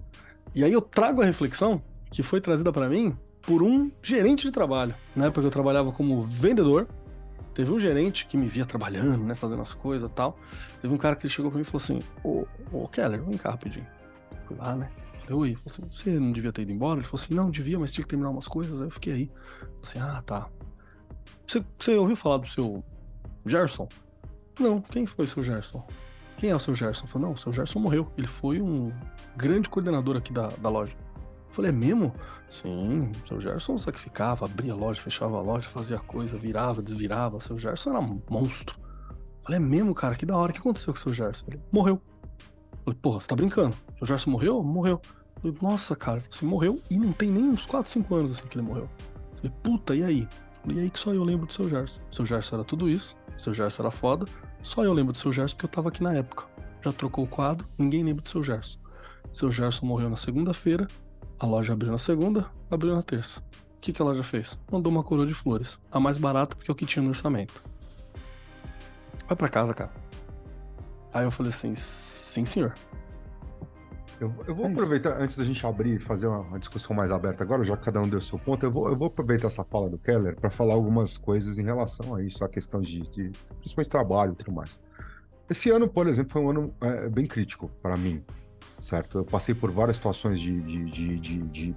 E 0.55 0.63
aí 0.63 0.71
eu 0.71 0.82
trago 0.82 1.21
a 1.21 1.26
reflexão 1.26 1.78
que 2.11 2.21
foi 2.24 2.41
trazida 2.41 2.71
para 2.71 2.89
mim 2.89 3.15
por 3.41 3.61
um 3.61 3.91
gerente 4.01 4.43
de 4.43 4.51
trabalho. 4.51 4.95
Na 5.15 5.26
época 5.26 5.45
eu 5.45 5.51
trabalhava 5.51 5.91
como 5.91 6.21
vendedor 6.21 6.88
Teve 7.54 7.72
um 7.72 7.80
gerente 7.80 8.26
que 8.26 8.36
me 8.36 8.47
via 8.47 8.66
trabalhando, 8.66 9.24
né, 9.26 9.36
fazendo 9.36 9.62
as 9.62 9.74
coisas 9.74 10.10
tal. 10.12 10.36
Teve 10.82 10.93
um 10.93 10.97
cara 10.97 11.16
que 11.16 11.26
ele 11.26 11.34
chegou 11.34 11.51
pra 11.51 11.58
mim 11.58 11.64
e 11.64 11.66
falou 11.66 11.84
assim: 11.84 11.99
Ô, 12.24 12.45
ô 12.72 12.88
Keller, 12.88 13.24
vem 13.24 13.38
cá 13.38 13.51
rapidinho. 13.51 13.88
Fui 14.45 14.58
lá, 14.58 14.76
né? 14.76 14.89
Falei, 15.20 15.36
oi. 15.36 15.56
Falei 15.56 15.64
assim, 15.66 15.82
você 15.91 16.20
não 16.20 16.32
devia 16.32 16.51
ter 16.51 16.64
ido 16.64 16.72
embora? 16.72 16.99
Ele 16.99 17.08
falou 17.08 17.24
assim: 17.24 17.34
não, 17.34 17.49
devia, 17.49 17.80
mas 17.80 17.91
tinha 17.91 18.04
que 18.04 18.10
terminar 18.10 18.32
umas 18.32 18.47
coisas. 18.47 18.82
Aí 18.82 18.88
eu 18.88 18.91
fiquei 18.91 19.14
aí. 19.14 19.28
Falei 19.28 19.82
assim: 19.84 19.99
ah, 19.99 20.22
tá. 20.22 20.49
Você, 21.47 21.64
você 21.80 21.95
ouviu 21.95 22.16
falar 22.16 22.38
do 22.38 22.47
seu 22.47 22.84
Gerson? 23.45 23.88
Não, 24.60 24.82
quem 24.82 25.06
foi 25.06 25.26
o 25.26 25.28
seu 25.28 25.43
Gerson? 25.43 25.86
Quem 26.38 26.49
é 26.49 26.56
o 26.56 26.60
seu 26.60 26.76
Gerson? 26.76 27.08
Falei, 27.08 27.28
não, 27.28 27.34
o 27.34 27.38
seu 27.38 27.54
Gerson 27.54 27.80
morreu. 27.80 28.12
Ele 28.18 28.28
foi 28.28 28.62
um 28.62 28.91
grande 29.36 29.70
coordenador 29.70 30.18
aqui 30.18 30.34
da, 30.34 30.47
da 30.47 30.70
loja. 30.70 30.95
Falei, 31.54 31.70
é 31.70 31.74
mesmo? 31.74 32.12
Sim, 32.49 33.12
o 33.24 33.28
seu 33.28 33.39
Gerson 33.39 33.78
sacrificava, 33.78 34.45
abria 34.45 34.74
a 34.74 34.75
loja, 34.75 35.00
fechava 35.00 35.38
a 35.38 35.42
loja, 35.42 35.70
fazia 35.70 36.00
coisa, 36.00 36.38
virava, 36.38 36.82
desvirava. 36.82 37.38
O 37.38 37.42
seu 37.42 37.58
Gerson 37.58 37.92
era 37.92 38.00
um 38.00 38.21
monstro. 38.30 38.75
Falei, 39.42 39.59
é 39.59 39.63
mesmo, 39.63 39.93
cara? 39.93 40.16
Que 40.16 40.25
da 40.25 40.36
hora. 40.36 40.51
O 40.51 40.54
que 40.54 40.59
aconteceu 40.59 40.92
com 40.92 41.00
o 41.00 41.01
seu 41.01 41.13
Gerson? 41.13 41.46
Morreu. 41.71 42.01
Falei, 42.84 43.00
porra, 43.00 43.21
você 43.21 43.28
tá 43.28 43.36
brincando? 43.36 43.75
O 43.96 44.00
seu 44.00 44.08
Gerson 44.08 44.32
morreu? 44.32 44.63
Morreu. 44.63 45.00
Falei, 45.42 45.58
nossa, 45.62 45.96
cara, 45.96 46.24
você 46.30 46.43
morreu 46.43 46.82
e 46.89 46.97
não 46.97 47.13
tem 47.13 47.30
nem 47.30 47.43
uns 47.43 47.66
4, 47.66 47.92
5 47.92 48.16
anos 48.16 48.32
assim 48.32 48.47
que 48.47 48.58
ele 48.58 48.66
morreu. 48.66 48.89
Falei, 49.36 49.51
puta, 49.62 49.93
e 49.93 50.04
aí? 50.04 50.28
Falei, 50.62 50.78
e 50.78 50.82
aí 50.82 50.89
que 50.89 50.97
só 50.97 51.13
eu 51.13 51.24
lembro 51.24 51.46
do 51.46 51.54
seu 51.54 51.70
Gerson. 51.70 52.01
Seu 52.09 52.25
Gerson 52.25 52.55
era 52.55 52.63
tudo 52.63 52.89
isso, 52.89 53.16
seu 53.38 53.54
Gerson 53.54 53.84
era 53.84 53.92
foda, 53.92 54.25
só 54.63 54.84
eu 54.84 54.93
lembro 54.93 55.12
do 55.12 55.17
seu 55.17 55.32
Gerson 55.32 55.55
porque 55.55 55.66
eu 55.66 55.70
tava 55.70 55.89
aqui 55.89 56.01
na 56.01 56.13
época. 56.13 56.46
Já 56.82 56.92
trocou 56.93 57.25
o 57.25 57.28
quadro, 57.28 57.67
ninguém 57.78 58.04
lembra 58.04 58.24
do 58.24 58.30
seu 58.30 58.42
Gerson. 58.42 58.80
Seu 59.34 59.51
Gerson 59.51 59.86
morreu 59.86 60.09
na 60.09 60.16
segunda-feira, 60.16 60.88
a 61.43 61.45
loja 61.45 61.74
abriu 61.74 61.91
na 61.91 61.97
segunda, 61.97 62.49
abriu 62.71 62.95
na 62.95 63.03
terça. 63.03 63.41
O 63.75 63.79
que, 63.82 63.91
que 63.91 64.01
a 64.01 64.05
loja 64.05 64.24
fez? 64.24 64.57
Mandou 64.71 64.89
uma 64.89 65.03
coroa 65.03 65.28
de 65.28 65.33
flores. 65.33 65.78
A 65.91 65.99
mais 65.99 66.17
barata 66.17 66.55
porque 66.55 66.71
é 66.71 66.74
o 66.74 66.75
que 66.75 66.86
tinha 66.86 67.03
no 67.03 67.09
orçamento. 67.09 67.61
Vai 69.28 69.36
para 69.36 69.49
casa, 69.49 69.74
cara. 69.74 69.91
Aí 71.13 71.25
eu 71.25 71.32
falei 71.32 71.49
assim, 71.49 71.75
sim, 71.75 72.45
senhor. 72.45 72.74
Eu, 74.21 74.33
eu 74.47 74.55
vou 74.55 74.67
é 74.67 74.71
aproveitar, 74.71 75.09
isso. 75.15 75.24
antes 75.24 75.37
da 75.37 75.43
gente 75.43 75.67
abrir 75.67 75.95
e 75.95 75.99
fazer 75.99 76.28
uma, 76.28 76.39
uma, 76.43 76.57
discussão 76.57 76.95
mais 76.95 77.11
aberta 77.11 77.43
agora, 77.43 77.61
já 77.65 77.75
que 77.75 77.83
cada 77.83 77.99
um 77.99 78.07
deu 78.07 78.21
seu 78.21 78.39
ponto, 78.39 78.65
eu 78.65 78.71
vou, 78.71 78.87
eu 78.87 78.95
vou 78.95 79.07
aproveitar 79.07 79.47
essa 79.47 79.65
fala 79.65 79.89
do 79.89 79.97
Keller 79.97 80.39
para 80.39 80.49
falar 80.49 80.75
algumas 80.75 81.17
coisas 81.17 81.59
em 81.59 81.63
relação 81.63 82.15
a 82.15 82.24
isso, 82.24 82.41
a 82.41 82.47
questão 82.47 82.79
de, 82.79 82.99
de 82.99 83.32
principalmente 83.59 83.89
trabalho 83.89 84.32
e 84.32 84.36
tudo 84.37 84.55
mais. 84.55 84.79
Esse 85.49 85.70
ano, 85.71 85.89
por 85.89 86.07
exemplo, 86.07 86.32
foi 86.32 86.41
um 86.41 86.51
ano 86.51 86.74
é, 86.82 87.09
bem 87.09 87.25
crítico 87.25 87.70
para 87.82 87.97
mim, 87.97 88.24
certo? 88.84 89.20
Eu 89.20 89.26
passei 89.26 89.55
por 89.55 89.72
várias 89.72 89.97
situações 89.97 90.39
de, 90.39 90.58
de, 90.62 90.86
de, 90.86 91.20
de, 91.20 91.38
de 91.47 91.74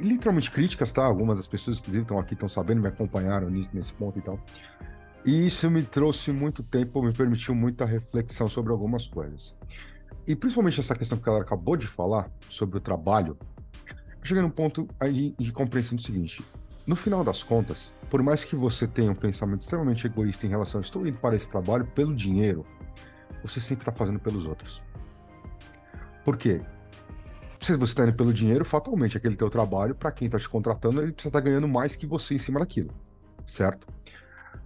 literalmente 0.00 0.50
críticas, 0.50 0.92
tá? 0.92 1.04
Algumas 1.04 1.36
das 1.36 1.46
pessoas, 1.46 1.78
inclusive, 1.78 2.02
estão 2.02 2.18
aqui, 2.18 2.34
estão 2.34 2.48
sabendo, 2.48 2.82
me 2.82 2.88
acompanharam 2.88 3.48
nesse 3.48 3.92
ponto 3.92 4.18
e 4.18 4.22
tal. 4.22 4.40
E 5.24 5.46
isso 5.46 5.70
me 5.70 5.82
trouxe 5.82 6.32
muito 6.32 6.62
tempo, 6.62 7.02
me 7.02 7.12
permitiu 7.12 7.54
muita 7.54 7.84
reflexão 7.84 8.48
sobre 8.48 8.72
algumas 8.72 9.06
coisas. 9.06 9.54
E 10.26 10.34
principalmente 10.34 10.80
essa 10.80 10.94
questão 10.94 11.18
que 11.18 11.28
ela 11.28 11.40
acabou 11.40 11.76
de 11.76 11.86
falar 11.86 12.28
sobre 12.48 12.78
o 12.78 12.80
trabalho, 12.80 13.36
eu 13.88 14.24
cheguei 14.24 14.42
num 14.42 14.50
ponto 14.50 14.86
aí 14.98 15.34
de 15.38 15.52
compreensão 15.52 15.94
do 15.94 16.02
seguinte: 16.02 16.44
no 16.86 16.96
final 16.96 17.22
das 17.22 17.44
contas, 17.44 17.94
por 18.10 18.22
mais 18.22 18.44
que 18.44 18.56
você 18.56 18.86
tenha 18.88 19.12
um 19.12 19.14
pensamento 19.14 19.62
extremamente 19.62 20.06
egoísta 20.06 20.46
em 20.46 20.50
relação 20.50 20.80
a 20.80 20.82
estou 20.82 21.06
indo 21.06 21.20
para 21.20 21.36
esse 21.36 21.48
trabalho 21.48 21.86
pelo 21.86 22.14
dinheiro, 22.14 22.62
você 23.42 23.60
sempre 23.60 23.82
está 23.82 23.92
fazendo 23.92 24.18
pelos 24.18 24.46
outros. 24.46 24.84
Por 26.26 26.36
quê? 26.36 26.60
Se 27.60 27.76
você 27.76 27.92
está 27.92 28.02
indo 28.02 28.16
pelo 28.16 28.34
dinheiro, 28.34 28.64
fatalmente 28.64 29.16
aquele 29.16 29.36
teu 29.36 29.48
trabalho, 29.48 29.94
para 29.94 30.10
quem 30.10 30.26
está 30.26 30.40
te 30.40 30.48
contratando, 30.48 31.00
ele 31.00 31.12
precisa 31.12 31.28
estar 31.28 31.40
tá 31.40 31.44
ganhando 31.44 31.68
mais 31.68 31.94
que 31.94 32.04
você 32.04 32.34
em 32.34 32.38
cima 32.40 32.58
daquilo, 32.58 32.90
certo? 33.46 33.86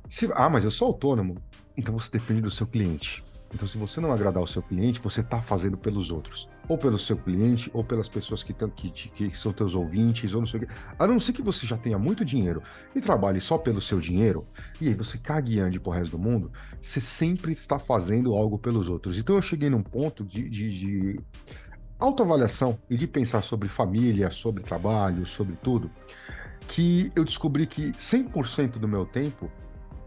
Se, 0.08 0.30
ah, 0.34 0.48
mas 0.48 0.64
eu 0.64 0.70
sou 0.70 0.88
autônomo. 0.88 1.36
Então 1.76 1.92
você 1.92 2.12
depende 2.12 2.40
do 2.40 2.50
seu 2.50 2.66
cliente. 2.66 3.22
Então, 3.54 3.68
se 3.68 3.76
você 3.76 4.00
não 4.00 4.10
agradar 4.10 4.42
o 4.42 4.46
seu 4.46 4.62
cliente, 4.62 5.00
você 5.00 5.20
está 5.20 5.42
fazendo 5.42 5.76
pelos 5.76 6.10
outros. 6.10 6.48
Ou 6.70 6.78
pelo 6.78 6.98
seu 6.98 7.16
cliente, 7.16 7.68
ou 7.74 7.82
pelas 7.82 8.08
pessoas 8.08 8.44
que, 8.44 8.52
tão, 8.52 8.70
que, 8.70 8.90
que 8.90 9.36
são 9.36 9.52
teus 9.52 9.74
ouvintes, 9.74 10.32
ou 10.34 10.40
não 10.40 10.46
sei 10.46 10.60
o 10.60 10.66
quê. 10.66 10.72
A 10.96 11.06
não 11.06 11.18
ser 11.18 11.32
que 11.32 11.42
você 11.42 11.66
já 11.66 11.76
tenha 11.76 11.98
muito 11.98 12.24
dinheiro 12.24 12.62
e 12.94 13.00
trabalhe 13.00 13.40
só 13.40 13.58
pelo 13.58 13.82
seu 13.82 13.98
dinheiro, 13.98 14.46
e 14.80 14.86
aí 14.86 14.94
você 14.94 15.18
cague 15.18 15.56
e 15.56 15.60
ande 15.60 15.80
pro 15.80 15.90
resto 15.90 16.16
do 16.16 16.22
mundo, 16.22 16.52
você 16.80 17.00
sempre 17.00 17.52
está 17.52 17.78
fazendo 17.78 18.36
algo 18.36 18.56
pelos 18.56 18.88
outros. 18.88 19.18
Então, 19.18 19.34
eu 19.34 19.42
cheguei 19.42 19.68
num 19.68 19.82
ponto 19.82 20.24
de, 20.24 20.48
de, 20.48 20.78
de 20.78 21.20
autoavaliação 21.98 22.78
e 22.88 22.96
de 22.96 23.06
pensar 23.06 23.42
sobre 23.42 23.68
família, 23.68 24.30
sobre 24.30 24.62
trabalho, 24.62 25.26
sobre 25.26 25.56
tudo, 25.56 25.90
que 26.68 27.10
eu 27.16 27.24
descobri 27.24 27.66
que 27.66 27.90
100% 27.92 28.78
do 28.78 28.86
meu 28.86 29.04
tempo 29.04 29.50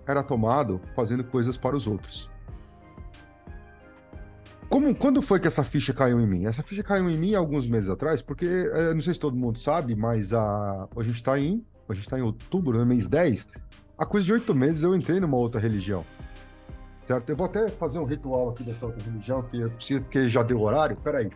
era 0.08 0.24
tomado 0.24 0.80
fazendo 0.96 1.24
coisas 1.24 1.58
para 1.58 1.76
os 1.76 1.88
outros. 1.88 2.33
Como, 4.74 4.96
quando 4.96 5.22
foi 5.22 5.40
que 5.40 5.46
essa 5.46 5.64
ficha 5.64 5.94
caiu 5.94 6.20
em 6.20 6.26
mim? 6.26 6.48
Essa 6.48 6.64
ficha 6.64 6.82
caiu 6.82 7.08
em 7.08 7.16
mim 7.16 7.36
alguns 7.36 7.68
meses 7.68 7.92
atrás, 7.92 8.24
porque 8.24 8.44
eu 8.44 8.96
não 8.96 9.02
sei 9.02 9.14
se 9.14 9.20
todo 9.20 9.38
mundo 9.38 9.60
sabe, 9.60 9.96
mas 9.96 10.34
a, 10.34 10.88
a 10.98 11.04
gente 11.04 11.18
está 11.18 11.40
em, 11.40 11.64
a 11.88 11.94
gente 11.94 12.10
tá 12.10 12.18
em 12.18 12.24
outubro, 12.24 12.80
no 12.80 12.84
mês 12.84 13.08
10. 13.08 13.50
Há 13.96 14.04
coisa 14.04 14.26
de 14.26 14.34
oito 14.34 14.56
meses 14.56 14.82
eu 14.82 14.96
entrei 14.96 15.20
numa 15.20 15.38
outra 15.38 15.62
religião. 15.62 16.04
Certo? 17.06 17.30
Eu 17.30 17.36
vou 17.36 17.46
até 17.46 17.70
fazer 17.70 18.00
um 18.00 18.04
ritual 18.04 18.50
aqui 18.50 18.64
dessa 18.64 18.88
outra 18.88 19.04
religião, 19.04 19.44
que 19.44 19.60
eu 19.60 19.70
preciso, 19.70 20.06
porque 20.06 20.28
já 20.28 20.42
deu 20.42 20.60
horário. 20.60 20.98
Peraí. 21.04 21.30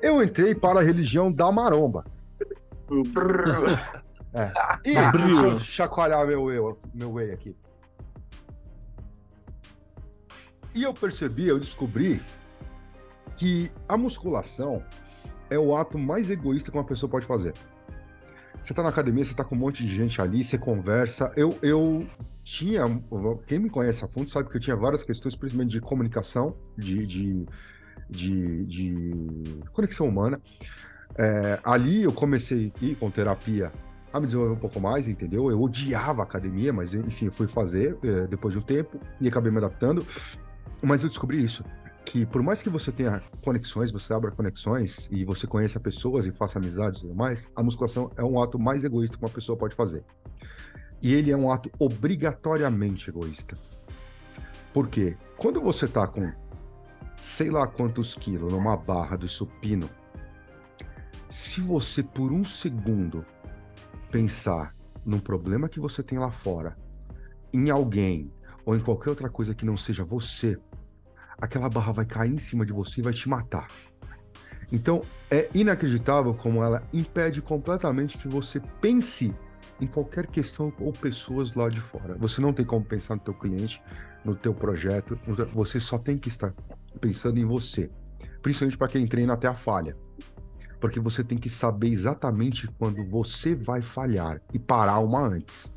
Eu 0.00 0.22
entrei 0.22 0.54
para 0.54 0.80
a 0.80 0.82
religião 0.82 1.30
da 1.30 1.52
maromba. 1.52 2.04
é. 4.32 4.50
E 4.82 4.94
deixa 4.94 5.42
eu 5.42 5.60
chacoalhar 5.60 6.26
meu 6.26 6.50
eu, 6.50 6.74
meu 6.94 7.12
whey 7.12 7.32
aqui. 7.32 7.54
E 10.74 10.82
eu 10.82 10.94
percebi, 10.94 11.48
eu 11.48 11.58
descobri 11.58 12.20
que 13.36 13.70
a 13.88 13.96
musculação 13.96 14.82
é 15.50 15.58
o 15.58 15.76
ato 15.76 15.98
mais 15.98 16.30
egoísta 16.30 16.70
que 16.70 16.76
uma 16.76 16.84
pessoa 16.84 17.10
pode 17.10 17.26
fazer. 17.26 17.52
Você 18.62 18.72
tá 18.72 18.82
na 18.82 18.88
academia, 18.88 19.24
você 19.24 19.34
tá 19.34 19.44
com 19.44 19.54
um 19.54 19.58
monte 19.58 19.84
de 19.84 19.94
gente 19.94 20.20
ali, 20.20 20.42
você 20.42 20.56
conversa. 20.56 21.32
Eu, 21.36 21.58
eu 21.60 22.06
tinha, 22.44 22.84
quem 23.46 23.58
me 23.58 23.68
conhece 23.68 24.04
a 24.04 24.08
fundo 24.08 24.30
sabe 24.30 24.48
que 24.48 24.56
eu 24.56 24.60
tinha 24.60 24.76
várias 24.76 25.02
questões, 25.02 25.34
principalmente 25.36 25.72
de 25.72 25.80
comunicação, 25.80 26.56
de, 26.78 27.04
de, 27.06 27.46
de, 28.08 28.66
de 28.66 29.60
conexão 29.72 30.08
humana. 30.08 30.40
É, 31.18 31.58
ali 31.64 32.04
eu 32.04 32.12
comecei 32.12 32.72
a 32.80 32.84
ir 32.84 32.94
com 32.94 33.10
terapia 33.10 33.70
a 34.12 34.20
me 34.20 34.26
desenvolver 34.26 34.52
um 34.52 34.60
pouco 34.60 34.78
mais, 34.78 35.08
entendeu? 35.08 35.50
Eu 35.50 35.60
odiava 35.60 36.22
a 36.22 36.24
academia, 36.24 36.72
mas 36.72 36.94
enfim, 36.94 37.30
fui 37.30 37.46
fazer 37.46 37.96
é, 38.04 38.26
depois 38.26 38.52
de 38.52 38.60
um 38.60 38.62
tempo 38.62 38.98
e 39.20 39.26
acabei 39.26 39.50
me 39.50 39.58
adaptando. 39.58 40.06
Mas 40.82 41.02
eu 41.02 41.08
descobri 41.08 41.42
isso, 41.42 41.62
que 42.04 42.26
por 42.26 42.42
mais 42.42 42.60
que 42.60 42.68
você 42.68 42.90
tenha 42.90 43.22
conexões, 43.44 43.92
você 43.92 44.12
abra 44.12 44.30
conexões 44.32 45.08
e 45.10 45.24
você 45.24 45.46
conheça 45.46 45.78
pessoas 45.78 46.26
e 46.26 46.32
faça 46.32 46.58
amizades 46.58 46.98
e 46.98 47.02
tudo 47.02 47.16
mais, 47.16 47.50
a 47.54 47.62
musculação 47.62 48.10
é 48.16 48.24
um 48.24 48.42
ato 48.42 48.58
mais 48.58 48.84
egoísta 48.84 49.16
que 49.16 49.24
uma 49.24 49.30
pessoa 49.30 49.56
pode 49.56 49.74
fazer. 49.74 50.04
E 51.00 51.14
ele 51.14 51.30
é 51.30 51.36
um 51.36 51.50
ato 51.50 51.70
obrigatoriamente 51.78 53.10
egoísta. 53.10 53.56
Por 54.72 54.88
quê? 54.88 55.16
Quando 55.36 55.60
você 55.60 55.86
tá 55.86 56.06
com 56.06 56.32
sei 57.20 57.50
lá 57.50 57.68
quantos 57.68 58.14
quilos 58.14 58.52
numa 58.52 58.76
barra 58.76 59.16
do 59.16 59.28
supino, 59.28 59.88
se 61.28 61.60
você 61.60 62.02
por 62.02 62.32
um 62.32 62.44
segundo 62.44 63.24
pensar 64.10 64.74
num 65.04 65.20
problema 65.20 65.68
que 65.68 65.80
você 65.80 66.02
tem 66.02 66.18
lá 66.18 66.32
fora, 66.32 66.74
em 67.54 67.70
alguém 67.70 68.32
ou 68.64 68.76
em 68.76 68.80
qualquer 68.80 69.10
outra 69.10 69.30
coisa 69.30 69.54
que 69.54 69.64
não 69.64 69.76
seja 69.76 70.04
você, 70.04 70.56
aquela 71.42 71.68
barra 71.68 71.92
vai 71.92 72.06
cair 72.06 72.32
em 72.32 72.38
cima 72.38 72.64
de 72.64 72.72
você 72.72 73.00
e 73.00 73.04
vai 73.04 73.12
te 73.12 73.28
matar. 73.28 73.68
Então, 74.70 75.02
é 75.30 75.48
inacreditável 75.54 76.32
como 76.32 76.62
ela 76.62 76.80
impede 76.92 77.42
completamente 77.42 78.16
que 78.16 78.28
você 78.28 78.60
pense 78.80 79.34
em 79.80 79.86
qualquer 79.86 80.26
questão 80.26 80.72
ou 80.80 80.92
pessoas 80.92 81.54
lá 81.54 81.68
de 81.68 81.80
fora. 81.80 82.16
Você 82.18 82.40
não 82.40 82.52
tem 82.52 82.64
como 82.64 82.84
pensar 82.84 83.16
no 83.16 83.20
teu 83.20 83.34
cliente, 83.34 83.82
no 84.24 84.34
teu 84.34 84.54
projeto, 84.54 85.18
você 85.52 85.78
só 85.78 85.98
tem 85.98 86.16
que 86.16 86.28
estar 86.28 86.54
pensando 87.00 87.38
em 87.38 87.44
você. 87.44 87.90
Principalmente 88.42 88.78
para 88.78 88.88
quem 88.88 89.06
treina 89.06 89.34
até 89.34 89.48
a 89.48 89.54
falha. 89.54 89.96
Porque 90.80 91.00
você 91.00 91.22
tem 91.22 91.36
que 91.36 91.50
saber 91.50 91.88
exatamente 91.88 92.66
quando 92.78 93.04
você 93.04 93.54
vai 93.54 93.82
falhar 93.82 94.40
e 94.54 94.58
parar 94.58 95.00
uma 95.00 95.20
antes 95.20 95.72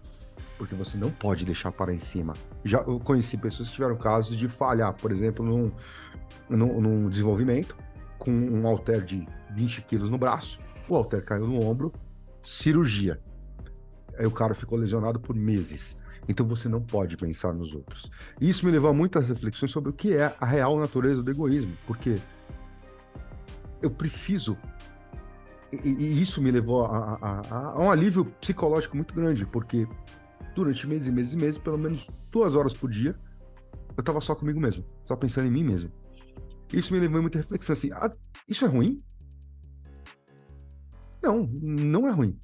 porque 0.57 0.75
você 0.75 0.97
não 0.97 1.11
pode 1.11 1.45
deixar 1.45 1.71
parar 1.71 1.93
em 1.93 1.99
cima. 1.99 2.33
Já 2.65 2.83
conheci 2.83 3.37
pessoas 3.37 3.69
que 3.69 3.75
tiveram 3.75 3.95
casos 3.95 4.35
de 4.35 4.49
falhar, 4.49 4.91
por 4.93 5.11
exemplo, 5.11 5.45
num, 5.45 5.71
num, 6.49 6.81
num 6.81 7.09
desenvolvimento, 7.09 7.77
com 8.17 8.31
um 8.31 8.67
halter 8.67 9.03
de 9.03 9.23
20 9.53 9.83
quilos 9.83 10.09
no 10.09 10.17
braço, 10.17 10.59
o 10.89 10.95
halter 10.95 11.23
caiu 11.23 11.47
no 11.47 11.63
ombro, 11.63 11.91
cirurgia. 12.41 13.21
Aí 14.17 14.25
o 14.25 14.31
cara 14.31 14.55
ficou 14.55 14.77
lesionado 14.77 15.19
por 15.19 15.35
meses. 15.35 15.97
Então 16.27 16.45
você 16.47 16.67
não 16.67 16.81
pode 16.81 17.15
pensar 17.17 17.53
nos 17.53 17.75
outros. 17.75 18.11
E 18.41 18.49
isso 18.49 18.65
me 18.65 18.71
levou 18.71 18.89
a 18.89 18.93
muitas 18.93 19.27
reflexões 19.27 19.71
sobre 19.71 19.91
o 19.91 19.93
que 19.93 20.13
é 20.13 20.35
a 20.39 20.45
real 20.45 20.77
natureza 20.79 21.21
do 21.21 21.29
egoísmo, 21.29 21.77
porque 21.85 22.19
eu 23.81 23.91
preciso. 23.91 24.57
E, 25.71 25.89
e 25.89 26.21
isso 26.21 26.41
me 26.41 26.49
levou 26.49 26.85
a, 26.85 27.17
a, 27.21 27.55
a, 27.55 27.79
um 27.79 27.91
alívio 27.91 28.25
psicológico 28.25 28.95
muito 28.95 29.13
grande, 29.13 29.45
porque 29.45 29.87
durante 30.55 30.87
meses 30.87 31.07
e 31.07 31.11
meses 31.11 31.33
e 31.33 31.37
meses, 31.37 31.57
pelo 31.57 31.77
menos 31.77 32.07
duas 32.31 32.55
horas 32.55 32.73
por 32.73 32.89
dia, 32.89 33.13
eu 33.97 34.03
tava 34.03 34.19
só 34.21 34.33
comigo 34.33 34.59
mesmo, 34.59 34.83
só 35.03 35.15
pensando 35.15 35.47
em 35.47 35.51
mim 35.51 35.63
mesmo. 35.63 35.89
Isso 36.73 36.93
me 36.93 36.99
levou 36.99 37.19
a 37.19 37.21
muita 37.21 37.37
reflexão 37.37 37.73
assim: 37.73 37.91
ah, 37.91 38.11
isso 38.47 38.65
é 38.65 38.67
ruim? 38.67 39.03
Não, 41.21 41.47
não 41.47 42.07
é 42.07 42.11
ruim. 42.11 42.39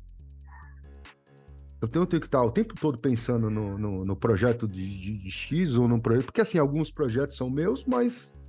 Eu 1.82 1.88
tenho, 1.88 2.06
tenho 2.06 2.22
que 2.22 2.28
estar 2.28 2.44
o 2.44 2.52
tempo 2.52 2.76
todo 2.80 3.00
pensando 3.00 3.50
no, 3.50 3.78
no, 3.78 4.06
no 4.06 4.16
projeto 4.16 4.68
de, 4.68 4.88
de, 4.88 5.18
de, 5.18 5.32
X 5.32 5.76
ou 5.76 5.88
no 5.88 6.00
projeto. 6.00 6.26
Porque, 6.26 6.42
assim, 6.42 6.60
alguns 6.60 6.92
projetos 6.92 7.36
são 7.36 7.50
meus, 7.50 7.86
mas 7.86 8.40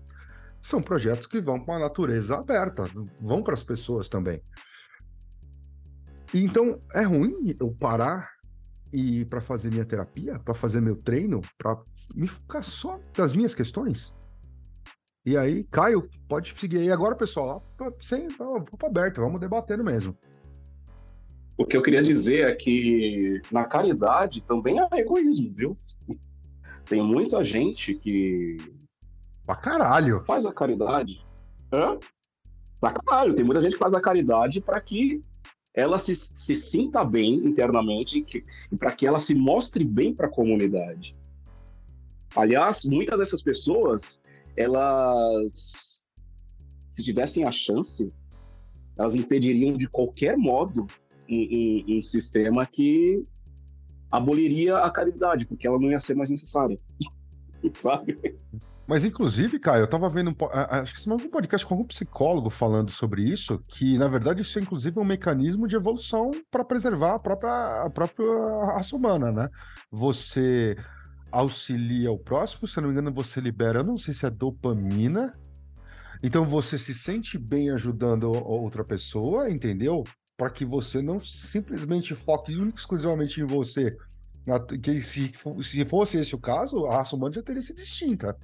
são 0.61 0.83
projetos 0.83 1.27
que 1.27 1.41
vão 1.41 1.59
para 1.59 1.77
a 1.77 1.79
natureza 1.81 2.37
aberta, 2.37 2.91
vão 3.19 3.43
para 3.43 3.55
as 3.55 3.63
pessoas 3.63 4.09
também. 4.09 4.43
então, 6.35 6.81
é 6.95 7.03
ruim 7.03 7.57
eu 7.59 7.75
parar 7.75 8.32
e 8.93 9.25
para 9.25 9.41
fazer 9.41 9.71
minha 9.71 9.85
terapia, 9.85 10.39
para 10.39 10.55
fazer 10.55 10.81
meu 10.81 10.97
treino, 10.97 11.41
para 11.57 11.81
me 12.15 12.27
focar 12.27 12.63
só 12.63 13.01
das 13.17 13.35
minhas 13.35 13.55
questões. 13.55 14.15
E 15.25 15.37
aí, 15.37 15.65
Caio, 15.65 16.09
pode 16.29 16.53
seguir 16.59 16.79
aí 16.79 16.91
agora, 16.91 17.15
pessoal, 17.15 17.63
sem 18.01 18.31
papo 18.33 18.87
aberto, 18.87 19.21
vamos 19.21 19.41
debatendo 19.41 19.85
mesmo. 19.85 20.17
O 21.57 21.65
que 21.65 21.77
eu 21.77 21.83
queria 21.83 22.03
dizer 22.03 22.47
é 22.49 22.55
que 22.55 23.41
na 23.51 23.65
caridade 23.65 24.43
também 24.45 24.79
é 24.81 25.01
egoísmo, 25.01 25.55
viu? 25.55 25.77
Tem 26.87 27.03
muita 27.03 27.45
gente 27.45 27.95
que. 27.95 28.57
Pra 29.47 29.57
caralho! 29.57 30.25
Faz 30.25 30.45
a 30.45 30.53
caridade. 30.53 31.25
Hã? 31.73 31.99
Pra 32.81 32.93
caralho. 32.93 33.35
Tem 33.35 33.45
muita 33.45 33.63
gente 33.63 33.75
que 33.75 33.79
faz 33.79 33.95
a 33.95 34.01
caridade 34.01 34.61
para 34.61 34.81
que 34.81 35.23
ela 35.75 35.99
se, 35.99 36.15
se 36.15 36.55
sinta 36.55 37.05
bem 37.05 37.35
internamente 37.47 38.25
e 38.71 38.77
para 38.77 38.93
que 38.93 39.07
ela 39.07 39.19
se 39.19 39.35
mostre 39.35 39.85
bem 39.85 40.15
para 40.15 40.27
a 40.27 40.31
comunidade. 40.31 41.17
Aliás, 42.35 42.85
muitas 42.85 43.19
dessas 43.19 43.43
pessoas, 43.43 44.23
elas, 44.57 46.05
se 46.91 47.03
tivessem 47.03 47.45
a 47.45 47.53
chance, 47.53 48.13
elas 48.97 49.15
impediriam 49.15 49.77
de 49.77 49.89
qualquer 49.89 50.37
modo 50.37 50.87
um, 51.29 51.37
um, 51.89 51.99
um 51.99 52.03
sistema 52.03 52.67
que 52.67 53.25
aboliria 54.11 54.79
a 54.79 54.91
caridade, 54.91 55.47
porque 55.47 55.67
ela 55.67 55.79
não 55.79 55.91
ia 55.91 56.01
ser 56.01 56.15
mais 56.15 56.31
necessária. 56.31 56.79
Sabe? 57.73 58.37
Mas, 58.87 59.05
inclusive, 59.05 59.59
Caio, 59.59 59.83
eu 59.83 59.87
tava 59.87 60.09
vendo 60.11 60.31
um, 60.31 60.35
acho 60.71 60.95
que 60.95 61.01
você 61.01 61.11
um 61.11 61.31
podcast 61.31 61.65
com 61.65 61.75
algum 61.75 61.87
psicólogo 61.87 62.51
falando 62.51 62.91
sobre 62.91 63.23
isso, 63.23 63.59
que, 63.69 63.97
na 63.97 64.09
verdade, 64.09 64.43
isso 64.43 64.59
é 64.59 64.63
inclusive 64.63 64.99
um 64.99 65.05
mecanismo 65.05 65.69
de 65.69 65.77
evolução 65.77 66.33
para 66.51 66.65
preservar 66.65 67.15
a 67.15 67.19
própria, 67.19 67.85
a 67.85 67.91
própria 67.91 68.27
raça 68.75 68.97
humana, 68.97 69.31
né? 69.31 69.49
Você 69.91 70.77
auxilia 71.31 72.11
o 72.11 72.19
próximo, 72.19 72.67
se 72.67 72.81
não 72.81 72.89
me 72.89 72.93
engano, 72.93 73.13
você 73.13 73.41
libera, 73.41 73.83
não 73.83 73.97
sei 73.97 74.13
se 74.13 74.27
é 74.27 74.31
dopamina, 74.31 75.33
então 76.23 76.45
você 76.45 76.79
se 76.79 76.95
sente 76.95 77.39
bem 77.39 77.71
ajudando 77.71 78.33
outra 78.33 78.85
pessoa, 78.85 79.51
entendeu? 79.51 80.05
Para 80.37 80.51
que 80.51 80.65
você 80.65 81.03
não 81.03 81.19
simplesmente 81.19 82.15
foque 82.15 82.53
exclusivamente 82.75 83.41
em 83.41 83.45
você. 83.45 83.97
Que 84.83 85.01
se, 85.01 85.33
se 85.63 85.85
fosse 85.85 86.19
esse 86.19 86.35
o 86.35 86.39
caso, 86.39 86.87
a 86.87 86.97
raça 86.97 87.17
humana 87.17 87.35
já 87.35 87.43
teria 87.43 87.63
sido 87.63 87.81
extinta. 87.81 88.37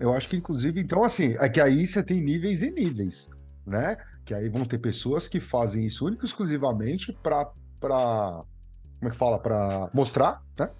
Eu 0.00 0.14
acho 0.14 0.28
que, 0.28 0.36
inclusive, 0.36 0.80
então, 0.80 1.04
assim, 1.04 1.36
é 1.38 1.48
que 1.48 1.60
aí 1.60 1.86
você 1.86 2.02
tem 2.02 2.22
níveis 2.22 2.62
e 2.62 2.70
níveis, 2.70 3.28
né? 3.66 3.96
Que 4.24 4.32
aí 4.32 4.48
vão 4.48 4.64
ter 4.64 4.78
pessoas 4.78 5.28
que 5.28 5.38
fazem 5.38 5.86
isso 5.86 6.06
único 6.06 6.24
exclusivamente 6.24 7.12
para. 7.22 7.52
Pra, 7.78 8.42
como 8.98 9.08
é 9.08 9.10
que 9.10 9.16
fala? 9.16 9.38
Para 9.38 9.90
mostrar, 9.92 10.42
né? 10.58 10.70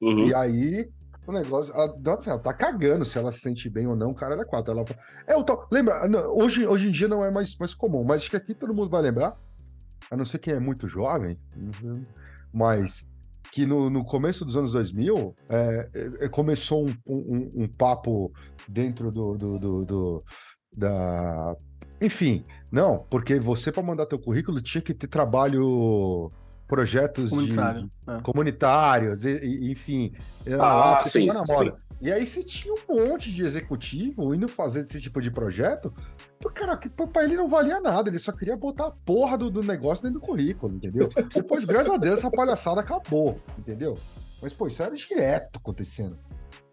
Uhum. 0.00 0.28
E 0.28 0.34
aí 0.34 0.90
o 1.26 1.32
negócio. 1.32 1.74
Ela, 1.74 1.96
ela 2.26 2.38
tá 2.38 2.52
cagando 2.52 3.04
se 3.04 3.18
ela 3.18 3.32
se 3.32 3.40
sente 3.40 3.68
bem 3.68 3.86
ou 3.86 3.96
não, 3.96 4.14
cara, 4.14 4.34
ela 4.34 4.42
é 4.42 4.46
quatro. 4.46 4.72
Ela 4.72 4.84
é 5.26 5.36
o 5.36 5.42
tal. 5.42 5.66
Lembra, 5.70 6.06
hoje, 6.28 6.64
hoje 6.66 6.88
em 6.88 6.92
dia 6.92 7.08
não 7.08 7.24
é 7.24 7.30
mais, 7.30 7.56
mais 7.58 7.74
comum, 7.74 8.04
mas 8.04 8.22
acho 8.22 8.30
que 8.30 8.36
aqui 8.36 8.54
todo 8.54 8.74
mundo 8.74 8.90
vai 8.90 9.02
lembrar, 9.02 9.36
a 10.08 10.16
não 10.16 10.24
ser 10.24 10.38
quem 10.38 10.54
é 10.54 10.60
muito 10.60 10.88
jovem, 10.88 11.36
uhum, 11.56 12.04
mas 12.52 13.09
que 13.52 13.66
no, 13.66 13.90
no 13.90 14.04
começo 14.04 14.44
dos 14.44 14.56
anos 14.56 14.72
2000 14.72 15.34
é, 15.48 15.90
é, 16.20 16.28
começou 16.28 16.88
um, 16.88 16.94
um, 17.06 17.62
um, 17.62 17.68
papo 17.68 18.32
dentro 18.68 19.10
do, 19.10 19.36
do, 19.36 19.58
do, 19.58 19.84
do, 19.84 20.24
da. 20.72 21.56
Enfim, 22.00 22.44
não, 22.70 23.06
porque 23.10 23.38
você, 23.38 23.70
para 23.70 23.82
mandar 23.82 24.06
teu 24.06 24.18
currículo, 24.18 24.60
tinha 24.60 24.80
que 24.80 24.94
ter 24.94 25.08
trabalho 25.08 26.30
projetos 26.66 27.30
Comunitário, 27.30 27.80
de, 27.82 27.90
é. 28.12 28.20
comunitários, 28.22 29.24
e, 29.24 29.34
e, 29.44 29.72
enfim. 29.72 30.12
Ah, 30.52 30.56
lá, 30.56 31.02
sim, 31.02 31.26
na 31.26 31.42
moda. 31.46 31.76
Sim. 31.76 31.89
E 32.00 32.10
aí 32.10 32.26
você 32.26 32.42
tinha 32.42 32.72
um 32.72 33.08
monte 33.08 33.30
de 33.30 33.42
executivo 33.44 34.34
indo 34.34 34.48
fazer 34.48 34.84
esse 34.84 35.00
tipo 35.00 35.20
de 35.20 35.30
projeto, 35.30 35.92
cara, 36.54 36.76
pra 37.12 37.24
ele 37.24 37.36
não 37.36 37.46
valia 37.46 37.78
nada, 37.78 38.08
ele 38.08 38.18
só 38.18 38.32
queria 38.32 38.56
botar 38.56 38.86
a 38.86 38.90
porra 39.04 39.36
do, 39.36 39.50
do 39.50 39.62
negócio 39.62 40.04
dentro 40.04 40.18
do 40.18 40.26
currículo, 40.26 40.74
entendeu? 40.74 41.10
Depois, 41.34 41.66
graças 41.66 41.92
a 41.92 41.98
Deus, 41.98 42.20
essa 42.20 42.30
palhaçada 42.30 42.80
acabou, 42.80 43.36
entendeu? 43.58 43.98
Mas, 44.40 44.54
pô, 44.54 44.66
isso 44.66 44.82
era 44.82 44.94
direto 44.94 45.58
acontecendo. 45.58 46.18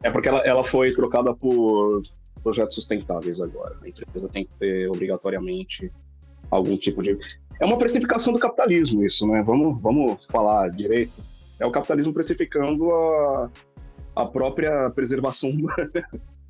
É 0.01 0.09
porque 0.09 0.29
ela, 0.29 0.39
ela 0.39 0.63
foi 0.63 0.93
trocada 0.93 1.33
por 1.33 2.03
projetos 2.41 2.75
sustentáveis 2.75 3.41
agora. 3.41 3.75
A 3.83 3.89
empresa 3.89 4.29
tem 4.29 4.45
que 4.45 4.55
ter 4.55 4.89
obrigatoriamente 4.89 5.89
algum 6.49 6.77
tipo 6.77 7.03
de. 7.03 7.17
É 7.59 7.65
uma 7.65 7.77
precificação 7.77 8.31
do 8.31 8.39
capitalismo, 8.39 9.05
isso, 9.05 9.27
né? 9.27 9.43
Vamos, 9.43 9.81
vamos 9.81 10.25
falar 10.27 10.69
direito. 10.69 11.21
É 11.59 11.65
o 11.65 11.71
capitalismo 11.71 12.13
precificando 12.13 12.89
a, 12.91 13.51
a 14.17 14.25
própria 14.25 14.89
preservação 14.91 15.49
humana. 15.49 15.89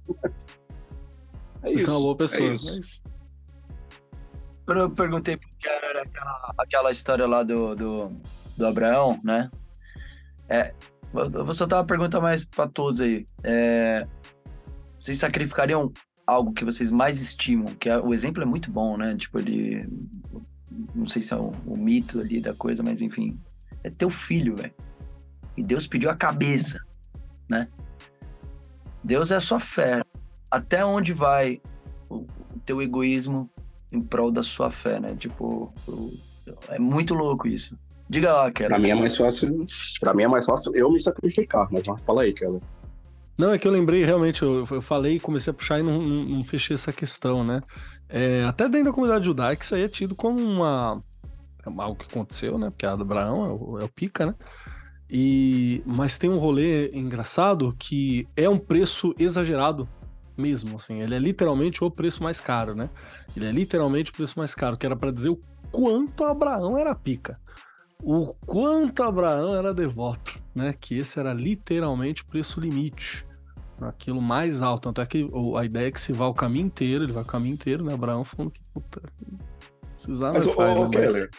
É 1.63 1.71
isso. 1.71 1.85
Você 1.85 1.89
é 1.89 1.93
uma 1.93 2.01
boa 2.01 2.15
pessoa. 2.15 2.49
É 2.49 2.53
isso. 2.53 3.01
Quando 4.63 4.81
eu 4.81 4.89
perguntei 4.91 5.35
porque 5.35 5.67
era 5.67 6.03
aquela, 6.03 6.53
aquela 6.57 6.91
história 6.91 7.25
lá 7.25 7.41
do, 7.41 7.75
do, 7.75 8.11
do 8.55 8.65
Abraão, 8.67 9.19
né? 9.23 9.49
É, 10.47 10.73
eu 11.13 11.43
vou 11.43 11.53
soltar 11.53 11.79
uma 11.79 11.85
pergunta 11.85 12.21
mais 12.21 12.45
para 12.45 12.69
todos 12.69 13.01
aí. 13.01 13.25
É, 13.43 14.07
vocês 14.97 15.17
sacrificariam 15.17 15.91
algo 16.25 16.53
que 16.53 16.63
vocês 16.63 16.91
mais 16.91 17.21
estimam? 17.21 17.73
Que 17.75 17.89
é, 17.89 17.97
o 17.97 18.13
exemplo 18.13 18.43
é 18.43 18.45
muito 18.45 18.71
bom, 18.71 18.95
né? 18.97 19.15
Tipo, 19.15 19.41
de. 19.41 19.87
Não 20.93 21.07
sei 21.07 21.21
se 21.21 21.33
é 21.33 21.37
o, 21.37 21.51
o 21.65 21.77
mito 21.77 22.19
ali 22.19 22.39
da 22.39 22.53
coisa, 22.53 22.83
mas 22.83 23.01
enfim. 23.01 23.37
É 23.83 23.89
teu 23.89 24.09
filho, 24.09 24.55
velho. 24.55 24.73
E 25.57 25.63
Deus 25.63 25.87
pediu 25.87 26.09
a 26.09 26.15
cabeça 26.15 26.79
né? 27.49 27.67
Deus 29.03 29.31
é 29.31 29.35
a 29.35 29.39
sua 29.39 29.59
fé. 29.59 30.01
Até 30.49 30.83
onde 30.83 31.13
vai 31.13 31.61
o, 32.09 32.25
o 32.55 32.59
teu 32.65 32.81
egoísmo 32.81 33.49
em 33.91 34.01
prol 34.01 34.31
da 34.31 34.43
sua 34.43 34.69
fé, 34.69 34.99
né? 34.99 35.15
Tipo, 35.15 35.73
o, 35.87 36.11
é 36.69 36.79
muito 36.79 37.13
louco 37.13 37.47
isso. 37.47 37.77
Diga 38.09 38.33
lá, 38.33 38.51
Keller. 38.51 38.71
Pra 38.71 38.79
mim 38.79 38.89
é 38.89 38.95
mais 38.95 39.17
fácil. 39.17 39.65
Para 39.99 40.13
mim 40.13 40.23
é 40.23 40.27
mais 40.27 40.45
fácil 40.45 40.75
eu 40.75 40.89
me 40.89 40.99
sacrificar, 40.99 41.67
mas 41.71 41.83
fala 42.03 42.23
aí, 42.23 42.33
Keller. 42.33 42.61
Não, 43.37 43.53
é 43.53 43.59
que 43.59 43.67
eu 43.67 43.71
lembrei 43.71 44.03
realmente, 44.03 44.41
eu, 44.41 44.65
eu 44.71 44.81
falei, 44.81 45.19
comecei 45.19 45.51
a 45.51 45.53
puxar 45.53 45.79
e 45.79 45.83
não, 45.83 46.01
não, 46.01 46.23
não 46.23 46.43
fechei 46.43 46.73
essa 46.73 46.91
questão, 46.91 47.43
né? 47.43 47.61
É, 48.09 48.43
até 48.45 48.67
dentro 48.67 48.85
da 48.85 48.93
comunidade 48.93 49.25
judaica, 49.25 49.63
isso 49.63 49.75
aí 49.75 49.83
é 49.83 49.87
tido 49.87 50.15
como 50.15 50.39
uma. 50.39 50.99
É 51.65 51.81
algo 51.81 51.95
que 51.95 52.09
aconteceu, 52.09 52.57
né? 52.57 52.69
Porque 52.69 52.85
a 52.85 52.95
do 52.95 53.03
Abraão 53.03 53.45
é 53.45 53.49
o, 53.49 53.79
é 53.79 53.83
o 53.83 53.89
pica, 53.89 54.25
né? 54.25 54.35
E 55.09 55.81
mas 55.85 56.17
tem 56.17 56.29
um 56.29 56.37
rolê 56.37 56.89
engraçado 56.91 57.73
que 57.77 58.27
é 58.35 58.49
um 58.49 58.57
preço 58.57 59.13
exagerado 59.17 59.87
mesmo, 60.37 60.75
assim, 60.75 61.01
ele 61.01 61.15
é 61.15 61.19
literalmente 61.19 61.83
o 61.83 61.89
preço 61.89 62.21
mais 62.21 62.39
caro, 62.39 62.75
né? 62.75 62.89
Ele 63.35 63.45
é 63.45 63.51
literalmente 63.51 64.11
o 64.11 64.13
preço 64.13 64.37
mais 64.37 64.53
caro, 64.53 64.77
que 64.77 64.85
era 64.85 64.95
para 64.95 65.11
dizer 65.11 65.29
o 65.29 65.39
quanto 65.71 66.23
Abraão 66.23 66.77
era 66.77 66.93
pica. 66.93 67.39
O 68.03 68.35
quanto 68.45 69.01
Abraão 69.01 69.55
era 69.55 69.73
devoto, 69.73 70.39
né? 70.53 70.75
Que 70.79 70.99
esse 70.99 71.19
era 71.19 71.33
literalmente 71.33 72.21
o 72.21 72.25
preço 72.25 72.59
limite. 72.59 73.25
Aquilo 73.81 74.21
mais 74.21 74.61
alto. 74.61 74.83
Tanto 74.83 75.01
é 75.01 75.05
que 75.05 75.27
a 75.55 75.65
ideia 75.65 75.87
é 75.87 75.91
que 75.91 75.99
se 75.99 76.13
vá 76.13 76.27
o 76.27 76.33
caminho 76.33 76.67
inteiro, 76.67 77.03
ele 77.03 77.13
vai 77.13 77.23
o 77.23 77.27
caminho 77.27 77.53
inteiro, 77.53 77.83
né? 77.83 77.93
Abraão 77.93 78.23
falando 78.23 78.51
que 78.51 78.61
puta. 78.73 79.01
Precisar, 79.93 80.33
mas, 80.33 80.47
faz, 80.47 80.77
né? 80.77 80.89
Keller, 80.89 81.29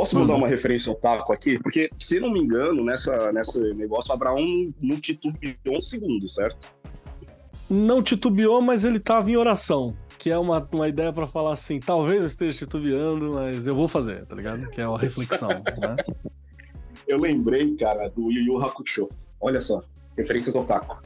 Posso 0.00 0.18
mandar 0.18 0.34
uma 0.34 0.48
referência 0.48 0.88
ao 0.88 0.96
Taco 0.96 1.30
aqui? 1.30 1.58
Porque, 1.58 1.90
se 2.00 2.18
não 2.18 2.30
me 2.30 2.40
engano, 2.40 2.82
nessa, 2.82 3.30
nessa 3.32 3.60
negócio, 3.74 4.14
Abraão 4.14 4.66
não 4.80 4.98
titubeou 4.98 5.76
um 5.76 5.82
segundo, 5.82 6.26
certo? 6.26 6.72
Não 7.68 8.02
titubeou, 8.02 8.62
mas 8.62 8.86
ele 8.86 8.96
estava 8.96 9.30
em 9.30 9.36
oração. 9.36 9.94
Que 10.18 10.30
é 10.30 10.38
uma, 10.38 10.66
uma 10.72 10.88
ideia 10.88 11.12
para 11.12 11.26
falar 11.26 11.52
assim: 11.52 11.78
talvez 11.78 12.22
eu 12.22 12.28
esteja 12.28 12.60
titubeando, 12.60 13.34
mas 13.34 13.66
eu 13.66 13.74
vou 13.74 13.86
fazer, 13.86 14.24
tá 14.24 14.34
ligado? 14.34 14.70
Que 14.70 14.80
é 14.80 14.88
uma 14.88 14.98
reflexão, 14.98 15.50
né? 15.76 15.96
Eu 17.06 17.18
lembrei, 17.18 17.76
cara, 17.76 18.08
do 18.08 18.32
Yu 18.32 18.42
Yu 18.42 18.64
Hakusho. 18.64 19.06
Olha 19.38 19.60
só, 19.60 19.82
referências 20.16 20.56
ao 20.56 20.64
Taco. 20.64 21.02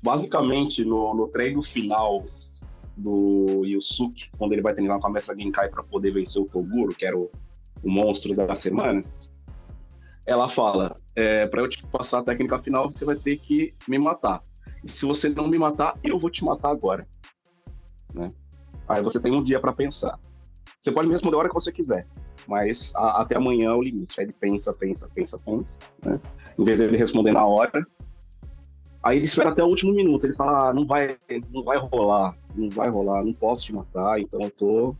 Basicamente, 0.00 0.84
no, 0.84 1.12
no 1.12 1.26
treino 1.26 1.60
final 1.60 2.24
do 2.96 3.64
Yusuke, 3.64 4.30
quando 4.38 4.52
ele 4.52 4.62
vai 4.62 4.74
treinar 4.74 5.00
com 5.00 5.08
a 5.08 5.10
mestra 5.10 5.34
Genkai 5.34 5.68
para 5.68 5.82
poder 5.82 6.12
vencer 6.12 6.40
o 6.40 6.46
Toguro, 6.46 6.94
que 6.94 7.04
era 7.04 7.18
o 7.18 7.28
o 7.82 7.90
monstro 7.90 8.34
da 8.34 8.54
semana, 8.54 9.02
ela 10.26 10.48
fala: 10.48 10.94
é, 11.14 11.46
para 11.46 11.62
eu 11.62 11.68
te 11.68 11.82
passar 11.86 12.20
a 12.20 12.22
técnica 12.22 12.58
final, 12.58 12.90
você 12.90 13.04
vai 13.04 13.16
ter 13.16 13.36
que 13.36 13.72
me 13.88 13.98
matar. 13.98 14.42
E 14.84 14.90
se 14.90 15.04
você 15.04 15.28
não 15.28 15.48
me 15.48 15.58
matar, 15.58 15.94
eu 16.02 16.18
vou 16.18 16.30
te 16.30 16.44
matar 16.44 16.70
agora. 16.70 17.06
Né? 18.14 18.30
Aí 18.88 19.02
você 19.02 19.20
tem 19.20 19.32
um 19.32 19.42
dia 19.42 19.60
para 19.60 19.72
pensar. 19.72 20.18
Você 20.80 20.90
pode 20.90 21.08
me 21.08 21.12
responder 21.12 21.36
a 21.36 21.38
hora 21.40 21.48
que 21.48 21.54
você 21.54 21.70
quiser, 21.70 22.06
mas 22.46 22.92
a, 22.96 23.22
até 23.22 23.36
amanhã 23.36 23.70
é 23.70 23.74
o 23.74 23.82
limite. 23.82 24.18
Aí 24.20 24.26
ele 24.26 24.32
pensa, 24.32 24.72
pensa, 24.72 25.08
pensa, 25.14 25.38
pensa. 25.38 25.80
Né? 26.04 26.18
Em 26.58 26.64
vez 26.64 26.78
de 26.78 26.86
ele 26.86 26.96
responder 26.96 27.32
na 27.32 27.44
hora, 27.44 27.86
aí 29.02 29.18
ele 29.18 29.26
espera 29.26 29.50
até 29.50 29.62
o 29.62 29.66
último 29.66 29.92
minuto. 29.92 30.24
Ele 30.24 30.34
fala: 30.34 30.70
ah, 30.70 30.74
não 30.74 30.86
vai, 30.86 31.18
não 31.52 31.62
vai 31.62 31.78
rolar, 31.78 32.36
não 32.54 32.70
vai 32.70 32.88
rolar, 32.88 33.24
não 33.24 33.32
posso 33.34 33.64
te 33.64 33.74
matar, 33.74 34.18
então 34.20 34.40
eu 34.40 34.50
tô 34.50 34.96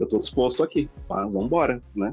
eu 0.00 0.08
tô 0.08 0.18
disposto 0.18 0.62
aqui, 0.62 0.88
tá? 1.06 1.26
Vambora, 1.26 1.80
né? 1.94 2.12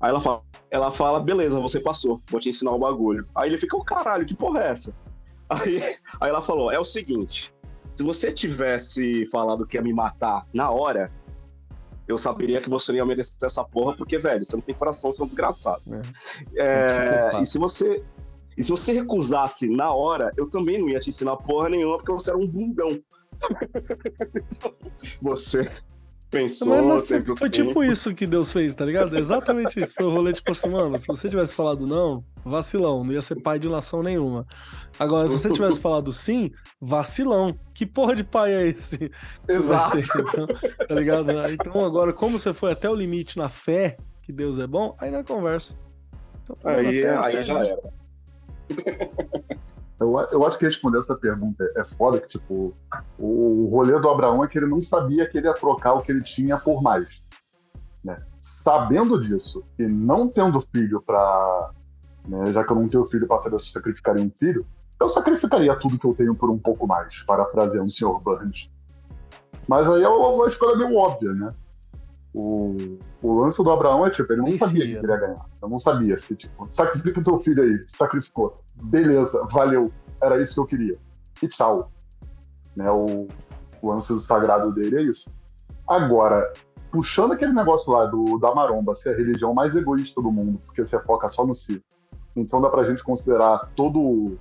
Aí 0.00 0.10
ela 0.10 0.20
fala, 0.20 0.42
ela 0.70 0.90
fala, 0.90 1.20
beleza, 1.20 1.58
você 1.60 1.80
passou, 1.80 2.20
vou 2.28 2.40
te 2.40 2.50
ensinar 2.50 2.72
o 2.72 2.78
bagulho. 2.78 3.24
Aí 3.34 3.48
ele 3.48 3.56
fica, 3.56 3.76
o 3.76 3.80
oh, 3.80 3.84
caralho, 3.84 4.26
que 4.26 4.34
porra 4.34 4.64
é 4.64 4.68
essa? 4.68 4.92
Aí, 5.48 5.80
aí 6.20 6.28
ela 6.28 6.42
falou, 6.42 6.72
é 6.72 6.78
o 6.80 6.84
seguinte, 6.84 7.54
se 7.94 8.02
você 8.02 8.32
tivesse 8.32 9.24
falado 9.26 9.64
que 9.64 9.76
ia 9.76 9.82
me 9.82 9.92
matar 9.92 10.44
na 10.52 10.72
hora, 10.72 11.08
eu 12.08 12.18
saberia 12.18 12.60
que 12.60 12.68
você 12.68 12.90
não 12.90 12.98
ia 12.98 13.06
merecer 13.06 13.36
essa 13.44 13.62
porra, 13.62 13.96
porque, 13.96 14.18
velho, 14.18 14.44
você 14.44 14.56
não 14.56 14.60
tem 14.60 14.74
coração, 14.74 15.12
você 15.12 15.22
é 15.22 15.24
um 15.24 15.28
desgraçado. 15.28 15.82
É. 16.56 17.30
É, 17.36 17.42
e 17.42 17.46
se 17.46 17.58
você. 17.58 18.02
E 18.58 18.64
se 18.64 18.70
você 18.70 18.92
recusasse 18.92 19.70
na 19.70 19.92
hora, 19.92 20.32
eu 20.36 20.50
também 20.50 20.78
não 20.80 20.88
ia 20.88 20.98
te 20.98 21.10
ensinar 21.10 21.36
porra 21.36 21.68
nenhuma, 21.68 21.98
porque 21.98 22.12
você 22.12 22.30
era 22.30 22.38
um 22.38 22.46
bundão. 22.46 22.88
você, 25.22 25.70
pensou. 26.30 26.68
Mas, 26.68 26.84
mas 26.84 27.08
foi, 27.08 27.36
foi 27.36 27.50
tipo 27.50 27.82
isso 27.84 28.14
que 28.14 28.26
Deus 28.26 28.52
fez, 28.52 28.74
tá 28.74 28.84
ligado? 28.84 29.16
Exatamente 29.18 29.80
isso. 29.80 29.94
Foi 29.94 30.04
o 30.06 30.10
rolê, 30.10 30.32
tipo 30.32 30.50
assim, 30.50 30.68
mano, 30.68 30.98
se 30.98 31.06
você 31.06 31.28
tivesse 31.28 31.54
falado 31.54 31.86
não, 31.86 32.24
vacilão, 32.44 33.02
não 33.04 33.12
ia 33.12 33.22
ser 33.22 33.36
pai 33.40 33.58
de 33.58 33.68
nação 33.68 34.02
nenhuma. 34.02 34.46
Agora, 34.98 35.28
se 35.28 35.38
você 35.38 35.50
tivesse 35.50 35.80
falado 35.80 36.12
sim, 36.12 36.50
vacilão. 36.80 37.50
Que 37.74 37.84
porra 37.86 38.14
de 38.14 38.24
pai 38.24 38.52
é 38.54 38.66
esse? 38.68 39.10
Exato. 39.48 39.98
Então, 39.98 40.46
tá 40.88 40.94
ligado? 40.94 41.30
Então, 41.52 41.84
agora, 41.84 42.12
como 42.12 42.38
você 42.38 42.52
foi 42.52 42.72
até 42.72 42.88
o 42.90 42.94
limite 42.94 43.36
na 43.38 43.48
fé 43.48 43.96
que 44.22 44.32
Deus 44.32 44.58
é 44.58 44.66
bom, 44.66 44.96
aí 44.98 45.10
na 45.10 45.22
conversa. 45.22 45.76
Então, 46.42 46.56
tá 46.56 46.70
Aí, 46.70 46.98
até- 47.04 47.16
aí 47.16 47.36
até- 47.36 47.42
já 47.44 47.58
era. 47.60 47.80
Eu, 49.98 50.14
eu 50.30 50.46
acho 50.46 50.58
que 50.58 50.64
responder 50.64 50.98
essa 50.98 51.14
pergunta 51.14 51.66
é 51.76 51.82
foda, 51.82 52.20
que, 52.20 52.26
tipo, 52.26 52.74
o, 53.18 53.64
o 53.64 53.68
rolê 53.68 53.98
do 53.98 54.10
Abraão 54.10 54.44
é 54.44 54.46
que 54.46 54.58
ele 54.58 54.66
não 54.66 54.80
sabia 54.80 55.28
que 55.28 55.38
ele 55.38 55.46
ia 55.46 55.54
trocar 55.54 55.94
o 55.94 56.00
que 56.00 56.12
ele 56.12 56.20
tinha 56.20 56.58
por 56.58 56.82
mais. 56.82 57.20
Né? 58.04 58.16
Sabendo 58.38 59.18
disso 59.18 59.64
e 59.78 59.86
não 59.86 60.28
tendo 60.28 60.60
filho 60.60 61.00
pra. 61.00 61.70
né, 62.28 62.52
já 62.52 62.62
que 62.62 62.72
eu 62.72 62.76
não 62.76 62.86
tenho 62.86 63.06
filho 63.06 63.26
pra 63.26 63.38
saber 63.38 63.58
se 63.58 63.70
sacrificaria 63.70 64.24
um 64.24 64.30
filho, 64.30 64.64
eu 65.00 65.08
sacrificaria 65.08 65.76
tudo 65.76 65.98
que 65.98 66.06
eu 66.06 66.14
tenho 66.14 66.34
por 66.34 66.50
um 66.50 66.58
pouco 66.58 66.86
mais, 66.86 67.22
parafraseando 67.22 67.86
o 67.86 67.90
Sr. 67.90 68.20
Burns. 68.22 68.66
Mas 69.68 69.88
aí 69.88 70.02
é 70.02 70.08
uma 70.08 70.46
escolha 70.46 70.76
meio 70.76 70.96
óbvia, 70.96 71.32
né? 71.32 71.48
O, 72.38 72.76
o 73.22 73.40
lance 73.40 73.62
do 73.62 73.70
Abraão 73.70 74.06
é 74.06 74.10
tipo, 74.10 74.30
ele 74.30 74.42
não 74.42 74.48
Nem 74.48 74.58
sabia 74.58 74.82
se 74.82 74.86
que 74.86 74.92
ia, 74.92 74.98
ele 74.98 75.10
ia 75.10 75.16
ganhar. 75.16 75.44
Eu 75.62 75.68
não 75.70 75.78
sabia 75.78 76.16
se, 76.18 76.36
tipo, 76.36 76.70
sacrifica 76.70 77.18
o 77.18 77.22
teu 77.22 77.40
filho 77.40 77.62
aí, 77.62 77.80
sacrificou. 77.86 78.54
Beleza, 78.84 79.40
valeu. 79.50 79.90
Era 80.22 80.40
isso 80.40 80.54
que 80.54 80.60
eu 80.60 80.66
queria. 80.66 80.94
E 81.42 81.48
tchau. 81.48 81.90
Né, 82.76 82.90
o, 82.90 83.26
o 83.80 83.88
lance 83.88 84.12
do 84.12 84.18
sagrado 84.18 84.70
dele 84.70 84.98
é 84.98 85.02
isso. 85.04 85.30
Agora, 85.88 86.52
puxando 86.90 87.32
aquele 87.32 87.52
negócio 87.52 87.90
lá 87.90 88.04
do, 88.04 88.38
da 88.38 88.54
maromba 88.54 88.92
ser 88.92 89.14
a 89.14 89.16
religião 89.16 89.54
mais 89.54 89.74
egoísta 89.74 90.20
do 90.20 90.30
mundo, 90.30 90.58
porque 90.66 90.84
você 90.84 91.00
foca 91.04 91.28
só 91.28 91.44
no 91.46 91.54
si. 91.54 91.82
Então 92.36 92.60
dá 92.60 92.68
pra 92.68 92.84
gente 92.84 93.02
considerar 93.02 93.70
todo 93.74 94.36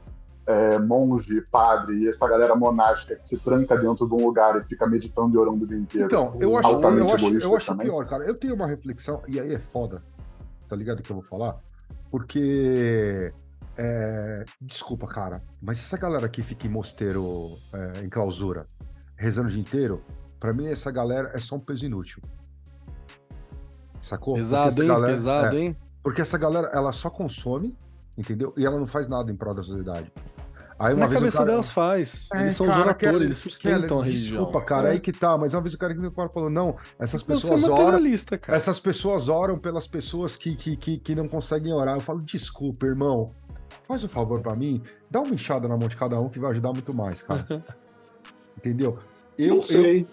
é, 0.48 0.78
monge, 0.80 1.42
padre 1.52 1.96
e 1.96 2.08
essa 2.08 2.28
galera 2.28 2.56
monástica 2.56 3.16
que 3.16 3.22
se 3.22 3.38
tranca 3.38 3.78
dentro 3.78 4.06
de 4.06 4.14
um 4.14 4.26
lugar 4.26 4.58
e 4.58 4.62
fica 4.68 4.86
meditando 4.88 5.34
e 5.34 5.38
orando 5.38 5.64
o 5.64 5.68
dia 5.68 5.78
inteiro. 5.78 6.06
Então, 6.08 6.32
eu 6.40 6.58
acho, 6.58 6.70
eu 6.70 7.14
acho, 7.14 7.38
eu 7.38 7.56
acho 7.56 7.66
também. 7.66 7.88
pior, 7.88 8.06
cara. 8.08 8.24
Eu 8.26 8.36
tenho 8.38 8.54
uma 8.56 8.68
reflexão, 8.68 9.22
e 9.28 9.40
aí 9.40 9.54
é 9.54 9.60
foda, 9.60 10.04
tá 10.68 10.76
ligado 10.76 11.00
o 11.00 11.04
que 11.04 11.12
eu 11.12 11.16
vou 11.16 11.26
falar? 11.26 11.58
Porque. 12.12 13.32
é, 13.78 14.46
desculpa, 14.62 15.08
cara, 15.08 15.42
mas 15.62 15.80
essa 15.80 15.98
galera 15.98 16.30
que 16.30 16.44
fica 16.44 16.68
em 16.68 16.70
mosteiro 16.70 17.58
é, 17.74 18.06
em 18.06 18.10
clausura, 18.10 18.66
rezando 19.18 19.48
o 19.50 19.52
dia 19.52 19.62
inteiro, 19.62 20.00
pra 20.40 20.54
mim 20.54 20.68
essa 20.68 20.92
galera 20.92 21.32
é 21.34 21.40
só 21.40 21.56
um 21.56 21.60
peso 21.60 21.86
inútil. 21.86 22.22
Sacou? 24.02 24.36
Porque 24.36 24.42
Pesado, 24.44 24.70
essa 24.70 24.82
hein? 24.82 24.88
galera- 24.88 25.14
Pesado, 25.14 25.56
é, 25.56 25.60
hein? 25.60 25.76
Porque 26.04 26.22
essa 26.22 26.38
galera, 26.38 26.68
ela 26.68 26.94
só 26.94 27.10
consome, 27.10 27.76
entendeu? 28.16 28.54
E 28.56 28.64
ela 28.66 28.80
não 28.80 28.86
faz 28.88 29.08
nada 29.08 29.32
em 29.32 29.36
prol 29.36 29.56
da 29.56 29.64
sociedade. 29.64 30.12
Aí 30.78 30.94
uma 30.94 31.02
Na 31.02 31.08
vez 31.08 31.20
cabeça 31.20 31.38
cara- 31.38 31.50
delas 31.52 31.72
faz. 31.72 32.28
É, 32.34 32.42
eles 32.42 32.54
são 32.56 32.66
cara, 32.68 32.80
os 32.80 32.86
oratores, 32.86 33.12
Keller, 33.14 33.26
eles 33.28 33.38
sustentam 33.38 33.82
Keller, 33.88 34.02
a 34.02 34.04
religião. 34.04 34.44
Desculpa, 34.44 34.66
cara, 34.66 34.90
É. 34.90 34.92
aí 34.92 35.00
que 35.00 35.14
tá. 35.14 35.38
Mas 35.38 35.54
uma 35.54 35.62
vez 35.62 35.74
o 35.74 35.78
cara 35.78 35.96
que 35.96 36.02
me 36.02 36.12
falou, 36.12 36.50
não, 36.50 36.76
essas 37.00 37.22
Você 37.22 37.32
é 37.32 37.36
pessoas 37.36 37.64
oram, 37.64 38.02
cara. 38.42 38.58
essas 38.58 38.80
pessoas 38.80 39.30
oram 39.30 39.58
pelas 39.58 39.88
pessoas 39.88 40.36
que, 40.36 40.54
que, 40.56 40.76
que, 40.76 40.98
que 40.98 41.16
não 41.16 41.30
conseguem 41.30 41.72
orar. 41.72 41.96
Eu 41.96 42.02
falo, 42.02 42.20
desculpa, 42.22 42.86
irmão, 42.86 43.28
faz 43.84 44.04
um 44.04 44.10
favor 44.10 44.42
pra 44.42 44.54
mim, 44.54 44.82
dá 45.10 45.22
uma 45.22 45.34
inchada 45.34 45.66
na 45.68 45.78
mão 45.78 45.88
de 45.88 45.96
cada 45.96 46.20
um 46.20 46.28
que 46.28 46.40
vai 46.40 46.52
ajudar 46.52 46.74
muito 46.74 46.94
mais, 46.94 47.22
cara. 47.22 47.46
Entendeu? 48.58 49.00
Eu, 49.38 49.48
não 49.48 49.56
eu, 49.58 49.62
sei. 49.62 50.08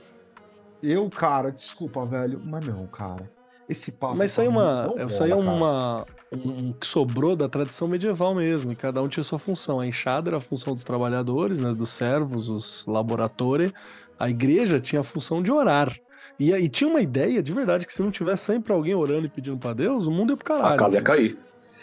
eu, 0.82 1.10
cara, 1.10 1.50
desculpa, 1.50 2.04
velho, 2.06 2.40
mas 2.44 2.64
não, 2.64 2.86
cara. 2.86 3.28
Esse 3.68 3.92
papo. 3.92 4.14
Mas 4.16 4.30
isso 4.30 4.40
aí 4.40 4.46
é 4.46 4.50
uma. 4.50 4.94
Isso 5.08 5.24
aí 5.24 5.30
é 5.30 5.34
uma. 5.34 6.06
Um, 6.32 6.72
que 6.72 6.86
sobrou 6.86 7.36
da 7.36 7.46
tradição 7.48 7.86
medieval 7.86 8.34
mesmo, 8.34 8.72
e 8.72 8.76
cada 8.76 9.02
um 9.02 9.08
tinha 9.08 9.22
sua 9.22 9.38
função. 9.38 9.78
A 9.80 9.86
enxada 9.86 10.30
era 10.30 10.38
a 10.38 10.40
função 10.40 10.72
dos 10.74 10.82
trabalhadores, 10.82 11.58
né? 11.60 11.74
Dos 11.74 11.90
servos, 11.90 12.48
os 12.48 12.86
laboratori. 12.86 13.72
A 14.18 14.30
igreja 14.30 14.80
tinha 14.80 15.00
a 15.00 15.04
função 15.04 15.42
de 15.42 15.52
orar. 15.52 15.94
E 16.38 16.54
aí 16.54 16.68
tinha 16.68 16.88
uma 16.88 17.00
ideia 17.02 17.42
de 17.42 17.52
verdade 17.52 17.84
que 17.86 17.92
se 17.92 18.02
não 18.02 18.10
tivesse 18.10 18.44
sempre 18.46 18.72
alguém 18.72 18.94
orando 18.94 19.26
e 19.26 19.28
pedindo 19.28 19.58
pra 19.58 19.74
Deus, 19.74 20.06
o 20.06 20.10
mundo 20.10 20.30
ia 20.32 20.36
pro 20.36 20.44
caralho. 20.46 20.74
A 20.74 20.78
casa 20.78 20.96
ia 20.96 20.98
assim. 21.00 21.04
cair. 21.04 21.38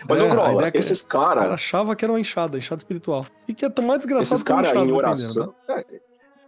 Mas, 0.07 0.21
É, 0.21 0.25
ô, 0.25 0.29
Grola, 0.29 0.67
é 0.67 0.71
que- 0.71 0.77
esses 0.77 1.03
O 1.03 1.07
cara 1.09 1.35
caras, 1.41 1.53
achava 1.53 1.95
que 1.95 2.03
era 2.05 2.11
uma 2.11 2.19
enxada, 2.19 2.57
enxada 2.57 2.79
espiritual. 2.79 3.25
E 3.47 3.53
que 3.53 3.65
é 3.65 3.69
tão 3.69 3.85
mais 3.85 3.99
desgraçado 3.99 4.35
esses 4.35 4.43
que 4.45 4.51
uma 4.51 4.63
caras 4.63 4.71
enxada, 4.71 4.85
em 4.85 4.95
dependendo, 4.95 5.07
oração. 5.09 5.55
né? 5.67 5.83
É, 5.91 5.99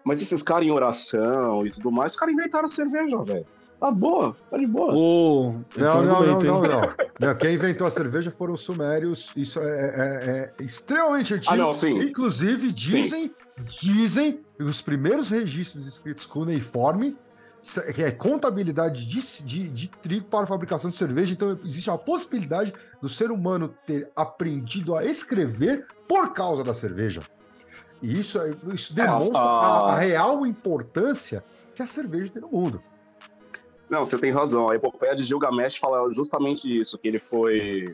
mas 0.06 0.22
esses 0.22 0.42
caras 0.42 0.66
em 0.66 0.72
oração 0.72 1.68
e 1.68 1.72
tudo 1.72 1.92
mais, 1.92 2.14
os 2.14 2.20
caras 2.20 2.34
inventaram 2.34 2.72
cerveja, 2.72 3.18
velho. 3.24 3.46
Tá 3.82 3.90
boa, 3.90 4.38
tá 4.52 4.58
de 4.60 4.68
boa. 4.68 4.94
Ô, 4.94 5.54
Não, 5.54 5.64
então 5.76 6.06
não, 6.06 6.24
hein? 6.24 6.38
não, 6.46 6.62
não, 6.62 6.94
não. 7.20 7.36
Quem 7.36 7.56
inventou 7.56 7.88
a 7.88 7.90
cerveja 7.90 8.30
foram 8.30 8.54
os 8.54 8.62
sumérios. 8.62 9.32
Isso 9.36 9.60
é, 9.60 9.64
é- 9.66 10.54
é 10.60 10.64
extremamente 10.64 11.34
antigo. 11.34 11.52
Ah, 11.52 11.58
não, 11.58 11.74
sim. 11.74 12.00
Inclusive, 12.00 12.72
dizem, 12.72 13.34
dizem 13.82 14.40
que 14.56 14.62
os 14.64 14.84
primeiros 14.84 15.30
registros 15.32 15.88
escritos 15.88 16.28
cuneiforme 16.28 17.18
que 17.96 18.04
é 18.04 18.12
contabilidade 18.12 19.04
de, 19.08 19.20
de, 19.44 19.70
de 19.70 19.88
trigo 19.90 20.26
para 20.28 20.44
a 20.44 20.48
fabricação 20.48 20.92
de 20.92 20.98
cerveja. 20.98 21.34
Então, 21.34 21.60
existe 21.66 21.90
a 21.90 21.98
possibilidade 21.98 22.72
do 23.02 23.10
ser 23.10 23.32
humano 23.32 23.74
ter 23.86 24.12
aprendido 24.16 24.96
a 24.96 25.04
escrever 25.06 25.88
por 26.08 26.34
causa 26.34 26.64
da 26.64 26.74
cerveja. 26.74 27.24
E 28.00 28.20
isso, 28.20 28.40
é- 28.40 28.56
isso 28.74 28.94
demonstra 28.94 29.40
Ah, 29.42 29.90
a, 29.90 29.94
a 29.94 29.96
real 29.98 30.46
importância 30.46 31.44
que 31.74 31.82
a 31.82 31.88
cerveja 31.88 32.32
tem 32.32 32.42
no 32.44 32.50
mundo. 32.52 32.82
Não, 33.92 34.06
você 34.06 34.18
tem 34.18 34.32
razão. 34.32 34.70
A 34.70 34.76
epopeia 34.76 35.14
de 35.14 35.26
Gilgamesh 35.26 35.76
fala 35.76 36.12
justamente 36.14 36.80
isso, 36.80 36.98
que 36.98 37.10
ele 37.10 37.20
foi. 37.20 37.94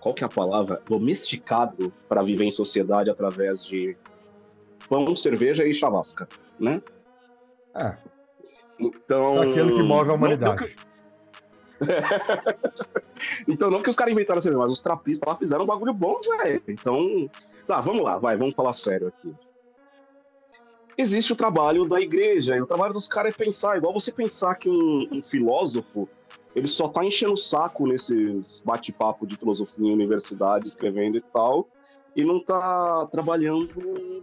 Qual 0.00 0.12
que 0.12 0.24
é 0.24 0.26
a 0.26 0.30
palavra? 0.30 0.82
Domesticado 0.88 1.92
para 2.08 2.20
viver 2.20 2.44
em 2.44 2.50
sociedade 2.50 3.08
através 3.08 3.64
de 3.64 3.96
pão, 4.88 5.14
cerveja 5.14 5.64
e 5.64 5.72
chavasca, 5.72 6.28
né? 6.58 6.82
É, 7.72 7.96
Então. 8.80 9.40
aquilo 9.42 9.76
que 9.76 9.82
move 9.82 10.02
a 10.02 10.06
não- 10.08 10.14
humanidade. 10.16 10.76
Então, 13.48 13.70
não 13.70 13.80
que 13.82 13.88
os 13.88 13.96
caras 13.96 14.12
inventaram 14.12 14.38
a 14.38 14.42
cerveja, 14.42 14.62
mas 14.62 14.72
os 14.72 14.82
trapistas 14.82 15.26
lá 15.26 15.34
fizeram 15.36 15.64
um 15.64 15.66
bagulho 15.66 15.94
bom, 15.94 16.18
velho. 16.38 16.62
Então, 16.68 17.30
tá, 17.66 17.80
vamos 17.80 18.02
lá, 18.02 18.18
vai, 18.18 18.36
vamos 18.36 18.54
falar 18.54 18.72
sério 18.74 19.08
aqui. 19.08 19.34
Existe 21.00 21.32
o 21.32 21.36
trabalho 21.36 21.88
da 21.88 21.98
igreja, 21.98 22.54
e 22.54 22.60
o 22.60 22.66
trabalho 22.66 22.92
dos 22.92 23.08
caras 23.08 23.32
é 23.32 23.34
pensar, 23.34 23.78
igual 23.78 23.90
você 23.90 24.12
pensar 24.12 24.56
que 24.56 24.68
um, 24.68 25.08
um 25.10 25.22
filósofo, 25.22 26.06
ele 26.54 26.68
só 26.68 26.88
tá 26.88 27.02
enchendo 27.02 27.32
o 27.32 27.38
saco 27.38 27.86
nesses 27.86 28.62
bate-papo 28.66 29.26
de 29.26 29.34
filosofia 29.34 29.88
em 29.88 29.94
universidade, 29.94 30.68
escrevendo 30.68 31.16
e 31.16 31.22
tal, 31.22 31.66
e 32.14 32.22
não 32.22 32.38
tá 32.38 33.06
trabalhando 33.10 34.22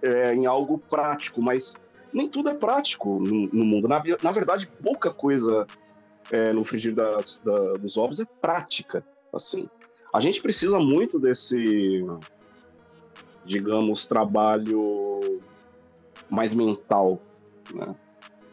é, 0.00 0.32
em 0.32 0.46
algo 0.46 0.78
prático, 0.78 1.42
mas 1.42 1.82
nem 2.12 2.28
tudo 2.28 2.50
é 2.50 2.54
prático 2.54 3.18
no, 3.18 3.48
no 3.48 3.64
mundo. 3.64 3.88
Na, 3.88 4.00
na 4.22 4.30
verdade, 4.30 4.70
pouca 4.80 5.10
coisa 5.12 5.66
é, 6.30 6.52
no 6.52 6.64
frigir 6.64 6.94
das, 6.94 7.40
da- 7.40 7.72
dos 7.72 7.96
ovos 7.96 8.20
é 8.20 8.24
prática. 8.40 9.04
Assim, 9.32 9.68
a 10.14 10.20
gente 10.20 10.40
precisa 10.40 10.78
muito 10.78 11.18
desse, 11.18 12.06
digamos, 13.44 14.06
trabalho 14.06 15.40
mais 16.30 16.54
mental. 16.54 17.20
Né? 17.74 17.94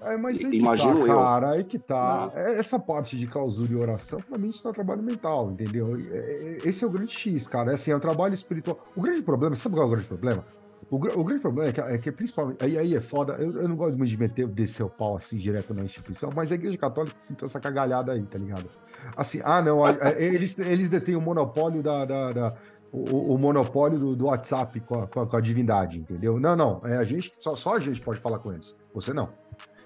É, 0.01 0.17
mas 0.17 0.39
aí 0.39 0.51
que 0.51 0.57
Imagino 0.57 0.99
tá, 1.01 1.07
eu. 1.11 1.15
cara, 1.19 1.49
aí 1.51 1.63
que 1.63 1.79
tá. 1.79 2.31
É, 2.35 2.59
Essa 2.59 2.77
parte 2.79 3.17
de 3.17 3.25
clausura 3.25 3.71
e 3.71 3.75
oração, 3.75 4.19
pra 4.21 4.37
mim, 4.37 4.49
isso 4.49 4.61
não 4.63 4.71
é 4.71 4.73
trabalho 4.73 5.01
mental, 5.01 5.51
entendeu? 5.51 5.97
É- 6.11 6.59
é- 6.63 6.67
Esse 6.69 6.83
é 6.83 6.87
o 6.87 6.91
grande 6.91 7.11
X, 7.11 7.47
cara. 7.47 7.71
É 7.71 7.75
assim, 7.75 7.91
é 7.91 7.95
um 7.95 7.99
trabalho 7.99 8.33
espiritual. 8.33 8.77
O 8.95 9.01
grande 9.01 9.21
problema, 9.23 9.55
sabe 9.55 9.75
qual 9.75 9.85
é 9.85 9.87
o 9.87 9.91
grande 9.91 10.07
problema? 10.07 10.45
O, 10.91 10.97
o 10.97 11.23
grande 11.23 11.41
problema 11.41 11.69
é 11.69 11.73
que, 11.73 11.81
é 11.81 11.97
que 11.97 12.11
principalmente. 12.11 12.63
Aí, 12.63 12.77
aí 12.77 12.95
é 12.95 13.01
foda. 13.01 13.33
Eu, 13.33 13.51
eu 13.61 13.67
não 13.67 13.75
gosto 13.75 13.97
muito 13.97 14.09
de 14.11 14.17
meter, 14.17 14.45
descer 14.47 14.83
o 14.83 14.89
pau 14.89 15.17
assim 15.17 15.37
direto 15.37 15.73
na 15.73 15.83
instituição, 15.83 16.29
mas 16.35 16.51
a 16.51 16.55
Igreja 16.55 16.77
Católica 16.77 17.15
pintou 17.27 17.47
essa 17.47 17.59
cagalhada 17.59 18.11
aí, 18.11 18.21
tá 18.23 18.37
ligado? 18.37 18.69
Assim, 19.17 19.39
ah, 19.43 19.61
não, 19.63 19.83
a- 19.83 19.89
a- 19.99 20.11
eles, 20.21 20.57
eles 20.59 20.87
detêm 20.89 21.15
o 21.15 21.21
monopólio 21.21 21.81
da. 21.81 22.05
da- 22.05 22.31
da- 22.31 22.53
o, 22.91 23.33
o 23.33 23.37
monopólio 23.37 23.99
do, 23.99 24.15
do 24.15 24.25
WhatsApp 24.25 24.79
com 24.81 25.01
a, 25.01 25.07
com 25.07 25.21
a- 25.21 25.27
com 25.27 25.35
a 25.37 25.41
divindade, 25.41 25.99
entendeu? 25.99 26.39
Não, 26.39 26.55
não. 26.55 26.81
É 26.85 26.97
a 26.97 27.03
gente, 27.03 27.31
só, 27.39 27.55
só 27.55 27.75
a 27.75 27.79
gente 27.79 28.01
pode 28.01 28.19
falar 28.19 28.39
com 28.39 28.51
eles. 28.51 28.75
Você 28.93 29.13
não. 29.13 29.29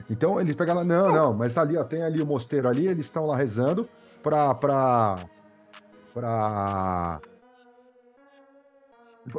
Então 0.10 0.40
eles 0.40 0.56
pegam 0.56 0.76
lá, 0.76 0.84
não, 0.84 1.12
não, 1.12 1.34
mas 1.34 1.54
tá 1.54 1.62
ali, 1.62 1.78
ó, 1.78 1.84
tem 1.84 2.02
ali 2.04 2.22
o 2.22 2.26
mosteiro 2.26 2.68
ali, 2.68 2.88
eles 2.88 3.06
estão 3.06 3.26
lá 3.26 3.36
rezando 3.36 3.88
pra. 4.24 4.54
pra. 4.56 5.20
pra. 6.14 7.20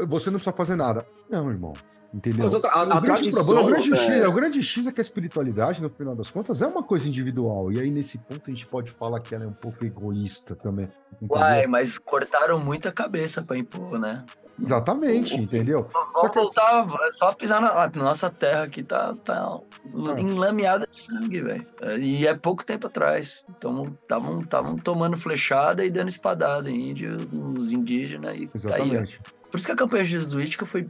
Você 0.07 0.31
não 0.31 0.39
precisa 0.39 0.57
fazer 0.57 0.77
nada. 0.77 1.07
Não, 1.29 1.51
irmão. 1.51 1.73
Entendeu? 2.13 2.43
Mas 2.45 2.55
a, 2.57 2.69
a- 2.69 2.83
a 2.95 2.99
o, 2.99 3.01
grande 3.01 3.31
problema, 3.31 3.61
o, 3.63 3.67
grande 3.67 3.93
é, 3.93 3.97
X, 3.97 4.27
o 4.27 4.33
grande 4.33 4.63
X 4.65 4.87
é 4.87 4.93
que 4.93 5.01
a 5.01 5.03
espiritualidade, 5.03 5.81
no 5.81 5.89
final 5.89 6.17
das 6.17 6.29
contas, 6.29 6.61
é 6.61 6.67
uma 6.67 6.83
coisa 6.83 7.09
individual. 7.09 7.71
E 7.71 7.79
aí, 7.81 7.89
nesse 7.91 8.19
ponto, 8.19 8.51
a 8.51 8.53
gente 8.55 8.67
pode 8.67 8.91
falar 8.91 9.21
que 9.21 9.33
ela 9.35 9.45
é 9.45 9.47
um 9.47 9.53
pouco 9.53 9.85
egoísta 9.85 10.57
também. 10.57 10.89
entendeu? 11.23 11.37
Uai, 11.37 11.67
mas 11.69 11.99
cortaram 11.99 12.59
muita 12.59 12.91
cabeça 12.91 13.43
pra 13.43 13.57
impor, 13.57 13.99
né? 13.99 14.25
Exatamente, 14.63 15.35
entendeu? 15.37 15.89
Vamos 15.93 16.31
que- 16.33 16.39
voltar, 16.39 16.87
é 17.07 17.11
só 17.13 17.33
pisar 17.33 17.63
na 17.63 17.89
nossa 17.95 18.29
terra 18.29 18.65
aqui, 18.65 18.83
tá, 18.83 19.15
tá 19.25 19.59
Ah. 19.87 20.21
enlameada 20.21 20.87
de 20.91 20.99
sangue, 20.99 21.41
velho. 21.41 21.67
E 21.99 22.27
é 22.27 22.35
pouco 22.35 22.67
tempo 22.67 22.87
atrás. 22.89 23.45
Então, 23.57 23.97
estavam 24.43 24.77
tomando 24.77 25.17
flechada 25.17 25.85
e 25.85 25.91
dando 25.91 26.09
espadada 26.09 26.69
em 26.71 26.91
índio, 26.91 27.17
nos 27.33 27.73
indígenas. 27.73 28.35
E 28.37 28.47
tá 28.47 28.75
aí. 28.75 28.83
Exatamente. 28.83 29.21
Por 29.51 29.57
isso 29.57 29.67
que 29.67 29.73
a 29.73 29.77
campanha 29.77 30.05
jesuítica 30.05 30.67
foi 30.67 30.87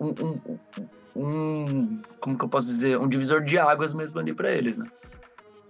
um, 0.00 0.08
um- 0.08 0.58
um- 1.16 2.02
Como 2.20 2.36
que 2.38 2.44
eu 2.44 2.48
posso 2.48 2.66
dizer? 2.68 2.98
Um 2.98 3.08
divisor 3.08 3.42
de 3.42 3.58
águas 3.58 3.92
mesmo 3.94 4.18
ali 4.20 4.34
pra 4.34 4.50
eles, 4.50 4.78
né? 4.78 4.86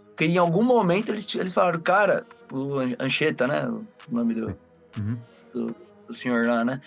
Porque 0.09 0.25
em 0.25 0.37
algum 0.39 0.63
momento 0.63 1.11
eles, 1.11 1.33
eles 1.37 1.55
falaram, 1.55 1.81
cara, 1.81 2.27
o 2.53 2.75
Ancheta, 3.01 3.47
né? 3.47 3.69
O 3.69 3.85
nome 4.11 4.35
do, 4.35 4.47
Uhum. 4.99 5.19
do, 5.53 5.75
do 6.07 6.15
senhor 6.15 6.47
lá, 6.47 6.65
né? 6.65 6.81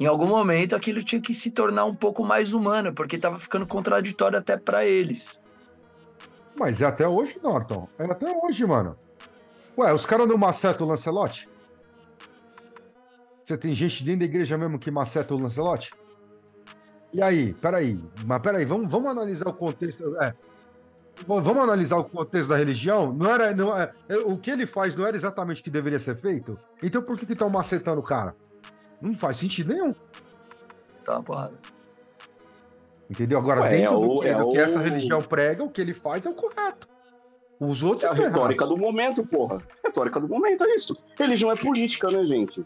Em 0.00 0.06
algum 0.06 0.26
momento 0.26 0.74
aquilo 0.76 1.02
tinha 1.02 1.20
que 1.20 1.34
se 1.34 1.50
tornar 1.50 1.84
um 1.84 1.94
pouco 1.94 2.24
mais 2.24 2.54
humano, 2.54 2.94
porque 2.94 3.18
tava 3.18 3.38
ficando 3.38 3.66
contraditório 3.66 4.38
até 4.38 4.56
pra 4.56 4.84
eles. 4.86 5.40
Mas 6.56 6.80
é 6.80 6.86
até 6.86 7.06
hoje, 7.06 7.38
Norton. 7.42 7.88
É 7.98 8.04
até 8.04 8.30
hoje, 8.32 8.64
mano. 8.64 8.96
Ué, 9.76 9.92
os 9.92 10.06
caras 10.06 10.26
não 10.26 10.38
macetam 10.38 10.86
o 10.86 10.90
Lancelote? 10.90 11.48
Você 13.44 13.56
tem 13.56 13.74
gente 13.74 14.02
dentro 14.04 14.20
da 14.20 14.24
igreja 14.26 14.58
mesmo 14.58 14.78
que 14.78 14.90
maceta 14.90 15.34
o 15.34 15.38
Lancelote? 15.38 15.92
E 17.12 17.22
aí, 17.22 17.54
peraí, 17.54 17.98
mas 18.26 18.40
peraí, 18.40 18.64
vamos, 18.64 18.90
vamos 18.90 19.10
analisar 19.10 19.48
o 19.48 19.52
contexto. 19.52 20.16
É. 20.20 20.34
Vamos 21.26 21.62
analisar 21.62 21.96
o 21.96 22.04
contexto 22.04 22.50
da 22.50 22.56
religião? 22.56 23.12
Não 23.12 23.30
era, 23.30 23.52
não 23.54 23.76
é, 23.76 23.92
é, 24.08 24.16
o 24.18 24.36
que 24.36 24.50
ele 24.50 24.66
faz 24.66 24.94
não 24.94 25.06
era 25.06 25.16
exatamente 25.16 25.60
o 25.60 25.64
que 25.64 25.70
deveria 25.70 25.98
ser 25.98 26.14
feito? 26.14 26.56
Então 26.82 27.02
por 27.02 27.18
que 27.18 27.26
que 27.26 27.32
estão 27.32 27.50
macetando 27.50 28.00
o 28.00 28.04
cara? 28.04 28.36
Não 29.00 29.14
faz 29.14 29.36
sentido 29.38 29.72
nenhum. 29.72 29.92
Tá 31.04 31.14
uma 31.14 31.22
porrada. 31.22 31.54
Entendeu? 33.10 33.38
Agora, 33.38 33.62
Ué, 33.62 33.70
dentro 33.70 33.86
é 33.96 34.00
do 34.00 34.10
o- 34.12 34.20
que, 34.20 34.28
é 34.28 34.34
do 34.34 34.50
que 34.50 34.58
o- 34.58 34.60
essa 34.60 34.78
religião 34.80 35.22
prega, 35.22 35.64
o 35.64 35.70
que 35.70 35.80
ele 35.80 35.94
faz 35.94 36.26
é 36.26 36.30
o 36.30 36.34
correto. 36.34 36.86
Os 37.58 37.82
outros 37.82 38.04
É 38.04 38.08
a 38.08 38.12
retórica 38.12 38.64
errados. 38.64 38.68
do 38.68 38.76
momento, 38.76 39.26
porra. 39.26 39.60
Retórica 39.82 40.20
do 40.20 40.28
momento, 40.28 40.62
é 40.64 40.74
isso. 40.76 40.96
Religião 41.18 41.50
é 41.50 41.56
política, 41.56 42.10
né, 42.10 42.24
gente? 42.26 42.64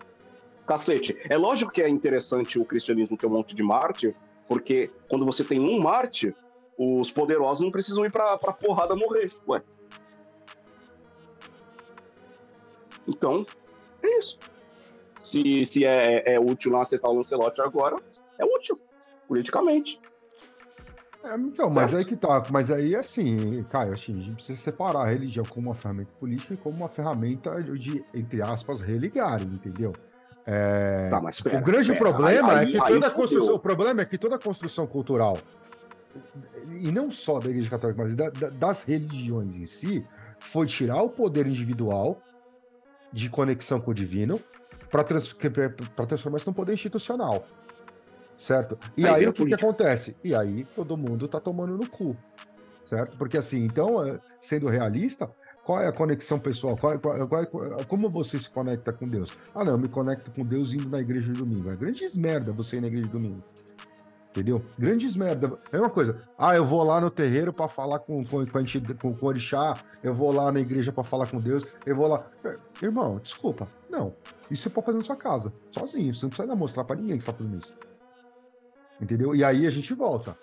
Cacete. 0.66 1.16
É 1.30 1.36
lógico 1.36 1.72
que 1.72 1.80
é 1.80 1.88
interessante 1.88 2.58
o 2.58 2.64
cristianismo 2.64 3.16
ter 3.16 3.26
um 3.26 3.30
monte 3.30 3.54
de 3.54 3.62
mártir, 3.62 4.14
porque 4.52 4.90
quando 5.08 5.24
você 5.24 5.42
tem 5.42 5.58
um 5.58 5.80
mártir, 5.80 6.36
os 6.76 7.10
poderosos 7.10 7.64
não 7.64 7.70
precisam 7.70 8.04
ir 8.04 8.12
pra, 8.12 8.36
pra 8.36 8.52
porrada 8.52 8.94
morrer. 8.94 9.32
Ué. 9.48 9.62
Então, 13.08 13.46
é 14.02 14.18
isso. 14.18 14.38
Se, 15.16 15.64
se 15.64 15.86
é, 15.86 16.34
é 16.34 16.38
útil 16.38 16.70
não 16.70 16.82
aceitar 16.82 17.08
o 17.08 17.14
Lancelote 17.14 17.62
agora, 17.62 17.96
é 18.38 18.44
útil, 18.44 18.78
politicamente. 19.26 19.98
É, 21.24 21.34
então, 21.34 21.70
mas 21.70 21.92
Certo. 21.92 21.96
aí 21.96 22.04
que 22.04 22.16
tá. 22.16 22.44
Mas 22.50 22.70
aí, 22.70 22.94
assim, 22.94 23.64
Caio, 23.70 23.94
assim, 23.94 24.18
a 24.18 24.22
gente 24.22 24.34
precisa 24.34 24.60
separar 24.60 25.04
a 25.04 25.06
religião 25.06 25.46
como 25.46 25.70
uma 25.70 25.74
ferramenta 25.74 26.12
política 26.18 26.52
e 26.52 26.58
como 26.58 26.76
uma 26.76 26.90
ferramenta 26.90 27.62
de, 27.62 28.04
entre 28.12 28.42
aspas, 28.42 28.80
religarem, 28.80 29.46
entendeu? 29.46 29.94
É, 30.46 31.08
Tá, 31.10 31.20
pera, 31.44 31.58
o 31.58 31.62
grande 31.62 31.88
pera, 31.92 31.98
problema 32.00 32.52
aí- 32.58 32.68
é 32.68 32.70
que 32.72 32.82
aí 32.82 32.92
toda 32.94 33.06
a 33.06 33.10
fudeu. 33.10 33.14
construção, 33.28 33.54
o 33.54 33.58
problema 33.58 34.00
é 34.00 34.04
que 34.04 34.18
toda 34.18 34.38
construção 34.38 34.86
cultural, 34.86 35.38
e 36.80 36.90
não 36.90 37.10
só 37.10 37.38
da 37.38 37.48
Igreja 37.48 37.70
Católica, 37.70 38.02
mas 38.02 38.16
da- 38.16 38.30
da- 38.30 38.50
das 38.50 38.82
religiões 38.82 39.56
em 39.56 39.66
si, 39.66 40.04
foi 40.40 40.66
tirar 40.66 41.00
o 41.02 41.08
poder 41.08 41.46
individual 41.46 42.20
de 43.12 43.28
conexão 43.30 43.80
com 43.80 43.92
o 43.92 43.94
divino 43.94 44.40
para 44.90 45.04
transformar 45.04 46.38
isso 46.38 46.50
num 46.50 46.54
poder 46.54 46.72
institucional. 46.72 47.46
Certo? 48.36 48.76
E 48.96 49.06
Aí 49.06 49.14
aí, 49.14 49.28
o 49.28 49.32
que, 49.32 49.46
que 49.46 49.54
acontece? 49.54 50.16
E 50.24 50.34
aí 50.34 50.64
todo 50.74 50.96
mundo 50.96 51.28
tá 51.28 51.38
tomando 51.38 51.76
no 51.78 51.88
cu. 51.88 52.16
Certo? 52.84 53.16
Porque 53.16 53.38
assim, 53.38 53.64
então, 53.64 54.04
é, 54.04 54.18
sendo 54.40 54.66
realista, 54.66 55.30
qual 55.64 55.80
é 55.80 55.86
a 55.88 55.92
conexão 55.92 56.38
pessoal? 56.38 56.76
Qual 56.76 56.92
é- 56.94 56.98
qual 56.98 57.16
é- 57.16 57.26
qual 57.26 57.42
é- 57.80 57.84
como 57.84 58.10
você 58.10 58.38
se 58.38 58.50
conecta 58.50 58.92
com 58.92 59.06
Deus? 59.06 59.32
Ah, 59.54 59.64
não, 59.64 59.72
eu 59.72 59.78
me 59.78 59.88
conecto 59.88 60.30
com 60.30 60.44
Deus 60.44 60.72
indo 60.74 60.88
na 60.88 61.00
igreja 61.00 61.32
de 61.32 61.38
domingo. 61.38 61.70
É 61.70 61.76
grandes 61.76 62.16
merda 62.16 62.52
você 62.52 62.76
ir 62.76 62.80
na 62.80 62.88
igreja 62.88 63.06
de 63.06 63.12
domingo. 63.12 63.42
Entendeu? 64.30 64.64
Grandes 64.78 65.14
merda. 65.14 65.58
É 65.70 65.78
uma 65.78 65.90
coisa. 65.90 66.22
Ah, 66.38 66.56
eu 66.56 66.64
vou 66.64 66.82
lá 66.82 66.98
no 67.00 67.10
terreiro 67.10 67.52
para 67.52 67.68
falar 67.68 67.98
com, 67.98 68.24
com, 68.24 68.46
com, 68.46 68.60
entidade- 68.60 68.98
com, 68.98 69.14
com 69.14 69.26
o 69.26 69.28
orixá, 69.28 69.78
eu 70.02 70.14
vou 70.14 70.32
lá 70.32 70.50
na 70.50 70.58
igreja 70.58 70.90
para 70.90 71.04
falar 71.04 71.26
com 71.26 71.38
Deus, 71.38 71.66
eu 71.84 71.94
vou 71.94 72.06
lá. 72.08 72.26
É, 72.42 72.54
Irmão, 72.82 73.20
desculpa. 73.22 73.68
Não. 73.90 74.14
Isso 74.50 74.62
você 74.64 74.70
pode 74.70 74.86
fazer 74.86 74.98
na 74.98 75.04
sua 75.04 75.16
casa, 75.16 75.52
sozinho. 75.70 76.14
Você 76.14 76.24
não 76.24 76.30
precisa 76.30 76.56
mostrar 76.56 76.84
para 76.84 76.96
ninguém 76.96 77.18
que 77.18 77.24
você 77.24 77.30
tá 77.30 77.36
fazendo 77.36 77.58
isso. 77.58 77.74
Entendeu? 79.00 79.34
E 79.34 79.44
aí 79.44 79.66
a 79.66 79.70
gente 79.70 79.92
volta. 79.94 80.36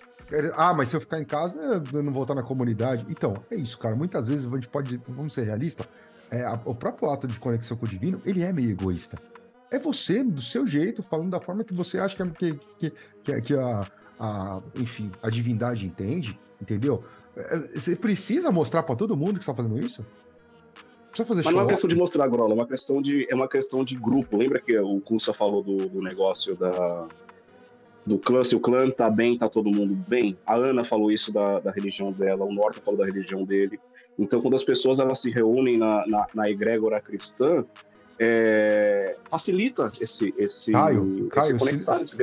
Ah, 0.56 0.74
mas 0.74 0.90
se 0.90 0.96
eu 0.96 1.02
ficar 1.02 1.20
em 1.20 1.26
casa, 1.26 1.84
eu 1.94 2.04
não 2.04 2.12
vou 2.14 2.24
estar 2.24 2.36
na 2.36 2.44
comunidade. 2.44 3.06
Então, 3.10 3.34
é 3.50 3.56
isso, 3.56 3.78
cara. 3.78 3.96
Muitas 3.96 4.28
vezes 4.28 4.46
a 4.46 4.56
gente 4.56 4.68
pode, 4.68 5.02
vamos 5.08 5.34
ser 5.34 5.44
realistas, 5.44 5.88
é, 6.30 6.44
a- 6.44 6.60
o 6.66 6.76
próprio 6.76 7.10
ato 7.10 7.28
de 7.28 7.40
conexão 7.40 7.76
com 7.76 7.86
o 7.86 7.90
divino, 7.90 8.22
ele 8.26 8.44
é 8.44 8.54
meio 8.54 8.70
egoísta. 8.70 9.18
É 9.72 9.78
você, 9.80 10.24
do 10.24 10.42
seu 10.42 10.66
jeito, 10.68 11.02
falando 11.04 11.30
da 11.32 11.40
forma 11.40 11.64
que 11.64 11.74
você 11.74 12.00
acha 12.00 12.16
que, 12.16 12.54
que, 12.80 12.94
que, 13.24 13.42
que 13.42 13.54
a, 13.56 13.88
a, 14.20 14.62
enfim, 14.76 15.12
a 15.22 15.30
divindade 15.30 15.86
entende, 15.86 16.40
entendeu? 16.62 17.04
É, 17.36 17.58
Você 17.58 17.96
precisa 17.96 18.52
mostrar 18.52 18.84
pra 18.84 18.96
todo 18.96 19.16
mundo 19.16 19.40
que 19.40 19.46
você 19.46 19.52
tá 19.52 19.56
fazendo 19.56 19.80
isso? 19.80 20.06
Precisa 21.10 21.28
fazer 21.28 21.42
Mas 21.44 21.54
não 21.54 21.62
é 21.62 21.64
uma 21.64 21.70
questão 21.70 21.90
de 21.90 21.96
mostrar, 21.96 22.28
Grola, 22.28 22.52
é 22.52 22.56
uma 22.56 22.68
questão 22.68 23.02
de, 23.02 23.28
é 23.32 23.36
uma 23.36 23.48
questão 23.48 23.84
de 23.84 23.96
grupo. 23.96 24.38
Lembra 24.38 24.60
que 24.60 24.78
o 24.78 25.00
Cursa 25.02 25.34
falou 25.34 25.64
do, 25.64 25.90
do 25.90 26.02
negócio 26.02 26.56
da, 26.56 27.08
do 28.10 28.18
clã, 28.18 28.44
se 28.44 28.56
o 28.56 28.60
clã 28.60 28.90
tá 28.90 29.08
bem, 29.10 29.38
tá 29.38 29.48
todo 29.48 29.70
mundo 29.70 29.94
bem? 30.08 30.36
A 30.46 30.56
Ana 30.56 30.84
falou 30.84 31.12
isso 31.12 31.32
da, 31.32 31.60
da 31.60 31.72
religião 31.72 32.12
dela, 32.12 32.44
o 32.44 32.52
Norton 32.52 32.82
falou 32.82 33.00
da 33.00 33.06
religião 33.06 33.44
dele. 33.46 33.80
Então, 34.18 34.42
quando 34.42 34.56
as 34.56 34.64
pessoas 34.64 35.00
elas 35.00 35.20
se 35.20 35.30
reúnem 35.30 35.78
na, 35.78 36.06
na, 36.08 36.28
na 36.34 36.50
egrégora 36.50 37.00
cristã, 37.00 37.64
é, 38.18 39.16
facilita 39.30 39.88
esse, 40.02 40.34
esse, 40.38 40.72
Caio, 40.72 41.04
esse 41.04 41.28
Caio, 41.30 41.58
conectar, 41.60 41.98
se- 42.00 42.04
esse. 42.04 42.16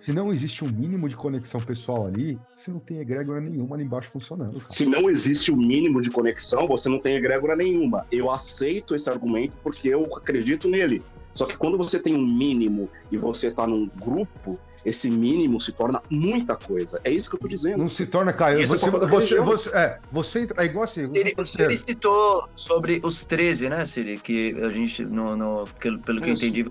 Se 0.00 0.12
não 0.12 0.32
existe 0.32 0.64
um 0.64 0.68
mínimo 0.70 1.08
de 1.08 1.16
conexão 1.16 1.60
pessoal 1.60 2.06
ali, 2.06 2.38
você 2.54 2.70
não 2.70 2.78
tem 2.78 2.98
egrégora 3.00 3.40
nenhuma 3.40 3.74
ali 3.74 3.84
embaixo 3.84 4.08
funcionando. 4.10 4.60
cara. 4.60 4.72
Se 4.72 4.86
não 4.86 5.10
existe 5.10 5.50
o 5.50 5.56
mínimo 5.56 6.00
de 6.00 6.10
conexão, 6.10 6.66
você 6.68 6.88
não 6.88 7.00
tem 7.00 7.16
egrégora 7.16 7.56
nenhuma. 7.56 8.06
Eu 8.10 8.30
aceito 8.30 8.94
esse 8.94 9.08
argumento 9.10 9.58
porque 9.62 9.88
eu 9.88 10.02
acredito 10.16 10.68
nele. 10.68 11.02
Só 11.38 11.46
que 11.46 11.56
quando 11.56 11.78
você 11.78 12.00
tem 12.00 12.16
um 12.16 12.26
mínimo 12.26 12.90
e 13.12 13.16
você 13.16 13.48
tá 13.48 13.64
num 13.64 13.88
grupo, 13.96 14.58
esse 14.84 15.08
mínimo 15.08 15.60
se 15.60 15.70
torna 15.70 16.02
muita 16.10 16.56
coisa. 16.56 17.00
É 17.04 17.12
isso 17.12 17.30
que 17.30 17.36
eu 17.36 17.40
tô 17.40 17.46
dizendo. 17.46 17.78
Não 17.78 17.88
se 17.88 18.06
torna, 18.06 18.32
Caio. 18.32 18.60
É 18.60 18.66
Você, 18.66 18.90
você, 18.90 19.40
você, 19.40 19.68
é, 19.76 19.98
você 20.10 20.40
entra. 20.40 20.60
É 20.64 20.66
igual 20.66 20.82
assim. 20.82 21.06
Siri, 21.06 21.32
você- 21.36 21.40
o 21.40 21.46
Siri 21.46 21.78
citou 21.78 22.44
sobre 22.56 23.00
os 23.04 23.22
13, 23.24 23.68
né, 23.68 23.86
Siri? 23.86 24.18
Que 24.18 24.50
a 24.60 24.68
gente, 24.70 25.04
no, 25.04 25.36
no- 25.36 25.64
pelo, 25.78 26.00
pelo 26.00 26.20
que 26.20 26.28
eu 26.30 26.34
entendi, 26.34 26.66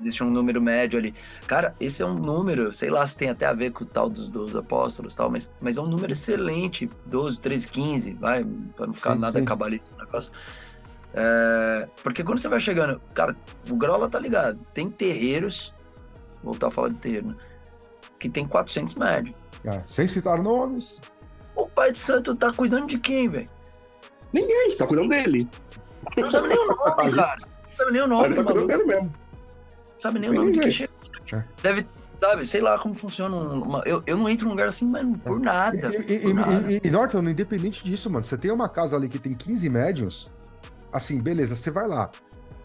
existe 0.00 0.22
um 0.22 0.30
número 0.30 0.62
médio 0.62 0.96
ali. 0.96 1.12
Cara, 1.48 1.74
esse 1.80 2.00
é 2.00 2.06
um 2.06 2.14
número, 2.14 2.72
sei 2.72 2.90
lá 2.90 3.04
se 3.04 3.16
tem 3.16 3.30
até 3.30 3.46
a 3.46 3.52
ver 3.52 3.72
com 3.72 3.82
o 3.82 3.86
tal 3.86 4.08
dos 4.08 4.30
12 4.30 4.56
apóstolos 4.56 5.14
e 5.14 5.16
tal, 5.16 5.28
mas, 5.28 5.50
mas 5.60 5.76
é 5.76 5.80
um 5.80 5.88
número 5.88 6.12
excelente. 6.12 6.88
12, 7.06 7.40
13, 7.40 7.66
15, 7.66 8.12
vai, 8.12 8.44
pra 8.76 8.86
não 8.86 8.94
ficar 8.94 9.14
Sim, 9.14 9.18
nada 9.18 9.40
sim. 9.40 9.44
cabalista 9.44 9.92
no 9.98 10.04
negócio. 10.04 10.30
É, 11.16 11.86
porque 12.02 12.24
quando 12.24 12.38
você 12.38 12.48
vai 12.48 12.58
chegando, 12.60 13.00
cara, 13.14 13.36
o 13.70 13.76
Grola 13.76 14.08
tá 14.08 14.18
ligado. 14.18 14.58
Tem 14.74 14.90
terreiros, 14.90 15.72
voltar 16.42 16.66
a 16.66 16.70
falar 16.70 16.88
de 16.88 16.96
terreiro, 16.96 17.28
né? 17.28 17.36
Que 18.18 18.28
tem 18.28 18.46
400 18.46 18.94
médios. 18.96 19.36
É, 19.64 19.80
sem 19.86 20.08
citar 20.08 20.42
nomes. 20.42 21.00
O 21.54 21.68
pai 21.68 21.92
de 21.92 21.98
santo 21.98 22.34
tá 22.34 22.52
cuidando 22.52 22.86
de 22.86 22.98
quem, 22.98 23.28
velho? 23.28 23.48
Ninguém 24.32 24.76
tá 24.76 24.86
cuidando 24.86 25.08
dele. 25.10 25.48
Não 26.16 26.30
sabe 26.30 26.48
nem 26.48 26.58
o 26.58 26.66
nome, 26.66 27.12
cara. 27.14 27.36
Não 27.40 27.76
sabe 27.76 27.92
nem 27.92 28.02
o 28.02 28.06
nome 28.08 28.26
Ele 28.26 28.34
tá 28.34 28.44
cuidando 28.44 28.66
dele 28.66 28.84
mesmo. 28.84 29.14
sabe 29.98 30.18
nem 30.18 30.30
o 30.30 30.34
nome 30.34 30.46
do 30.52 30.52
que 30.60 30.66
ninguém. 30.66 30.70
chega. 30.72 31.48
Deve, 31.62 31.86
sabe, 32.20 32.46
sei 32.46 32.60
lá 32.60 32.76
como 32.78 32.94
funciona. 32.94 33.36
uma- 33.36 33.82
eu, 33.86 34.02
eu 34.04 34.16
não 34.16 34.28
entro 34.28 34.46
num 34.46 34.50
lugar 34.52 34.66
assim, 34.68 34.86
mas 34.86 35.06
por 35.22 35.38
nada. 35.38 35.76
E, 35.94 36.12
e, 36.14 36.18
por 36.18 36.30
e, 36.30 36.34
nada. 36.34 36.72
e, 36.72 36.80
e, 36.82 36.90
Norton, 36.90 37.20
independente 37.28 37.84
disso, 37.84 38.10
mano, 38.10 38.24
você 38.24 38.36
tem 38.36 38.50
uma 38.50 38.68
casa 38.68 38.96
ali 38.96 39.08
que 39.08 39.18
tem 39.20 39.32
15 39.34 39.68
médios, 39.70 40.28
assim, 40.94 41.20
beleza, 41.20 41.56
você 41.56 41.70
vai 41.70 41.86
lá. 41.86 42.10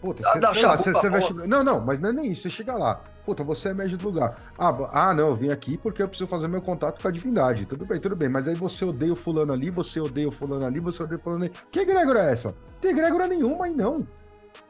Puta, 0.00 0.22
Ah, 0.26 0.32
você, 0.32 0.40
dá 0.40 0.54
sei 0.54 0.62
lá, 0.64 0.76
você, 0.78 0.92
você 0.94 1.10
vai 1.10 1.20
chegar- 1.20 1.46
Não, 1.46 1.62
não, 1.62 1.80
mas 1.80 2.00
não 2.00 2.08
é 2.08 2.12
nem 2.14 2.32
isso. 2.32 2.42
Você 2.42 2.50
chega 2.50 2.72
lá. 2.72 3.02
Puta, 3.26 3.44
você 3.44 3.68
é 3.68 3.74
médio 3.74 3.98
do 3.98 4.06
lugar. 4.06 4.50
Ah, 4.58 4.74
ah, 5.10 5.14
não, 5.14 5.28
eu 5.28 5.34
vim 5.34 5.50
aqui 5.50 5.76
porque 5.76 6.02
eu 6.02 6.08
preciso 6.08 6.26
fazer 6.26 6.48
meu 6.48 6.62
contato 6.62 7.02
com 7.02 7.06
a 7.06 7.10
divindade. 7.10 7.66
Tudo 7.66 7.84
bem, 7.84 8.00
tudo 8.00 8.16
bem. 8.16 8.26
Mas 8.30 8.48
aí 8.48 8.54
você 8.54 8.82
odeia 8.86 9.12
o 9.12 9.16
fulano 9.16 9.52
ali, 9.52 9.68
você 9.68 10.00
odeia 10.00 10.26
o 10.26 10.32
fulano 10.32 10.64
ali, 10.64 10.80
você 10.80 11.02
odeia 11.02 11.18
o 11.18 11.22
fulano 11.22 11.44
ali. 11.44 11.52
Que 11.70 11.80
egrégora 11.80 12.20
é 12.28 12.32
essa? 12.32 12.48
Não 12.48 12.54
tem 12.80 12.92
egrégora 12.92 13.26
nenhuma 13.26 13.66
aí, 13.66 13.74
não. 13.74 14.06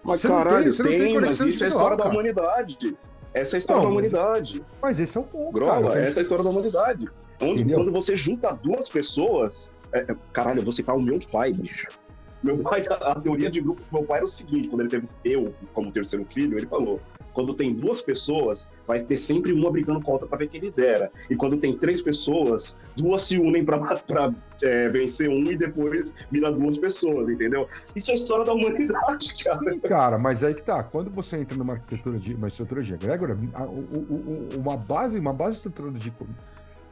Mas 0.02 0.20
Você 0.20 0.28
não 0.28 0.34
tem- 0.36 0.44
caralho, 0.44 0.72
você 0.72 0.82
não 0.82 0.90
tem 0.90 0.98
tem, 0.98 1.20
mas 1.20 1.40
isso 1.40 1.64
é 1.64 1.68
história 1.68 1.96
da 1.96 2.02
cara. 2.02 2.14
humanidade. 2.14 2.98
Essa 3.32 3.54
é 3.54 3.56
a 3.56 3.60
história 3.60 3.82
Não, 3.82 3.88
da 3.88 3.92
humanidade. 3.92 4.64
Mas 4.82 4.98
esse 4.98 5.16
é 5.16 5.20
o 5.20 5.24
ponto, 5.24 5.52
Grola, 5.52 5.88
cara. 5.90 6.00
essa 6.00 6.18
é 6.18 6.20
a 6.20 6.22
história 6.24 6.42
da 6.42 6.50
humanidade. 6.50 7.08
Onde, 7.40 7.64
quando 7.72 7.92
você 7.92 8.16
junta 8.16 8.52
duas 8.52 8.88
pessoas. 8.88 9.70
é, 9.92 10.00
é, 10.10 10.16
caralho, 10.32 10.58
eu 10.58 10.64
vou 10.64 10.72
citar 10.72 10.96
o 10.96 11.00
meu 11.00 11.18
pai, 11.32 11.52
bicho. 11.52 11.86
Meu 12.42 12.58
pai, 12.58 12.84
a, 12.88 13.14
teoria 13.14 13.50
de 13.50 13.60
grupo 13.60 13.82
do 13.82 13.92
meu 13.92 14.02
pai 14.02 14.18
era 14.18 14.24
o 14.24 14.28
seguinte: 14.28 14.68
quando 14.68 14.80
ele 14.80 14.88
teve 14.88 15.08
eu 15.24 15.54
como 15.72 15.92
terceiro 15.92 16.24
filho, 16.24 16.56
ele 16.58 16.66
falou: 16.66 17.00
quando 17.32 17.54
tem 17.54 17.72
duas 17.74 18.00
pessoas, 18.00 18.68
vai 18.86 19.00
ter 19.00 19.18
sempre 19.18 19.52
uma 19.52 19.70
brigando 19.70 20.00
com 20.00 20.10
a 20.10 20.14
outra 20.14 20.28
pra 20.28 20.38
ver 20.38 20.48
quem 20.48 20.60
lidera. 20.60 21.10
E 21.28 21.36
quando 21.36 21.56
tem 21.58 21.76
três 21.76 22.00
pessoas, 22.00 22.78
duas 22.96 23.22
se 23.22 23.38
unem 23.38 23.64
pra 23.64 23.80
é, 24.62 24.88
vencer 24.88 25.28
um 25.28 25.44
e 25.50 25.56
depois 25.56 26.14
vira 26.30 26.50
duas 26.50 26.78
pessoas, 26.78 27.28
entendeu? 27.28 27.68
Isso 27.94 28.10
é 28.10 28.12
a 28.12 28.16
história 28.16 28.44
da 28.44 28.52
humanidade, 28.52 29.34
cara. 29.44 29.72
Sim, 29.72 29.80
cara, 29.80 30.18
mas 30.18 30.42
aí 30.42 30.54
que 30.54 30.62
tá. 30.62 30.82
Quando 30.82 31.10
você 31.10 31.38
entra 31.38 31.56
numa 31.56 31.74
arquitetura 31.74 32.18
de 32.18 32.34
uma 32.34 32.48
estrutura 32.48 32.82
de 32.82 32.94
egrégora, 32.94 33.36
uma 34.56 34.76
base, 34.76 35.18
uma 35.18 35.32
base 35.32 35.56
estrutural 35.56 35.92
de 35.92 36.12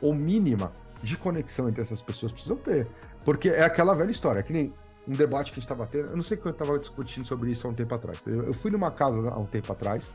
ou 0.01 0.15
mínima 0.15 0.73
de 1.03 1.17
conexão 1.17 1.69
entre 1.69 1.83
essas 1.83 2.03
pessoas 2.03 2.33
precisam 2.33 2.57
ter. 2.57 2.87
Porque 3.25 3.49
é 3.49 3.63
aquela 3.63 3.95
velha 3.95 4.11
história, 4.11 4.43
que 4.43 4.53
nem 4.53 4.73
um 5.09 5.13
debate 5.13 5.51
que 5.51 5.59
a 5.59 5.61
gente 5.61 5.65
estava 5.65 5.87
tendo. 5.87 6.11
Eu 6.11 6.17
não 6.17 6.23
sei 6.23 6.37
quando 6.37 6.49
eu 6.49 6.53
estava 6.53 6.79
discutindo 6.79 7.25
sobre 7.25 7.51
isso 7.51 7.67
há 7.67 7.71
um 7.71 7.75
tempo 7.75 7.95
atrás. 7.95 8.27
Eu 8.27 8.53
fui 8.53 8.71
numa 8.71 8.91
casa 8.91 9.31
há 9.31 9.39
um 9.39 9.47
tempo 9.47 9.73
atrás 9.73 10.13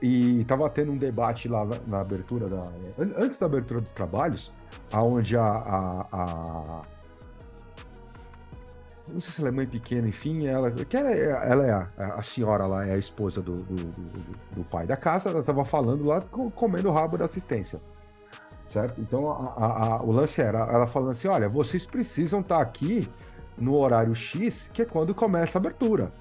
e 0.00 0.40
estava 0.40 0.68
tendo 0.70 0.90
um 0.90 0.96
debate 0.96 1.48
lá 1.48 1.64
na, 1.66 1.76
na, 1.86 2.00
abertura 2.00 2.48
da. 2.48 2.72
Antes 2.98 3.38
da 3.38 3.44
abertura 3.44 3.80
dos 3.80 3.92
trabalhos, 3.92 4.52
aonde 4.90 5.36
a, 5.36 5.44
a, 5.44 6.06
a 6.12 6.82
não 9.06 9.20
sei 9.20 9.32
se 9.32 9.40
ela 9.40 9.50
é 9.50 9.52
mãe 9.52 9.66
pequena, 9.66 10.08
enfim, 10.08 10.46
ela, 10.46 10.70
que 10.70 10.96
ela, 10.96 11.12
é, 11.12 11.50
ela 11.50 11.66
é 11.66 11.70
a, 11.70 11.88
a, 12.14 12.22
senhora 12.22 12.66
lá, 12.66 12.86
é 12.86 12.94
a 12.94 12.98
esposa 12.98 13.40
do, 13.40 13.56
do, 13.56 13.74
do, 13.74 14.36
do 14.56 14.64
pai 14.64 14.86
da 14.86 14.96
casa, 14.96 15.28
ela 15.28 15.40
estava 15.40 15.64
falando 15.64 16.06
lá, 16.06 16.20
comendo 16.22 16.88
o 16.88 16.92
rabo 16.92 17.16
da 17.16 17.26
assistência, 17.26 17.80
certo? 18.66 19.00
Então, 19.00 19.30
a, 19.30 19.96
a, 19.96 20.02
o 20.02 20.10
lance 20.10 20.40
era, 20.40 20.58
ela 20.58 20.88
falando 20.88 21.12
assim, 21.12 21.28
olha, 21.28 21.48
vocês 21.48 21.86
precisam 21.86 22.40
estar 22.40 22.56
tá 22.56 22.62
aqui 22.62 23.08
no 23.56 23.74
horário 23.74 24.14
X, 24.14 24.68
que 24.72 24.82
é 24.82 24.84
quando 24.84 25.14
começa 25.14 25.58
a 25.58 25.60
abertura. 25.60 26.12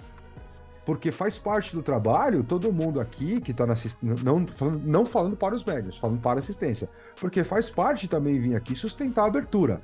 Porque 0.86 1.12
faz 1.12 1.40
parte 1.40 1.76
do 1.76 1.82
trabalho, 1.82 2.44
todo 2.44 2.72
mundo 2.72 3.00
aqui 3.00 3.42
que 3.42 3.52
está 3.52 3.66
na 3.66 3.74
não 4.02 4.46
falando, 4.46 4.82
não 4.86 5.06
falando 5.06 5.36
para 5.36 5.56
os 5.56 5.66
médios, 5.66 5.98
falando 5.98 6.22
para 6.22 6.40
assistência. 6.40 6.88
Porque 7.20 7.44
faz 7.44 7.70
parte 7.70 8.08
também 8.08 8.40
vir 8.40 8.56
aqui 8.56 8.76
sustentar 8.76 9.24
a 9.24 9.28
abertura. 9.28 9.80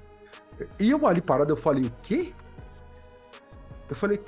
E 0.79 0.91
eu 0.91 1.07
ali 1.07 1.19
parado, 1.19 1.51
eu 1.51 1.57
falei, 1.57 1.85
o 1.85 1.91
quê? 2.03 2.33
Eu 3.89 3.95
falei, 3.95 4.21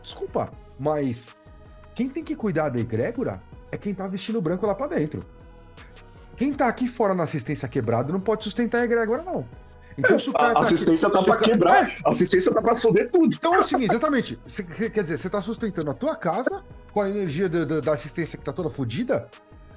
desculpa, 0.00 0.50
mas 0.78 1.36
quem 1.94 2.08
tem 2.08 2.22
que 2.22 2.36
cuidar 2.36 2.68
da 2.68 2.78
egrégora 2.78 3.42
é 3.72 3.76
quem 3.76 3.92
tá 3.92 4.06
vestindo 4.06 4.40
branco 4.40 4.66
lá 4.66 4.74
para 4.74 4.96
dentro. 4.96 5.24
Quem 6.36 6.54
tá 6.54 6.68
aqui 6.68 6.88
fora 6.88 7.14
na 7.14 7.24
assistência 7.24 7.68
quebrada 7.68 8.12
não 8.12 8.20
pode 8.20 8.44
sustentar 8.44 8.78
a 8.78 8.84
egrégora, 8.84 9.22
não. 9.22 9.44
Então, 10.00 10.18
se 10.18 10.30
o 10.30 10.32
cara 10.32 10.50
a 10.50 10.54
tá 10.54 10.60
assistência 10.60 11.08
aqui, 11.08 11.18
tá 11.18 11.22
pra 11.24 11.36
quebrar, 11.36 11.88
é. 11.88 11.96
a 12.04 12.10
assistência 12.10 12.52
tá 12.52 12.60
pra 12.60 12.74
foder 12.74 13.10
tudo. 13.10 13.34
Então, 13.34 13.54
assim, 13.54 13.82
exatamente. 13.82 14.38
Cê, 14.46 14.64
quer 14.90 15.02
dizer, 15.02 15.18
você 15.18 15.30
tá 15.30 15.40
sustentando 15.40 15.90
a 15.90 15.94
tua 15.94 16.16
casa 16.16 16.64
com 16.92 17.00
a 17.00 17.08
energia 17.08 17.48
da, 17.48 17.64
da, 17.64 17.80
da 17.80 17.92
assistência 17.92 18.38
que 18.38 18.44
tá 18.44 18.52
toda 18.52 18.70
fodida? 18.70 19.28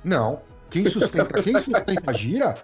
Não. 0.03 0.41
Quem 0.69 0.85
sustenta, 0.85 1.41
quem 1.41 1.53
sustenta 1.59 2.11
a 2.11 2.13
gira 2.13 2.55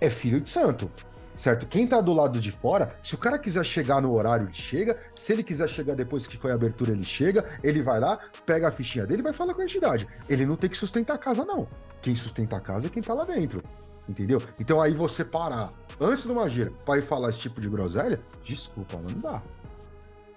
é 0.00 0.10
filho 0.10 0.40
de 0.40 0.48
santo 0.48 0.90
certo? 1.36 1.66
Quem 1.66 1.86
tá 1.86 2.00
do 2.00 2.12
lado 2.12 2.40
de 2.40 2.50
fora, 2.50 2.96
se 3.02 3.14
o 3.14 3.18
cara 3.18 3.38
quiser 3.38 3.64
chegar 3.64 4.00
no 4.00 4.12
horário, 4.12 4.46
ele 4.46 4.54
chega. 4.54 4.96
Se 5.14 5.32
ele 5.32 5.42
quiser 5.42 5.68
chegar 5.68 5.94
depois 5.94 6.26
que 6.26 6.36
foi 6.36 6.50
a 6.50 6.54
abertura, 6.54 6.92
ele 6.92 7.04
chega. 7.04 7.44
Ele 7.62 7.82
vai 7.82 8.00
lá, 8.00 8.18
pega 8.44 8.68
a 8.68 8.72
fichinha 8.72 9.06
dele 9.06 9.20
e 9.20 9.22
vai 9.22 9.32
falar 9.32 9.54
com 9.54 9.60
a 9.60 9.64
entidade. 9.64 10.08
Ele 10.28 10.46
não 10.46 10.56
tem 10.56 10.70
que 10.70 10.76
sustentar 10.76 11.14
a 11.14 11.18
casa, 11.18 11.44
não. 11.44 11.68
Quem 12.00 12.16
sustenta 12.16 12.56
a 12.56 12.60
casa 12.60 12.86
é 12.86 12.90
quem 12.90 13.02
tá 13.02 13.12
lá 13.12 13.24
dentro. 13.24 13.62
Entendeu? 14.08 14.40
Então 14.58 14.80
aí 14.80 14.94
você 14.94 15.24
parar 15.24 15.70
antes 16.00 16.22
de 16.22 16.30
uma 16.30 16.46
para 16.84 16.98
ir 16.98 17.02
falar 17.02 17.30
esse 17.30 17.40
tipo 17.40 17.60
de 17.60 17.68
groselha, 17.68 18.20
desculpa, 18.44 18.96
não 18.96 19.20
dá. 19.20 19.42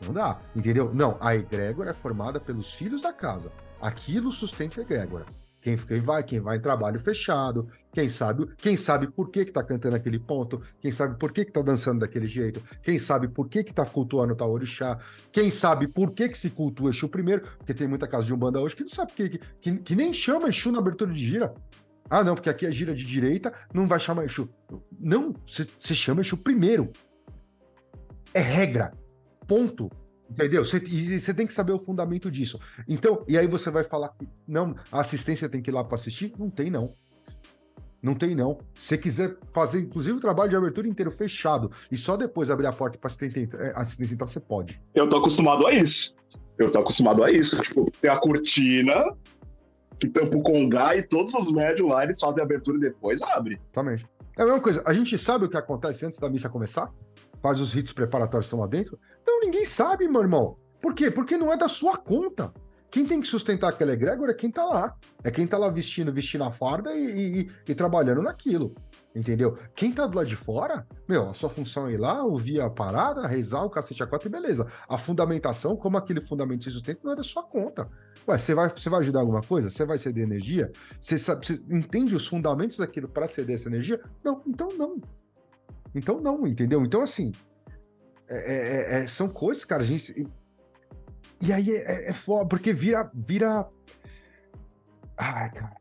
Não 0.06 0.14
dá, 0.14 0.38
entendeu? 0.56 0.94
Não, 0.94 1.18
a 1.20 1.36
egrégora 1.36 1.92
é 1.92 1.94
formada 1.94 2.40
pelos 2.40 2.74
filhos 2.74 3.02
da 3.02 3.12
casa. 3.12 3.52
Aquilo 3.82 4.32
sustenta 4.32 4.80
a 4.80 4.84
egrégora. 4.84 5.26
Quem, 5.62 5.76
quem 5.76 6.00
vai, 6.00 6.24
quem 6.24 6.40
vai 6.40 6.56
em 6.56 6.62
trabalho 6.62 6.98
fechado, 6.98 7.68
quem 7.92 8.08
sabe, 8.08 8.48
quem 8.58 8.78
sabe 8.78 9.12
por 9.12 9.30
que 9.30 9.44
que 9.44 9.52
tá 9.52 9.62
cantando 9.62 9.96
aquele 9.96 10.18
ponto, 10.18 10.62
quem 10.80 10.90
sabe 10.90 11.20
por 11.20 11.34
que 11.34 11.44
que 11.44 11.52
tá 11.52 11.62
dançando 11.62 12.00
daquele 12.00 12.28
jeito, 12.28 12.62
quem 12.82 12.98
sabe 12.98 13.28
por 13.28 13.50
que 13.50 13.62
que 13.62 13.74
tá 13.74 13.86
cultuando 13.86 14.34
tal 14.36 14.50
orixá, 14.52 14.98
quem 15.34 15.52
sabe 15.52 15.88
por 15.90 16.12
que 16.12 16.30
que 16.30 16.38
se 16.38 16.50
cultua 16.50 16.92
Exu 16.92 17.10
primeiro, 17.10 17.42
porque 17.58 17.74
tem 17.74 17.90
muita 17.90 18.08
casa 18.08 18.24
de 18.24 18.34
Umbanda 18.34 18.62
hoje 18.62 18.76
que 18.76 18.84
não 18.84 18.90
sabe 18.90 19.12
que, 19.12 19.38
que, 19.38 19.78
que 19.80 19.96
nem 19.98 20.14
chama 20.14 20.48
Exu 20.48 20.72
na 20.72 20.80
abertura 20.80 21.12
de 21.12 21.26
gira. 21.26 21.54
Ah, 22.10 22.24
não, 22.24 22.36
porque 22.36 22.50
aqui 22.50 22.66
é 22.66 22.72
gira 22.72 22.94
de 22.94 23.06
direita, 23.06 23.54
não 23.74 23.88
vai 23.88 24.00
chamar 24.00 24.26
Exu. 24.26 24.50
Não, 25.00 25.34
você 25.46 25.94
chama 25.94 26.22
Exu 26.22 26.38
primeiro. 26.38 26.92
É 28.34 28.42
regra. 28.42 28.92
Ponto. 29.48 29.90
Entendeu? 30.30 30.62
E 30.64 31.20
você 31.20 31.34
tem 31.34 31.48
que 31.48 31.54
saber 31.54 31.72
o 31.72 31.80
fundamento 31.80 32.30
disso. 32.30 32.60
Então, 32.88 33.24
e 33.28 33.38
aí 33.38 33.48
você 33.48 33.72
vai 33.72 33.84
falar 33.84 34.10
que 34.10 34.28
não, 34.48 34.76
a 34.92 35.00
assistência 35.00 35.50
tem 35.50 35.62
que 35.62 35.72
ir 35.72 35.74
lá 35.74 35.84
para 35.84 35.96
assistir? 35.96 36.32
Não 36.38 36.50
tem, 36.50 36.70
não. 36.70 36.94
Não 38.02 38.14
tem, 38.14 38.36
não. 38.36 38.58
Se 38.76 38.90
você 38.90 38.98
quiser 38.98 39.38
fazer, 39.52 39.82
inclusive, 39.82 40.18
o 40.18 40.22
trabalho 40.22 40.50
de 40.50 40.56
abertura 40.56 40.88
inteiro 40.88 41.12
fechado 41.12 41.70
e 41.92 41.98
só 41.98 42.16
depois 42.16 42.50
abrir 42.50 42.68
a 42.68 42.72
porta 42.72 42.98
para 42.98 43.08
assistência, 43.08 43.50
é, 43.56 44.14
entrar, 44.14 44.28
você 44.28 44.40
pode. 44.40 44.80
Eu 44.94 45.10
tô 45.10 45.18
acostumado 45.18 45.68
a 45.68 45.74
isso. 45.74 46.16
Eu 46.58 46.72
tô 46.72 46.80
acostumado 46.80 47.24
a 47.24 47.32
isso. 47.32 47.62
Tipo, 47.62 47.86
tem 48.00 48.10
a 48.10 48.18
cortina 48.18 49.04
que 50.00 50.10
tampa 50.10 50.38
o 50.38 50.42
congá 50.42 50.96
e 50.96 51.04
todos 51.04 51.34
os 51.34 51.52
médios 51.52 51.88
lá, 51.88 52.04
eles 52.04 52.20
fazem 52.20 52.42
a 52.42 52.46
abertura 52.46 52.78
e 52.78 52.82
depois 52.82 53.22
abre. 53.22 53.56
Exatamente. 53.56 54.06
É 54.38 54.42
a 54.42 54.46
mesma 54.46 54.62
coisa. 54.62 54.82
A 54.86 54.94
gente 54.94 55.18
sabe 55.18 55.46
o 55.46 55.50
que 55.50 55.58
acontece 55.58 56.06
antes 56.06 56.20
da 56.20 56.30
missa 56.30 56.50
começar? 56.50 56.92
quais 57.42 57.60
os 57.60 57.74
ritos 57.74 57.94
preparatórios 57.94 58.46
estão 58.46 58.60
lá 58.60 58.68
dentro? 58.68 59.00
Então 59.22 59.40
ninguém 59.40 59.66
sabe, 59.66 60.08
meu 60.08 60.22
irmão. 60.22 60.56
Por 60.82 60.94
quê? 60.94 61.12
Porque 61.12 61.38
não 61.38 61.52
é 61.52 61.58
da 61.58 61.68
sua 61.68 61.98
conta. 61.98 62.52
Quem 62.92 63.06
tem 63.06 63.22
que 63.22 63.28
sustentar 63.28 63.70
aquela 63.70 63.94
egrégora 63.94 64.32
é 64.32 64.36
quem 64.36 64.50
tá 64.50 64.64
lá. 64.66 64.96
É 65.24 65.30
quem 65.30 65.46
tá 65.46 65.58
lá 65.58 65.70
vestindo, 65.70 66.12
vestindo 66.12 66.44
a 66.44 66.52
farda 66.52 66.94
e, 66.96 67.42
e, 67.42 67.52
e 67.68 67.76
trabalhando 67.76 68.22
naquilo. 68.22 68.74
Entendeu? 69.16 69.58
Quem 69.76 69.92
tá 69.92 70.08
do 70.08 70.16
lado 70.16 70.28
de 70.28 70.36
fora, 70.36 70.88
meu, 71.08 71.30
a 71.30 71.34
sua 71.34 71.50
função 71.50 71.88
é 71.88 71.94
ir 71.94 71.98
lá, 71.98 72.24
ouvir 72.24 72.62
a 72.62 72.70
parada, 72.70 73.28
rezar 73.28 73.64
o 73.64 73.70
cacete 73.70 74.02
a 74.04 74.08
quatro 74.08 74.28
e 74.28 74.32
beleza. 74.32 74.68
A 74.88 74.98
fundamentação, 74.98 75.76
como 75.76 75.98
aquele 75.98 76.22
fundamento 76.22 76.64
se 76.64 76.72
sustenta, 76.72 77.02
não 77.04 77.14
é 77.14 77.16
da 77.16 77.24
sua 77.24 77.44
conta. 77.44 77.90
Ué, 78.30 78.38
você 78.38 78.54
vai, 78.54 78.70
você 78.70 78.90
vai 78.90 79.00
ajudar 79.00 79.22
alguma 79.22 79.42
coisa? 79.42 79.72
Você 79.72 79.84
vai 79.84 79.98
ceder 79.98 80.24
energia? 80.24 80.72
Você, 81.00 81.18
sabe, 81.18 81.44
você 81.44 81.54
entende 81.68 82.16
os 82.16 82.28
fundamentos 82.28 82.78
daquilo 82.78 83.10
para 83.10 83.28
ceder 83.28 83.56
essa 83.56 83.70
energia? 83.70 84.00
Não, 84.24 84.40
então 84.46 84.70
não. 84.78 85.02
Então, 85.96 86.18
não, 86.18 86.46
entendeu? 86.46 86.84
Então, 86.84 87.02
assim, 87.02 87.32
é, 88.28 88.38
é, 88.38 89.00
é, 89.00 89.04
é 89.04 89.08
são 89.08 89.28
coisas, 89.28 89.66
cara, 89.66 89.82
a 89.82 89.86
gente. 89.86 90.28
E 91.42 91.52
aí 91.52 91.72
é, 91.72 91.92
é, 91.92 92.10
é 92.12 92.14
foda, 92.14 92.48
porque 92.48 92.72
vira, 92.72 93.10
vira. 93.16 93.68
Ai, 95.18 95.50
cara. 95.50 95.76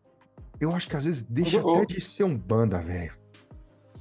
Eu 0.58 0.74
acho 0.74 0.88
que 0.88 0.96
às 0.96 1.04
vezes 1.04 1.22
deixa 1.24 1.60
até 1.60 1.84
de 1.84 2.00
ser 2.00 2.24
um 2.24 2.34
banda, 2.34 2.78
velho. 2.78 3.12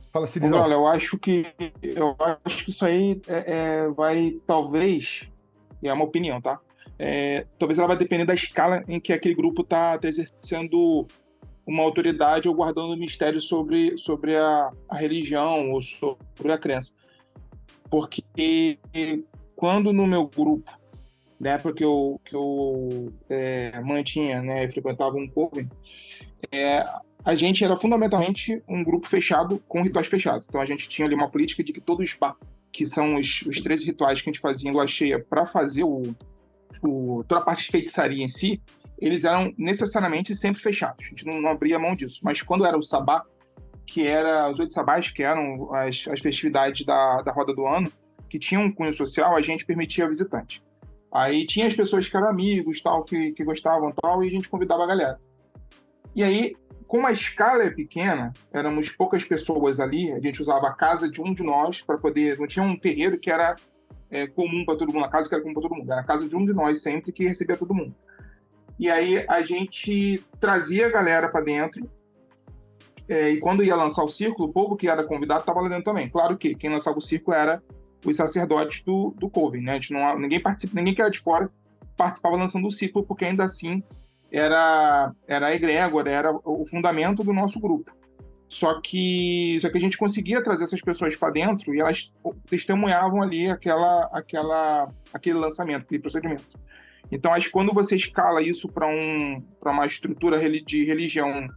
Fala 0.09 0.25
assim, 0.25 0.39
Olha, 0.49 0.73
eu 0.73 0.87
acho 0.87 1.17
que 1.19 1.45
eu 1.83 2.15
acho 2.45 2.63
que 2.63 2.71
isso 2.71 2.85
aí 2.85 3.21
vai 3.95 4.37
talvez, 4.47 5.29
e 5.83 5.89
é 5.89 5.93
uma 5.93 6.05
opinião, 6.05 6.41
tá? 6.41 6.61
Talvez 7.59 7.77
ela 7.77 7.87
vai 7.87 7.97
depender 7.97 8.25
da 8.25 8.33
escala 8.33 8.83
em 8.87 8.99
que 8.99 9.13
aquele 9.13 9.35
grupo 9.35 9.63
tá, 9.63 9.97
tá 9.97 10.07
exercendo 10.07 11.07
uma 11.67 11.83
autoridade 11.83 12.47
ou 12.47 12.55
guardando 12.55 12.97
mistério 12.97 13.41
sobre, 13.41 13.97
sobre 13.97 14.35
a, 14.35 14.69
a 14.89 14.95
religião 14.95 15.69
ou 15.69 15.81
sobre 15.81 16.51
a 16.51 16.57
crença. 16.57 16.93
Porque 17.89 18.77
quando 19.55 19.91
no 19.91 20.07
meu 20.07 20.27
grupo, 20.27 20.71
na 21.39 21.51
época 21.51 21.73
que 21.73 21.83
eu, 21.83 22.19
que 22.23 22.35
eu 22.35 23.05
é, 23.29 23.79
mantinha, 23.81 24.41
né, 24.41 24.69
frequentava 24.69 25.17
um 25.17 25.27
pouco, 25.27 25.59
é, 26.51 26.83
a 27.25 27.35
gente 27.35 27.63
era 27.63 27.75
fundamentalmente 27.75 28.61
um 28.69 28.81
grupo 28.81 29.07
fechado 29.07 29.61
com 29.67 29.81
rituais 29.81 30.07
fechados. 30.07 30.47
Então 30.47 30.61
a 30.61 30.65
gente 30.65 30.87
tinha 30.87 31.05
ali 31.05 31.15
uma 31.15 31.29
política 31.29 31.63
de 31.63 31.73
que 31.73 31.81
todos 31.81 32.17
que 32.71 32.85
são 32.85 33.15
os, 33.15 33.41
os 33.41 33.59
13 33.59 33.85
rituais 33.85 34.21
que 34.21 34.29
a 34.29 34.31
gente 34.31 34.41
fazia 34.41 34.69
em 34.69 34.73
lua 34.73 34.87
cheia 34.87 35.19
para 35.19 35.45
fazer 35.45 35.83
o, 35.83 36.15
o, 36.83 37.23
toda 37.23 37.41
a 37.41 37.43
parte 37.43 37.65
de 37.65 37.71
feitiçaria 37.71 38.23
em 38.23 38.27
si, 38.27 38.61
eles 38.99 39.23
eram 39.23 39.53
necessariamente 39.57 40.33
sempre 40.35 40.61
fechados. 40.61 41.05
A 41.05 41.09
gente 41.09 41.25
não, 41.25 41.41
não 41.41 41.49
abria 41.51 41.79
mão 41.79 41.95
disso. 41.95 42.19
Mas 42.23 42.41
quando 42.41 42.65
era 42.65 42.77
o 42.77 42.83
sabá, 42.83 43.21
que 43.85 44.05
era 44.05 44.49
os 44.49 44.59
oito 44.59 44.73
sabás, 44.73 45.09
que 45.11 45.23
eram 45.23 45.73
as, 45.73 46.07
as 46.07 46.19
festividades 46.19 46.85
da, 46.85 47.21
da 47.21 47.31
roda 47.31 47.53
do 47.53 47.65
ano, 47.65 47.91
que 48.29 48.37
tinham 48.37 48.63
um 48.63 48.71
cunho 48.71 48.91
social, 48.91 49.35
a 49.35 49.41
gente 49.41 49.65
permitia 49.65 50.07
visitante. 50.07 50.61
Aí 51.13 51.45
tinha 51.45 51.67
as 51.67 51.73
pessoas 51.73 52.07
que 52.07 52.17
eram 52.17 52.27
amigos, 52.27 52.81
tal, 52.81 53.03
que, 53.03 53.31
que 53.31 53.43
gostavam, 53.43 53.91
tal, 53.91 54.23
e 54.23 54.27
a 54.27 54.31
gente 54.31 54.49
convidava 54.49 54.83
a 54.83 54.87
galera. 54.87 55.19
E 56.15 56.23
aí, 56.23 56.53
como 56.87 57.07
a 57.07 57.11
escala 57.11 57.63
é 57.63 57.69
pequena, 57.69 58.33
éramos 58.51 58.89
poucas 58.89 59.23
pessoas 59.23 59.79
ali, 59.79 60.11
a 60.11 60.19
gente 60.19 60.41
usava 60.41 60.67
a 60.67 60.73
casa 60.73 61.09
de 61.09 61.21
um 61.21 61.33
de 61.33 61.43
nós 61.43 61.81
para 61.81 61.97
poder. 61.97 62.37
Não 62.39 62.47
tinha 62.47 62.63
um 62.63 62.77
terreiro 62.77 63.17
que 63.19 63.31
era 63.31 63.55
é, 64.09 64.27
comum 64.27 64.63
para 64.65 64.77
todo 64.77 64.93
mundo, 64.93 65.05
a 65.05 65.09
casa 65.09 65.27
que 65.27 65.35
era 65.35 65.43
comum 65.43 65.53
para 65.53 65.63
todo 65.63 65.75
mundo, 65.75 65.91
era 65.91 66.01
a 66.01 66.05
casa 66.05 66.27
de 66.27 66.35
um 66.35 66.45
de 66.45 66.53
nós 66.53 66.81
sempre 66.81 67.11
que 67.11 67.27
recebia 67.27 67.57
todo 67.57 67.73
mundo. 67.73 67.95
E 68.79 68.89
aí 68.89 69.25
a 69.27 69.41
gente 69.41 70.23
trazia 70.39 70.87
a 70.87 70.89
galera 70.89 71.29
para 71.29 71.43
dentro. 71.43 71.87
É, 73.09 73.29
e 73.29 73.39
quando 73.39 73.63
ia 73.63 73.75
lançar 73.75 74.03
o 74.03 74.09
círculo, 74.09 74.49
o 74.49 74.53
povo 74.53 74.75
que 74.75 74.87
era 74.87 75.03
convidado 75.03 75.39
estava 75.39 75.61
lá 75.61 75.69
dentro 75.69 75.85
também. 75.85 76.09
Claro 76.09 76.37
que 76.37 76.53
quem 76.53 76.69
lançava 76.69 76.97
o 76.97 77.01
círculo 77.01 77.35
era 77.35 77.63
os 78.05 78.15
sacerdotes 78.15 78.83
do, 78.83 79.13
do 79.17 79.29
Coven, 79.29 79.61
né? 79.61 79.71
A 79.71 79.75
gente 79.75 79.93
não, 79.93 80.19
ninguém 80.19 80.41
participa, 80.41 80.75
ninguém 80.75 80.93
que 80.93 81.01
era 81.01 81.09
de 81.09 81.19
fora 81.19 81.47
participava 81.95 82.35
lançando 82.35 82.67
o 82.67 82.71
círculo, 82.71 83.05
porque 83.05 83.25
ainda 83.25 83.43
assim 83.43 83.81
era, 84.31 85.11
era 85.27 85.47
a 85.47 85.55
egrégora, 85.55 86.11
era 86.11 86.31
o 86.45 86.65
fundamento 86.67 87.23
do 87.23 87.33
nosso 87.33 87.59
grupo. 87.59 87.91
Só 88.49 88.79
que, 88.79 89.57
só 89.59 89.69
que 89.69 89.77
a 89.77 89.81
gente 89.81 89.97
conseguia 89.97 90.41
trazer 90.41 90.63
essas 90.63 90.81
pessoas 90.81 91.15
para 91.15 91.31
dentro 91.31 91.75
e 91.75 91.81
elas 91.81 92.13
testemunhavam 92.49 93.21
ali 93.21 93.49
aquela, 93.49 94.09
aquela, 94.13 94.87
aquele 95.13 95.37
lançamento, 95.37 95.83
aquele 95.83 96.01
procedimento. 96.01 96.45
Então, 97.11 97.33
acho 97.33 97.47
que 97.47 97.51
quando 97.51 97.73
você 97.73 97.95
escala 97.95 98.41
isso 98.41 98.67
para 98.69 98.87
um, 98.87 99.43
uma 99.65 99.85
estrutura 99.85 100.37
de 100.61 100.85
religião 100.85 101.47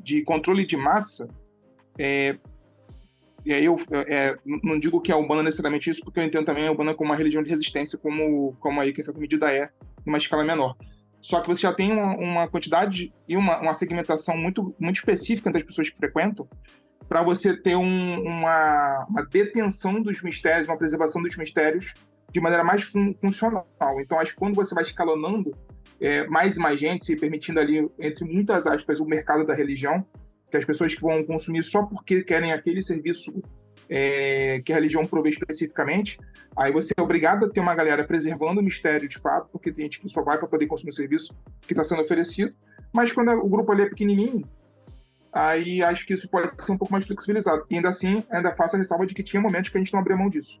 de 0.00 0.22
controle 0.22 0.64
de 0.64 0.76
massa, 0.76 1.28
é, 1.98 2.36
e 3.44 3.52
aí 3.52 3.64
eu 3.64 3.76
é, 4.08 4.34
não 4.44 4.78
digo 4.78 5.00
que 5.00 5.12
é 5.12 5.16
Umbanda 5.16 5.42
necessariamente 5.42 5.90
isso, 5.90 6.02
porque 6.02 6.18
eu 6.18 6.24
entendo 6.24 6.44
também 6.44 6.66
a 6.66 6.72
Umbanda 6.72 6.94
como 6.94 7.10
uma 7.10 7.16
religião 7.16 7.42
de 7.42 7.50
resistência, 7.50 7.98
como, 7.98 8.54
como 8.60 8.80
aí, 8.80 8.92
que 8.92 9.00
em 9.00 9.04
certa 9.04 9.20
medida 9.20 9.52
é, 9.52 9.68
numa 10.04 10.18
escala 10.18 10.44
menor. 10.44 10.76
Só 11.26 11.40
que 11.40 11.48
você 11.48 11.62
já 11.62 11.72
tem 11.72 11.90
uma, 11.90 12.14
uma 12.14 12.48
quantidade 12.48 13.10
e 13.28 13.36
uma, 13.36 13.58
uma, 13.58 13.74
segmentação 13.74 14.36
muito, 14.36 14.72
muito 14.78 14.94
específica 14.94 15.50
das 15.50 15.64
pessoas 15.64 15.90
que 15.90 15.96
frequentam, 15.96 16.46
para 17.08 17.20
você 17.20 17.52
ter 17.52 17.74
um, 17.74 18.20
uma, 18.22 19.04
uma, 19.10 19.24
detenção 19.26 20.00
dos 20.00 20.22
mistérios, 20.22 20.68
uma 20.68 20.78
preservação 20.78 21.20
dos 21.20 21.36
mistérios 21.36 21.94
de 22.30 22.40
maneira 22.40 22.62
mais 22.62 22.84
fun 22.84 23.12
funcional. 23.20 23.66
Então, 23.98 24.20
acho 24.20 24.34
que 24.34 24.38
quando 24.38 24.54
você 24.54 24.72
vai 24.72 24.84
escalonando 24.84 25.50
é, 26.00 26.24
mais 26.28 26.58
e 26.58 26.60
mais 26.60 26.78
gente, 26.78 27.04
se 27.04 27.16
permitindo 27.16 27.58
ali, 27.58 27.90
entre 27.98 28.24
muitas 28.24 28.64
aspas, 28.68 29.00
o 29.00 29.04
mercado 29.04 29.44
da 29.44 29.52
religião, 29.52 30.06
que 30.48 30.56
as 30.56 30.64
pessoas 30.64 30.94
que 30.94 31.02
vão 31.02 31.24
consumir 31.24 31.64
só 31.64 31.84
porque 31.84 32.22
querem 32.22 32.52
aquele 32.52 32.84
serviço 32.84 33.32
é, 33.88 34.60
que 34.64 34.72
a 34.72 34.76
religião 34.76 35.06
provê 35.06 35.30
especificamente, 35.30 36.18
aí 36.56 36.72
você 36.72 36.92
é 36.96 37.02
obrigado 37.02 37.44
a 37.44 37.48
ter 37.48 37.60
uma 37.60 37.74
galera 37.74 38.04
preservando 38.04 38.60
o 38.60 38.62
mistério 38.62 39.08
de 39.08 39.18
fato, 39.18 39.52
porque 39.52 39.72
tem 39.72 39.84
gente 39.84 40.00
que 40.00 40.08
só 40.08 40.22
vai 40.22 40.38
para 40.38 40.48
poder 40.48 40.66
consumir 40.66 40.90
o 40.90 40.94
serviço 40.94 41.36
que 41.66 41.72
está 41.72 41.84
sendo 41.84 42.02
oferecido, 42.02 42.54
mas 42.92 43.12
quando 43.12 43.30
o 43.30 43.48
grupo 43.48 43.72
ali 43.72 43.82
é 43.82 43.88
pequenininho, 43.88 44.42
aí 45.32 45.82
acho 45.82 46.06
que 46.06 46.14
isso 46.14 46.28
pode 46.28 46.50
ser 46.62 46.72
um 46.72 46.78
pouco 46.78 46.92
mais 46.92 47.06
flexibilizado. 47.06 47.64
E 47.70 47.76
ainda 47.76 47.90
assim, 47.90 48.24
ainda 48.30 48.54
faço 48.56 48.76
a 48.76 48.78
ressalva 48.78 49.06
de 49.06 49.14
que 49.14 49.22
tinha 49.22 49.40
momentos 49.40 49.70
que 49.70 49.76
a 49.76 49.80
gente 49.80 49.92
não 49.92 50.00
abria 50.00 50.16
mão 50.16 50.28
disso. 50.28 50.60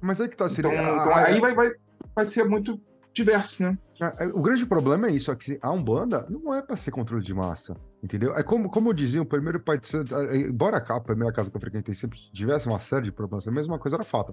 Mas 0.00 0.20
aí 0.20 0.28
que 0.28 0.36
tá, 0.36 0.48
seria... 0.48 0.72
Então, 0.72 0.96
então 0.96 1.14
aí 1.14 1.40
vai, 1.40 1.54
vai, 1.54 1.70
vai 2.14 2.26
ser 2.26 2.44
muito 2.44 2.78
diverso, 3.12 3.62
né? 3.62 3.78
É, 4.00 4.24
é, 4.24 4.26
o 4.28 4.40
grande 4.40 4.64
problema 4.64 5.06
é 5.06 5.10
isso, 5.12 5.30
é 5.30 5.36
que 5.36 5.58
a 5.60 5.70
Umbanda 5.70 6.26
não 6.28 6.54
é 6.54 6.62
para 6.62 6.76
ser 6.76 6.90
controle 6.90 7.22
de 7.22 7.34
massa, 7.34 7.74
entendeu? 8.02 8.34
É 8.36 8.42
como, 8.42 8.70
como 8.70 8.92
dizia, 8.94 9.20
o 9.20 9.26
primeiro 9.26 9.60
pai 9.60 9.78
de 9.78 9.86
santo, 9.86 10.14
é, 10.14 10.36
embora 10.36 10.78
a 10.78 11.00
primeira 11.00 11.32
casa 11.32 11.50
que 11.50 11.56
eu 11.56 11.60
frequentei 11.60 11.94
sempre 11.94 12.18
tivesse 12.32 12.66
uma 12.66 12.80
série 12.80 13.04
de 13.04 13.12
problemas, 13.12 13.46
a 13.46 13.52
mesma 13.52 13.78
coisa 13.78 13.96
era 13.96 14.04
fato. 14.04 14.32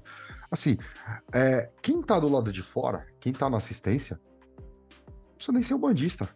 Assim, 0.49 0.77
é, 1.33 1.69
quem 1.81 2.01
tá 2.01 2.19
do 2.19 2.29
lado 2.29 2.51
de 2.51 2.61
fora, 2.61 3.05
quem 3.19 3.33
tá 3.33 3.49
na 3.49 3.57
assistência, 3.57 4.19
não 4.57 5.35
precisa 5.35 5.53
nem 5.53 5.63
ser 5.63 5.73
um 5.73 5.79
bandista. 5.79 6.29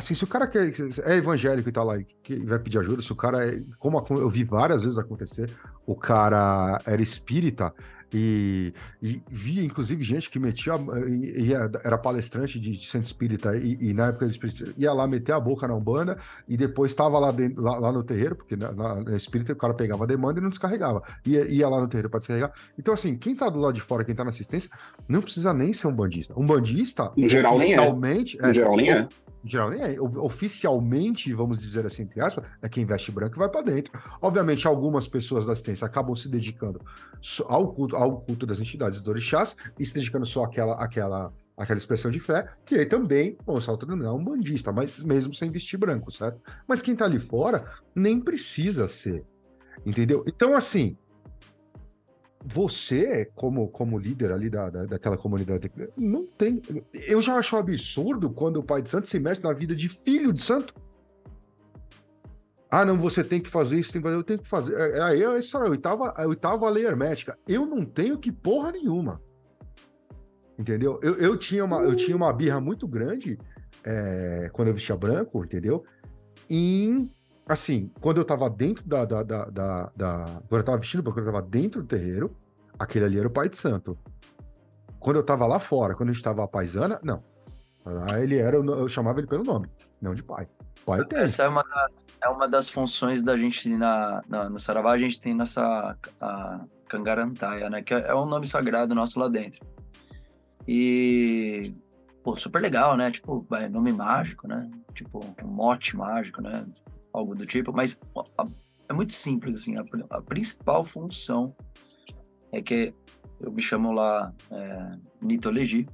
Assim, 0.00 0.14
se 0.14 0.24
o 0.24 0.26
cara 0.26 0.46
quer, 0.46 0.72
é 1.04 1.16
evangélico 1.16 1.68
e 1.68 1.72
tá 1.72 1.82
lá 1.82 1.98
e 1.98 2.06
vai 2.46 2.58
pedir 2.58 2.78
ajuda, 2.78 3.02
se 3.02 3.12
o 3.12 3.14
cara 3.14 3.46
é. 3.46 3.60
Como 3.78 4.02
eu 4.08 4.30
vi 4.30 4.44
várias 4.44 4.82
vezes 4.82 4.96
acontecer, 4.96 5.54
o 5.86 5.94
cara 5.94 6.80
era 6.86 7.02
espírita 7.02 7.70
e, 8.10 8.72
e 9.02 9.20
via, 9.30 9.62
inclusive, 9.62 10.02
gente 10.02 10.30
que 10.30 10.38
metia. 10.38 10.72
Ia, 11.06 11.70
era 11.84 11.98
palestrante 11.98 12.58
de, 12.58 12.70
de 12.70 12.86
centro 12.86 13.06
espírita 13.06 13.54
e, 13.54 13.76
e, 13.78 13.92
na 13.92 14.06
época 14.06 14.26
ia 14.78 14.90
lá 14.90 15.06
meter 15.06 15.32
a 15.32 15.40
boca 15.40 15.68
na 15.68 15.74
Umbanda 15.74 16.16
e 16.48 16.56
depois 16.56 16.92
estava 16.92 17.18
lá, 17.18 17.30
lá, 17.58 17.78
lá, 17.78 17.92
no 17.92 18.02
terreiro, 18.02 18.34
porque 18.34 18.56
na, 18.56 18.72
na, 18.72 19.14
espírita 19.14 19.52
o 19.52 19.56
cara 19.56 19.74
pegava 19.74 20.04
a 20.04 20.06
demanda 20.06 20.40
e 20.40 20.42
não 20.42 20.48
descarregava. 20.48 21.02
Ia, 21.26 21.46
ia 21.46 21.68
lá 21.68 21.78
no 21.78 21.88
terreiro 21.88 22.08
para 22.08 22.20
descarregar. 22.20 22.54
Então, 22.78 22.94
assim, 22.94 23.18
quem 23.18 23.36
tá 23.36 23.50
do 23.50 23.60
lado 23.60 23.74
de 23.74 23.82
fora, 23.82 24.02
quem 24.02 24.14
tá 24.14 24.24
na 24.24 24.30
assistência, 24.30 24.70
não 25.06 25.20
precisa 25.20 25.52
nem 25.52 25.74
ser 25.74 25.88
um 25.88 25.94
bandista. 25.94 26.32
Um 26.40 26.46
bandista, 26.46 27.10
em 27.18 27.28
geral, 27.28 27.58
nem 27.58 27.74
é. 28.40 28.54
Geral, 28.54 28.76
nem 28.78 28.90
é 28.92 29.06
geral 29.44 29.70
nem 29.70 29.80
é. 29.80 30.00
Oficialmente, 30.00 31.32
vamos 31.32 31.58
dizer 31.58 31.86
assim, 31.86 32.02
entre 32.02 32.20
aspas, 32.20 32.44
é 32.60 32.68
quem 32.68 32.84
veste 32.84 33.10
branco 33.10 33.36
e 33.36 33.38
vai 33.38 33.48
para 33.48 33.62
dentro. 33.62 33.92
Obviamente, 34.20 34.66
algumas 34.66 35.06
pessoas 35.08 35.46
da 35.46 35.52
assistência 35.52 35.86
acabam 35.86 36.14
se 36.14 36.28
dedicando 36.28 36.80
ao 37.48 37.72
culto, 37.72 37.96
ao 37.96 38.20
culto 38.20 38.46
das 38.46 38.60
entidades 38.60 39.00
dos 39.00 39.08
orixás 39.08 39.56
e 39.78 39.84
se 39.84 39.94
dedicando 39.94 40.26
só 40.26 40.44
àquela, 40.44 40.74
àquela, 40.74 41.30
àquela 41.56 41.78
expressão 41.78 42.10
de 42.10 42.20
fé, 42.20 42.46
que 42.64 42.74
aí 42.74 42.86
também, 42.86 43.36
bom, 43.44 43.60
se 43.60 43.70
autodenominar 43.70 44.14
um 44.14 44.24
bandista, 44.24 44.72
mas 44.72 45.00
mesmo 45.02 45.34
sem 45.34 45.48
vestir 45.48 45.78
branco, 45.78 46.10
certo? 46.10 46.40
Mas 46.68 46.82
quem 46.82 46.94
tá 46.94 47.04
ali 47.04 47.18
fora 47.18 47.64
nem 47.94 48.20
precisa 48.20 48.88
ser. 48.88 49.24
Entendeu? 49.84 50.22
Então, 50.26 50.54
assim, 50.54 50.94
você, 52.44 53.26
como, 53.34 53.68
como 53.68 53.98
líder 53.98 54.32
ali 54.32 54.48
da, 54.48 54.70
da, 54.70 54.84
daquela 54.84 55.16
comunidade, 55.16 55.70
não 55.96 56.26
tem. 56.26 56.60
Eu 57.06 57.20
já 57.20 57.36
acho 57.36 57.56
absurdo 57.56 58.32
quando 58.32 58.58
o 58.58 58.64
pai 58.64 58.80
de 58.80 58.88
santo 58.88 59.06
se 59.06 59.18
mexe 59.18 59.42
na 59.42 59.52
vida 59.52 59.74
de 59.74 59.88
filho 59.88 60.32
de 60.32 60.42
santo. 60.42 60.72
Ah, 62.70 62.84
não, 62.84 62.96
você 62.96 63.24
tem 63.24 63.40
que 63.40 63.50
fazer 63.50 63.80
isso, 63.80 63.92
tem 63.92 64.00
que 64.00 64.06
fazer, 64.06 64.18
eu 64.18 64.24
tenho 64.24 64.38
que 64.38 64.48
fazer. 64.48 64.74
É, 64.74 64.98
é, 64.98 65.02
aí 65.02 65.22
é, 65.22 65.38
isso, 65.38 65.58
a 65.58 65.68
oitava, 65.68 66.14
a 66.16 66.26
oitava 66.26 66.70
lei 66.70 66.86
hermética. 66.86 67.36
Eu 67.46 67.66
não 67.66 67.84
tenho 67.84 68.16
que 68.16 68.30
porra 68.30 68.72
nenhuma. 68.72 69.20
Entendeu? 70.58 70.98
Eu, 71.02 71.16
eu, 71.16 71.36
tinha, 71.36 71.64
uma, 71.64 71.80
eu 71.80 71.96
tinha 71.96 72.16
uma 72.16 72.32
birra 72.32 72.60
muito 72.60 72.86
grande 72.86 73.36
é, 73.84 74.48
quando 74.52 74.68
eu 74.68 74.74
vestia 74.74 74.96
branco, 74.96 75.44
entendeu? 75.44 75.82
Em 76.48 77.10
assim, 77.50 77.90
quando 78.00 78.18
eu 78.18 78.24
tava 78.24 78.48
dentro 78.48 78.86
da. 78.86 79.04
da, 79.04 79.22
da, 79.22 79.44
da, 79.44 79.90
da 79.96 80.24
quando 80.48 80.60
eu 80.60 80.64
tava 80.64 80.78
vestindo, 80.78 81.02
quando 81.02 81.18
eu 81.18 81.32
tava 81.32 81.42
dentro 81.42 81.82
do 81.82 81.88
terreiro, 81.88 82.34
aquele 82.78 83.04
ali 83.04 83.18
era 83.18 83.28
o 83.28 83.32
pai 83.32 83.48
de 83.48 83.56
santo. 83.56 83.98
Quando 84.98 85.16
eu 85.16 85.24
tava 85.24 85.46
lá 85.46 85.58
fora, 85.58 85.94
quando 85.94 86.10
a 86.10 86.12
gente 86.12 86.22
tava 86.22 86.44
a 86.44 86.48
paisana, 86.48 87.00
não. 87.02 87.18
Lá 87.84 88.20
ele 88.20 88.36
era, 88.36 88.56
eu 88.56 88.88
chamava 88.88 89.18
ele 89.18 89.26
pelo 89.26 89.42
nome, 89.42 89.66
não 90.00 90.14
de 90.14 90.22
pai. 90.22 90.46
Pai 90.84 91.04
tem. 91.04 91.20
Essa 91.20 91.44
é 91.44 91.48
uma 91.48 91.62
das, 91.62 92.14
é 92.22 92.28
uma 92.28 92.48
das 92.48 92.68
funções 92.68 93.22
da 93.22 93.36
gente 93.36 93.68
na, 93.76 94.20
na 94.28 94.48
no 94.48 94.60
Saravá, 94.60 94.92
a 94.92 94.98
gente 94.98 95.20
tem 95.20 95.34
nessa 95.34 95.96
a 96.20 96.64
Kangarantaia, 96.88 97.68
né? 97.68 97.82
Que 97.82 97.94
é 97.94 98.14
um 98.14 98.26
nome 98.26 98.46
sagrado 98.46 98.94
nosso 98.94 99.18
lá 99.18 99.28
dentro. 99.28 99.60
E 100.68 101.74
pô, 102.22 102.36
super 102.36 102.60
legal, 102.60 102.96
né? 102.96 103.10
Tipo, 103.10 103.46
nome 103.70 103.92
mágico, 103.92 104.46
né? 104.46 104.70
Tipo, 104.94 105.24
um 105.42 105.48
mote 105.48 105.96
mágico, 105.96 106.42
né? 106.42 106.66
Algo 107.12 107.34
do 107.34 107.46
tipo, 107.46 107.72
mas 107.72 107.98
a, 108.38 108.44
é 108.88 108.92
muito 108.92 109.12
simples, 109.12 109.56
assim, 109.56 109.74
a, 109.76 110.16
a, 110.16 110.22
principal 110.22 110.84
função 110.84 111.52
é 112.52 112.60
que 112.60 112.92
eu 113.40 113.52
me 113.52 113.62
chamo 113.62 113.92
lá 113.92 114.32
é, 114.50 114.98
Nitolegi, 115.22 115.86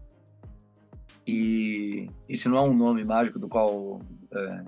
e 1.26 2.06
esse 2.28 2.48
não 2.48 2.56
é 2.56 2.60
um 2.62 2.74
nome 2.74 3.04
mágico 3.04 3.38
do 3.38 3.48
qual 3.48 3.98
é, 4.34 4.64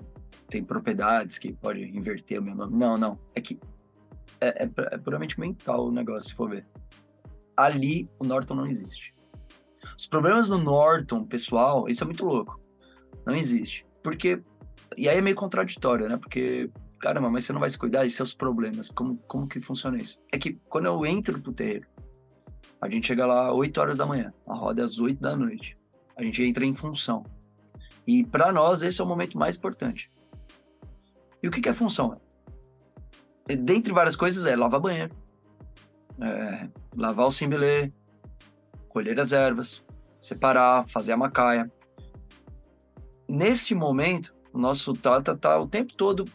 tem 0.47 0.63
propriedades 0.63 1.39
que 1.39 1.53
pode 1.53 1.85
inverter 1.85 2.39
o 2.39 2.43
meu 2.43 2.55
nome, 2.55 2.77
não, 2.77 2.97
não, 2.97 3.19
é 3.35 3.41
que 3.41 3.59
é, 4.41 4.63
é, 4.63 4.69
é 4.91 4.97
puramente 4.97 5.39
mental 5.39 5.87
o 5.87 5.91
negócio, 5.91 6.29
se 6.29 6.35
for 6.35 6.49
ver. 6.49 6.65
Ali, 7.55 8.07
o 8.19 8.23
Norton 8.23 8.55
não 8.55 8.67
existe. 8.67 9.13
Os 9.97 10.07
problemas 10.07 10.47
do 10.47 10.57
Norton, 10.57 11.25
pessoal, 11.25 11.89
isso 11.89 12.03
é 12.03 12.07
muito 12.07 12.25
louco. 12.25 12.57
Não 13.25 13.35
existe. 13.35 13.85
Porque 14.01 14.41
e 14.97 15.07
aí 15.07 15.17
é 15.17 15.21
meio 15.21 15.35
contraditório, 15.35 16.07
né? 16.07 16.17
Porque, 16.17 16.69
caramba, 16.99 17.29
mas 17.29 17.45
você 17.45 17.53
não 17.53 17.59
vai 17.59 17.69
se 17.69 17.77
cuidar 17.77 18.05
de 18.05 18.11
seus 18.11 18.33
problemas. 18.33 18.89
Como, 18.89 19.17
como 19.27 19.47
que 19.47 19.59
funciona 19.61 19.97
isso? 19.97 20.17
É 20.31 20.37
que 20.37 20.59
quando 20.69 20.85
eu 20.85 21.05
entro 21.05 21.39
pro 21.41 21.53
terreiro, 21.53 21.87
a 22.81 22.89
gente 22.89 23.07
chega 23.07 23.25
lá 23.25 23.53
8 23.53 23.79
horas 23.79 23.97
da 23.97 24.05
manhã, 24.05 24.31
a 24.47 24.55
roda 24.55 24.81
é 24.81 24.85
às 24.85 24.99
8 24.99 25.19
da 25.19 25.35
noite. 25.35 25.75
A 26.15 26.23
gente 26.23 26.43
entra 26.43 26.65
em 26.65 26.73
função. 26.73 27.23
E 28.07 28.25
para 28.25 28.51
nós, 28.51 28.81
esse 28.81 28.99
é 28.99 29.03
o 29.03 29.07
momento 29.07 29.37
mais 29.37 29.57
importante. 29.57 30.11
E 31.41 31.47
o 31.47 31.51
que, 31.51 31.61
que 31.61 31.69
é 31.69 31.73
função? 31.73 32.19
É, 33.47 33.55
dentre 33.55 33.93
várias 33.93 34.15
coisas, 34.15 34.45
é 34.45 34.55
lavar 34.55 34.79
banheiro, 34.79 35.15
é, 36.21 36.69
lavar 36.95 37.27
o 37.27 37.31
simbelê, 37.31 37.89
colher 38.87 39.19
as 39.19 39.31
ervas, 39.31 39.83
separar, 40.19 40.87
fazer 40.87 41.13
a 41.13 41.17
macaia. 41.17 41.71
Nesse 43.27 43.75
momento, 43.75 44.33
o 44.53 44.59
nosso 44.59 44.93
Tata 44.93 45.35
tá 45.35 45.59
o 45.59 45.67
tempo 45.67 45.93
todo 45.95 46.25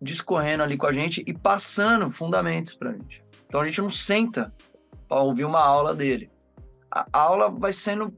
discorrendo 0.00 0.62
ali 0.62 0.76
com 0.76 0.86
a 0.86 0.92
gente 0.92 1.22
e 1.26 1.32
passando 1.32 2.10
fundamentos 2.10 2.74
para 2.74 2.90
a 2.90 2.92
gente. 2.92 3.22
Então 3.46 3.60
a 3.60 3.66
gente 3.66 3.80
não 3.80 3.90
senta 3.90 4.52
para 5.08 5.20
ouvir 5.20 5.44
uma 5.44 5.60
aula 5.60 5.94
dele. 5.94 6.30
A 6.90 7.06
aula 7.12 7.50
vai 7.50 7.72
sendo 7.72 8.12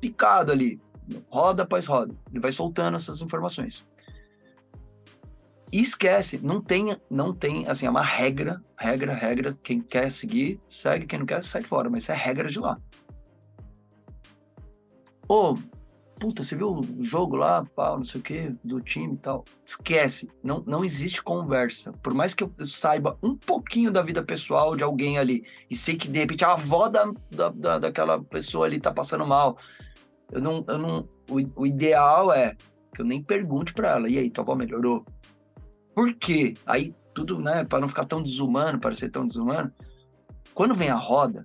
picada 0.00 0.52
ali, 0.52 0.78
roda 1.30 1.62
após 1.62 1.86
roda. 1.86 2.14
Ele 2.30 2.40
vai 2.40 2.52
soltando 2.52 2.96
essas 2.96 3.22
informações. 3.22 3.86
E 5.72 5.80
esquece, 5.80 6.38
não 6.38 6.60
tem, 6.60 6.96
não 7.10 7.32
tem, 7.32 7.66
assim, 7.66 7.86
é 7.86 7.90
uma 7.90 8.04
regra, 8.04 8.60
regra, 8.78 9.12
regra. 9.12 9.58
Quem 9.60 9.80
quer 9.80 10.10
seguir, 10.10 10.60
segue, 10.68 11.06
quem 11.06 11.18
não 11.18 11.26
quer, 11.26 11.42
sai 11.42 11.62
fora, 11.62 11.90
mas 11.90 12.04
isso 12.04 12.12
é 12.12 12.14
regra 12.14 12.48
de 12.48 12.60
lá. 12.60 12.78
Pô, 15.26 15.58
puta, 16.24 16.42
você 16.42 16.56
viu 16.56 16.70
o 16.70 17.04
jogo 17.04 17.36
lá, 17.36 17.62
pau, 17.76 17.98
não 17.98 18.04
sei 18.04 18.18
o 18.18 18.24
que, 18.24 18.48
do 18.64 18.80
time 18.80 19.12
e 19.12 19.18
tal. 19.18 19.44
Esquece, 19.66 20.26
não, 20.42 20.60
não 20.66 20.82
existe 20.82 21.22
conversa. 21.22 21.92
Por 22.02 22.14
mais 22.14 22.34
que 22.34 22.42
eu 22.42 22.50
saiba 22.64 23.18
um 23.22 23.36
pouquinho 23.36 23.90
da 23.90 24.00
vida 24.00 24.22
pessoal 24.22 24.74
de 24.74 24.82
alguém 24.82 25.18
ali 25.18 25.44
e 25.68 25.76
sei 25.76 25.96
que 25.96 26.08
de 26.08 26.18
repente 26.18 26.42
a 26.42 26.52
avó 26.52 26.88
da, 26.88 27.12
da, 27.30 27.50
da 27.50 27.78
daquela 27.78 28.24
pessoa 28.24 28.64
ali 28.64 28.80
tá 28.80 28.90
passando 28.90 29.26
mal, 29.26 29.58
eu 30.32 30.40
não, 30.40 30.64
eu 30.66 30.78
não, 30.78 31.06
o, 31.28 31.62
o 31.62 31.66
ideal 31.66 32.32
é 32.32 32.56
que 32.94 33.02
eu 33.02 33.04
nem 33.04 33.22
pergunte 33.22 33.74
para 33.74 33.90
ela, 33.90 34.08
e 34.08 34.16
aí, 34.16 34.30
tua 34.30 34.44
avó 34.44 34.54
melhorou? 34.54 35.04
Por 35.94 36.14
quê? 36.14 36.54
Aí 36.64 36.94
tudo, 37.12 37.38
né, 37.38 37.66
para 37.66 37.80
não 37.80 37.88
ficar 37.88 38.06
tão 38.06 38.22
desumano, 38.22 38.80
parecer 38.80 39.10
tão 39.10 39.26
desumano. 39.26 39.70
Quando 40.54 40.74
vem 40.74 40.88
a 40.88 40.96
roda, 40.96 41.42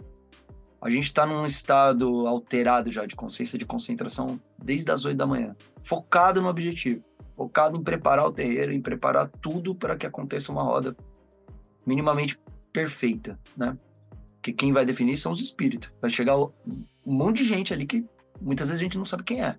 a 0.82 0.90
gente 0.90 1.06
está 1.06 1.26
num 1.26 1.46
estado 1.46 2.28
alterado 2.28 2.92
já 2.92 3.06
de 3.06 3.16
consciência 3.16 3.60
de 3.60 3.66
concentração 3.66 4.40
desde 4.58 4.92
as 4.92 5.04
8 5.06 5.18
da 5.18 5.28
manhã, 5.28 5.56
focado 5.84 6.42
no 6.42 6.48
objetivo, 6.48 7.02
focado 7.36 7.78
em 7.78 7.84
preparar 7.84 8.26
o 8.26 8.32
terreiro, 8.32 8.72
em 8.72 8.82
preparar 8.82 9.30
tudo 9.30 9.76
para 9.76 9.98
que 9.98 10.06
aconteça 10.06 10.52
uma 10.52 10.64
roda 10.64 10.96
minimamente 11.86 12.40
perfeita, 12.72 13.40
né? 13.58 13.76
Que 14.42 14.54
quem 14.54 14.72
vai 14.72 14.86
definir 14.86 15.18
são 15.18 15.32
os 15.32 15.42
espíritos. 15.42 15.90
Vai 16.02 16.10
chegar 16.10 16.38
um 16.38 16.52
monte 17.06 17.40
de 17.40 17.50
gente 17.50 17.74
ali 17.74 17.86
que 17.86 18.08
muitas 18.42 18.70
vezes 18.70 18.82
a 18.82 18.84
gente 18.84 18.98
não 18.98 19.06
sabe 19.06 19.24
quem 19.24 19.44
é. 19.44 19.58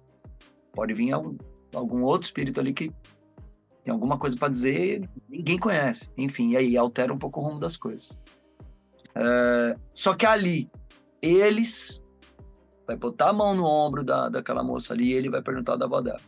Pode 0.73 0.95
vir 0.95 1.13
algum, 1.13 1.37
algum 1.75 2.03
outro 2.03 2.27
espírito 2.27 2.61
ali 2.61 2.73
que 2.73 2.91
tem 3.85 3.93
alguma 3.93 4.19
coisa 4.19 4.37
para 4.37 4.49
dizer, 4.49 5.09
ninguém 5.29 5.59
conhece. 5.59 6.09
Enfim, 6.17 6.51
e 6.51 6.57
aí 6.57 6.77
altera 6.77 7.13
um 7.13 7.19
pouco 7.19 7.41
o 7.41 7.45
rumo 7.45 7.59
das 7.59 7.77
coisas. 7.77 8.21
É, 9.15 9.75
só 9.95 10.15
que 10.15 10.25
ali, 10.25 10.71
eles 11.23 12.03
vai 12.87 12.97
botar 12.97 13.31
a 13.31 13.33
mão 13.33 13.55
no 13.55 13.65
ombro 13.65 14.05
da, 14.05 14.29
daquela 14.29 14.63
moça 14.63 14.93
ali 14.93 15.11
e 15.11 15.13
ele 15.13 15.31
vai 15.31 15.43
perguntar 15.43 15.77
da 15.77 15.87
avó 15.87 16.01
dela. 16.01 16.21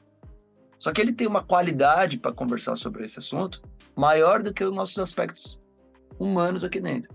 Só 0.79 0.93
que 0.93 1.01
ele 1.01 1.13
tem 1.13 1.27
uma 1.27 1.43
qualidade 1.43 2.19
para 2.19 2.33
conversar 2.33 2.77
sobre 2.77 3.05
esse 3.05 3.19
assunto 3.19 3.61
maior 3.97 4.43
do 4.43 4.53
que 4.53 4.65
os 4.65 4.75
nossos 4.75 4.99
aspectos 4.99 5.59
humanos 6.19 6.65
aqui 6.65 6.81
dentro. 6.81 7.15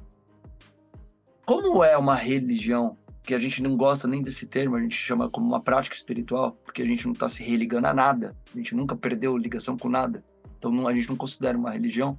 Como 1.45 1.84
é 1.84 1.98
uma 1.98 2.16
religião 2.16 2.95
que 3.24 3.34
a 3.34 3.38
gente 3.38 3.62
não 3.62 3.76
gosta 3.76 4.08
nem 4.08 4.22
desse 4.22 4.45
termo, 4.45 4.78
a 4.78 4.82
gente 4.82 4.95
chama 4.95 5.30
como 5.30 5.48
uma 5.48 5.62
prática 5.62 5.95
espiritual, 5.95 6.54
porque 6.64 6.82
a 6.82 6.86
gente 6.86 7.06
não 7.06 7.12
está 7.12 7.28
se 7.28 7.44
religando 7.44 7.88
a 7.88 7.94
nada, 7.94 8.34
a 8.54 8.58
gente 8.58 8.74
nunca 8.74 8.95
perdeu 8.95 9.38
ligação 9.38 9.78
com 9.78 9.90
nada, 9.90 10.24
então 10.58 10.72
não, 10.72 10.88
a 10.88 10.94
gente 10.94 11.10
não 11.10 11.18
considera 11.18 11.58
uma 11.58 11.72
religião, 11.72 12.18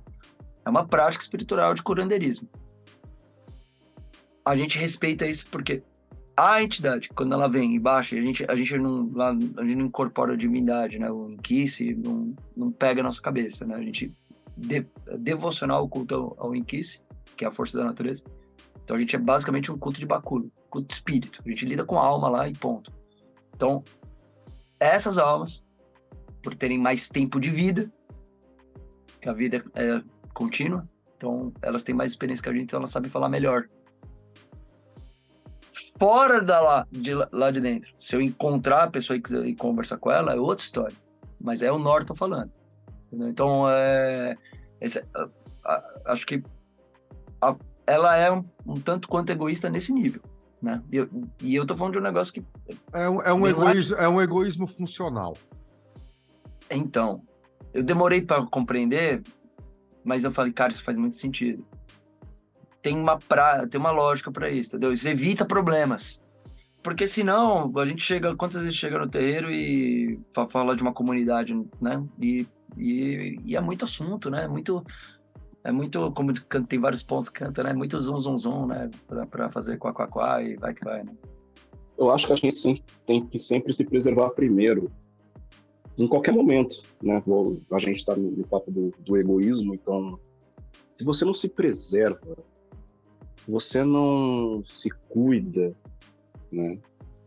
é 0.64 0.68
uma 0.68 0.86
prática 0.86 1.24
espiritual 1.24 1.72
de 1.72 1.82
curandeirismo. 1.82 2.48
A 4.48 4.56
gente 4.56 4.78
respeita 4.78 5.26
isso 5.26 5.46
porque 5.50 5.82
a 6.34 6.62
entidade, 6.62 7.10
quando 7.10 7.34
ela 7.34 7.48
vem 7.48 7.74
e 7.74 7.78
baixa, 7.78 8.16
a 8.16 8.20
gente, 8.20 8.44
a 8.48 8.56
gente, 8.56 8.78
não, 8.78 9.06
lá, 9.12 9.30
a 9.30 9.64
gente 9.64 9.76
não 9.76 9.86
incorpora 9.86 10.32
a 10.32 10.36
divindade, 10.36 10.98
né? 10.98 11.10
O 11.10 11.28
Inquice 11.30 11.94
não, 11.94 12.34
não 12.56 12.70
pega 12.70 13.00
a 13.00 13.04
nossa 13.04 13.20
cabeça, 13.20 13.66
né? 13.66 13.74
A 13.74 13.82
gente 13.82 14.10
de, 14.56 14.86
devocional 15.18 15.84
o 15.84 15.88
culto 15.88 16.14
ao, 16.14 16.46
ao 16.46 16.56
Inquice, 16.56 17.00
que 17.36 17.44
é 17.44 17.48
a 17.48 17.50
força 17.50 17.76
da 17.76 17.84
natureza, 17.84 18.24
então 18.82 18.96
a 18.96 19.00
gente 19.00 19.14
é 19.14 19.18
basicamente 19.18 19.70
um 19.70 19.76
culto 19.76 20.00
de 20.00 20.06
Bakulo, 20.06 20.50
culto 20.70 20.88
de 20.88 20.94
espírito. 20.94 21.42
A 21.44 21.48
gente 21.50 21.66
lida 21.66 21.84
com 21.84 21.98
a 21.98 22.06
alma 22.06 22.30
lá 22.30 22.48
e 22.48 22.54
ponto. 22.54 22.90
Então, 23.54 23.84
essas 24.80 25.18
almas, 25.18 25.68
por 26.42 26.54
terem 26.54 26.78
mais 26.78 27.06
tempo 27.06 27.38
de 27.38 27.50
vida, 27.50 27.90
que 29.20 29.28
a 29.28 29.34
vida 29.34 29.62
é 29.74 30.00
contínua, 30.32 30.86
então 31.18 31.52
elas 31.60 31.82
têm 31.82 31.94
mais 31.94 32.12
experiência 32.12 32.42
que 32.42 32.48
a 32.48 32.52
gente, 32.54 32.64
então 32.64 32.78
elas 32.78 32.90
sabem 32.90 33.10
falar 33.10 33.28
melhor. 33.28 33.66
Fora 35.98 36.40
da 36.40 36.60
lá, 36.60 36.86
de 36.90 37.12
lá 37.14 37.50
de 37.50 37.60
dentro, 37.60 37.90
se 37.98 38.14
eu 38.14 38.20
encontrar 38.20 38.84
a 38.84 38.90
pessoa 38.90 39.16
e 39.16 39.20
quiser 39.20 39.52
conversar 39.56 39.98
com 39.98 40.10
ela, 40.10 40.32
é 40.32 40.36
outra 40.36 40.64
história. 40.64 40.96
Mas 41.42 41.62
é 41.62 41.72
o 41.72 41.78
Norton 41.78 42.14
falando. 42.14 42.50
Entendeu? 43.06 43.28
Então, 43.28 43.68
é, 43.68 44.34
esse, 44.80 45.02
acho 46.06 46.26
que 46.26 46.42
a, 47.40 47.56
ela 47.86 48.16
é 48.16 48.30
um, 48.30 48.40
um 48.66 48.80
tanto 48.80 49.08
quanto 49.08 49.30
egoísta 49.30 49.68
nesse 49.68 49.92
nível. 49.92 50.20
Né? 50.62 50.82
E, 50.92 50.96
eu, 50.96 51.08
e 51.42 51.54
eu 51.54 51.66
tô 51.66 51.76
falando 51.76 51.94
de 51.94 51.98
um 51.98 52.02
negócio 52.02 52.32
que. 52.32 52.44
É 52.92 53.08
um, 53.08 53.22
é 53.22 53.32
um, 53.32 53.46
egoísmo, 53.46 53.96
lá... 53.96 54.02
é 54.02 54.08
um 54.08 54.20
egoísmo 54.20 54.66
funcional. 54.66 55.36
Então, 56.70 57.22
eu 57.72 57.82
demorei 57.82 58.22
para 58.22 58.44
compreender, 58.46 59.22
mas 60.04 60.24
eu 60.24 60.30
falei, 60.30 60.52
cara, 60.52 60.72
isso 60.72 60.82
faz 60.82 60.98
muito 60.98 61.16
sentido. 61.16 61.62
Tem 62.82 62.96
uma, 62.96 63.18
pra, 63.18 63.66
tem 63.66 63.80
uma 63.80 63.90
lógica 63.90 64.30
para 64.30 64.50
isso, 64.50 64.70
entendeu? 64.70 64.92
Isso 64.92 65.08
evita 65.08 65.44
problemas. 65.44 66.24
Porque 66.82 67.06
senão, 67.06 67.72
a 67.76 67.86
gente 67.86 68.02
chega, 68.02 68.34
quantas 68.36 68.62
vezes 68.62 68.78
chega 68.78 68.98
no 68.98 69.10
terreiro 69.10 69.50
e 69.50 70.18
fala 70.50 70.76
de 70.76 70.82
uma 70.82 70.92
comunidade, 70.92 71.54
né? 71.80 72.02
E, 72.20 72.46
e, 72.76 73.36
e 73.44 73.56
é 73.56 73.60
muito 73.60 73.84
assunto, 73.84 74.30
né? 74.30 74.46
Muito 74.46 74.82
é 75.64 75.72
muito, 75.72 76.10
como 76.12 76.32
tem 76.66 76.78
vários 76.78 77.02
pontos 77.02 77.30
canta, 77.30 77.62
né? 77.62 77.74
Muito 77.74 78.00
zum, 78.00 78.18
zum, 78.18 78.38
zum, 78.38 78.66
né? 78.66 78.88
Pra, 79.06 79.26
pra 79.26 79.48
fazer 79.50 79.76
quá, 79.76 79.92
quá, 79.92 80.06
quá 80.06 80.42
e 80.42 80.56
vai 80.56 80.72
que 80.72 80.84
vai, 80.84 81.02
né? 81.02 81.12
Eu 81.98 82.10
acho 82.10 82.26
que 82.26 82.32
a 82.32 82.36
gente 82.36 82.54
sim, 82.54 82.82
tem 83.04 83.24
que 83.26 83.40
sempre 83.40 83.72
se 83.72 83.84
preservar 83.84 84.30
primeiro, 84.30 84.90
em 85.98 86.06
qualquer 86.06 86.32
momento, 86.32 86.80
né? 87.02 87.20
A 87.72 87.78
gente 87.80 87.96
está 87.96 88.14
no, 88.14 88.30
no, 88.30 88.46
papo 88.46 88.70
do, 88.70 88.90
do 89.00 89.16
egoísmo, 89.16 89.74
então, 89.74 90.18
se 90.94 91.04
você 91.04 91.24
não 91.24 91.34
se 91.34 91.48
preserva, 91.48 92.36
se 92.54 92.57
você 93.48 93.82
não 93.82 94.62
se 94.64 94.90
cuida, 95.08 95.72
né? 96.52 96.78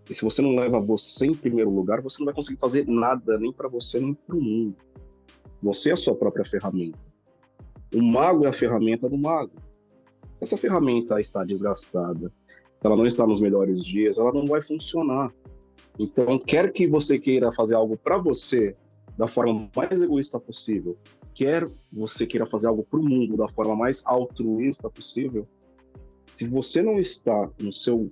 E 0.09 0.13
se 0.13 0.23
você 0.23 0.41
não 0.41 0.55
leva 0.55 0.79
você 0.79 1.25
em 1.25 1.33
primeiro 1.33 1.69
lugar, 1.69 2.01
você 2.01 2.19
não 2.19 2.25
vai 2.25 2.33
conseguir 2.33 2.59
fazer 2.59 2.85
nada, 2.87 3.37
nem 3.37 3.51
para 3.51 3.69
você, 3.69 3.99
nem 3.99 4.13
para 4.13 4.35
o 4.35 4.41
mundo. 4.41 4.75
Você 5.61 5.89
é 5.89 5.93
a 5.93 5.95
sua 5.97 6.15
própria 6.15 6.43
ferramenta. 6.43 6.99
O 7.93 8.01
mago 8.01 8.45
é 8.45 8.49
a 8.49 8.53
ferramenta 8.53 9.07
do 9.07 9.17
mago. 9.17 9.51
Essa 10.39 10.57
ferramenta 10.57 11.21
está 11.21 11.43
desgastada, 11.43 12.29
se 12.75 12.87
ela 12.87 12.95
não 12.95 13.05
está 13.05 13.27
nos 13.27 13.39
melhores 13.39 13.85
dias, 13.85 14.17
ela 14.17 14.33
não 14.33 14.45
vai 14.45 14.61
funcionar. 14.61 15.31
Então, 15.99 16.39
quer 16.39 16.71
que 16.71 16.87
você 16.87 17.19
queira 17.19 17.51
fazer 17.51 17.75
algo 17.75 17.95
para 17.97 18.17
você 18.17 18.73
da 19.17 19.27
forma 19.27 19.69
mais 19.75 20.01
egoísta 20.01 20.39
possível, 20.39 20.97
quer 21.33 21.63
você 21.91 22.25
queira 22.25 22.45
fazer 22.45 22.67
algo 22.67 22.83
para 22.83 22.99
o 22.99 23.03
mundo 23.03 23.37
da 23.37 23.47
forma 23.47 23.75
mais 23.75 24.03
altruísta 24.05 24.89
possível, 24.89 25.43
se 26.41 26.47
você 26.47 26.81
não 26.81 26.99
está 26.99 27.47
no 27.59 27.71
seu 27.71 28.11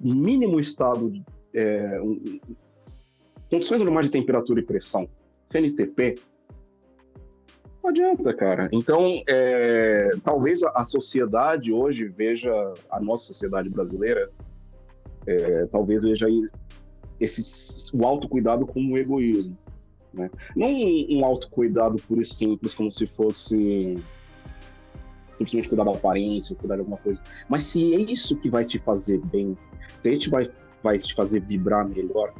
mínimo 0.00 0.58
estado, 0.58 1.10
é, 1.52 2.00
um, 2.00 2.40
condições 3.50 3.82
normais 3.82 4.06
de 4.06 4.12
temperatura 4.12 4.60
e 4.60 4.64
pressão, 4.64 5.06
CNTP, 5.46 6.14
não 7.84 7.90
adianta, 7.90 8.32
cara. 8.32 8.70
Então, 8.72 9.22
é, 9.28 10.08
talvez 10.24 10.62
a, 10.62 10.70
a, 10.74 10.86
sociedade 10.86 11.70
hoje 11.70 12.08
veja, 12.08 12.50
a 12.90 12.98
nossa 12.98 13.26
sociedade 13.26 13.68
brasileira, 13.68 14.30
é, 15.26 15.66
talvez 15.66 16.04
veja 16.04 16.28
esse, 17.20 17.94
o 17.94 18.06
autocuidado 18.06 18.64
como 18.64 18.92
um 18.92 18.96
egoísmo. 18.96 19.58
Né? 20.14 20.30
Não 20.56 20.68
um, 20.68 21.18
um 21.18 21.24
autocuidado 21.26 21.98
puro 22.08 22.22
e 22.22 22.24
simples, 22.24 22.74
como 22.74 22.90
se 22.90 23.06
fosse 23.06 24.02
simplesmente 25.38 25.68
cuidar 25.68 25.84
da 25.84 25.92
aparência, 25.92 26.56
cuidar 26.56 26.74
de 26.74 26.80
alguma 26.80 26.98
coisa. 26.98 27.20
Mas 27.48 27.64
se 27.64 27.94
é 27.94 27.98
isso 27.98 28.38
que 28.38 28.48
vai 28.48 28.64
te 28.64 28.78
fazer 28.78 29.18
bem, 29.26 29.54
se 29.98 30.08
a 30.10 30.12
gente 30.12 30.30
vai, 30.30 30.44
vai 30.82 30.98
te 30.98 31.14
fazer 31.14 31.40
vibrar 31.40 31.88
melhor, 31.88 32.32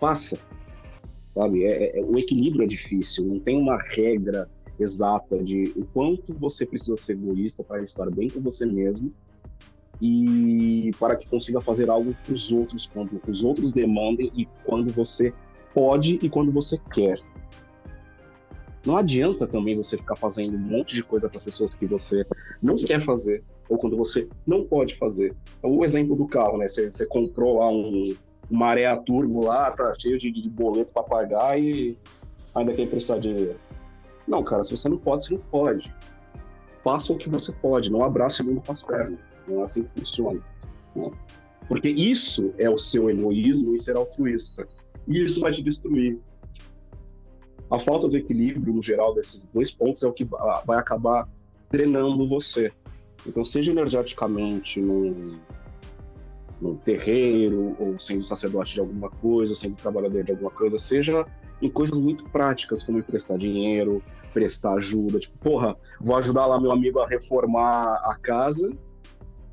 faça 0.00 0.38
sabe? 1.34 1.64
É, 1.64 1.98
é, 1.98 2.04
o 2.04 2.18
equilíbrio 2.18 2.64
é 2.64 2.66
difícil, 2.66 3.24
não 3.24 3.38
tem 3.38 3.56
uma 3.56 3.78
regra 3.78 4.46
exata 4.78 5.42
de 5.42 5.72
o 5.76 5.84
quanto 5.86 6.36
você 6.38 6.64
precisa 6.66 6.96
ser 6.96 7.12
egoísta 7.12 7.62
para 7.62 7.82
estar 7.82 8.10
bem 8.10 8.28
com 8.28 8.40
você 8.40 8.66
mesmo 8.66 9.10
e 10.00 10.90
para 10.98 11.16
que 11.16 11.28
consiga 11.28 11.60
fazer 11.60 11.88
algo 11.88 12.14
para 12.24 12.34
os 12.34 12.50
outros 12.50 12.86
quando 12.86 13.20
os 13.28 13.44
outros 13.44 13.72
demandem 13.72 14.32
e 14.34 14.46
quando 14.64 14.92
você 14.92 15.32
pode 15.72 16.18
e 16.22 16.28
quando 16.28 16.50
você 16.50 16.78
quer. 16.92 17.20
Não 18.84 18.96
adianta 18.96 19.46
também 19.46 19.76
você 19.76 19.96
ficar 19.96 20.16
fazendo 20.16 20.56
um 20.56 20.60
monte 20.60 20.94
de 20.94 21.02
coisa 21.02 21.28
para 21.28 21.38
as 21.38 21.44
pessoas 21.44 21.76
que 21.76 21.86
você 21.86 22.24
não 22.62 22.76
quer 22.76 23.00
fazer 23.00 23.44
ou 23.68 23.78
quando 23.78 23.96
você 23.96 24.28
não 24.46 24.62
pode 24.64 24.96
fazer. 24.96 25.34
O 25.62 25.84
exemplo 25.84 26.16
do 26.16 26.26
carro, 26.26 26.58
né? 26.58 26.66
Você, 26.66 26.90
você 26.90 27.06
comprou 27.06 27.60
lá 27.60 27.68
um, 27.68 28.14
maré 28.50 28.86
a 28.86 28.96
turbo 28.96 29.44
lá, 29.44 29.70
tá 29.70 29.94
cheio 29.94 30.18
de, 30.18 30.30
de 30.30 30.50
boleto 30.50 30.92
para 30.92 31.02
pagar 31.02 31.60
e 31.60 31.96
ainda 32.54 32.74
quer 32.74 32.82
emprestar 32.82 33.18
dinheiro. 33.18 33.58
Não, 34.26 34.42
cara, 34.42 34.64
se 34.64 34.76
você 34.76 34.88
não 34.88 34.98
pode, 34.98 35.24
você 35.24 35.34
não 35.34 35.40
pode. 35.42 35.94
Faça 36.82 37.12
o 37.12 37.16
que 37.16 37.28
você 37.28 37.52
pode, 37.52 37.90
não 37.90 38.04
abrace 38.04 38.42
o 38.42 38.44
mundo 38.44 38.62
com 38.64 38.72
as 38.72 38.82
pernas. 38.82 39.18
Não 39.48 39.60
é 39.60 39.64
assim 39.64 39.82
que 39.82 39.92
funciona. 39.92 40.40
Né? 40.94 41.10
Porque 41.68 41.88
isso 41.88 42.52
é 42.58 42.68
o 42.68 42.76
seu 42.76 43.08
egoísmo 43.08 43.74
e 43.74 43.78
ser 43.78 43.96
altruísta. 43.96 44.66
E 45.08 45.24
isso 45.24 45.40
vai 45.40 45.52
te 45.52 45.62
destruir. 45.62 46.20
A 47.72 47.78
falta 47.78 48.06
do 48.06 48.18
equilíbrio, 48.18 48.74
no 48.74 48.82
geral, 48.82 49.14
desses 49.14 49.48
dois 49.48 49.70
pontos 49.70 50.02
é 50.02 50.06
o 50.06 50.12
que 50.12 50.26
vai 50.66 50.78
acabar 50.78 51.26
drenando 51.70 52.28
você. 52.28 52.70
Então, 53.26 53.42
seja 53.42 53.70
energeticamente, 53.70 54.78
num, 54.78 55.40
no 56.60 56.76
terreiro, 56.76 57.74
ou 57.80 57.98
sendo 57.98 58.24
sacerdote 58.24 58.74
de 58.74 58.80
alguma 58.80 59.08
coisa, 59.08 59.54
sendo 59.54 59.74
trabalhador 59.74 60.22
de 60.22 60.32
alguma 60.32 60.50
coisa, 60.50 60.78
seja 60.78 61.24
em 61.62 61.70
coisas 61.70 61.98
muito 61.98 62.24
práticas, 62.24 62.82
como 62.82 62.98
emprestar 62.98 63.38
dinheiro, 63.38 64.02
prestar 64.34 64.74
ajuda. 64.74 65.18
Tipo, 65.18 65.38
porra, 65.38 65.72
vou 65.98 66.16
ajudar 66.16 66.44
lá 66.44 66.60
meu 66.60 66.72
amigo 66.72 66.98
a 66.98 67.08
reformar 67.08 68.02
a 68.04 68.14
casa 68.20 68.68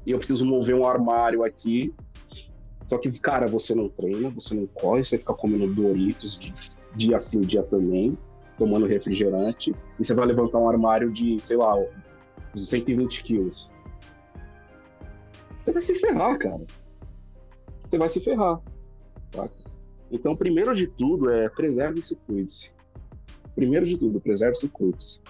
e 0.06 0.12
eu 0.12 0.18
preciso 0.18 0.46
mover 0.46 0.76
um 0.76 0.86
armário 0.86 1.42
aqui. 1.42 1.94
Só 2.86 2.98
que, 2.98 3.18
cara, 3.20 3.48
você 3.48 3.74
não 3.74 3.88
treina, 3.88 4.30
você 4.30 4.54
não 4.54 4.66
corre, 4.66 5.06
você 5.06 5.18
fica 5.18 5.34
comendo 5.34 5.74
Doritos 5.74 6.78
dia 7.00 7.20
sim, 7.20 7.42
dia 7.42 7.64
também, 7.64 8.18
tomando 8.58 8.86
refrigerante, 8.86 9.72
e 10.00 10.04
você 10.04 10.14
vai 10.14 10.26
levantar 10.26 10.60
um 10.60 10.70
armário 10.70 11.12
de, 11.12 11.40
sei 11.40 11.58
lá, 11.58 11.74
120 12.56 13.24
quilos. 13.24 13.72
Você 15.58 15.72
vai 15.72 15.82
se 15.82 15.96
ferrar, 15.96 16.38
cara 16.38 16.66
você 17.90 17.98
vai 17.98 18.10
se 18.10 18.20
ferrar. 18.20 18.62
Tá? 19.32 19.48
Então, 20.12 20.36
primeiro 20.36 20.74
de 20.76 20.88
tudo, 20.88 21.30
é 21.30 21.50
preserve-se 21.50 22.14
e 22.14 22.18
cuide-se. 22.18 22.74
Primeiro 23.56 23.86
de 23.86 23.98
tudo, 23.98 24.22
preserve-se 24.22 24.68
e 24.68 24.70
cuide-se. 24.70 25.22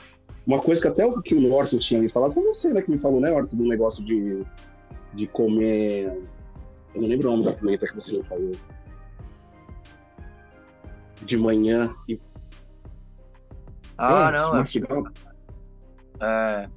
Uma 0.46 0.60
coisa 0.60 0.82
que 0.82 0.88
até 0.88 1.06
o 1.06 1.22
que 1.22 1.36
o 1.36 1.42
Norton 1.42 1.78
tinha 1.78 2.02
me 2.02 2.10
falado, 2.10 2.34
foi 2.34 2.44
você, 2.44 2.74
né, 2.74 2.82
que 2.82 2.92
me 2.92 3.00
falou, 3.00 3.20
né, 3.20 3.30
do 3.42 3.64
negócio 3.64 4.04
de, 4.04 4.44
de 5.14 5.28
comer. 5.28 6.20
Eu 6.94 7.02
não 7.02 7.08
lembro 7.08 7.28
o 7.30 7.32
nome 7.32 7.44
da 7.44 7.54
pimenta 7.54 7.88
que 7.88 7.96
você 7.96 8.18
me 8.18 8.24
falou. 8.24 8.52
De 11.30 11.38
manhã 11.38 11.86
e. 12.08 12.18
Ah, 13.96 14.30
É, 14.30 14.32
não, 14.32 14.56
é, 14.56 14.58
mastigar. 14.60 14.98
é. 16.22 16.26
A 16.66 16.70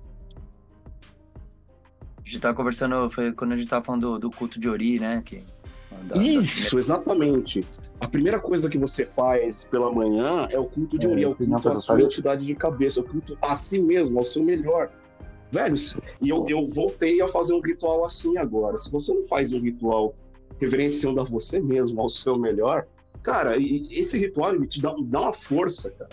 gente 2.24 2.40
tava 2.40 2.54
conversando, 2.54 3.10
foi 3.10 3.32
quando 3.32 3.52
a 3.52 3.56
gente 3.56 3.68
tava 3.68 3.82
falando 3.84 4.12
do, 4.12 4.18
do 4.18 4.30
culto 4.30 4.60
de 4.60 4.68
Ori, 4.68 4.98
né? 4.98 5.22
Que, 5.24 5.42
da- 6.04 6.16
Isso, 6.22 6.78
exatamente. 6.78 7.64
A 8.00 8.08
primeira 8.08 8.38
coisa 8.40 8.68
que 8.68 8.76
você 8.76 9.06
faz 9.06 9.64
pela 9.64 9.90
manhã 9.90 10.46
é 10.50 10.58
o 10.58 10.64
culto 10.66 10.98
de 10.98 11.06
É, 11.06 11.10
Ori, 11.10 11.24
é 11.24 11.28
o 11.28 11.34
culto 11.34 11.68
à 11.70 11.76
sua 11.76 12.00
entidade 12.02 12.44
de 12.44 12.54
cabeça, 12.54 13.00
é 13.00 13.02
o 13.02 13.06
culto 13.06 13.36
a 13.40 13.54
si 13.54 13.80
mesmo, 13.80 14.18
ao 14.18 14.24
seu 14.24 14.42
melhor. 14.42 14.90
Velho, 15.50 15.74
e 16.20 16.28
eu, 16.30 16.46
eu 16.48 16.68
voltei 16.70 17.20
a 17.22 17.28
fazer 17.28 17.54
um 17.54 17.60
ritual 17.60 18.04
assim 18.06 18.36
agora. 18.38 18.78
Se 18.78 18.90
você 18.90 19.12
não 19.14 19.24
faz 19.26 19.52
um 19.52 19.60
ritual 19.60 20.14
reverenciando 20.58 21.20
a 21.20 21.24
você 21.24 21.60
mesmo, 21.60 22.00
ao 22.00 22.08
seu 22.08 22.38
melhor, 22.38 22.86
cara, 23.22 23.56
esse 23.56 24.18
ritual 24.18 24.54
ele 24.54 24.66
te 24.66 24.80
dá, 24.80 24.92
dá 25.04 25.20
uma 25.20 25.34
força, 25.34 25.90
cara. 25.90 26.10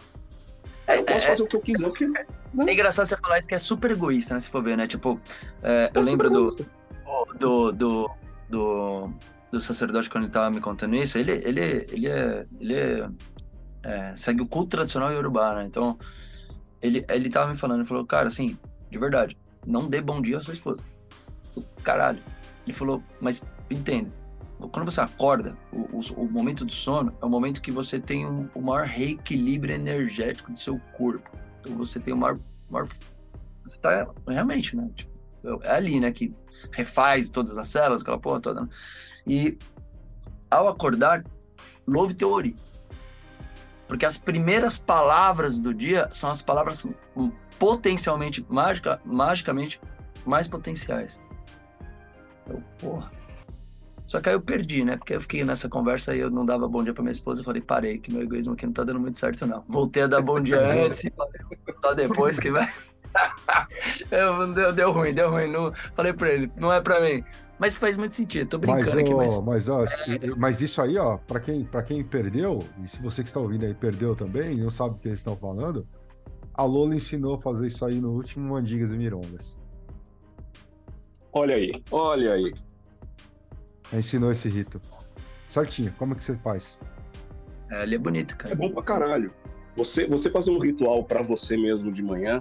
É, 0.87 0.97
Eu 0.97 1.03
posso 1.03 1.17
é- 1.25 1.29
fazer 1.29 1.43
o 1.43 1.47
que 1.47 1.55
eu 1.55 1.61
quiser, 1.61 1.89
porque 1.89 2.05
é 2.05 2.73
engraçado 2.73 3.05
você 3.05 3.17
falar 3.17 3.37
isso 3.37 3.47
que 3.47 3.55
é 3.55 3.59
super 3.59 3.91
egoísta, 3.91 4.33
né? 4.33 4.39
Se 4.39 4.49
for 4.49 4.63
ver, 4.63 4.75
né? 4.75 4.87
Tipo, 4.87 5.19
é, 5.61 5.89
eu 5.93 6.01
lembro 6.01 6.29
do, 6.29 6.47
do, 7.37 7.71
do, 7.71 8.11
do, 8.49 9.13
do 9.51 9.61
sacerdote 9.61 10.09
quando 10.09 10.23
ele 10.23 10.33
tava 10.33 10.49
me 10.49 10.59
contando 10.59 10.95
isso, 10.95 11.17
ele, 11.17 11.31
ele, 11.31 11.85
ele, 11.91 12.07
é, 12.07 12.45
ele 12.59 12.73
é, 12.73 13.09
é, 13.83 14.15
segue 14.15 14.41
o 14.41 14.47
culto 14.47 14.71
tradicional 14.71 15.11
iorubá, 15.11 15.53
né? 15.53 15.65
Então, 15.65 15.97
ele, 16.81 17.05
ele 17.07 17.29
tava 17.29 17.51
me 17.51 17.57
falando, 17.57 17.81
ele 17.81 17.87
falou, 17.87 18.05
cara, 18.05 18.27
assim, 18.27 18.57
de 18.89 18.97
verdade, 18.97 19.37
não 19.67 19.87
dê 19.87 20.01
bom 20.01 20.19
dia 20.21 20.37
à 20.37 20.41
sua 20.41 20.53
esposa. 20.53 20.83
Eu, 21.55 21.63
Caralho. 21.83 22.19
Ele 22.65 22.75
falou, 22.75 23.03
mas 23.19 23.43
entenda, 23.69 24.11
quando 24.67 24.91
você 24.91 24.99
acorda, 24.99 25.55
o, 25.71 25.97
o, 25.97 26.23
o 26.23 26.31
momento 26.31 26.65
do 26.65 26.71
sono 26.71 27.15
é 27.21 27.25
o 27.25 27.29
momento 27.29 27.61
que 27.61 27.71
você 27.71 27.99
tem 27.99 28.25
um, 28.25 28.49
o 28.53 28.61
maior 28.61 28.85
reequilíbrio 28.85 29.73
energético 29.73 30.51
do 30.51 30.59
seu 30.59 30.77
corpo. 30.97 31.29
Então 31.59 31.75
você 31.77 31.99
tem 31.99 32.13
o 32.13 32.17
maior. 32.17 32.37
maior 32.69 32.87
você 33.63 33.79
tá 33.79 34.11
realmente, 34.27 34.75
né? 34.75 34.89
Tipo, 34.95 35.11
é 35.63 35.71
ali, 35.71 35.99
né? 35.99 36.11
Que 36.11 36.29
refaz 36.71 37.29
todas 37.29 37.57
as 37.57 37.69
células, 37.69 38.01
aquela 38.01 38.19
porra 38.19 38.41
toda. 38.41 38.61
né? 38.61 38.67
E 39.25 39.57
ao 40.51 40.67
acordar, 40.67 41.23
louve 41.87 42.13
teu 42.13 42.31
ori. 42.31 42.55
Porque 43.87 44.05
as 44.05 44.17
primeiras 44.17 44.77
palavras 44.77 45.61
do 45.61 45.73
dia 45.73 46.07
são 46.11 46.29
as 46.29 46.41
palavras 46.41 46.85
potencialmente, 47.57 48.45
mágica, 48.49 48.99
magicamente, 49.05 49.79
mais 50.25 50.47
potenciais. 50.47 51.19
Eu, 52.47 52.59
porra. 52.77 53.18
Só 54.09 54.19
que 54.19 54.27
aí 54.27 54.33
eu 54.33 54.41
perdi, 54.41 54.83
né? 54.83 54.97
Porque 54.97 55.13
eu 55.13 55.21
fiquei 55.21 55.43
nessa 55.45 55.69
conversa 55.69 56.15
e 56.15 56.19
eu 56.19 56.31
não 56.31 56.43
dava 56.43 56.67
bom 56.67 56.83
dia 56.83 56.91
pra 56.95 57.03
minha 57.03 57.11
esposa. 57.11 57.41
Eu 57.41 57.45
falei, 57.45 57.61
parei, 57.61 57.99
que 57.99 58.11
meu 58.11 58.23
egoísmo 58.23 58.53
aqui 58.53 58.65
não 58.65 58.73
tá 58.73 58.83
dando 58.83 58.99
muito 58.99 59.19
certo, 59.19 59.45
não. 59.45 59.63
Voltei 59.69 60.01
a 60.01 60.07
dar 60.07 60.19
bom 60.19 60.41
dia 60.41 60.59
antes 60.83 61.03
e 61.03 61.11
falei, 61.11 61.39
só 61.79 61.93
depois 61.93 62.39
que 62.39 62.49
vai. 62.49 62.67
Eu- 64.09 64.51
deu, 64.51 64.73
deu 64.73 64.91
ruim, 64.91 65.13
deu 65.13 65.29
ruim. 65.29 65.51
Não, 65.51 65.71
falei 65.95 66.11
pra 66.11 66.27
ele, 66.31 66.49
não 66.57 66.73
é 66.73 66.81
pra 66.81 66.99
mim. 66.99 67.23
Mas 67.59 67.75
faz 67.75 67.97
muito 67.97 68.15
sentido, 68.15 68.49
tô 68.49 68.57
Mas, 68.65 68.83
brincando 68.83 68.99
aqui, 68.99 69.13
ó, 69.13 69.17
mas. 69.17 69.41
mas, 69.43 69.69
ó, 69.69 69.85
mas 70.37 70.59
isso 70.61 70.81
aí, 70.81 70.97
ó, 70.97 71.17
pra 71.17 71.39
quem, 71.39 71.63
pra 71.63 71.83
quem 71.83 72.03
perdeu, 72.03 72.63
e 72.83 72.87
se 72.87 72.99
você 73.03 73.21
que 73.21 73.29
está 73.29 73.39
ouvindo 73.39 73.63
aí 73.65 73.75
perdeu 73.75 74.15
também, 74.15 74.53
e 74.53 74.61
não 74.63 74.71
sabe 74.71 74.95
o 74.95 74.99
que 74.99 75.07
eles 75.09 75.19
estão 75.19 75.35
falando, 75.37 75.85
a 76.53 76.63
Lola 76.63 76.95
ensinou 76.95 77.35
a 77.35 77.39
fazer 77.39 77.67
isso 77.67 77.85
aí 77.85 77.99
no 78.01 78.11
último 78.13 78.53
Mandigas 78.53 78.91
e 78.91 78.97
Mirongas. 78.97 79.61
olha 81.31 81.55
aí, 81.55 81.71
olha 81.91 82.33
aí. 82.33 82.51
Ensinou 83.93 84.31
esse 84.31 84.47
rito. 84.49 84.79
Certinho, 85.47 85.93
como 85.97 86.13
é 86.13 86.15
que 86.15 86.23
você 86.23 86.35
faz? 86.35 86.77
É, 87.71 87.83
ele 87.83 87.95
é 87.95 87.97
bonito, 87.97 88.33
É 88.33 88.37
cara. 88.37 88.55
bom 88.55 88.71
pra 88.71 88.83
caralho. 88.83 89.31
Você, 89.75 90.05
você 90.07 90.29
fazer 90.29 90.51
um 90.51 90.59
ritual 90.59 91.03
pra 91.03 91.21
você 91.21 91.57
mesmo 91.57 91.91
de 91.91 92.01
manhã. 92.03 92.39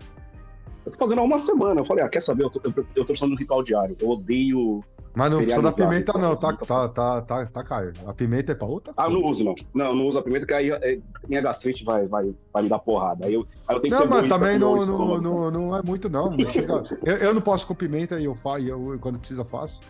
Eu 0.85 0.93
tô 0.93 0.99
fazendo 0.99 1.21
há 1.21 1.25
uma 1.25 1.39
semana. 1.39 1.81
Eu 1.81 1.85
falei, 1.85 2.05
ah, 2.05 2.09
quer 2.09 2.21
saber? 2.23 2.45
Eu 2.45 2.51
tô, 2.51 2.61
eu, 2.65 2.73
eu 2.77 3.05
tô 3.05 3.07
precisando 3.07 3.31
de 3.31 3.37
um 3.37 3.39
ritual 3.39 3.63
diário. 3.63 3.97
Eu 4.01 4.09
odeio. 4.09 4.81
Mas 5.15 5.31
não 5.31 5.39
precisa 5.39 5.63
da 5.63 5.73
pimenta, 5.73 6.13
então, 6.13 6.21
não, 6.21 6.37
tá, 6.37 6.53
tá, 6.53 6.89
tá, 6.89 7.21
tá, 7.23 7.47
tá, 7.47 7.65
Caio. 7.65 7.93
A 8.07 8.13
pimenta 8.13 8.53
é 8.53 8.55
pra 8.55 8.69
outra 8.69 8.93
Ah, 8.97 9.09
não 9.09 9.25
uso, 9.25 9.43
não. 9.43 9.55
Não, 9.75 9.97
não 9.97 10.07
uso 10.07 10.19
a 10.19 10.23
pimenta, 10.23 10.47
que 10.47 10.55
aí 10.55 10.71
é, 10.71 11.01
minha 11.29 11.41
gastrite 11.41 11.83
vai, 11.83 12.07
vai, 12.07 12.31
vai 12.53 12.63
me 12.63 12.69
dar 12.69 12.79
porrada. 12.79 13.27
Aí 13.27 13.35
eu, 13.35 13.45
aí 13.67 13.75
eu 13.75 13.81
tenho 13.81 13.93
que 13.93 13.99
Não, 13.99 14.07
ser 14.07 14.09
mas 14.09 14.19
egoísta 14.25 14.39
também 14.39 14.59
não, 14.59 14.77
não, 14.77 15.19
não, 15.19 15.51
não 15.51 15.77
é 15.77 15.83
muito, 15.83 16.09
não. 16.09 16.31
Não 16.31 16.37
eu, 17.05 17.17
eu 17.17 17.35
não 17.35 17.41
posso 17.41 17.67
com 17.67 17.75
pimenta 17.75 18.21
e 18.21 18.27
eu 18.27 18.35
faço, 18.35 18.65
eu, 18.67 18.97
quando 19.01 19.19
precisa 19.19 19.45
faço. 19.45 19.81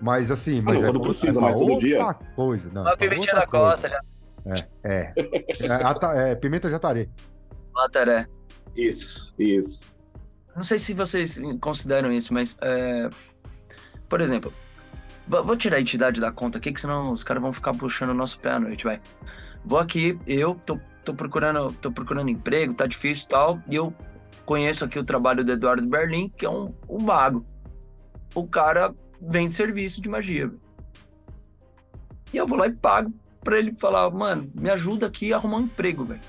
Mas 0.00 0.30
assim, 0.30 0.60
mas 0.62 0.80
não, 0.80 0.88
é, 0.88 0.98
precisa, 0.98 1.38
é 1.38 1.42
mas 1.42 1.56
todo 1.56 1.72
outra 1.72 1.86
dia? 1.86 2.14
coisa. 2.34 2.70
Não, 2.72 2.82
Uma 2.82 2.92
é 2.92 2.96
pimentinha 2.96 3.34
da 3.34 3.46
costa, 3.46 3.88
coisa. 3.90 4.02
aliás, 4.46 4.68
É. 4.82 5.12
É, 5.66 5.72
ata- 5.84 6.14
é 6.14 6.34
pimenta 6.34 6.70
jataré. 6.70 7.06
Lataré. 7.74 8.26
Isso, 8.74 9.32
isso. 9.38 9.94
Não 10.56 10.64
sei 10.64 10.78
se 10.78 10.94
vocês 10.94 11.40
consideram 11.60 12.10
isso, 12.10 12.32
mas. 12.32 12.56
é, 12.62 13.08
Por 14.08 14.20
exemplo, 14.20 14.52
vou 15.26 15.44
vou 15.44 15.56
tirar 15.56 15.76
a 15.76 15.80
entidade 15.80 16.20
da 16.20 16.32
conta 16.32 16.58
aqui, 16.58 16.72
que 16.72 16.80
senão 16.80 17.12
os 17.12 17.22
caras 17.22 17.42
vão 17.42 17.52
ficar 17.52 17.72
puxando 17.74 18.10
o 18.10 18.14
nosso 18.14 18.38
pé 18.40 18.52
à 18.52 18.58
noite, 18.60 18.84
vai. 18.84 19.00
Vou 19.64 19.78
aqui, 19.78 20.18
eu 20.26 20.54
tô, 20.54 20.78
tô 21.04 21.12
procurando, 21.14 21.72
tô 21.74 21.92
procurando 21.92 22.30
emprego, 22.30 22.72
tá 22.74 22.86
difícil 22.86 23.26
e 23.26 23.28
tal, 23.28 23.58
e 23.70 23.76
eu 23.76 23.92
conheço 24.46 24.84
aqui 24.84 24.98
o 24.98 25.04
trabalho 25.04 25.44
do 25.44 25.52
Eduardo 25.52 25.86
Berlim, 25.86 26.28
que 26.30 26.46
é 26.46 26.50
um, 26.50 26.74
um 26.88 27.02
mago. 27.02 27.44
O 28.34 28.46
cara 28.46 28.94
vende 29.20 29.54
serviço 29.54 30.00
de 30.00 30.08
magia. 30.08 30.52
E 32.32 32.36
eu 32.36 32.46
vou 32.46 32.58
lá 32.58 32.66
e 32.66 32.76
pago 32.76 33.12
pra 33.42 33.58
ele 33.58 33.74
falar, 33.74 34.10
mano, 34.10 34.50
me 34.54 34.70
ajuda 34.70 35.06
aqui 35.06 35.32
a 35.32 35.36
arrumar 35.36 35.58
um 35.58 35.62
emprego, 35.62 36.04
velho. 36.04 36.20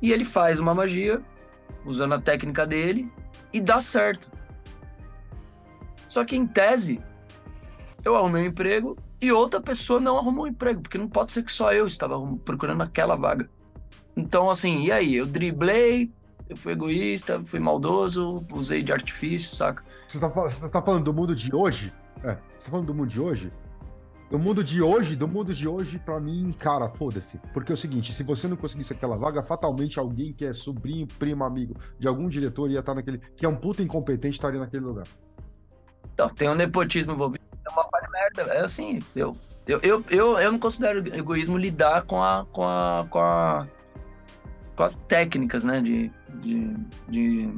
E 0.00 0.12
ele 0.12 0.24
faz 0.24 0.58
uma 0.58 0.74
magia, 0.74 1.18
usando 1.84 2.14
a 2.14 2.20
técnica 2.20 2.66
dele, 2.66 3.10
e 3.52 3.60
dá 3.60 3.80
certo. 3.80 4.30
Só 6.08 6.24
que 6.24 6.36
em 6.36 6.46
tese, 6.46 7.02
eu 8.04 8.14
arrumei 8.14 8.42
um 8.42 8.46
emprego 8.46 8.96
e 9.20 9.32
outra 9.32 9.60
pessoa 9.60 9.98
não 9.98 10.18
arrumou 10.18 10.44
um 10.44 10.48
emprego, 10.48 10.82
porque 10.82 10.98
não 10.98 11.08
pode 11.08 11.32
ser 11.32 11.42
que 11.42 11.52
só 11.52 11.72
eu 11.72 11.86
estava 11.86 12.20
procurando 12.44 12.82
aquela 12.82 13.16
vaga. 13.16 13.48
Então, 14.16 14.50
assim, 14.50 14.84
e 14.84 14.92
aí? 14.92 15.16
Eu 15.16 15.26
driblei, 15.26 16.12
eu 16.48 16.56
fui 16.56 16.72
egoísta, 16.72 17.42
fui 17.46 17.58
maldoso, 17.58 18.46
usei 18.52 18.82
de 18.82 18.92
artifício, 18.92 19.56
saca? 19.56 19.82
Você 20.14 20.20
tá, 20.20 20.28
você 20.28 20.68
tá 20.68 20.80
falando 20.80 21.02
do 21.02 21.12
mundo 21.12 21.34
de 21.34 21.52
hoje? 21.52 21.92
É, 22.22 22.34
você 22.56 22.66
tá 22.66 22.70
falando 22.70 22.86
do 22.86 22.94
mundo 22.94 23.08
de 23.08 23.20
hoje? 23.20 23.52
Do 24.30 24.38
mundo 24.38 24.62
de 24.62 24.80
hoje, 24.80 25.16
do 25.16 25.26
mundo 25.26 25.52
de 25.52 25.66
hoje, 25.66 25.98
pra 25.98 26.20
mim, 26.20 26.52
cara, 26.52 26.88
foda-se. 26.88 27.40
Porque 27.52 27.72
é 27.72 27.74
o 27.74 27.76
seguinte, 27.76 28.14
se 28.14 28.22
você 28.22 28.46
não 28.46 28.56
conseguisse 28.56 28.92
aquela 28.92 29.16
vaga, 29.16 29.42
fatalmente 29.42 29.98
alguém 29.98 30.32
que 30.32 30.46
é 30.46 30.54
sobrinho, 30.54 31.08
primo, 31.18 31.42
amigo 31.42 31.74
de 31.98 32.06
algum 32.06 32.28
diretor 32.28 32.70
ia 32.70 32.78
estar 32.78 32.94
naquele. 32.94 33.18
que 33.18 33.44
é 33.44 33.48
um 33.48 33.56
puta 33.56 33.82
incompetente, 33.82 34.36
estaria 34.36 34.60
naquele 34.60 34.84
lugar. 34.84 35.04
Então, 36.12 36.28
tem 36.28 36.48
um 36.48 36.54
nepotismo 36.54 37.12
envolvido, 37.12 37.44
é 37.66 37.70
uma 37.72 37.82
par 37.82 38.08
merda. 38.12 38.52
É 38.52 38.60
assim, 38.60 39.00
eu, 39.16 39.32
eu, 39.66 39.80
eu, 39.82 40.04
eu, 40.08 40.38
eu 40.38 40.52
não 40.52 40.60
considero 40.60 41.12
egoísmo 41.12 41.58
lidar 41.58 42.04
com 42.04 42.22
a. 42.22 42.46
com 42.52 42.62
a. 42.62 43.04
com, 43.10 43.18
a, 43.18 43.66
com 44.76 44.82
as 44.84 44.94
técnicas, 45.08 45.64
né? 45.64 45.80
De, 45.80 46.08
de, 46.40 46.72
de 47.08 47.52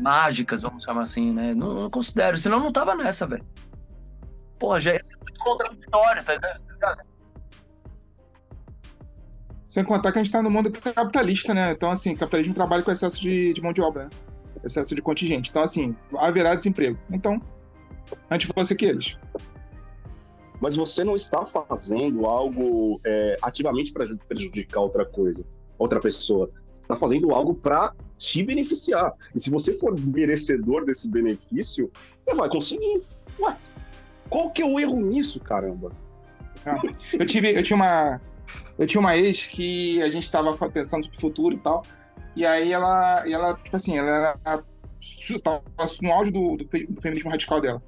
mágicas, 0.00 0.62
vamos 0.62 0.82
chamar 0.82 1.02
assim, 1.02 1.32
né? 1.32 1.54
Não, 1.54 1.74
não 1.74 1.90
considero, 1.90 2.36
senão 2.38 2.60
não 2.60 2.72
tava 2.72 2.94
nessa, 2.94 3.26
velho. 3.26 3.44
Porra, 4.58 4.80
já 4.80 4.94
ia 4.94 5.02
ser 5.02 5.16
muito 5.16 5.38
contraditório, 5.40 6.24
tá 6.24 6.34
ligado? 6.34 7.08
Sem 9.66 9.84
contar 9.84 10.12
que 10.12 10.18
a 10.18 10.22
gente 10.22 10.32
tá 10.32 10.42
no 10.42 10.50
mundo 10.50 10.72
capitalista, 10.72 11.52
né? 11.52 11.72
Então, 11.72 11.90
assim, 11.90 12.14
capitalismo 12.14 12.54
trabalha 12.54 12.82
com 12.82 12.90
excesso 12.90 13.20
de, 13.20 13.52
de 13.52 13.60
mão 13.60 13.72
de 13.72 13.82
obra, 13.82 14.04
né? 14.04 14.10
Excesso 14.64 14.94
de 14.94 15.02
contingente. 15.02 15.50
Então, 15.50 15.62
assim, 15.62 15.94
haverá 16.16 16.54
desemprego. 16.54 16.98
Então, 17.12 17.38
antes 18.30 18.50
fosse 18.50 18.74
que 18.74 18.86
eles. 18.86 19.18
Mas 20.60 20.74
você 20.74 21.04
não 21.04 21.14
está 21.14 21.44
fazendo 21.46 22.26
algo 22.26 23.00
é, 23.04 23.36
ativamente 23.42 23.92
para 23.92 24.06
prejudicar 24.26 24.80
outra 24.80 25.04
coisa, 25.04 25.44
outra 25.78 26.00
pessoa. 26.00 26.48
Está 26.80 26.96
fazendo 26.96 27.32
algo 27.32 27.54
para 27.54 27.92
te 28.18 28.42
beneficiar. 28.42 29.12
E 29.34 29.40
se 29.40 29.50
você 29.50 29.72
for 29.74 29.98
merecedor 29.98 30.84
desse 30.84 31.10
benefício, 31.10 31.90
você 32.22 32.34
vai 32.34 32.48
conseguir. 32.48 33.02
Ué, 33.40 33.56
qual 34.28 34.50
que 34.50 34.62
é 34.62 34.66
o 34.66 34.78
erro 34.78 35.00
nisso, 35.00 35.40
caramba? 35.40 35.90
Eu 37.12 37.24
tive, 37.24 37.52
eu 37.54 37.62
tinha 37.62 37.76
uma, 37.76 38.20
eu 38.78 38.86
tinha 38.86 39.00
uma 39.00 39.16
ex 39.16 39.46
que 39.46 40.02
a 40.02 40.10
gente 40.10 40.30
tava 40.30 40.56
pensando 40.68 41.04
sobre 41.04 41.16
o 41.16 41.20
futuro 41.20 41.54
e 41.54 41.58
tal. 41.58 41.84
E 42.36 42.46
aí 42.46 42.72
ela, 42.72 43.26
e 43.26 43.32
ela 43.32 43.54
tipo 43.54 43.76
assim, 43.76 43.98
ela 43.98 44.10
era 44.44 44.64
no 46.02 46.12
auge 46.12 46.30
do, 46.30 46.56
do, 46.56 46.64
do 46.64 47.02
feminismo 47.02 47.30
radical 47.30 47.60
dela. 47.60 47.78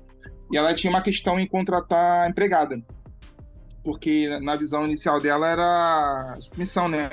E 0.50 0.56
ela 0.56 0.74
tinha 0.74 0.90
uma 0.90 1.02
questão 1.02 1.38
em 1.38 1.46
contratar 1.46 2.28
empregada. 2.28 2.80
Porque 3.84 4.38
na 4.40 4.56
visão 4.56 4.84
inicial 4.84 5.20
dela 5.20 5.48
era 5.48 6.36
submissão, 6.40 6.88
né? 6.88 7.10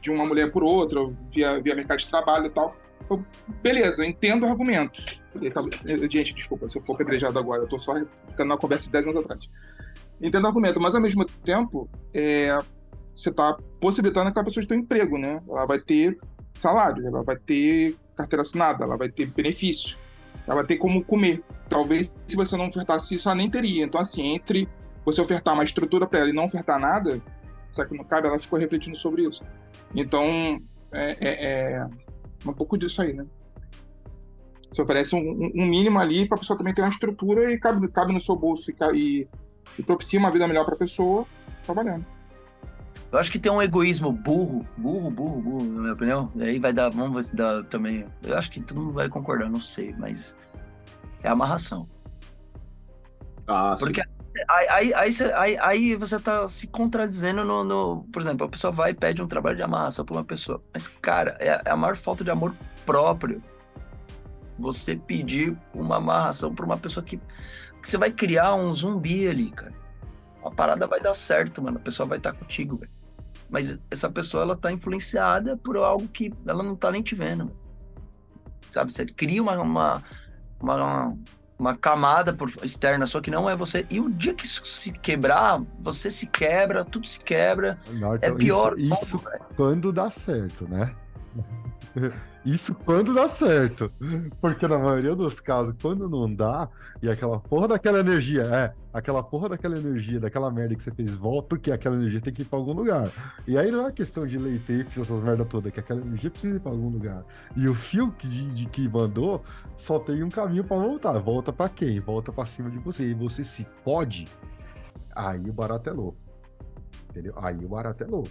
De 0.00 0.10
uma 0.10 0.24
mulher 0.26 0.50
por 0.50 0.62
outra, 0.62 1.00
via, 1.32 1.60
via 1.60 1.74
mercado 1.74 1.98
de 1.98 2.08
trabalho 2.08 2.46
e 2.46 2.50
tal. 2.50 2.74
Eu, 3.10 3.24
beleza, 3.62 4.02
eu 4.04 4.08
entendo 4.08 4.44
o 4.44 4.48
argumento. 4.48 5.02
E 5.40 5.50
tal- 5.50 5.68
eu- 5.84 6.10
Gente, 6.10 6.34
desculpa 6.34 6.68
se 6.68 6.78
eu 6.78 6.82
for 6.84 6.96
pedrejado 6.96 7.38
agora, 7.38 7.62
eu 7.62 7.68
tô 7.68 7.78
só 7.78 7.94
ficando 8.28 8.48
na 8.48 8.56
conversa 8.56 8.86
de 8.86 8.92
10 8.92 9.06
anos 9.08 9.24
atrás. 9.24 9.40
Entendo 10.22 10.44
o 10.44 10.46
argumento, 10.48 10.80
mas 10.80 10.94
ao 10.94 11.00
mesmo 11.00 11.24
tempo, 11.24 11.88
é, 12.14 12.56
você 13.14 13.32
tá 13.32 13.56
possibilitando 13.80 14.32
que 14.32 14.38
a 14.38 14.44
pessoa 14.44 14.64
tenha 14.66 14.80
um 14.80 14.84
emprego, 14.84 15.18
né? 15.18 15.38
Ela 15.48 15.66
vai 15.66 15.78
ter 15.78 16.18
salário, 16.54 17.06
ela 17.06 17.22
vai 17.24 17.36
ter 17.36 17.96
carteira 18.14 18.42
assinada, 18.42 18.84
ela 18.84 18.96
vai 18.96 19.08
ter 19.08 19.26
benefício, 19.26 19.96
ela 20.46 20.56
vai 20.56 20.64
ter 20.66 20.76
como 20.76 21.02
comer. 21.04 21.42
Talvez 21.68 22.12
se 22.26 22.36
você 22.36 22.56
não 22.56 22.68
ofertasse 22.68 23.14
isso, 23.14 23.28
ela 23.28 23.36
nem 23.36 23.48
teria. 23.50 23.84
Então, 23.84 24.00
assim, 24.00 24.34
entre 24.34 24.68
você 25.04 25.20
ofertar 25.20 25.54
uma 25.54 25.64
estrutura 25.64 26.06
para 26.06 26.20
ela 26.20 26.28
e 26.30 26.32
não 26.32 26.44
ofertar 26.44 26.78
nada, 26.78 27.20
só 27.72 27.84
que 27.84 27.96
no 27.96 28.04
cara 28.04 28.28
ela 28.28 28.38
ficou 28.38 28.58
refletindo 28.58 28.96
sobre 28.96 29.22
isso. 29.22 29.42
Então, 29.94 30.24
é, 30.92 31.16
é- 31.20 31.72
é 31.74 31.86
um 32.46 32.52
pouco 32.52 32.76
disso 32.78 33.02
aí, 33.02 33.12
né? 33.12 33.22
Você 34.70 34.82
oferece 34.82 35.14
um, 35.16 35.18
um- 35.18 35.66
mínimo 35.66 35.98
ali 35.98 36.26
para 36.28 36.36
a 36.36 36.40
pessoa 36.40 36.56
também 36.56 36.72
ter 36.72 36.82
uma 36.82 36.90
estrutura 36.90 37.50
e 37.52 37.58
cabe, 37.58 37.88
cabe 37.88 38.12
no 38.12 38.20
seu 38.20 38.36
bolso 38.36 38.70
e, 38.70 38.74
e, 38.94 39.28
e 39.78 39.82
propicia 39.82 40.18
uma 40.18 40.30
vida 40.30 40.46
melhor 40.46 40.64
para 40.64 40.74
a 40.74 40.78
pessoa 40.78 41.26
trabalhando. 41.64 42.04
Eu 43.12 43.18
acho 43.18 43.32
que 43.32 43.40
tem 43.40 43.50
um 43.50 43.60
egoísmo 43.60 44.12
burro, 44.12 44.64
burro, 44.78 45.10
burro, 45.10 45.40
burro, 45.40 45.64
na 45.64 45.80
minha 45.80 45.92
opinião. 45.92 46.32
E 46.36 46.42
aí 46.44 46.58
vai 46.60 46.72
dar, 46.72 46.88
vamos 46.90 47.30
dá 47.30 47.64
também. 47.64 48.04
Eu 48.22 48.38
acho 48.38 48.48
que 48.52 48.60
todo 48.60 48.80
mundo 48.80 48.94
vai 48.94 49.08
concordar, 49.08 49.50
não 49.50 49.60
sei, 49.60 49.92
mas 49.98 50.36
é 51.24 51.28
amarração. 51.28 51.88
Ah, 53.48 53.74
sim. 53.76 53.84
Porque 53.84 54.00
aí, 54.00 54.06
aí, 54.48 54.94
aí, 54.94 55.12
você, 55.12 55.24
aí, 55.32 55.58
aí 55.58 55.96
você 55.96 56.18
tá 56.20 56.46
se 56.48 56.66
contradizendo 56.66 57.44
no, 57.44 57.64
no- 57.64 58.04
Por 58.12 58.22
exemplo, 58.22 58.46
a 58.46 58.50
pessoa 58.50 58.70
vai 58.72 58.90
e 58.92 58.94
pede 58.94 59.22
um 59.22 59.26
trabalho 59.26 59.56
de 59.56 59.62
amarração 59.62 60.04
pra 60.04 60.16
uma 60.16 60.24
pessoa. 60.24 60.60
Mas, 60.72 60.88
cara, 60.88 61.36
é, 61.40 61.60
é 61.64 61.70
a 61.70 61.76
maior 61.76 61.96
falta 61.96 62.22
de 62.24 62.30
amor 62.30 62.54
próprio 62.86 63.40
você 64.58 64.94
pedir 64.96 65.56
uma 65.74 65.96
amarração 65.96 66.54
pra 66.54 66.66
uma 66.66 66.76
pessoa 66.76 67.04
que, 67.04 67.16
que 67.16 67.88
você 67.88 67.96
vai 67.96 68.10
criar 68.10 68.54
um 68.54 68.72
zumbi 68.72 69.26
ali, 69.26 69.50
cara. 69.50 69.72
A 70.44 70.50
parada 70.50 70.86
vai 70.86 71.00
dar 71.00 71.14
certo, 71.14 71.62
mano. 71.62 71.78
A 71.78 71.80
pessoa 71.80 72.06
vai 72.06 72.18
estar 72.18 72.34
contigo, 72.34 72.76
velho. 72.76 72.90
Mas 73.50 73.78
essa 73.90 74.08
pessoa, 74.10 74.42
ela 74.44 74.56
tá 74.56 74.70
influenciada 74.70 75.56
por 75.56 75.76
algo 75.76 76.06
que 76.08 76.30
ela 76.46 76.62
não 76.62 76.76
tá 76.76 76.90
nem 76.90 77.02
te 77.02 77.14
vendo. 77.14 77.46
Sabe? 78.70 78.92
Você 78.92 79.04
cria 79.06 79.42
uma, 79.42 79.58
uma, 79.60 80.02
uma, 80.62 80.74
uma 80.76 81.18
camada 81.76 82.32
por 82.32 82.50
externa, 82.62 83.06
só 83.06 83.20
que 83.20 83.30
não 83.30 83.48
é 83.48 83.56
você. 83.56 83.86
E 83.90 84.00
o 84.00 84.10
dia 84.10 84.34
que 84.34 84.44
isso 84.44 84.64
se 84.64 84.92
quebrar, 84.92 85.62
você 85.80 86.10
se 86.10 86.26
quebra, 86.26 86.84
tudo 86.84 87.06
se 87.06 87.20
quebra. 87.20 87.78
Não, 87.92 88.14
É 88.14 88.16
então, 88.16 88.36
pior. 88.36 88.78
Isso, 88.78 88.94
isso 88.94 89.22
quando 89.56 89.92
dá 89.92 90.10
certo, 90.10 90.68
né? 90.68 90.94
Isso 92.44 92.74
quando 92.74 93.14
dá 93.14 93.28
certo. 93.28 93.90
Porque 94.40 94.66
na 94.66 94.78
maioria 94.78 95.14
dos 95.14 95.40
casos, 95.40 95.74
quando 95.80 96.08
não 96.08 96.32
dá, 96.32 96.68
e 97.02 97.08
aquela 97.10 97.38
porra 97.38 97.68
daquela 97.68 98.00
energia, 98.00 98.42
é, 98.42 98.74
aquela 98.92 99.22
porra 99.22 99.48
daquela 99.48 99.76
energia, 99.76 100.20
daquela 100.20 100.50
merda 100.50 100.74
que 100.74 100.82
você 100.82 100.90
fez 100.90 101.14
volta, 101.16 101.48
porque 101.48 101.70
aquela 101.70 101.96
energia 101.96 102.20
tem 102.20 102.32
que 102.32 102.42
ir 102.42 102.44
pra 102.44 102.58
algum 102.58 102.72
lugar. 102.72 103.10
E 103.46 103.58
aí 103.58 103.70
não 103.70 103.86
é 103.86 103.92
questão 103.92 104.26
de 104.26 104.38
leitex, 104.38 104.96
essas 104.96 105.22
merda 105.22 105.44
toda, 105.44 105.68
é 105.68 105.70
que 105.70 105.80
aquela 105.80 106.00
energia 106.00 106.30
precisa 106.30 106.56
ir 106.56 106.60
pra 106.60 106.72
algum 106.72 106.88
lugar. 106.88 107.24
E 107.56 107.68
o 107.68 107.74
fio 107.74 108.10
que, 108.12 108.28
de, 108.28 108.66
que 108.66 108.88
mandou 108.88 109.42
só 109.76 109.98
tem 109.98 110.22
um 110.22 110.30
caminho 110.30 110.64
pra 110.64 110.76
voltar. 110.76 111.18
Volta 111.18 111.52
pra 111.52 111.68
quem? 111.68 111.98
Volta 112.00 112.32
pra 112.32 112.46
cima 112.46 112.70
de 112.70 112.78
você. 112.78 113.10
E 113.10 113.14
você 113.14 113.42
se 113.44 113.64
fode, 113.64 114.28
aí 115.14 115.40
o 115.48 115.52
barato 115.52 115.90
é 115.90 115.92
louco. 115.92 116.18
Entendeu? 117.10 117.34
Aí 117.36 117.64
o 117.64 117.68
barato 117.68 118.04
é 118.04 118.06
louco. 118.06 118.30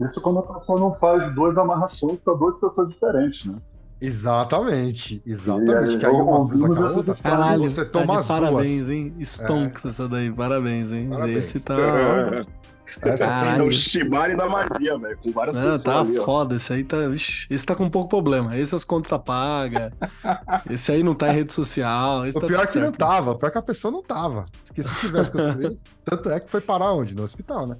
Isso 0.00 0.20
quando 0.20 0.38
a 0.38 0.42
pessoa 0.54 0.80
não 0.80 0.94
faz 0.94 1.34
duas 1.34 1.56
amarrações 1.58 2.18
para 2.24 2.34
duas 2.34 2.58
pessoas 2.58 2.88
diferentes, 2.88 3.44
né? 3.46 3.54
Exatamente, 4.00 5.20
exatamente. 5.26 5.98
Que 5.98 6.06
aí 6.06 6.12
uma 6.12 6.38
ouvimos 6.38 6.64
cruza 6.64 6.74
com 6.74 6.82
a 6.82 6.86
essas 6.86 6.96
outra. 6.96 7.14
Caralho, 7.22 7.62
você 7.68 7.84
tá 7.84 8.00
toma 8.00 8.12
de 8.14 8.18
as 8.20 8.26
parabéns, 8.26 8.76
duas. 8.78 8.90
hein? 8.90 9.14
Stonks 9.20 9.84
essa 9.84 10.08
daí, 10.08 10.32
parabéns, 10.32 10.90
hein? 10.90 11.08
Parabéns. 11.10 11.36
Esse 11.36 11.60
tá... 11.60 11.76
Essa 13.02 13.24
É 13.56 13.62
o 13.62 13.70
Shibari 13.70 14.36
da 14.36 14.48
magia, 14.48 14.98
velho, 14.98 15.16
com 15.22 15.30
várias 15.30 15.54
Não, 15.54 15.62
pessoas 15.62 15.82
tá 15.84 16.00
ali, 16.00 16.18
ó. 16.18 16.24
foda, 16.24 16.56
esse 16.56 16.72
aí 16.72 16.82
tá. 16.82 16.96
Esse 17.14 17.64
tá 17.64 17.76
com 17.76 17.88
pouco 17.88 18.08
problema. 18.08 18.56
Esse 18.56 18.74
as 18.74 18.84
contrapaga. 18.84 19.90
esse 20.68 20.90
aí 20.90 21.02
não 21.02 21.14
tá 21.14 21.28
em 21.28 21.36
rede 21.36 21.52
social. 21.52 22.26
Esse 22.26 22.36
O 22.38 22.40
tá 22.40 22.46
pior 22.48 22.64
é 22.64 22.66
que 22.66 22.78
não 22.78 22.86
certo. 22.86 22.98
tava, 22.98 23.30
o 23.30 23.36
pior 23.36 23.46
é 23.48 23.50
que 23.52 23.58
a 23.58 23.62
pessoa 23.62 23.92
não 23.92 24.02
tava. 24.02 24.46
Porque 24.66 24.82
se 24.82 24.92
tivesse 24.98 25.30
com 25.30 25.38
isso, 25.60 25.82
tanto 26.04 26.30
é 26.30 26.40
que 26.40 26.50
foi 26.50 26.60
parar 26.60 26.92
onde? 26.92 27.14
No 27.14 27.22
hospital, 27.22 27.68
né? 27.68 27.76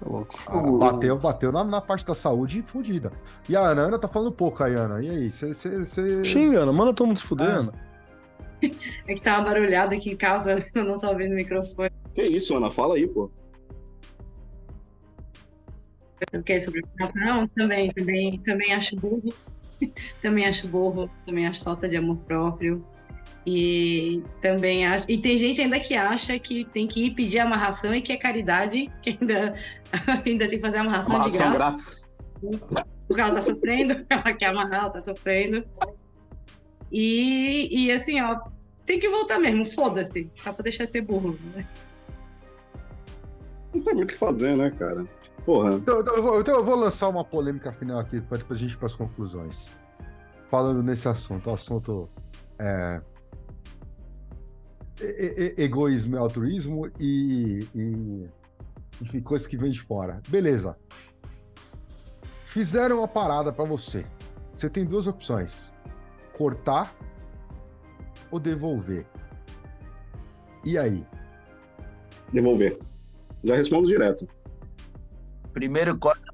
Tá 0.00 0.08
louco. 0.08 0.38
Ah, 0.46 0.60
bateu, 0.62 1.18
bateu 1.18 1.52
na, 1.52 1.62
na 1.62 1.80
parte 1.80 2.06
da 2.06 2.14
saúde 2.14 2.62
fodida. 2.62 3.10
E 3.48 3.54
a 3.54 3.60
Ana, 3.60 3.82
Ana 3.82 3.98
tá 3.98 4.08
falando 4.08 4.32
pouco 4.32 4.64
aí, 4.64 4.74
Ana. 4.74 5.02
E 5.02 5.10
aí, 5.10 5.30
você. 5.30 5.52
você- 5.52 6.24
Xinga, 6.24 6.60
Ana, 6.60 6.72
manda 6.72 6.94
todo 6.94 7.06
mundo 7.08 7.20
se 7.20 7.26
fudendo. 7.26 7.70
É 9.08 9.14
que 9.14 9.22
tava 9.22 9.44
barulhado 9.46 9.94
aqui 9.94 10.10
em 10.10 10.16
casa, 10.18 10.62
eu 10.76 10.84
não 10.84 10.98
tô 10.98 11.08
ouvindo 11.08 11.32
o 11.32 11.34
microfone. 11.34 11.88
Que 12.14 12.24
isso, 12.24 12.54
Ana? 12.54 12.70
Fala 12.70 12.96
aí, 12.96 13.08
pô. 13.08 13.30
O 16.34 16.42
que 16.42 16.52
é 16.52 16.60
sobre 16.60 16.82
não, 17.14 17.46
também, 17.48 17.90
também, 17.94 18.38
também 18.40 18.74
acho 18.74 18.96
burro. 18.96 19.32
também 20.20 20.46
acho 20.46 20.68
burro, 20.68 21.08
também 21.24 21.46
acho 21.46 21.64
falta 21.64 21.88
de 21.88 21.96
amor 21.96 22.18
próprio. 22.18 22.84
E 23.46 24.22
também 24.40 24.86
acho. 24.86 25.10
E 25.10 25.16
tem 25.18 25.38
gente 25.38 25.60
ainda 25.60 25.80
que 25.80 25.94
acha 25.94 26.38
que 26.38 26.64
tem 26.66 26.86
que 26.86 27.06
ir 27.06 27.14
pedir 27.14 27.38
amarração 27.38 27.94
e 27.94 28.00
que 28.00 28.12
é 28.12 28.16
caridade, 28.16 28.90
que 29.02 29.16
ainda, 29.18 29.54
ainda 30.26 30.48
tem 30.48 30.58
que 30.58 30.60
fazer 30.60 30.78
amarração, 30.78 31.20
de 31.20 31.36
Amarração 31.36 31.52
graça. 31.52 32.10
grátis. 32.40 32.90
Porque 33.06 33.20
ela 33.20 33.34
tá 33.34 33.42
sofrendo, 33.42 34.04
ela 34.10 34.32
quer 34.34 34.46
amarrar, 34.46 34.80
ela 34.80 34.90
tá 34.90 35.00
sofrendo. 35.00 35.64
E, 36.92 37.68
e 37.86 37.92
assim, 37.92 38.20
ó, 38.20 38.38
tem 38.84 38.98
que 38.98 39.08
voltar 39.08 39.38
mesmo, 39.38 39.64
foda-se, 39.64 40.26
só 40.34 40.52
pra 40.52 40.62
deixar 40.62 40.84
de 40.84 40.90
ser 40.90 41.02
burro. 41.02 41.38
Né? 41.54 41.66
Não 43.74 43.82
tem 43.82 43.94
muito 43.94 44.10
o 44.10 44.12
que 44.12 44.18
fazer, 44.18 44.56
né, 44.56 44.70
cara? 44.70 45.04
Porra. 45.44 45.74
Então, 45.74 46.00
então 46.00 46.16
eu 46.16 46.22
vou, 46.22 46.40
então 46.40 46.54
eu 46.56 46.64
vou 46.64 46.74
lançar 46.76 47.08
uma 47.08 47.24
polêmica 47.24 47.72
final 47.72 47.98
aqui 47.98 48.20
para 48.20 48.38
depois 48.38 48.58
a 48.58 48.60
gente 48.60 48.72
ir 48.72 48.76
para 48.76 48.86
as 48.86 48.94
conclusões. 48.94 49.68
Falando 50.48 50.82
nesse 50.82 51.08
assunto, 51.08 51.48
o 51.48 51.54
assunto 51.54 52.08
é, 52.58 52.98
e- 55.02 55.54
e- 55.58 55.62
egoísmo 55.64 56.16
e 56.16 56.18
altruísmo 56.18 56.90
e, 56.98 57.66
e 57.74 58.24
enfim, 59.00 59.20
coisas 59.20 59.46
que 59.46 59.56
vêm 59.56 59.70
de 59.70 59.80
fora. 59.80 60.20
Beleza. 60.28 60.76
Fizeram 62.46 62.98
uma 62.98 63.08
parada 63.08 63.52
para 63.52 63.64
você. 63.64 64.04
Você 64.52 64.68
tem 64.68 64.84
duas 64.84 65.06
opções: 65.06 65.74
cortar 66.36 66.94
ou 68.30 68.38
devolver. 68.40 69.06
E 70.64 70.76
aí? 70.76 71.06
Devolver. 72.32 72.78
Já 73.42 73.56
respondo 73.56 73.86
direto. 73.86 74.26
Primeiro 75.52 75.98
corta, 75.98 76.30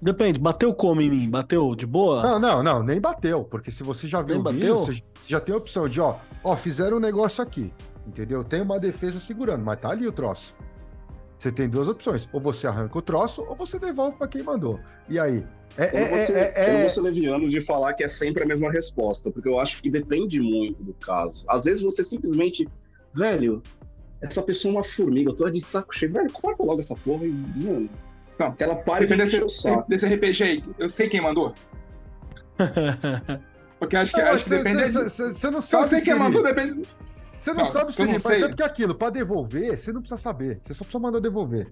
Depende, 0.00 0.38
bateu 0.38 0.74
como 0.74 1.00
em 1.00 1.08
mim? 1.08 1.30
Bateu 1.30 1.74
de 1.74 1.86
boa? 1.86 2.22
Não, 2.22 2.38
não, 2.38 2.62
não, 2.62 2.82
nem 2.82 3.00
bateu, 3.00 3.44
porque 3.44 3.70
se 3.70 3.82
você 3.82 4.06
já 4.06 4.20
viu 4.20 4.42
Nem 4.42 4.46
o 4.46 4.52
vídeo, 4.52 4.74
bateu? 4.74 4.94
você 4.94 5.02
já 5.26 5.40
tem 5.40 5.54
a 5.54 5.58
opção 5.58 5.88
de, 5.88 6.00
ó, 6.00 6.16
ó, 6.46 6.56
fizeram 6.56 6.96
um 6.98 7.00
negócio 7.00 7.42
aqui, 7.42 7.72
entendeu? 8.06 8.44
Tem 8.44 8.60
uma 8.60 8.78
defesa 8.78 9.18
segurando, 9.18 9.64
mas 9.64 9.80
tá 9.80 9.90
ali 9.90 10.06
o 10.06 10.12
troço. 10.12 10.54
Você 11.36 11.52
tem 11.52 11.68
duas 11.68 11.86
opções, 11.88 12.28
ou 12.32 12.40
você 12.40 12.66
arranca 12.66 12.96
o 12.96 13.02
troço, 13.02 13.42
ou 13.46 13.54
você 13.54 13.78
devolve 13.78 14.16
pra 14.16 14.26
quem 14.28 14.42
mandou. 14.42 14.78
E 15.08 15.18
aí? 15.18 15.44
É, 15.76 15.94
Eu 15.94 16.00
não 16.00 16.08
vou 16.08 16.18
é, 16.18 16.24
ser- 16.26 16.36
é, 16.36 16.52
é, 16.56 16.70
eu 16.70 16.76
é- 16.78 16.80
vou 16.82 16.90
ser 16.90 17.00
leviano 17.02 17.50
de 17.50 17.60
falar 17.60 17.92
que 17.92 18.02
é 18.04 18.08
sempre 18.08 18.42
a 18.42 18.46
mesma 18.46 18.70
resposta, 18.70 19.30
porque 19.30 19.48
eu 19.48 19.58
acho 19.60 19.82
que 19.82 19.90
depende 19.90 20.40
muito 20.40 20.82
do 20.82 20.94
caso. 20.94 21.44
Às 21.48 21.64
vezes 21.64 21.82
você 21.82 22.02
simplesmente, 22.02 22.66
velho, 23.12 23.62
essa 24.22 24.40
pessoa 24.40 24.72
é 24.72 24.76
uma 24.78 24.84
formiga, 24.84 25.30
eu 25.30 25.34
tô 25.36 25.50
de 25.50 25.60
saco 25.60 25.94
cheio, 25.94 26.12
velho, 26.12 26.32
corta 26.32 26.62
logo 26.64 26.80
essa 26.80 26.94
porra 26.94 27.26
e, 27.26 27.30
mano, 27.30 27.90
Não, 28.38 28.52
que 28.52 28.62
ela 28.62 28.76
pare 28.76 29.06
de 29.06 29.14
desse, 29.16 29.40
desse 29.88 30.06
RPG 30.06 30.42
aí. 30.42 30.62
Eu 30.78 30.88
sei 30.88 31.08
quem 31.08 31.20
mandou. 31.20 31.52
Porque 33.78 33.96
acho 33.96 34.12
que, 34.14 34.22
Não, 34.22 34.28
acho 34.30 34.44
que 34.44 34.50
você- 34.50 34.56
depende. 34.62 34.92
você- 34.92 35.04
você- 35.10 35.34
você 35.34 35.50
não 35.50 35.60
sabe 35.62 35.88
sei 35.88 35.98
se 35.98 36.04
quem 36.06 36.14
ele- 36.14 36.22
mandou, 36.22 36.42
depende. 36.42 36.82
Você 37.36 37.50
não 37.52 37.58
Não, 37.58 37.66
sabe 37.66 37.88
eu 37.88 37.92
se 37.92 38.02
ele 38.02 38.44
é 38.44 38.48
porque 38.48 38.62
aquilo, 38.62 38.94
pra 38.94 39.10
devolver, 39.10 39.78
você 39.78 39.92
não 39.92 40.00
precisa 40.00 40.20
saber. 40.20 40.58
Você 40.64 40.74
só 40.74 40.84
precisa 40.84 40.98
mandar 41.02 41.20
devolver. 41.20 41.70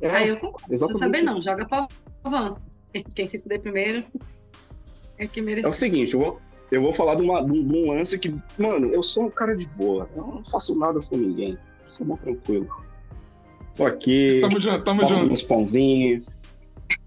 É, 0.00 0.10
Aí 0.10 0.28
eu 0.28 0.36
concordo, 0.38 0.62
não 0.62 0.68
precisa 0.68 0.94
saber 0.98 1.22
não, 1.22 1.40
joga 1.40 1.66
pro 1.68 1.86
avanço. 2.24 2.70
Quem 3.14 3.26
se 3.26 3.38
fuder 3.38 3.60
primeiro 3.60 4.04
é 5.18 5.26
que 5.26 5.40
É 5.40 5.42
o 5.42 5.46
merece. 5.46 5.72
seguinte, 5.78 6.14
eu 6.14 6.20
vou, 6.20 6.40
eu 6.72 6.82
vou 6.82 6.92
falar 6.92 7.16
de, 7.16 7.22
uma- 7.22 7.44
de 7.44 7.52
um, 7.52 7.90
lance 7.92 8.18
que, 8.18 8.34
mano, 8.56 8.88
eu 8.92 9.02
sou 9.02 9.24
um 9.24 9.30
cara 9.30 9.54
de 9.56 9.66
boa. 9.70 10.08
Eu 10.16 10.26
não 10.26 10.44
faço 10.46 10.74
nada 10.76 11.00
com 11.00 11.16
ninguém. 11.16 11.52
Eu 11.86 11.92
sou 11.92 12.06
muito 12.06 12.20
tranquilo. 12.22 12.66
Tô 13.76 13.86
aqui, 13.86 14.40
Tamo 14.40 14.58
junto, 14.58 14.84
tamo 14.84 15.06
junto. 15.06 15.32
uns 15.32 15.42
pãozinhos, 15.42 16.40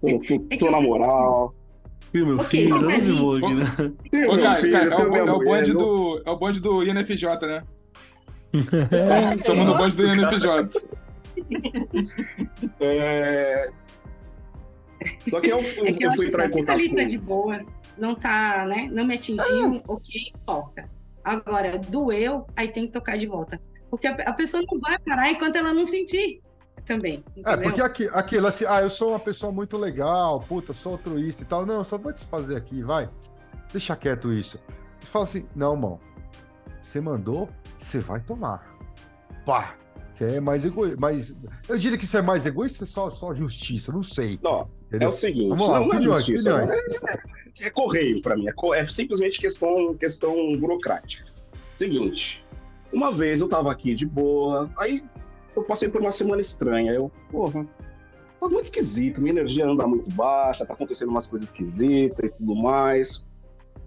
tô, 0.00 0.18
tô- 0.20 0.56
tô 0.58 0.70
na 0.70 0.80
moral. 0.80 1.52
Ih, 2.14 2.24
meu 2.24 2.36
Ok, 2.36 2.48
filho, 2.50 3.00
de 3.02 3.12
mim. 3.12 3.18
boa 3.20 3.38
aqui, 3.38 3.54
né? 3.54 4.26
Ô, 4.28 4.38
cara, 4.38 4.60
filho, 4.60 4.72
cara, 4.72 4.92
é, 4.92 4.96
tenho 4.96 5.10
o, 5.12 5.16
é 5.16 5.22
o 5.32 5.38
bonde 5.38 5.72
do, 5.72 6.22
é 6.24 6.30
o 6.30 6.36
bonde 6.36 6.60
do 6.60 6.82
INFJ, 6.84 7.46
né? 7.46 7.60
É, 8.90 9.34
Estamos 9.34 9.66
no 9.66 9.74
bonde 9.76 9.96
do 9.96 10.06
INFJ. 10.06 10.68
É, 12.78 13.68
Só 15.30 15.40
que 15.40 15.48
eu, 15.48 15.58
eu, 15.58 15.86
É 15.86 15.92
que 15.92 16.04
eu 16.04 16.10
eu 16.10 16.16
fui 16.16 16.26
entrar 16.28 16.46
em 16.46 16.50
contato 16.50 16.78
ali 16.78 16.94
tá 16.94 17.04
de 17.04 17.18
boa, 17.18 17.60
não 17.98 18.14
tá, 18.14 18.66
né? 18.66 18.88
Não 18.92 19.04
me 19.04 19.14
atingiu, 19.14 19.82
ok, 19.88 20.32
volta. 20.46 20.82
Agora, 21.24 21.78
doeu, 21.78 22.46
aí 22.54 22.68
tem 22.68 22.86
que 22.86 22.92
tocar 22.92 23.16
de 23.16 23.26
volta. 23.26 23.60
Porque 23.90 24.06
a, 24.06 24.12
a 24.12 24.32
pessoa 24.32 24.62
não 24.70 24.78
vai 24.78 24.98
parar 25.00 25.30
enquanto 25.30 25.56
ela 25.56 25.72
não 25.72 25.84
sentir 25.86 26.40
também. 26.84 27.24
É, 27.36 27.40
Entendeu? 27.40 27.62
porque 27.62 27.80
aqui, 27.80 28.08
aquilo 28.12 28.46
assim, 28.46 28.64
ah, 28.68 28.82
eu 28.82 28.90
sou 28.90 29.10
uma 29.10 29.20
pessoa 29.20 29.52
muito 29.52 29.76
legal, 29.76 30.40
puta, 30.40 30.72
sou 30.72 30.92
altruísta 30.92 31.42
e 31.42 31.46
tal. 31.46 31.64
Não, 31.64 31.82
só 31.84 31.98
vou 31.98 32.12
desfazer 32.12 32.56
aqui, 32.56 32.82
vai. 32.82 33.08
Deixa 33.72 33.96
quieto 33.96 34.32
isso. 34.32 34.58
Você 35.00 35.06
fala 35.06 35.24
assim, 35.24 35.46
não, 35.56 35.74
irmão, 35.74 35.98
você 36.82 37.00
mandou, 37.00 37.48
você 37.78 37.98
vai 37.98 38.20
tomar. 38.20 38.62
Pá! 39.44 39.74
Que 40.16 40.24
é 40.24 40.40
mais 40.40 40.64
egoísta. 40.64 41.00
Mais... 41.00 41.34
Eu 41.68 41.78
diria 41.78 41.96
que 41.96 42.04
isso 42.04 42.16
é 42.16 42.22
mais 42.22 42.44
egoísta 42.44 42.84
ou 42.84 42.88
só, 42.88 43.10
só 43.10 43.34
justiça, 43.34 43.90
não 43.90 44.02
sei. 44.02 44.38
Não, 44.42 44.66
é 44.92 45.08
o 45.08 45.12
seguinte, 45.12 45.48
Vamos 45.48 45.68
lá, 45.68 45.80
não, 45.80 45.88
não 45.88 45.98
é 45.98 46.02
justiça, 46.02 46.54
opiniões. 46.54 46.70
É, 47.60 47.66
é 47.66 47.70
correio 47.70 48.20
pra 48.22 48.36
mim, 48.36 48.46
é, 48.46 48.78
é 48.78 48.86
simplesmente 48.86 49.40
questão, 49.40 49.94
questão 49.94 50.34
burocrática. 50.58 51.24
Seguinte, 51.74 52.44
uma 52.92 53.10
vez 53.10 53.40
eu 53.40 53.48
tava 53.48 53.72
aqui 53.72 53.94
de 53.94 54.04
boa, 54.04 54.70
aí 54.76 55.02
eu 55.54 55.62
passei 55.62 55.88
por 55.88 56.00
uma 56.00 56.10
semana 56.10 56.40
estranha, 56.40 56.92
eu, 56.92 57.10
porra, 57.30 57.64
tá 58.40 58.48
muito 58.48 58.64
esquisito, 58.64 59.20
minha 59.20 59.32
energia 59.32 59.66
anda 59.66 59.86
muito 59.86 60.10
baixa, 60.12 60.66
tá 60.66 60.74
acontecendo 60.74 61.10
umas 61.10 61.26
coisas 61.26 61.48
esquisitas 61.48 62.30
e 62.30 62.34
tudo 62.36 62.56
mais. 62.56 63.22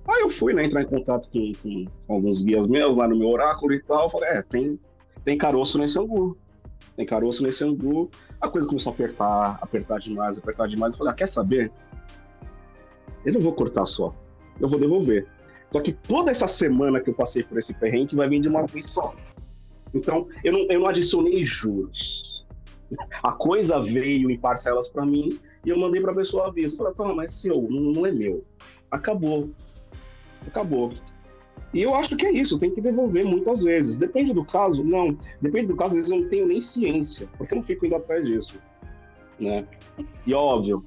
Aí 0.08 0.22
eu 0.22 0.30
fui, 0.30 0.54
né, 0.54 0.64
entrar 0.64 0.84
em 0.84 0.86
contato 0.86 1.30
com, 1.30 1.52
com 1.62 2.14
alguns 2.14 2.44
guias 2.44 2.68
meus 2.68 2.96
lá 2.96 3.08
no 3.08 3.18
meu 3.18 3.28
oráculo 3.28 3.74
e 3.74 3.82
tal, 3.82 4.10
falei, 4.10 4.30
é, 4.30 4.42
tem, 4.44 4.80
tem 5.24 5.38
caroço 5.38 5.80
nesse 5.80 5.98
angu, 5.98 6.38
tem 6.96 7.06
caroço 7.06 7.42
nesse 7.44 7.64
angu. 7.64 8.10
A 8.40 8.48
coisa 8.48 8.68
começou 8.68 8.92
a 8.92 8.94
apertar, 8.94 9.58
apertar 9.62 10.00
demais, 10.00 10.38
apertar 10.38 10.68
demais. 10.68 10.94
Eu 10.94 11.00
falei, 11.00 11.14
ah, 11.14 11.16
quer 11.16 11.28
saber? 11.28 11.72
Eu 13.26 13.34
não 13.34 13.42
vou 13.42 13.54
cortar 13.54 13.88
só, 13.88 14.14
eu 14.60 14.70
vou 14.70 14.80
devolver. 14.80 15.28
Só 15.70 15.82
que 15.82 15.92
toda 15.92 16.30
essa 16.30 16.48
semana 16.48 17.02
que 17.02 17.10
eu 17.10 17.14
passei 17.16 17.44
por 17.44 17.58
esse 17.58 17.74
perrengue 17.74 18.16
vai 18.16 18.30
vir 18.30 18.40
de 18.40 18.48
uma 18.48 18.66
vez 18.68 18.86
só. 18.92 19.12
Então, 19.96 20.28
eu 20.44 20.52
não, 20.52 20.60
eu 20.70 20.80
não 20.82 20.88
adicionei 20.88 21.44
juros. 21.46 22.46
A 23.24 23.34
coisa 23.34 23.80
veio 23.80 24.30
em 24.30 24.38
parcelas 24.38 24.90
para 24.90 25.06
mim 25.06 25.40
e 25.66 25.70
eu 25.70 25.80
mandei 25.80 26.02
para 26.02 26.12
a 26.12 26.16
pessoa 26.16 26.48
aviso. 26.48 26.76
Eu 26.76 26.78
falei, 26.78 26.94
toma, 26.94 27.16
mas 27.16 27.34
seu, 27.34 27.62
não, 27.62 27.82
não 27.82 28.06
é 28.06 28.12
meu. 28.12 28.42
Acabou. 28.92 29.50
Acabou. 30.46 30.92
E 31.74 31.82
eu 31.82 31.96
acho 31.96 32.16
que 32.16 32.26
é 32.26 32.32
isso, 32.32 32.60
tem 32.60 32.70
que 32.70 32.80
devolver 32.80 33.26
muitas 33.26 33.64
vezes. 33.64 33.98
Depende 33.98 34.34
do 34.34 34.46
caso, 34.46 34.84
não. 34.84 35.18
Depende 35.42 35.68
do 35.68 35.76
caso, 35.76 35.92
às 35.92 35.96
vezes 35.96 36.12
eu 36.12 36.20
não 36.20 36.30
tenho 36.30 36.48
nem 36.48 36.62
ciência, 36.62 37.28
porque 37.38 37.54
eu 37.54 37.58
não 37.58 37.64
fico 37.64 37.86
indo 37.86 37.96
atrás 37.96 38.26
disso. 38.26 38.58
Né? 39.40 39.64
E 40.26 40.34
óbvio, 40.34 40.82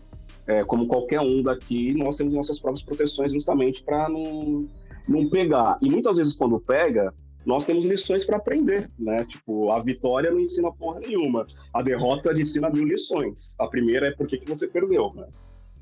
é, 0.46 0.62
como 0.64 0.86
qualquer 0.86 1.20
um 1.20 1.42
daqui, 1.42 1.92
nós 1.94 2.16
temos 2.16 2.32
nossas 2.32 2.58
próprias 2.58 2.82
proteções 2.82 3.32
justamente 3.32 3.82
para 3.82 4.08
não, 4.08 4.66
não 5.06 5.28
pegar. 5.28 5.78
E 5.82 5.90
muitas 5.90 6.16
vezes, 6.16 6.34
quando 6.34 6.58
pega, 6.58 7.12
nós 7.48 7.64
temos 7.64 7.86
lições 7.86 8.26
para 8.26 8.36
aprender, 8.36 8.90
né? 8.98 9.24
Tipo, 9.24 9.70
a 9.70 9.80
vitória 9.80 10.30
não 10.30 10.38
ensina 10.38 10.70
porra 10.70 11.00
nenhuma. 11.00 11.46
A 11.72 11.82
derrota 11.82 12.30
ensina 12.38 12.68
mil 12.68 12.84
lições. 12.84 13.56
A 13.58 13.66
primeira 13.66 14.08
é 14.08 14.10
por 14.10 14.26
que 14.26 14.38
você 14.46 14.68
perdeu, 14.68 15.14
né? 15.14 15.26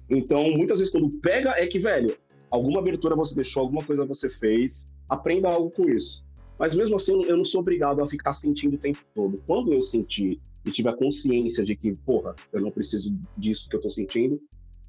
Então, 0.09 0.49
muitas 0.53 0.79
vezes, 0.79 0.93
quando 0.93 1.11
pega, 1.11 1.61
é 1.61 1.67
que, 1.67 1.81
velho, 1.81 2.17
alguma 2.53 2.79
abertura 2.79 3.17
você 3.17 3.35
deixou, 3.35 3.63
alguma 3.63 3.83
coisa 3.83 4.07
você 4.07 4.31
fez, 4.31 4.89
aprenda 5.09 5.49
algo 5.49 5.69
com 5.73 5.91
isso. 5.91 6.25
Mas 6.57 6.73
mesmo 6.73 6.95
assim, 6.95 7.25
eu 7.25 7.37
não 7.37 7.45
sou 7.45 7.63
obrigado 7.63 8.01
a 8.01 8.07
ficar 8.07 8.33
sentindo 8.33 8.75
o 8.75 8.79
tempo 8.79 9.01
todo. 9.13 9.43
Quando 9.45 9.73
eu 9.73 9.83
sentir 9.83 10.41
e 10.65 10.71
tiver 10.71 10.95
consciência 10.95 11.65
de 11.65 11.75
que, 11.75 11.93
porra, 11.97 12.37
eu 12.53 12.61
não 12.61 12.71
preciso 12.71 13.13
disso 13.37 13.69
que 13.69 13.75
eu 13.75 13.81
tô 13.81 13.91
sentindo, 13.91 14.41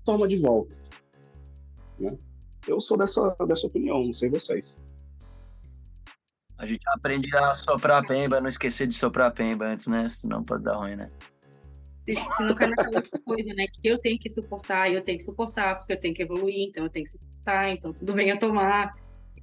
toma 0.06 0.28
de 0.28 0.38
volta. 0.38 0.78
Né? 1.98 2.16
Eu 2.68 2.80
sou 2.80 3.00
dessa, 3.00 3.36
dessa 3.48 3.66
opinião, 3.66 4.06
não 4.06 4.14
sei 4.14 4.30
vocês. 4.30 4.78
A 6.58 6.66
gente 6.66 6.82
aprende 6.88 7.36
a 7.36 7.54
soprar 7.54 8.04
a 8.04 8.08
pemba, 8.08 8.42
não 8.42 8.50
esquecer 8.50 8.88
de 8.88 8.96
soprar 8.96 9.28
a 9.28 9.32
pemba 9.32 9.66
antes, 9.66 9.86
né? 9.88 10.10
Senão 10.10 10.44
pode 10.44 10.64
dar 10.64 10.76
ruim, 10.76 10.96
né? 10.96 11.12
Se, 12.04 12.44
não 12.44 12.56
cai 12.56 12.70
naquela 12.70 12.98
outra 12.98 13.20
coisa, 13.20 13.54
né? 13.54 13.68
Que 13.68 13.88
eu 13.88 14.00
tenho 14.00 14.18
que 14.18 14.30
suportar, 14.30 14.92
eu 14.92 15.04
tenho 15.04 15.18
que 15.18 15.24
suportar, 15.24 15.76
porque 15.76 15.94
eu 15.94 16.00
tenho 16.00 16.16
que 16.16 16.24
evoluir, 16.24 16.68
então 16.68 16.84
eu 16.84 16.90
tenho 16.90 17.06
que 17.06 17.12
suportar, 17.12 17.70
então 17.70 17.94
tudo 17.94 18.14
bem 18.14 18.32
a 18.32 18.38
tomar. 18.38 18.96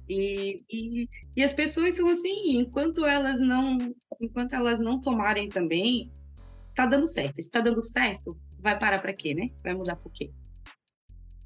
E, 0.09 0.63
e, 0.69 1.09
e 1.35 1.43
as 1.43 1.53
pessoas 1.53 1.95
são 1.95 2.09
assim, 2.09 2.57
enquanto 2.57 3.05
elas 3.05 3.39
não, 3.39 3.93
enquanto 4.19 4.53
elas 4.53 4.79
não 4.79 4.99
tomarem 4.99 5.47
também, 5.47 6.11
tá 6.75 6.85
dando 6.85 7.07
certo. 7.07 7.41
Se 7.41 7.49
tá 7.49 7.61
dando 7.61 7.81
certo, 7.81 8.37
vai 8.59 8.77
parar 8.77 8.99
para 8.99 9.13
quê, 9.13 9.33
né? 9.33 9.51
Vai 9.63 9.73
mudar 9.73 9.95
por 9.95 10.11
quê? 10.11 10.31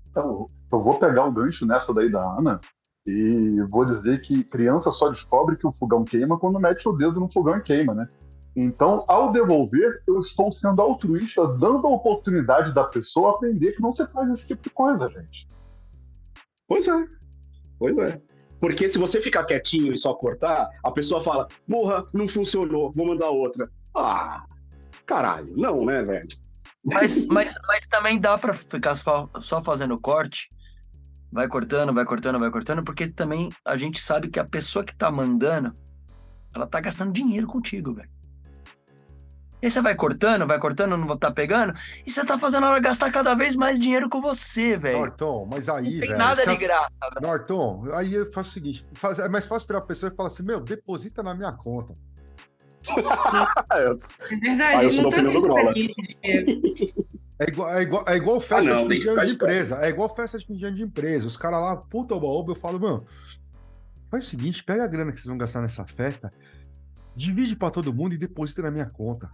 Então, 0.09 0.49
eu 0.71 0.83
vou 0.83 0.97
pegar 0.97 1.25
o 1.25 1.31
gancho 1.31 1.65
nessa 1.65 1.93
daí 1.93 2.09
da 2.11 2.21
Ana 2.21 2.59
e 3.05 3.61
vou 3.69 3.85
dizer 3.85 4.19
que 4.19 4.43
criança 4.43 4.91
só 4.91 5.09
descobre 5.09 5.57
que 5.57 5.65
o 5.65 5.71
fogão 5.71 6.03
queima 6.03 6.37
quando 6.37 6.59
mete 6.59 6.87
o 6.87 6.93
dedo 6.93 7.19
no 7.19 7.31
fogão 7.31 7.57
e 7.57 7.61
queima, 7.61 7.93
né? 7.93 8.07
Então, 8.55 9.05
ao 9.07 9.31
devolver, 9.31 10.03
eu 10.07 10.19
estou 10.19 10.51
sendo 10.51 10.81
altruísta, 10.81 11.47
dando 11.47 11.87
a 11.87 11.91
oportunidade 11.91 12.73
da 12.73 12.83
pessoa 12.83 13.31
aprender 13.31 13.71
que 13.71 13.81
não 13.81 13.91
se 13.91 14.07
faz 14.09 14.29
esse 14.29 14.47
tipo 14.47 14.63
de 14.63 14.69
coisa, 14.69 15.09
gente. 15.09 15.47
Pois 16.67 16.87
é. 16.87 17.05
Pois 17.77 17.97
é. 17.97 18.21
Porque 18.59 18.89
se 18.89 18.97
você 18.97 19.21
ficar 19.21 19.45
quietinho 19.45 19.93
e 19.93 19.97
só 19.97 20.13
cortar, 20.13 20.69
a 20.83 20.91
pessoa 20.91 21.21
fala, 21.21 21.47
porra, 21.67 22.05
não 22.13 22.27
funcionou, 22.27 22.91
vou 22.93 23.07
mandar 23.07 23.29
outra. 23.29 23.69
Ah, 23.95 24.43
caralho, 25.05 25.55
não, 25.55 25.85
né, 25.85 26.03
velho? 26.03 26.27
Mas, 26.83 27.27
mas, 27.31 27.55
mas 27.67 27.87
também 27.87 28.19
dá 28.19 28.37
pra 28.37 28.53
ficar 28.53 28.95
só, 28.95 29.29
só 29.39 29.63
fazendo 29.63 29.99
corte. 29.99 30.49
Vai 31.31 31.47
cortando, 31.47 31.93
vai 31.93 32.05
cortando, 32.05 32.39
vai 32.39 32.49
cortando, 32.49 32.83
porque 32.83 33.07
também 33.07 33.51
a 33.63 33.77
gente 33.77 33.99
sabe 33.99 34.29
que 34.29 34.39
a 34.39 34.45
pessoa 34.45 34.83
que 34.83 34.95
tá 34.95 35.11
mandando, 35.11 35.75
ela 36.55 36.65
tá 36.65 36.79
gastando 36.79 37.11
dinheiro 37.11 37.45
contigo, 37.47 37.93
velho. 37.93 38.09
E 39.61 39.69
você 39.69 39.81
vai 39.81 39.93
cortando, 39.93 40.47
vai 40.47 40.57
cortando, 40.57 40.95
não 40.95 41.17
tá 41.17 41.29
pegando, 41.31 41.73
e 42.05 42.09
você 42.09 42.23
tá 42.25 42.37
fazendo 42.37 42.65
ela 42.65 42.79
gastar 42.79 43.11
cada 43.11 43.35
vez 43.35 43.57
mais 43.57 43.77
dinheiro 43.79 44.09
com 44.09 44.21
você, 44.21 44.77
velho. 44.77 44.99
Norton, 44.99 45.45
mas 45.51 45.67
aí, 45.67 45.83
Não 45.83 45.89
tem 45.91 45.99
velho, 45.99 46.17
nada 46.17 46.41
se 46.41 46.49
a- 46.49 46.53
de 46.53 46.57
graça, 46.57 47.09
velho. 47.13 47.27
Norton, 47.27 47.83
aí 47.93 48.13
eu 48.13 48.31
faço 48.31 48.51
o 48.51 48.53
seguinte: 48.53 48.85
faz- 48.93 49.19
é 49.19 49.27
mais 49.27 49.45
fácil 49.45 49.67
virar 49.67 49.79
a 49.79 49.83
pessoa 49.83 50.11
e 50.11 50.15
falar 50.15 50.27
assim: 50.29 50.43
meu, 50.43 50.61
deposita 50.61 51.21
na 51.21 51.35
minha 51.35 51.51
conta. 51.51 51.93
É 54.31 54.35
verdade, 54.35 54.77
Ah, 54.77 54.83
eu 54.83 54.89
sou 54.89 55.03
não 55.03 55.09
da 55.09 55.17
tô 55.17 55.21
opinião 55.23 55.41
do 55.41 55.47
Grola. 55.47 55.73
dinheiro. 55.73 56.61
É 57.39 57.47
igual, 57.49 57.73
é 57.73 57.81
igual, 57.81 58.03
é 58.07 58.15
igual 58.17 58.41
festa 58.41 58.71
Ah, 58.71 58.75
não, 58.75 58.87
de 58.87 58.95
fim 58.95 59.01
de 59.03 59.09
ano 59.09 59.25
de 59.25 59.31
empresa. 59.33 59.85
É 59.85 59.89
igual 59.89 60.13
festa 60.15 60.37
de 60.37 60.45
fim 60.45 60.55
de 60.55 60.65
ano 60.65 60.75
de 60.75 60.83
empresa. 60.83 61.27
Os 61.27 61.37
caras 61.37 61.59
lá, 61.61 61.75
puta 61.77 62.13
oba-oba, 62.15 62.51
eu 62.51 62.55
falo, 62.55 62.79
mano, 62.79 63.05
faz 64.11 64.25
o 64.25 64.29
seguinte: 64.29 64.63
pega 64.63 64.83
a 64.83 64.87
grana 64.87 65.11
que 65.11 65.19
vocês 65.19 65.27
vão 65.29 65.37
gastar 65.37 65.61
nessa 65.61 65.85
festa, 65.87 66.33
divide 67.15 67.55
pra 67.55 67.71
todo 67.71 67.93
mundo 67.93 68.13
e 68.13 68.17
deposita 68.17 68.61
na 68.61 68.71
minha 68.71 68.85
conta. 68.89 69.31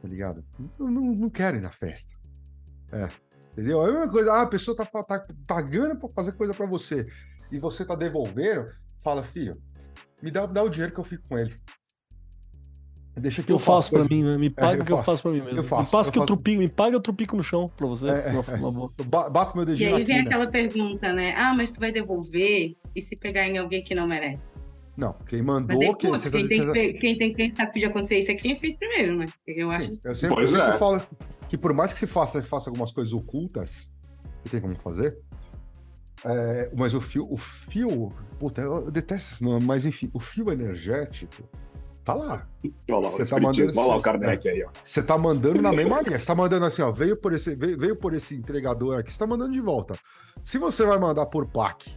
Tá 0.00 0.08
ligado? 0.08 0.44
Não, 0.78 0.88
não 0.90 1.30
quero 1.30 1.58
ir 1.58 1.60
na 1.60 1.70
festa. 1.70 2.14
É. 2.90 3.08
Entendeu? 3.52 3.84
É 3.84 3.88
a 3.88 3.92
mesma 3.92 4.08
coisa, 4.08 4.32
ah, 4.32 4.42
a 4.42 4.46
pessoa 4.46 4.74
tá, 4.76 4.86
tá 4.86 5.26
pagando 5.46 5.96
pra 5.98 6.08
fazer 6.08 6.32
coisa 6.32 6.54
pra 6.54 6.64
você 6.66 7.06
e 7.50 7.58
você 7.58 7.84
tá 7.84 7.94
devolvendo, 7.94 8.64
fala, 8.98 9.22
filho, 9.22 9.60
me 10.22 10.30
dá, 10.30 10.46
dá 10.46 10.62
o 10.62 10.70
dinheiro 10.70 10.92
que 10.94 10.98
eu 11.00 11.04
fico 11.04 11.28
com 11.28 11.38
ele. 11.38 11.54
Deixa 13.14 13.42
que 13.42 13.52
eu 13.52 13.58
faço 13.58 13.90
pra 13.90 14.00
coisa- 14.00 14.14
mim, 14.14 14.22
né? 14.24 14.38
Me 14.38 14.48
paga 14.48 14.78
eu 14.78 14.82
o 14.82 14.86
que 14.86 14.92
eu 14.92 14.96
faço. 14.96 15.10
faço 15.10 15.22
pra 15.22 15.32
mim 15.32 15.42
mesmo. 15.42 15.58
Eu 15.58 15.64
faço, 15.64 15.82
me 15.82 15.90
passa 15.90 16.08
eu 16.08 16.12
que 16.12 16.18
eu 16.18 16.22
faço. 16.22 16.34
trupico, 16.34 16.58
me 16.58 16.68
paga, 16.68 16.96
eu 16.96 17.00
trupico 17.00 17.36
no 17.36 17.42
chão 17.42 17.70
pra 17.76 17.86
você. 17.86 18.08
É, 18.08 18.10
é, 18.10 18.14
é. 18.30 18.60
Eu 18.62 19.30
bato 19.30 19.54
meu 19.54 19.64
E 19.64 19.66
dedinho 19.66 19.88
aí 19.90 19.94
aqui, 19.96 20.04
vem 20.04 20.16
né? 20.16 20.22
aquela 20.22 20.50
pergunta, 20.50 21.12
né? 21.12 21.34
Ah, 21.36 21.54
mas 21.54 21.72
tu 21.72 21.80
vai 21.80 21.92
devolver 21.92 22.74
e 22.96 23.02
se 23.02 23.16
pegar 23.18 23.46
em 23.48 23.58
alguém 23.58 23.84
que 23.84 23.94
não 23.94 24.06
merece? 24.06 24.56
Não, 24.96 25.12
quem 25.26 25.40
Mas 25.42 25.46
mandou, 25.66 25.80
aí, 25.80 25.94
quem, 25.96 26.10
pô, 26.10 26.18
você 26.18 26.30
tá- 26.30 26.38
quem, 26.38 26.48
tem 26.48 26.60
você 26.60 26.66
tá- 26.66 26.72
que, 26.72 26.92
quem 26.94 27.18
tem 27.18 27.30
que 27.32 27.36
pensar 27.36 27.66
que 27.66 27.72
podia 27.72 27.88
acontecer 27.88 28.18
isso 28.18 28.30
é 28.30 28.34
quem 28.34 28.56
fez 28.56 28.76
primeiro, 28.78 29.18
né? 29.18 29.26
Eu 29.46 29.68
Sim, 29.68 29.74
acho 29.74 29.90
eu 30.06 30.14
sempre, 30.14 30.34
Pois 30.36 30.50
eu 30.52 30.58
sempre 30.58 30.74
é. 30.74 30.78
falo 30.78 31.02
que 31.48 31.56
por 31.58 31.72
mais 31.74 31.92
que 31.92 31.98
se 31.98 32.06
faça, 32.06 32.42
faça 32.42 32.70
algumas 32.70 32.92
coisas 32.92 33.12
ocultas, 33.12 33.92
que 34.42 34.50
tem 34.50 34.60
como 34.60 34.74
fazer, 34.76 35.18
é, 36.24 36.70
mas 36.76 36.94
o 36.94 37.00
fio, 37.00 37.26
o 37.30 37.36
fio, 37.36 38.08
puta, 38.38 38.60
eu 38.60 38.90
detesto 38.90 39.34
esse 39.34 39.42
nome, 39.44 39.64
mas 39.64 39.84
enfim, 39.86 40.10
o 40.14 40.20
fio 40.20 40.50
energético 40.52 41.42
tá 42.04 42.14
lá. 42.14 42.46
Olha 42.90 42.98
lá, 43.00 43.08
o 43.08 43.10
Você 43.10 43.24
tá 43.24 43.40
mandando- 43.40 43.78
olha 43.78 43.88
lá 43.88 43.96
o 43.96 44.02
Kardec 44.02 44.48
aí, 44.48 44.64
ó. 44.66 44.70
Você 44.84 45.02
tá 45.02 45.18
mandando 45.18 45.62
na 45.62 45.72
mesma 45.72 46.00
linha. 46.02 46.18
Você 46.18 46.26
tá 46.26 46.34
mandando 46.34 46.64
assim, 46.66 46.82
ó, 46.82 46.90
veio 46.90 47.16
por 47.16 47.32
esse, 47.32 47.54
veio, 47.54 47.78
veio 47.78 47.96
por 47.96 48.14
esse 48.14 48.34
entregador 48.34 48.98
aqui, 48.98 49.12
você 49.12 49.18
tá 49.18 49.26
mandando 49.26 49.52
de 49.52 49.60
volta. 49.60 49.94
Se 50.42 50.58
você 50.58 50.84
vai 50.84 50.98
mandar 50.98 51.26
por 51.26 51.46
PAC 51.46 51.90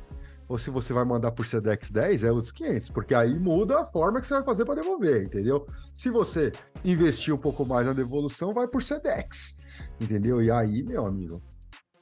ou 0.48 0.60
se 0.60 0.70
você 0.70 0.94
vai 0.94 1.04
mandar 1.06 1.32
por 1.32 1.48
Sedex 1.48 1.90
10, 1.92 2.24
é 2.24 2.32
outros 2.32 2.52
500, 2.52 2.90
porque 2.90 3.16
aí 3.16 3.38
muda 3.40 3.80
a 3.82 3.86
forma 3.86 4.22
que 4.22 4.28
você 4.28 4.36
vai 4.36 4.44
fazer 4.44 4.64
para 4.66 4.76
devolver, 4.76 5.24
entendeu? 5.24 5.66
Se 5.94 6.10
você 6.10 6.52
investir 6.84 7.34
um 7.34 7.38
pouco 7.38 7.66
mais 7.66 7.88
na 7.88 7.94
devolução, 7.94 8.52
vai 8.54 8.68
por 8.68 8.84
Sedex, 8.84 9.58
entendeu? 10.00 10.42
E 10.42 10.52
aí, 10.52 10.84
meu 10.84 11.06
amigo. 11.06 11.42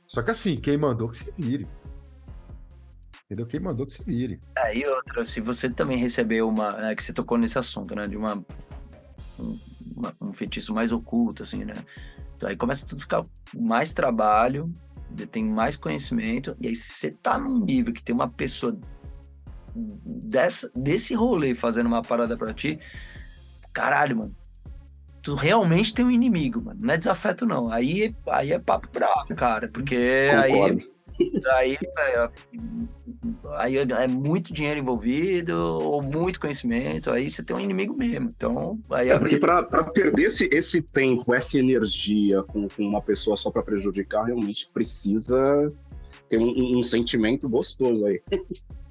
Só 0.05 0.21
que 0.21 0.31
assim, 0.31 0.57
quem 0.57 0.77
mandou 0.77 1.07
que 1.09 1.17
se 1.17 1.31
vire. 1.37 1.65
Entendeu? 3.33 3.47
Quem 3.47 3.59
mandou 3.59 3.85
que 3.87 3.93
se 3.93 4.03
vire. 4.03 4.39
Aí 4.55 4.85
outra, 4.85 5.25
se 5.25 5.41
você 5.41 5.67
também 5.67 5.97
recebeu 5.97 6.47
uma. 6.47 6.73
Né, 6.73 6.95
que 6.95 7.03
você 7.03 7.11
tocou 7.11 7.35
nesse 7.35 7.57
assunto, 7.57 7.95
né? 7.95 8.07
De 8.07 8.15
uma 8.15 8.35
um, 9.39 9.59
uma- 9.97 10.15
um 10.21 10.31
feitiço 10.31 10.71
mais 10.71 10.91
oculto, 10.91 11.41
assim, 11.41 11.65
né? 11.65 11.73
Então 12.35 12.47
aí 12.47 12.55
começa 12.55 12.85
tudo 12.85 12.99
a 12.99 13.01
ficar 13.01 13.23
mais 13.55 13.91
trabalho, 13.91 14.71
tem 15.31 15.43
mais 15.43 15.77
conhecimento, 15.77 16.55
e 16.61 16.67
aí 16.67 16.75
se 16.75 16.93
você 16.93 17.11
tá 17.11 17.39
num 17.39 17.57
nível 17.59 17.91
que 17.91 18.03
tem 18.03 18.13
uma 18.13 18.29
pessoa 18.29 18.77
dessa, 19.75 20.71
desse 20.75 21.15
rolê 21.15 21.55
fazendo 21.55 21.87
uma 21.87 22.03
parada 22.03 22.37
pra 22.37 22.53
ti, 22.53 22.79
caralho, 23.73 24.17
mano. 24.17 24.35
Tu 25.23 25.33
realmente 25.33 25.93
tem 25.93 26.05
um 26.05 26.11
inimigo, 26.11 26.61
mano. 26.61 26.79
Não 26.83 26.93
é 26.93 26.97
desafeto, 26.97 27.45
não. 27.45 27.71
Aí, 27.71 28.13
aí 28.27 28.51
é 28.51 28.59
papo 28.59 28.89
bravo, 28.91 29.33
cara. 29.33 29.69
Porque 29.69 30.27
Concordo. 30.29 30.81
aí 30.83 30.92
Aí, 31.53 31.77
é, 31.97 32.29
aí 33.57 33.77
é 33.77 34.07
muito 34.07 34.53
dinheiro 34.53 34.79
envolvido, 34.79 35.57
ou 35.57 36.01
muito 36.01 36.39
conhecimento, 36.39 37.11
aí 37.11 37.29
você 37.29 37.43
tem 37.43 37.55
um 37.55 37.59
inimigo 37.59 37.95
mesmo. 37.95 38.29
Então, 38.35 38.79
aí 38.89 39.09
É 39.09 39.19
porque 39.19 39.37
pra, 39.37 39.63
pra 39.63 39.83
perder 39.83 40.23
esse, 40.23 40.49
esse 40.51 40.81
tempo, 40.81 41.33
essa 41.33 41.57
energia 41.57 42.43
com, 42.43 42.67
com 42.67 42.83
uma 42.83 43.01
pessoa 43.01 43.35
só 43.37 43.51
pra 43.51 43.61
prejudicar, 43.61 44.25
realmente 44.25 44.69
precisa 44.73 45.67
ter 46.29 46.37
um, 46.37 46.79
um 46.79 46.83
sentimento 46.83 47.47
gostoso 47.47 48.05
aí. 48.05 48.21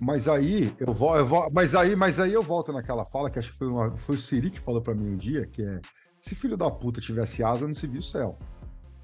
Mas 0.01 0.27
aí 0.29 0.73
eu 0.81 0.93
vou, 0.93 1.17
eu 1.17 1.25
vou, 1.25 1.49
mas 1.53 1.75
aí, 1.75 1.95
mas 1.95 2.19
aí 2.19 2.33
eu 2.33 2.43
volto 2.43 2.73
naquela 2.73 3.05
fala 3.05 3.31
que 3.31 3.39
acho 3.39 3.53
que 3.53 3.59
foi, 3.59 3.69
uma, 3.69 3.91
foi 3.91 4.17
o 4.17 4.19
Siri 4.19 4.51
que 4.51 4.61
falou 4.61 4.83
pra 4.83 4.95
mim 4.95 5.13
um 5.13 5.17
dia, 5.17 5.47
que 5.47 5.63
é 5.63 5.81
se 6.21 6.35
filho 6.35 6.57
da 6.57 6.71
puta 6.71 7.01
tivesse 7.01 7.43
asa, 7.43 7.67
não 7.67 7.75
se 7.75 7.87
via 7.87 8.01
o 8.01 8.03
céu. 8.03 8.39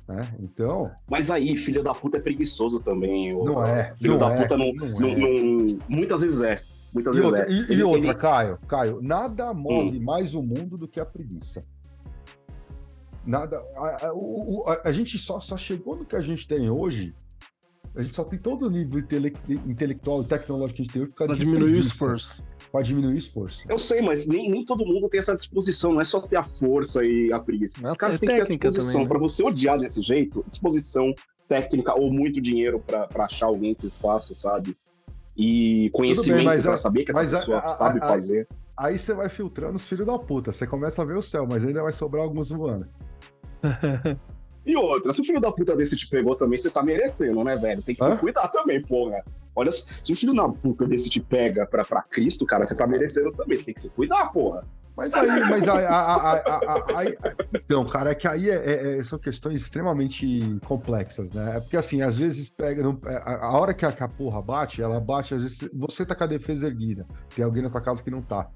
Né? 0.09 0.35
Então, 0.41 0.91
Mas 1.11 1.31
aí, 1.31 1.55
filho 1.57 1.83
da 1.83 1.95
puta 1.95 2.17
é 2.17 2.21
preguiçoso 2.21 2.81
também. 2.81 3.35
o- 3.35 3.45
Não 3.45 3.63
é, 3.65 3.95
Filho 3.95 4.13
não 4.13 4.19
da 4.19 4.35
é, 4.35 4.43
puta 4.43 4.57
não, 4.57 4.71
não 4.73 4.87
é. 5.07 5.17
não- 5.19 5.79
Muitas 5.87 6.23
vezes 6.23 6.41
é. 6.41 6.63
Muitas 6.95 7.15
e 7.15 7.21
vezes 7.21 7.33
outra, 7.35 7.47
é. 7.47 7.53
e- 7.53 7.61
e 7.69 7.73
Ele- 7.73 7.83
outra, 7.83 8.09
ele- 8.11 8.15
Caio, 8.15 8.59
Caio, 8.67 9.01
nada 9.03 9.53
move 9.53 10.01
mais 10.01 10.33
o 10.33 10.43
mundo 10.43 10.77
do 10.79 10.89
que 10.89 10.99
a 10.99 11.05
preguiça. 11.05 11.61
Nada. 13.27 13.63
A, 13.77 14.07
a- 14.07 14.13
o- 14.15 14.65
a- 14.67 14.83
a 14.89 14.93
gente 14.93 15.19
só, 15.19 15.39
só 15.41 15.59
chegou 15.59 15.95
no 15.97 16.07
que 16.07 16.17
a 16.17 16.23
gente 16.23 16.49
tem 16.49 16.71
hoje. 16.71 17.15
A 17.95 18.03
gente 18.03 18.15
só 18.17 18.25
tem 18.25 18.39
todo 18.39 18.67
o 18.67 18.71
nível 18.71 19.01
intele- 19.01 19.37
intelectual 19.67 20.23
e 20.23 20.27
tecnológico 20.27 20.77
que 20.77 20.83
a 20.83 20.85
gente 20.85 20.93
tem 20.95 21.03
hoje 21.03 21.11
por 21.11 21.19
causa 21.19 21.35
de 21.35 21.41
diminuir 21.41 21.75
o 21.75 21.79
esforço. 21.79 22.43
Pra 22.71 22.83
diminuir 22.83 23.15
o 23.15 23.19
esforço. 23.19 23.65
Eu 23.69 23.79
sei, 23.79 24.03
mas 24.03 24.29
nem, 24.29 24.51
nem 24.51 24.65
todo 24.65 24.85
mundo 24.85 25.09
tem 25.09 25.19
essa 25.19 25.35
disposição, 25.37 25.93
não 25.93 26.01
é 26.01 26.05
só 26.05 26.21
ter 26.21 26.37
a 26.37 26.43
força 26.43 27.03
e 27.05 27.33
a 27.33 27.39
preguiça. 27.41 27.79
É, 27.79 27.95
Cara, 27.97 28.13
é 28.13 28.17
você 28.17 28.27
tem 28.27 28.29
que 28.29 28.35
ter 28.37 28.43
a 28.43 28.45
técnica 28.45 28.69
disposição. 28.69 28.93
também, 28.93 29.05
né? 29.05 29.09
Pra 29.09 29.19
você 29.19 29.43
odiar 29.43 29.79
desse 29.79 30.03
jeito, 30.03 30.45
disposição 30.49 31.15
técnica 31.49 31.95
ou 31.99 32.13
muito 32.13 32.41
dinheiro 32.43 32.79
pra 32.79 33.07
pra 33.07 33.25
achar 33.25 33.47
alguém 33.47 33.75
que 33.75 33.89
faça, 33.89 34.35
sabe? 34.35 34.77
E 35.37 35.89
conhecimento 35.95 36.45
mas 36.45 36.63
pra 36.63 36.75
a- 36.75 36.77
saber 36.77 37.05
que 37.05 37.11
essa 37.11 37.21
mas 37.23 37.33
a- 37.33 37.39
pessoa 37.39 37.59
a- 37.59 37.71
sabe 37.71 38.01
a- 38.01 38.05
a- 38.05 38.09
fazer. 38.09 38.47
Aí 38.77 38.99
você 38.99 39.15
vai 39.15 39.29
filtrando 39.31 39.77
os 39.77 39.89
filhos 39.89 40.07
da 40.07 40.19
puta. 40.19 40.53
Você 40.53 40.67
começa 40.67 41.01
a 41.01 41.05
ver 41.05 41.17
o 41.17 41.23
céu, 41.23 41.47
mas 41.51 41.65
ainda 41.65 41.83
vai 41.83 41.93
sobrar 41.93 42.23
alguns 42.23 42.51
voando. 42.51 42.87
E 44.67 44.77
outra, 44.77 45.15
se 45.15 45.23
o 45.23 45.25
filho 45.25 45.41
da 45.41 45.51
puta 45.51 45.75
desse 45.75 45.97
te 45.97 46.07
pegou 46.11 46.37
também, 46.37 46.59
você 46.59 46.69
tá 46.69 46.83
merecendo, 46.83 47.43
né, 47.43 47.57
velho? 47.57 47.81
Tem 47.83 47.95
que 47.95 48.05
Hã? 48.05 48.11
se 48.11 48.17
cuidar 48.19 48.49
também, 48.49 48.83
porra. 48.83 49.25
Olha, 49.59 49.71
se 49.73 50.13
o 50.13 50.17
filho 50.17 50.35
da 50.35 50.49
puta 50.49 50.87
desse 50.87 51.11
te 51.11 51.21
pega 51.21 51.67
pra, 51.67 51.85
pra 51.85 52.03
Cristo, 52.03 52.47
cara, 52.47 52.65
você 52.65 52.77
tá 52.77 52.87
merecendo 52.87 53.33
também. 53.33 53.59
Você 53.59 53.65
tem 53.67 53.75
que 53.75 53.83
se 53.83 53.91
cuidar, 53.91 54.29
porra. 54.33 54.61
Mas 54.97 55.15
aí, 55.15 55.29
mas 55.49 55.69
aí, 55.69 55.85
então, 57.55 57.85
cara, 57.87 58.11
é 58.11 58.15
que 58.15 58.27
aí 58.27 58.51
é- 58.51 58.55
é- 58.55 58.99
é- 58.99 59.05
são 59.05 59.19
questões 59.19 59.63
extremamente 59.63 60.59
complexas, 60.67 61.33
né? 61.33 61.57
É 61.57 61.61
porque 61.61 61.77
assim, 61.77 62.03
às 62.03 62.17
vezes 62.17 62.51
pega, 62.51 62.83
não- 62.83 62.99
é, 63.07 63.17
a, 63.17 63.47
a 63.47 63.53
hora 63.59 63.73
que 63.75 63.87
a, 63.87 63.93
que 63.93 64.03
a 64.03 64.09
porra 64.09 64.43
bate, 64.43 64.83
ela 64.83 64.99
bate, 64.99 65.35
às 65.35 65.43
vezes 65.43 65.69
você 65.73 66.05
tá 66.05 66.15
com 66.17 66.25
a 66.25 66.27
defesa 66.27 66.67
erguida, 66.67 67.07
tem 67.35 67.45
alguém 67.45 67.63
na 67.63 67.71
tua 67.71 67.81
casa 67.81 68.03
que 68.03 68.11
não 68.11 68.23
tá. 68.23 68.49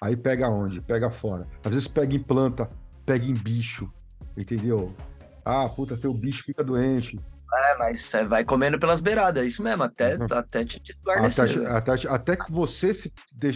Aí 0.00 0.16
pega 0.16 0.48
onde? 0.48 0.80
Pega 0.82 1.10
fora. 1.10 1.46
Às 1.64 1.72
vezes 1.72 1.88
pega 1.88 2.14
em 2.14 2.22
planta, 2.22 2.68
pega 3.06 3.24
em 3.26 3.34
bicho, 3.34 3.90
entendeu? 4.36 4.94
Ah, 5.44 5.68
puta, 5.68 5.96
teu 5.96 6.12
bicho 6.12 6.44
fica 6.44 6.62
doente. 6.62 7.18
É, 7.50 7.78
mas 7.78 8.02
você 8.02 8.24
vai 8.24 8.44
comendo 8.44 8.78
pelas 8.78 9.00
beiradas, 9.00 9.42
é 9.42 9.46
isso 9.46 9.62
mesmo, 9.62 9.82
até, 9.82 10.16
Uhum. 10.16 10.26
até 10.32 10.64
te 10.64 10.76
Até, 10.76 10.92
desguarnecer. 10.92 11.60
né? 11.62 11.70
até, 11.70 11.92
até 12.08 12.36
que 12.36 12.52
você 12.52 12.92
se 12.92 13.12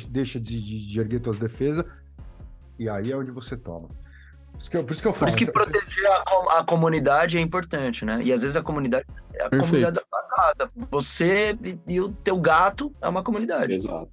deixa, 0.09 0.41
de, 0.41 0.63
de, 0.63 0.89
de 0.89 0.99
erguer 1.01 1.21
tuas 1.21 1.39
defesas, 1.39 1.85
e 2.79 2.89
aí 2.89 3.13
é 3.13 3.17
onde 3.17 3.31
você 3.31 3.57
toma. 3.57 3.89
Por 3.89 4.59
isso 4.59 4.71
que 4.71 4.77
eu, 4.77 4.85
por 4.85 4.93
isso 4.93 5.03
que 5.03 5.09
eu 5.09 5.13
Por 5.13 5.19
falo. 5.19 5.29
isso 5.29 5.39
que 5.39 5.51
proteger 5.53 6.07
a, 6.07 6.59
a 6.61 6.65
comunidade 6.65 7.37
é 7.37 7.41
importante, 7.41 8.05
né? 8.05 8.21
E 8.23 8.33
às 8.33 8.43
vezes 8.43 8.57
a 8.57 8.63
comunidade 8.63 9.05
é 9.35 9.43
a 9.45 9.49
Perfeito. 9.51 9.65
comunidade 9.65 9.95
da 9.97 10.03
sua 10.09 10.23
casa. 10.37 10.69
Você 10.91 11.55
e- 11.65 11.79
e 11.87 12.01
o 12.01 12.13
teu 12.13 12.39
gato 12.39 12.93
é 13.01 13.09
uma 13.09 13.23
comunidade. 13.23 13.73
Exato. 13.75 14.09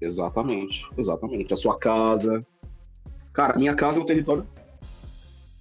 Exatamente. 0.00 0.86
Exatamente. 0.98 1.54
A 1.54 1.56
sua 1.56 1.78
casa. 1.78 2.40
Cara, 3.32 3.56
minha 3.56 3.74
casa 3.74 3.98
é 3.98 4.02
um 4.02 4.06
território. 4.06 4.44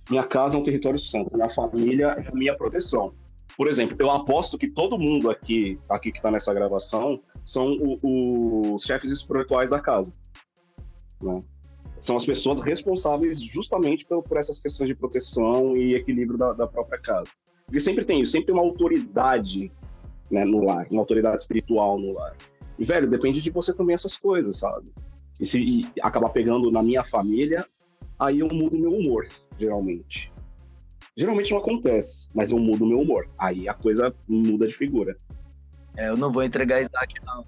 Minha 0.09 0.23
casa 0.23 0.57
é 0.57 0.59
um 0.59 0.63
território 0.63 0.97
santo. 0.99 1.33
Minha 1.35 1.49
família 1.49 2.15
é 2.17 2.27
a 2.27 2.35
minha 2.35 2.55
proteção. 2.57 3.13
Por 3.57 3.67
exemplo, 3.67 3.95
eu 3.99 4.09
aposto 4.09 4.57
que 4.57 4.67
todo 4.67 4.97
mundo 4.97 5.29
aqui, 5.29 5.79
aqui 5.89 6.11
que 6.11 6.21
tá 6.21 6.31
nessa 6.31 6.53
gravação 6.53 7.21
são 7.43 7.75
os 8.03 8.83
chefes 8.83 9.11
espirituais 9.11 9.69
da 9.69 9.79
casa. 9.79 10.13
né? 11.21 11.41
São 11.99 12.17
as 12.17 12.25
pessoas 12.25 12.61
responsáveis 12.61 13.41
justamente 13.41 14.05
por, 14.05 14.23
por 14.23 14.37
essas 14.37 14.59
questões 14.59 14.87
de 14.87 14.95
proteção 14.95 15.75
e 15.77 15.93
equilíbrio 15.93 16.37
da, 16.37 16.53
da 16.53 16.67
própria 16.67 16.99
casa. 16.99 17.29
Porque 17.65 17.79
sempre 17.79 18.03
tem 18.03 18.21
isso, 18.21 18.31
sempre 18.31 18.47
tem 18.47 18.55
uma 18.55 18.63
autoridade 18.63 19.71
né, 20.31 20.43
no 20.45 20.63
lar, 20.63 20.87
uma 20.91 21.01
autoridade 21.01 21.41
espiritual 21.41 21.99
no 21.99 22.13
lar. 22.13 22.35
E, 22.79 22.85
velho, 22.85 23.07
depende 23.07 23.41
de 23.41 23.51
você 23.51 23.73
também 23.73 23.93
essas 23.93 24.17
coisas, 24.17 24.57
sabe? 24.57 24.91
E 25.39 25.45
se 25.45 25.87
acabar 26.01 26.29
pegando 26.29 26.71
na 26.71 26.81
minha 26.81 27.03
família, 27.03 27.65
aí 28.17 28.39
eu 28.39 28.47
mudo 28.47 28.77
meu 28.77 28.91
humor, 28.91 29.27
geralmente. 29.59 30.31
Geralmente 31.17 31.51
não 31.51 31.59
acontece, 31.59 32.27
mas 32.33 32.51
eu 32.51 32.57
mudo 32.59 32.85
meu 32.85 32.99
humor. 33.01 33.25
Aí 33.37 33.67
a 33.67 33.73
coisa 33.73 34.13
muda 34.27 34.67
de 34.67 34.73
figura. 34.73 35.15
É, 35.97 36.07
eu 36.09 36.15
não 36.17 36.31
vou 36.31 36.41
entregar 36.43 36.81
Isaac, 36.81 37.13
não. 37.25 37.43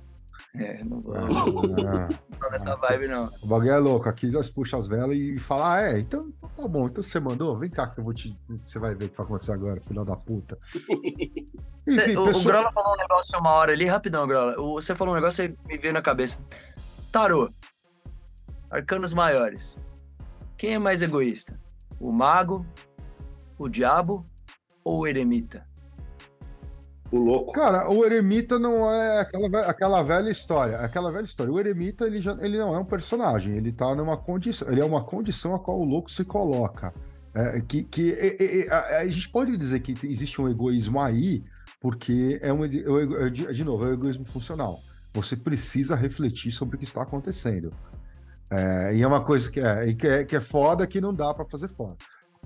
É, 0.56 0.84
não 0.84 1.02
vou. 1.02 1.16
Ah, 1.16 2.10
Não 2.30 2.40
tô 2.40 2.50
nessa 2.52 2.76
vibe, 2.76 3.08
não. 3.08 3.32
o 3.42 3.48
bagulho 3.48 3.72
é 3.72 3.78
louco. 3.80 4.08
Aqui 4.08 4.28
nós 4.28 4.50
puxa 4.50 4.78
as 4.78 4.86
velas 4.86 5.18
e 5.18 5.36
fala: 5.40 5.78
Ah, 5.78 5.82
é, 5.82 6.00
então, 6.00 6.22
então 6.38 6.50
tá 6.50 6.68
bom. 6.68 6.86
Então 6.86 7.02
você 7.02 7.20
mandou? 7.20 7.58
Vem 7.58 7.70
cá 7.72 7.88
que 7.88 8.00
eu 8.00 8.04
vou 8.04 8.14
te. 8.14 8.36
Você 8.64 8.78
vai 8.78 8.94
ver 8.94 9.06
o 9.06 9.10
que 9.10 9.18
vai 9.18 9.26
acontecer 9.26 9.54
agora, 9.54 9.82
filho 9.82 10.04
da 10.06 10.16
puta. 10.16 10.58
Enfim, 11.88 12.02
Cê- 12.12 12.18
o, 12.18 12.22
o 12.22 12.26
pessoal- 12.26 12.44
Grola 12.46 12.72
falou 12.72 12.94
um 12.94 12.98
negócio 12.98 13.40
uma 13.40 13.52
hora 13.52 13.72
ali, 13.72 13.86
rapidão, 13.86 14.28
Grola. 14.28 14.60
O- 14.60 14.74
Você 14.80 14.94
falou 14.94 15.14
um 15.14 15.18
negócio 15.18 15.44
e 15.46 15.58
me 15.68 15.78
veio 15.78 15.94
na 15.94 16.02
cabeça. 16.04 16.38
Tarô. 17.12 17.50
Arcanos 18.70 19.14
maiores. 19.14 19.76
Quem 20.58 20.76
é 20.76 20.80
mais 20.80 21.02
egoísta? 21.02 21.60
O 22.00 22.12
mago, 22.12 22.64
o 23.64 23.70
diabo 23.70 24.26
ou 24.84 25.00
o 25.02 25.08
eremita? 25.08 25.66
O 27.12 27.20
louco. 27.20 27.54
Cara, 27.54 27.90
o 27.92 28.04
eremita 28.04 28.58
não 28.58 28.92
é 28.92 29.20
aquela, 29.22 29.60
aquela 29.62 30.02
velha 30.02 30.32
história. 30.32 30.78
Aquela 30.78 31.12
velha 31.12 31.26
história. 31.26 31.54
O 31.54 31.60
eremita, 31.60 32.06
ele, 32.06 32.20
já, 32.20 32.36
ele 32.42 32.58
não 32.58 32.74
é 32.74 32.80
um 32.80 32.86
personagem. 32.86 33.56
Ele 33.56 33.72
tá 33.72 33.94
numa 33.94 34.18
condição. 34.18 34.68
Ele 34.72 34.82
é 34.82 34.86
uma 34.86 35.04
condição 35.04 35.54
a 35.54 35.60
qual 35.60 35.80
o 35.80 35.84
louco 35.84 36.12
se 36.12 36.26
coloca. 36.26 36.92
É, 37.36 37.62
que 37.62 37.84
que 37.84 38.14
é- 38.14 38.44
é- 38.44 38.60
é- 38.62 38.72
a, 38.72 38.98
a 39.02 39.08
gente 39.08 39.30
pode 39.30 39.56
dizer 39.58 39.80
que 39.82 39.96
existe 40.08 40.42
um 40.42 40.48
egoísmo 40.48 41.00
aí, 41.00 41.44
porque 41.80 42.40
é 42.42 42.52
um. 42.52 42.64
é 42.64 43.28
é 43.28 43.30
de, 43.30 43.54
de 43.54 43.64
novo, 43.64 43.86
é 43.86 43.90
o 43.90 43.94
egoísmo 43.94 44.26
funcional. 44.26 44.80
Você 45.14 45.36
precisa 45.36 45.96
refletir 45.96 46.52
sobre 46.52 46.76
o 46.76 46.80
que 46.80 46.86
está 46.86 47.04
acontecendo. 47.04 47.70
É, 48.50 48.96
e 48.96 49.02
é 49.04 49.08
uma 49.08 49.24
coisa 49.24 49.52
que 49.52 49.60
é, 49.60 49.94
que 49.94 50.08
é, 50.08 50.24
que 50.24 50.36
é 50.36 50.40
foda 50.40 50.88
que 50.88 51.00
não 51.00 51.14
dá 51.14 51.34
para 51.34 51.46
fazer 51.46 51.68
fora. 51.68 51.96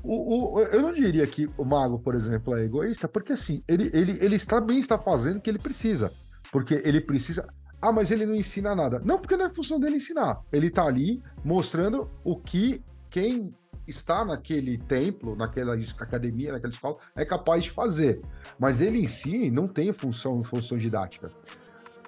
O, 0.03 0.55
o- 0.55 0.61
eu 0.61 0.81
não 0.81 0.93
diria 0.93 1.25
que 1.27 1.47
o 1.57 1.65
mago, 1.65 1.99
por 1.99 2.15
exemplo, 2.15 2.55
é 2.55 2.63
egoísta, 2.65 3.07
porque 3.07 3.33
assim, 3.33 3.61
ele, 3.67 3.89
ele, 3.93 4.17
ele 4.21 4.35
está 4.35 4.61
bem 4.61 4.79
está 4.79 4.97
fazendo 4.97 5.37
o 5.37 5.41
que 5.41 5.49
ele 5.49 5.59
precisa. 5.59 6.11
Porque 6.51 6.81
ele 6.85 7.01
precisa. 7.01 7.45
Ah, 7.81 7.91
mas 7.91 8.09
ele 8.09 8.25
não 8.25 8.33
ensina 8.35 8.73
nada. 8.75 8.99
Não, 9.03 9.19
porque 9.19 9.35
não 9.35 9.45
é 9.45 9.49
função 9.53 9.79
dele 9.79 9.97
ensinar. 9.97 10.41
Ele 10.51 10.67
está 10.67 10.85
ali 10.85 11.21
mostrando 11.43 12.09
o 12.23 12.35
que 12.35 12.81
quem 13.11 13.49
está 13.87 14.25
naquele 14.25 14.77
templo, 14.77 15.35
naquela 15.35 15.73
academia, 15.99 16.51
naquela 16.53 16.73
escola, 16.73 16.97
é 17.15 17.23
capaz 17.25 17.63
de 17.65 17.71
fazer. 17.71 18.19
Mas 18.59 18.81
ele 18.81 18.99
em 18.99 19.07
si 19.07 19.49
não 19.51 19.67
tem 19.67 19.91
função, 19.93 20.41
função 20.43 20.77
didática. 20.77 21.31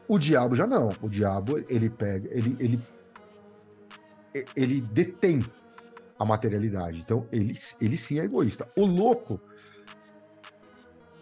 O 0.07 0.17
diabo 0.17 0.55
já 0.55 0.65
não. 0.65 0.91
O 1.01 1.07
diabo, 1.09 1.59
ele 1.69 1.89
pega, 1.89 2.27
ele, 2.31 2.55
ele, 2.59 2.81
ele 4.55 4.81
detém 4.81 5.45
a 6.19 6.25
materialidade. 6.25 6.99
Então, 6.99 7.25
ele, 7.31 7.53
ele 7.81 7.95
sim 7.97 8.19
é 8.19 8.25
egoísta. 8.25 8.69
O 8.75 8.85
louco, 8.85 9.39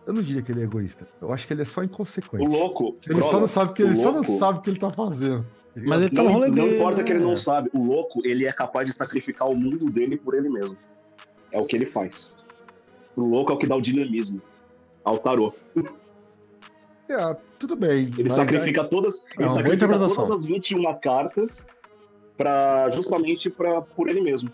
eu 0.06 0.14
não 0.14 0.22
diria 0.22 0.42
que 0.42 0.52
ele 0.52 0.62
é 0.62 0.64
egoísta. 0.64 1.08
Eu 1.22 1.32
acho 1.32 1.46
que 1.46 1.54
ele 1.54 1.62
é 1.62 1.66
só 1.66 1.82
O 1.82 1.84
inconsequente. 1.84 2.44
louco. 2.46 2.96
Ele 3.08 3.22
só 3.22 3.40
não 3.40 3.48
sabe 3.48 3.74
que 3.74 3.84
o 3.84 3.88
ele 3.88 3.96
só 3.96 4.06
não 4.12 4.22
louco- 4.22 4.38
sabe 4.40 4.60
o 4.60 4.62
que 4.62 4.70
ele 4.72 4.80
tá 4.80 4.90
fazendo. 4.90 5.46
Mas 5.76 6.02
ele 6.02 6.10
tá 6.10 6.24
Não, 6.24 6.32
rolê 6.34 6.50
não 6.50 6.68
importa 6.68 7.04
que 7.04 7.12
ele 7.12 7.20
né? 7.20 7.26
não 7.26 7.38
sabe. 7.38 7.70
O 7.72 7.84
louco, 7.84 8.22
ele 8.26 8.46
é 8.46 8.52
capaz 8.52 8.90
de 8.90 8.96
sacrificar 8.96 9.48
o 9.48 9.56
mundo 9.56 9.92
dele 9.92 10.18
por 10.18 10.34
ele 10.34 10.50
mesmo. 10.50 10.78
É 11.52 11.60
o 11.62 11.66
que 11.66 11.76
ele 11.76 11.86
faz. 11.86 12.36
O 13.16 13.22
louco 13.22 13.52
é 13.52 13.56
o 13.56 13.58
que 13.60 13.68
dá 13.68 13.76
o 13.76 13.82
dinamismo 13.82 14.42
ao 15.04 15.20
tarô. 15.20 15.54
É, 17.10 17.38
tudo 17.60 17.76
bem. 17.76 18.12
Ele 18.18 18.30
sacrifica 18.30 18.84
todas, 18.84 19.20
É 19.22 19.26
ele 19.38 19.46
boa 19.46 19.50
sacrifica 19.52 19.88
todas 20.00 20.32
as 20.32 20.46
21 20.46 21.00
cartas 21.00 21.74
para 22.38 22.90
justamente 22.92 23.50
para 23.50 23.82
por 23.82 24.08
ele 24.08 24.22
mesmo. 24.22 24.50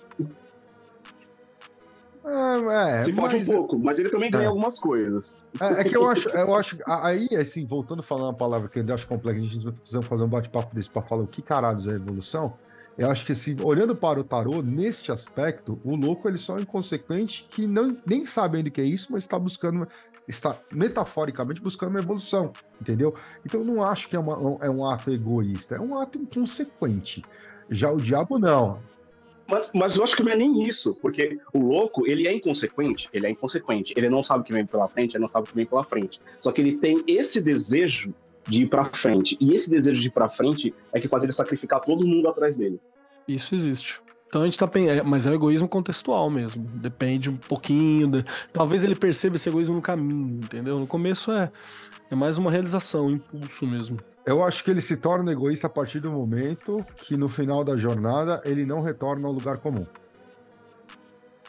É, 2.26 3.00
é, 3.00 3.02
Se 3.02 3.12
fode 3.12 3.36
um 3.36 3.46
pouco, 3.46 3.78
mas 3.78 4.00
ele 4.00 4.10
também 4.10 4.32
ganha 4.32 4.46
É. 4.46 4.48
algumas 4.48 4.80
coisas. 4.80 5.46
É, 5.60 5.82
é 5.82 5.84
que 5.84 5.96
eu 5.98 6.08
acho, 6.08 6.30
eu 6.30 6.56
acho, 6.56 6.78
a- 6.86 7.08
aí, 7.08 7.28
assim, 7.38 7.66
voltando 7.66 8.00
a 8.00 8.04
falar 8.04 8.28
uma 8.28 8.34
palavra 8.34 8.70
que 8.70 8.80
eu 8.80 8.94
acho 8.94 9.06
complexa, 9.06 9.40
a 9.42 9.44
gente 9.44 9.72
precisa 9.74 10.02
fazer 10.02 10.24
um 10.24 10.30
bate-papo 10.30 10.74
desse 10.74 10.90
para 10.90 11.02
falar 11.02 11.24
o 11.24 11.28
que 11.28 11.42
caralhos 11.42 11.86
é 11.86 11.92
evolução. 11.92 12.54
Eu 12.98 13.10
acho 13.10 13.26
que, 13.26 13.34
assim, 13.34 13.58
olhando 13.62 13.94
para 13.94 14.20
o 14.22 14.24
tarô, 14.24 14.62
neste 14.62 15.12
aspecto, 15.12 15.82
o 15.84 15.96
louco 15.98 16.28
ele 16.30 16.38
só 16.38 16.58
é 16.58 16.62
inconsequente 16.62 17.46
que 17.52 17.68
não, 17.68 17.98
nem 18.06 18.26
sabe 18.26 18.58
ainda 18.58 18.70
o 18.70 18.72
que 18.72 18.80
é 18.80 18.86
isso, 18.86 19.08
mas 19.12 19.24
está 19.24 19.38
buscando, 19.38 19.86
está 20.26 20.58
metaforicamente 20.72 21.60
buscando 21.60 21.90
uma 21.90 22.00
evolução, 22.00 22.54
entendeu? 22.80 23.14
Então 23.46 23.60
eu 23.62 23.66
não 23.66 23.84
acho 23.84 24.08
que 24.08 24.16
é, 24.16 24.20
uma- 24.20 24.58
é 24.62 24.70
um 24.70 24.86
ato 24.86 25.12
egoísta, 25.12 25.76
é 25.76 25.80
um 25.82 25.98
ato 25.98 26.20
inconsequente. 26.20 27.22
Já 27.74 27.92
o 27.92 27.98
diabo 28.00 28.38
não. 28.40 28.80
Mas, 29.48 29.70
mas 29.74 29.96
eu 29.98 30.04
acho 30.04 30.16
que 30.16 30.24
não 30.24 30.32
é 30.32 30.36
nem 30.38 30.64
isso, 30.64 30.96
porque 31.02 31.38
o 31.54 31.60
louco, 31.60 32.08
ele 32.08 32.28
é 32.28 32.34
inconsequente, 32.34 33.10
ele 33.14 33.28
é 33.28 33.30
inconsequente. 33.30 33.94
Ele 33.98 34.10
não 34.10 34.24
sabe 34.24 34.42
o 34.42 34.44
que 34.46 34.54
vem 34.54 34.66
pela 34.66 34.88
frente, 34.88 35.16
ele 35.16 35.22
não 35.24 35.30
sabe 35.30 35.46
o 35.46 35.50
que 35.50 35.56
vem 35.56 35.66
pela 35.66 35.84
frente. 35.84 36.22
Só 36.40 36.52
que 36.52 36.62
ele 36.62 36.78
tem 36.78 37.04
esse 37.08 37.42
desejo 37.42 38.14
de 38.48 38.64
ir 38.64 38.68
pra 38.68 38.86
frente. 38.86 39.38
E 39.42 39.54
esse 39.54 39.70
desejo 39.70 40.02
de 40.02 40.08
ir 40.08 40.12
pra 40.12 40.30
frente 40.30 40.74
é 40.94 41.00
que 41.00 41.08
faz 41.08 41.24
ele 41.24 41.34
sacrificar 41.34 41.82
todo 41.82 42.08
mundo 42.08 42.28
atrás 42.30 42.58
dele. 42.58 42.80
Isso 43.28 43.54
existe. 43.54 44.02
Então 44.28 44.42
a 44.42 44.46
gente 44.46 44.58
tá 44.58 44.68
pen- 44.68 44.90
é, 44.90 45.04
mas 45.04 45.28
é 45.28 45.32
o 45.32 45.34
egoísmo 45.36 45.68
contextual 45.68 46.30
mesmo. 46.30 46.64
Depende 46.76 47.30
um 47.30 47.38
pouquinho. 47.38 48.08
de- 48.10 48.26
Talvez 48.52 48.84
ele 48.84 48.96
perceba 48.96 49.36
esse 49.36 49.48
egoísmo 49.50 49.76
no 49.76 49.82
caminho, 49.82 50.40
entendeu? 50.44 50.80
No 50.80 50.88
começo 50.88 51.32
é, 51.32 51.52
é 52.10 52.16
mais 52.16 52.38
uma 52.38 52.50
realização, 52.50 53.08
um 53.08 53.12
impulso 53.12 53.68
mesmo. 53.68 54.00
Eu 54.26 54.44
acho 54.44 54.64
que 54.64 54.72
ele 54.72 54.82
se 54.82 54.96
torna 54.98 55.32
egoísta 55.32 55.68
a 55.68 55.70
partir 55.70 56.00
do 56.00 56.10
momento 56.12 56.86
que 56.98 57.18
no 57.18 57.28
final 57.28 57.64
da 57.64 57.76
jornada 57.76 58.42
ele 58.46 58.66
não 58.66 58.82
retorna 58.82 59.28
ao 59.28 59.34
lugar 59.34 59.58
comum. 59.58 59.86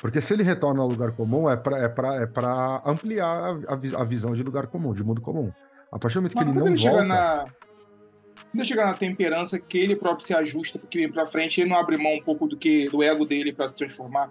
Porque 0.01 0.21
se 0.21 0.35
ele 0.35 0.43
retorna 0.43 0.83
ao 0.83 0.89
lugar 0.89 1.13
comum 1.13 1.49
é 1.49 1.57
para 1.57 1.79
é 1.79 1.89
pra, 1.89 2.15
é 2.17 2.27
pra 2.27 2.83
ampliar 2.85 3.27
a, 3.69 3.73
a 3.73 3.77
vi- 3.77 3.95
a 3.95 4.05
visão 4.05 4.35
de 4.35 4.43
lugar 4.43 4.67
comum, 4.67 4.93
de 4.93 5.05
mundo 5.05 5.21
comum. 5.21 5.51
A 5.91 5.99
partir 5.99 6.17
do 6.17 6.23
momento 6.23 6.33
que 6.33 6.45
Mas 6.45 6.47
ele 6.47 6.55
quando 6.55 6.65
não 6.65 6.73
ele 6.73 6.79
chega 6.79 6.93
volta, 6.95 7.07
na. 7.09 7.45
Quando 7.45 8.61
ele 8.61 8.65
chega 8.65 8.85
na 8.87 8.95
temperança 8.95 9.59
que 9.61 9.79
ele 9.79 9.97
próprio 9.97 10.27
se 10.27 10.35
ajusta 10.35 10.79
porque 10.79 10.99
vem 10.99 11.11
pra 11.11 11.27
frente, 11.27 11.61
ele 11.61 11.71
não 11.71 11.79
abre 11.79 11.97
mão 11.97 12.13
um 12.15 12.23
pouco 12.23 12.47
do 12.49 12.57
que 12.57 12.89
do 12.91 13.03
ego 13.03 13.25
dele 13.25 13.53
pra 13.53 13.69
se 13.69 13.77
transformar. 13.77 14.31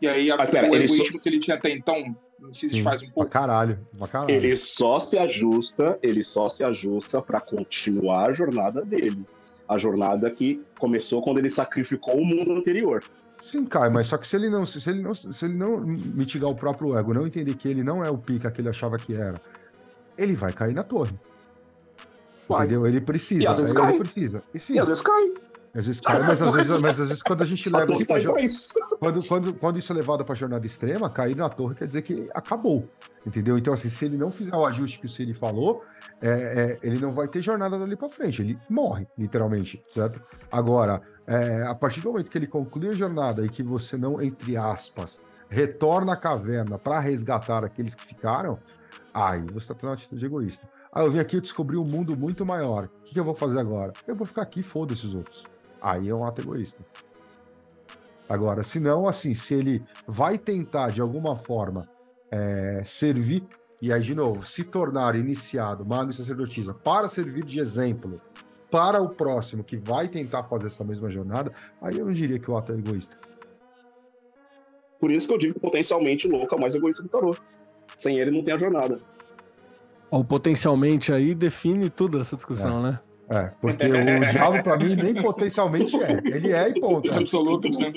E 0.00 0.08
aí 0.08 0.30
a, 0.30 0.34
Ah, 0.36 0.46
pera, 0.46 0.68
o 0.68 0.74
ele 0.74 0.84
egoísmo 0.84 1.20
que 1.20 1.28
ele 1.28 1.38
tinha 1.38 1.56
até 1.56 1.70
então 1.70 2.16
se 2.52 2.68
sim, 2.68 2.76
desfaz 2.76 3.02
um 3.02 3.06
pra 3.06 3.14
pouco. 3.14 3.30
caralho, 3.30 3.78
pra 3.98 4.08
caralho. 4.08 4.30
Ele 4.30 4.56
só 4.56 4.98
se 4.98 5.18
ajusta, 5.18 5.98
ele 6.02 6.22
só 6.24 6.48
se 6.48 6.64
ajusta 6.64 7.20
pra 7.20 7.40
continuar 7.40 8.30
a 8.30 8.32
jornada 8.32 8.84
dele. 8.84 9.24
A 9.68 9.76
jornada 9.78 10.30
que 10.30 10.62
começou 10.78 11.22
quando 11.22 11.38
ele 11.38 11.50
sacrificou 11.50 12.16
o 12.16 12.24
mundo 12.24 12.52
anterior. 12.52 13.02
Sim, 13.42 13.64
Caio, 13.64 13.92
mas 13.92 14.06
só 14.06 14.16
que 14.16 14.26
se 14.26 14.36
ele 14.36 14.48
não 14.48 14.64
se 14.64 14.88
ele 14.88 15.02
não 15.02 15.14
se 15.14 15.44
ele 15.44 15.54
não 15.54 15.80
mitigar 15.80 16.48
o 16.48 16.54
próprio 16.54 16.96
ego, 16.96 17.12
não 17.12 17.26
entender 17.26 17.54
que 17.54 17.68
ele 17.68 17.82
não 17.82 18.04
é 18.04 18.10
o 18.10 18.16
pica 18.18 18.50
que 18.50 18.60
ele 18.60 18.68
achava 18.68 18.98
que 18.98 19.14
era, 19.14 19.40
ele 20.16 20.34
vai 20.34 20.52
cair 20.52 20.74
na 20.74 20.82
torre. 20.84 21.12
Vai. 22.48 22.66
Entendeu? 22.66 22.86
Ele 22.86 23.00
precisa, 23.00 23.42
E 23.42 23.46
às 23.46 23.58
vezes 23.58 23.74
ele 23.74 23.84
cai. 23.84 23.98
precisa. 23.98 24.42
E 24.54 24.60
sim, 24.60 24.74
E 24.74 24.78
às 24.78 24.88
vezes 24.88 25.02
cai. 25.02 25.31
Às 25.74 25.86
vezes 25.86 26.00
cai, 26.00 26.20
mas 26.22 26.42
às 26.42 26.52
vezes, 26.52 26.80
mas 26.80 27.00
às 27.00 27.08
vezes 27.08 27.22
quando 27.22 27.42
a 27.42 27.46
gente 27.46 27.74
A 27.74 27.78
leva 27.78 27.92
isso 27.94 28.06
pra 28.06 28.18
jo- 28.18 28.36
isso. 28.38 28.74
Quando, 28.98 29.26
quando, 29.26 29.54
quando 29.54 29.78
isso 29.78 29.92
é 29.92 29.96
levado 29.96 30.24
para 30.24 30.34
jornada 30.34 30.66
extrema, 30.66 31.08
cair 31.08 31.34
na 31.34 31.48
torre 31.48 31.74
quer 31.74 31.86
dizer 31.86 32.02
que 32.02 32.28
acabou. 32.34 32.88
Entendeu? 33.26 33.56
Então, 33.56 33.72
assim, 33.72 33.88
se 33.88 34.04
ele 34.04 34.16
não 34.16 34.30
fizer 34.30 34.54
o 34.54 34.66
ajuste 34.66 34.98
que 34.98 35.06
o 35.06 35.08
Siri 35.08 35.32
falou, 35.32 35.82
é, 36.20 36.28
é, 36.82 36.86
ele 36.86 36.98
não 36.98 37.12
vai 37.12 37.26
ter 37.28 37.40
jornada 37.40 37.78
dali 37.78 37.96
para 37.96 38.08
frente. 38.08 38.42
Ele 38.42 38.58
morre, 38.68 39.06
literalmente, 39.16 39.82
certo? 39.88 40.20
Agora, 40.50 41.00
é, 41.26 41.62
a 41.62 41.74
partir 41.74 42.00
do 42.00 42.10
momento 42.10 42.30
que 42.30 42.36
ele 42.36 42.46
conclui 42.48 42.88
a 42.90 42.94
jornada 42.94 43.44
e 43.44 43.48
que 43.48 43.62
você 43.62 43.96
não, 43.96 44.20
entre 44.20 44.56
aspas, 44.56 45.22
retorna 45.48 46.12
à 46.14 46.16
caverna 46.16 46.78
para 46.78 46.98
resgatar 46.98 47.64
aqueles 47.64 47.94
que 47.94 48.04
ficaram, 48.04 48.58
aí 49.14 49.40
você 49.52 49.58
está 49.58 49.74
tendo 49.74 49.88
uma 49.88 49.94
atitude 49.94 50.24
egoísta. 50.26 50.68
Ah, 50.92 51.02
eu 51.04 51.10
vim 51.10 51.20
aqui 51.20 51.36
e 51.36 51.40
descobri 51.40 51.76
um 51.76 51.84
mundo 51.84 52.14
muito 52.16 52.44
maior. 52.44 52.84
O 52.84 53.04
que, 53.04 53.14
que 53.14 53.20
eu 53.20 53.24
vou 53.24 53.34
fazer 53.34 53.58
agora? 53.60 53.92
Eu 54.06 54.14
vou 54.14 54.26
ficar 54.26 54.42
aqui 54.42 54.60
e 54.60 54.62
foda-se 54.62 55.06
os 55.06 55.14
outros. 55.14 55.44
Aí 55.82 56.08
é 56.08 56.14
um 56.14 56.24
ato 56.24 56.40
egoísta. 56.40 56.86
Agora, 58.28 58.62
se 58.62 58.78
não, 58.78 59.08
assim, 59.08 59.34
se 59.34 59.52
ele 59.52 59.84
vai 60.06 60.38
tentar 60.38 60.90
de 60.90 61.00
alguma 61.00 61.34
forma 61.36 61.88
é, 62.30 62.82
servir, 62.86 63.44
e 63.80 63.92
aí, 63.92 64.00
de 64.00 64.14
novo, 64.14 64.46
se 64.46 64.62
tornar 64.62 65.16
iniciado, 65.16 65.84
mago 65.84 66.10
e 66.10 66.14
sacerdotisa, 66.14 66.72
para 66.72 67.08
servir 67.08 67.44
de 67.44 67.58
exemplo 67.58 68.20
para 68.70 69.02
o 69.02 69.10
próximo 69.10 69.64
que 69.64 69.76
vai 69.76 70.08
tentar 70.08 70.44
fazer 70.44 70.68
essa 70.68 70.84
mesma 70.84 71.10
jornada, 71.10 71.52
aí 71.80 71.98
eu 71.98 72.06
não 72.06 72.12
diria 72.12 72.38
que 72.38 72.48
o 72.48 72.56
ato 72.56 72.72
é 72.72 72.76
egoísta. 72.76 73.16
Por 75.00 75.10
isso 75.10 75.26
que 75.26 75.34
eu 75.34 75.38
digo 75.38 75.54
que 75.54 75.60
potencialmente 75.60 76.28
o 76.28 76.30
louco 76.30 76.54
é 76.54 76.56
o 76.56 76.60
mais 76.60 76.76
egoísta 76.76 77.02
do 77.02 77.08
tarô. 77.08 77.36
Sem 77.98 78.18
ele 78.18 78.30
não 78.30 78.42
tem 78.42 78.54
a 78.54 78.56
jornada. 78.56 79.00
O 80.08 80.24
potencialmente 80.24 81.12
aí 81.12 81.34
define 81.34 81.90
tudo 81.90 82.20
essa 82.20 82.36
discussão, 82.36 82.80
né? 82.80 83.00
É, 83.34 83.50
porque 83.60 83.86
o 83.86 84.30
diabo, 84.30 84.62
para 84.62 84.76
mim, 84.76 84.94
nem 84.94 85.14
potencialmente 85.22 85.96
é. 86.02 86.20
Ele 86.24 86.52
é 86.52 86.68
e 86.68 86.78
ponto. 86.80 87.10
Absoluto, 87.12 87.68
né? 87.78 87.92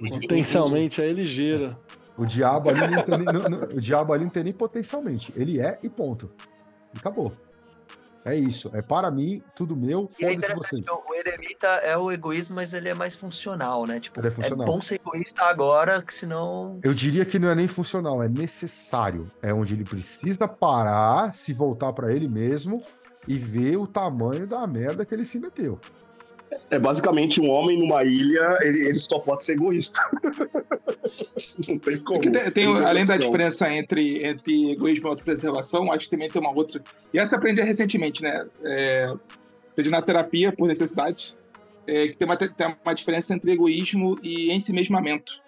O, 0.00 0.08
di- 0.10 0.20
Potencialmente 0.22 1.00
aí 1.00 1.08
ele 1.10 1.24
gira. 1.24 1.78
o 2.16 2.26
diabo 2.26 2.70
ali 2.70 2.80
não 2.94 3.02
tem, 3.02 3.18
nem- 3.18 3.26
não- 3.26 3.48
não- 3.48 3.62
o 3.76 3.80
diabo 3.80 4.12
ali 4.12 4.24
não 4.24 4.30
tem 4.30 4.44
nem 4.44 4.52
potencialmente. 4.52 5.32
Ele 5.36 5.60
é 5.60 5.78
e 5.82 5.88
ponto. 5.88 6.30
E 6.94 6.98
acabou. 6.98 7.32
É 8.24 8.36
isso. 8.36 8.70
É 8.72 8.80
para 8.82 9.10
mim, 9.10 9.42
tudo 9.54 9.74
meu, 9.76 10.08
E 10.20 10.24
é 10.24 10.32
interessante 10.32 10.68
vocês. 10.68 10.80
que 10.80 10.90
o 10.90 11.14
eremita 11.14 11.66
é 11.66 11.96
o 11.96 12.10
egoísmo, 12.12 12.54
mas 12.54 12.72
ele 12.72 12.88
é 12.88 12.94
mais 12.94 13.16
funcional, 13.16 13.84
né? 13.84 13.98
Tipo, 13.98 14.20
Ele 14.20 14.28
é 14.28 14.30
funcional. 14.30 14.64
bom 14.66 14.80
ser 14.80 14.94
egoísta 14.96 15.42
agora, 15.44 16.00
que 16.02 16.14
senão. 16.14 16.78
Eu 16.84 16.94
diria 16.94 17.24
que 17.24 17.36
não 17.38 17.48
é 17.48 17.54
nem 17.56 17.66
funcional, 17.66 18.22
é 18.22 18.28
necessário. 18.28 19.28
É 19.42 19.52
onde 19.52 19.74
ele 19.74 19.82
precisa 19.84 20.46
parar, 20.46 21.34
se 21.34 21.52
voltar 21.52 21.92
para 21.92 22.12
ele 22.14 22.28
mesmo 22.28 22.80
e 23.26 23.36
ver 23.36 23.76
o 23.76 23.86
tamanho 23.86 24.46
da 24.46 24.66
merda 24.66 25.04
que 25.04 25.14
ele 25.14 25.24
se 25.24 25.38
meteu. 25.38 25.78
É 26.70 26.78
basicamente 26.78 27.40
um 27.40 27.48
homem 27.48 27.78
numa 27.78 28.04
ilha, 28.04 28.58
ele, 28.60 28.86
ele 28.86 28.98
só 28.98 29.18
pode 29.18 29.42
ser 29.42 29.52
egoísta. 29.52 30.00
não 31.68 31.78
tem 31.78 31.98
como. 31.98 32.20
Porque 32.20 32.30
tem, 32.30 32.42
tem, 32.50 32.52
tem 32.52 32.84
além 32.84 33.04
da 33.04 33.16
diferença 33.16 33.72
entre, 33.72 34.24
entre 34.24 34.72
egoísmo 34.72 35.08
e 35.08 35.10
autopreservação, 35.10 35.90
acho 35.92 36.04
que 36.06 36.10
também 36.10 36.30
tem 36.30 36.40
uma 36.40 36.50
outra. 36.50 36.82
E 37.12 37.18
essa 37.18 37.34
eu 37.34 37.38
aprendi 37.38 37.62
recentemente, 37.62 38.22
né? 38.22 38.46
É, 38.64 39.14
aprendi 39.70 39.90
na 39.90 40.02
terapia, 40.02 40.52
por 40.52 40.66
necessidade, 40.66 41.36
é, 41.86 42.08
que 42.08 42.16
tem 42.16 42.26
uma, 42.26 42.36
tem 42.36 42.76
uma 42.84 42.94
diferença 42.94 43.34
entre 43.34 43.52
egoísmo 43.52 44.18
e 44.22 44.52
ensimesmamento. 44.52 45.42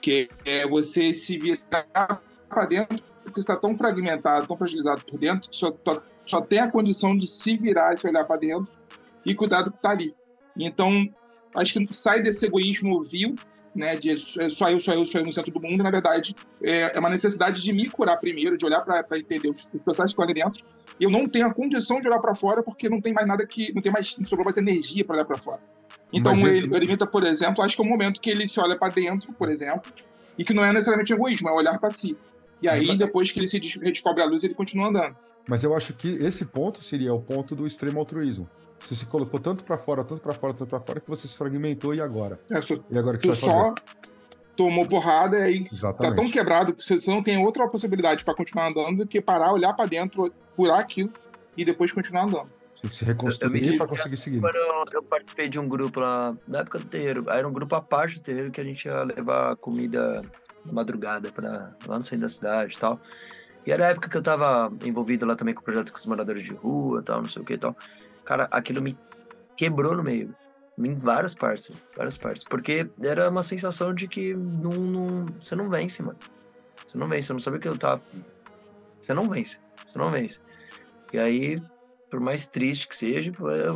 Que 0.00 0.28
é 0.44 0.66
você 0.66 1.12
se 1.12 1.38
virar 1.38 2.22
para 2.48 2.66
dentro, 2.66 3.02
porque 3.24 3.40
está 3.40 3.56
tão 3.56 3.76
fragmentado, 3.76 4.46
tão 4.46 4.56
fragilizado 4.56 5.04
por 5.04 5.18
dentro, 5.18 5.50
que 5.50 5.56
só, 5.56 5.72
só, 5.84 6.02
só 6.26 6.40
tem 6.40 6.58
a 6.58 6.70
condição 6.70 7.16
de 7.16 7.26
se 7.26 7.56
virar 7.56 7.94
e 7.94 7.98
se 7.98 8.06
olhar 8.06 8.24
para 8.24 8.36
dentro 8.36 8.72
e 9.24 9.34
cuidar 9.34 9.62
do 9.62 9.70
que 9.70 9.76
está 9.78 9.90
ali. 9.90 10.14
Então, 10.56 11.08
acho 11.54 11.72
que 11.72 11.94
sai 11.94 12.22
desse 12.22 12.46
egoísmo 12.46 13.00
vil 13.02 13.36
né, 13.74 13.94
de 13.94 14.10
é 14.10 14.48
só 14.48 14.70
eu, 14.70 14.80
só 14.80 14.94
eu, 14.94 15.04
só 15.04 15.18
eu 15.18 15.26
no 15.26 15.32
centro 15.32 15.52
do 15.52 15.60
mundo, 15.60 15.82
na 15.84 15.90
verdade, 15.90 16.34
é, 16.62 16.96
é 16.96 16.98
uma 16.98 17.10
necessidade 17.10 17.62
de 17.62 17.72
me 17.74 17.90
curar 17.90 18.16
primeiro, 18.16 18.56
de 18.56 18.64
olhar 18.64 18.80
para 18.80 19.18
entender 19.18 19.50
os, 19.50 19.68
os 19.72 19.82
processos 19.82 20.14
que 20.14 20.22
estão 20.22 20.24
ali 20.24 20.32
dentro. 20.32 20.64
E 20.98 21.04
eu 21.04 21.10
não 21.10 21.28
tenho 21.28 21.46
a 21.46 21.52
condição 21.52 22.00
de 22.00 22.08
olhar 22.08 22.20
para 22.20 22.34
fora 22.34 22.62
porque 22.62 22.88
não 22.88 23.02
tem 23.02 23.12
mais 23.12 23.26
nada 23.26 23.46
que. 23.46 23.74
não 23.74 23.82
tem 23.82 23.92
mais. 23.92 24.16
não 24.16 24.24
sobrou 24.26 24.46
mais 24.46 24.56
energia 24.56 25.04
para 25.04 25.16
olhar 25.16 25.26
para 25.26 25.36
fora. 25.36 25.60
Então, 26.10 26.34
Mas 26.34 26.54
ele, 26.54 26.68
o 26.72 26.76
eremita, 26.76 27.06
por 27.06 27.22
exemplo, 27.24 27.62
acho 27.62 27.76
que 27.76 27.82
é 27.82 27.84
um 27.84 27.88
momento 27.88 28.18
que 28.18 28.30
ele 28.30 28.48
se 28.48 28.58
olha 28.58 28.78
para 28.78 28.94
dentro, 28.94 29.30
por 29.34 29.50
exemplo, 29.50 29.92
e 30.38 30.44
que 30.44 30.54
não 30.54 30.64
é 30.64 30.72
necessariamente 30.72 31.12
egoísmo, 31.12 31.48
é 31.50 31.52
olhar 31.52 31.78
para 31.78 31.90
si. 31.90 32.16
E 32.62 32.68
aí, 32.68 32.86
Mas- 32.86 32.96
depois 32.96 33.30
que 33.30 33.38
ele 33.38 33.46
se 33.48 33.60
des- 33.60 33.76
redescobre 33.76 34.22
a 34.22 34.26
luz, 34.26 34.42
ele 34.42 34.54
continua 34.54 34.88
andando. 34.88 35.14
Mas 35.48 35.62
eu 35.62 35.76
acho 35.76 35.92
que 35.94 36.08
esse 36.16 36.44
ponto 36.44 36.82
seria 36.82 37.14
o 37.14 37.20
ponto 37.20 37.54
do 37.54 37.66
extremo 37.66 37.98
altruísmo. 38.00 38.48
Você 38.80 38.94
se 38.94 39.06
colocou 39.06 39.40
tanto 39.40 39.64
para 39.64 39.78
fora, 39.78 40.04
tanto 40.04 40.20
para 40.20 40.34
fora, 40.34 40.52
tanto 40.52 40.68
para 40.68 40.80
fora, 40.80 41.00
que 41.00 41.08
você 41.08 41.26
se 41.26 41.36
fragmentou 41.36 41.94
e 41.94 42.00
agora? 42.00 42.38
É, 42.50 42.60
só- 42.60 42.74
E 42.90 42.98
agora 42.98 43.16
que 43.16 43.26
tu 43.28 43.32
você 43.34 43.46
vai 43.46 43.54
fazer? 43.54 43.68
só 43.68 43.74
tomou 44.56 44.86
porrada 44.86 45.38
e 45.38 45.42
aí 45.42 45.64
tá 45.64 45.70
Exatamente. 45.72 46.16
tão 46.16 46.30
quebrado 46.30 46.74
que 46.74 46.82
você 46.82 46.98
não 47.10 47.22
tem 47.22 47.38
outra 47.44 47.68
possibilidade 47.68 48.24
para 48.24 48.34
continuar 48.34 48.68
andando 48.68 48.98
do 48.98 49.06
que 49.06 49.20
parar, 49.20 49.52
olhar 49.52 49.72
para 49.74 49.86
dentro, 49.86 50.32
curar 50.56 50.80
aquilo 50.80 51.12
e 51.56 51.64
depois 51.64 51.92
continuar 51.92 52.24
andando. 52.24 52.48
Tem 52.80 52.90
que 52.90 52.96
se 52.96 53.04
reconstruir 53.04 53.78
para 53.78 53.86
conseguir 53.86 54.16
seguir. 54.16 54.40
Quando 54.40 54.56
eu, 54.56 54.84
eu 54.94 55.02
participei 55.02 55.48
de 55.48 55.58
um 55.58 55.66
grupo 55.68 56.00
lá, 56.00 56.36
na 56.46 56.60
época 56.60 56.78
do 56.78 56.84
terreiro, 56.86 57.24
aí 57.28 57.38
era 57.38 57.48
um 57.48 57.52
grupo 57.52 57.74
à 57.74 57.80
parte 57.80 58.18
do 58.18 58.22
terreiro 58.22 58.50
que 58.50 58.60
a 58.60 58.64
gente 58.64 58.84
ia 58.86 59.02
levar 59.04 59.56
comida 59.56 60.22
de 60.64 60.72
madrugada 60.74 61.32
pra, 61.32 61.74
lá 61.86 61.96
no 61.96 62.02
centro 62.02 62.22
da 62.22 62.28
cidade 62.28 62.74
e 62.74 62.78
tal. 62.78 63.00
E 63.66 63.72
era 63.72 63.86
a 63.86 63.90
época 63.90 64.08
que 64.08 64.16
eu 64.16 64.22
tava 64.22 64.72
envolvido 64.84 65.26
lá 65.26 65.34
também 65.34 65.52
com 65.52 65.60
o 65.60 65.64
projeto 65.64 65.92
com 65.92 65.98
os 65.98 66.06
moradores 66.06 66.44
de 66.44 66.54
rua 66.54 67.02
tal, 67.02 67.20
não 67.20 67.28
sei 67.28 67.42
o 67.42 67.44
que 67.44 67.58
tal. 67.58 67.76
Cara, 68.24 68.46
aquilo 68.50 68.80
me 68.80 68.96
quebrou 69.56 69.96
no 69.96 70.02
meio. 70.02 70.34
Em 70.78 70.94
várias 70.94 71.34
partes, 71.34 71.72
várias 71.96 72.18
partes. 72.18 72.44
Porque 72.44 72.88
era 73.02 73.30
uma 73.30 73.42
sensação 73.42 73.94
de 73.94 74.06
que 74.06 74.34
não, 74.34 74.72
não, 74.72 75.26
você 75.42 75.56
não 75.56 75.68
vence, 75.68 76.02
mano. 76.02 76.18
Você 76.86 76.96
não 76.96 77.08
vence, 77.08 77.26
você 77.26 77.32
não 77.32 77.40
sabe 77.40 77.56
o 77.56 77.60
que 77.60 77.68
eu 77.68 77.76
tava. 77.76 78.02
Você 79.00 79.14
não 79.14 79.28
vence, 79.28 79.58
você 79.86 79.98
não 79.98 80.10
vence. 80.10 80.40
E 81.12 81.18
aí, 81.18 81.56
por 82.16 82.20
mais 82.22 82.46
triste 82.46 82.88
que 82.88 82.96
seja, 82.96 83.30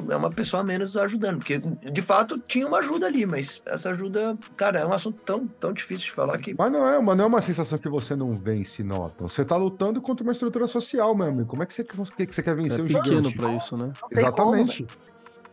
é 0.09 0.17
uma 0.17 0.31
pessoa 0.31 0.63
a 0.63 0.65
menos 0.65 0.97
ajudando. 0.97 1.37
Porque, 1.37 1.59
de 1.59 2.01
fato, 2.01 2.39
tinha 2.39 2.67
uma 2.67 2.79
ajuda 2.79 3.07
ali, 3.07 3.27
mas 3.27 3.63
essa 3.67 3.91
ajuda, 3.91 4.35
cara, 4.57 4.81
é 4.81 4.87
um 4.87 4.95
assunto 4.95 5.21
tão, 5.27 5.47
tão 5.47 5.75
difícil 5.75 6.07
de 6.07 6.13
falar 6.13 6.39
que. 6.39 6.55
Mas 6.57 6.73
não 6.73 6.89
é, 6.89 6.99
mas 7.03 7.17
não 7.19 7.25
é 7.25 7.29
uma 7.29 7.43
sensação 7.43 7.79
que 7.79 7.89
você 7.91 8.17
não 8.17 8.39
vence, 8.39 8.83
nota. 8.83 9.25
Você 9.25 9.45
tá 9.45 9.59
lutando 9.59 10.01
contra 10.01 10.25
uma 10.25 10.33
estrutura 10.33 10.67
social 10.67 11.15
mesmo. 11.15 11.45
Como 11.45 11.63
é 11.63 11.67
que 11.67 11.75
você, 11.75 11.85
que, 11.85 11.95
você 11.95 12.43
quer 12.43 12.55
vencer 12.57 12.73
Você 12.73 12.81
é 12.81 12.99
um 12.99 13.03
pequeno 13.03 13.31
pra 13.35 13.53
isso, 13.55 13.77
né? 13.77 13.93
Exatamente. 14.11 14.87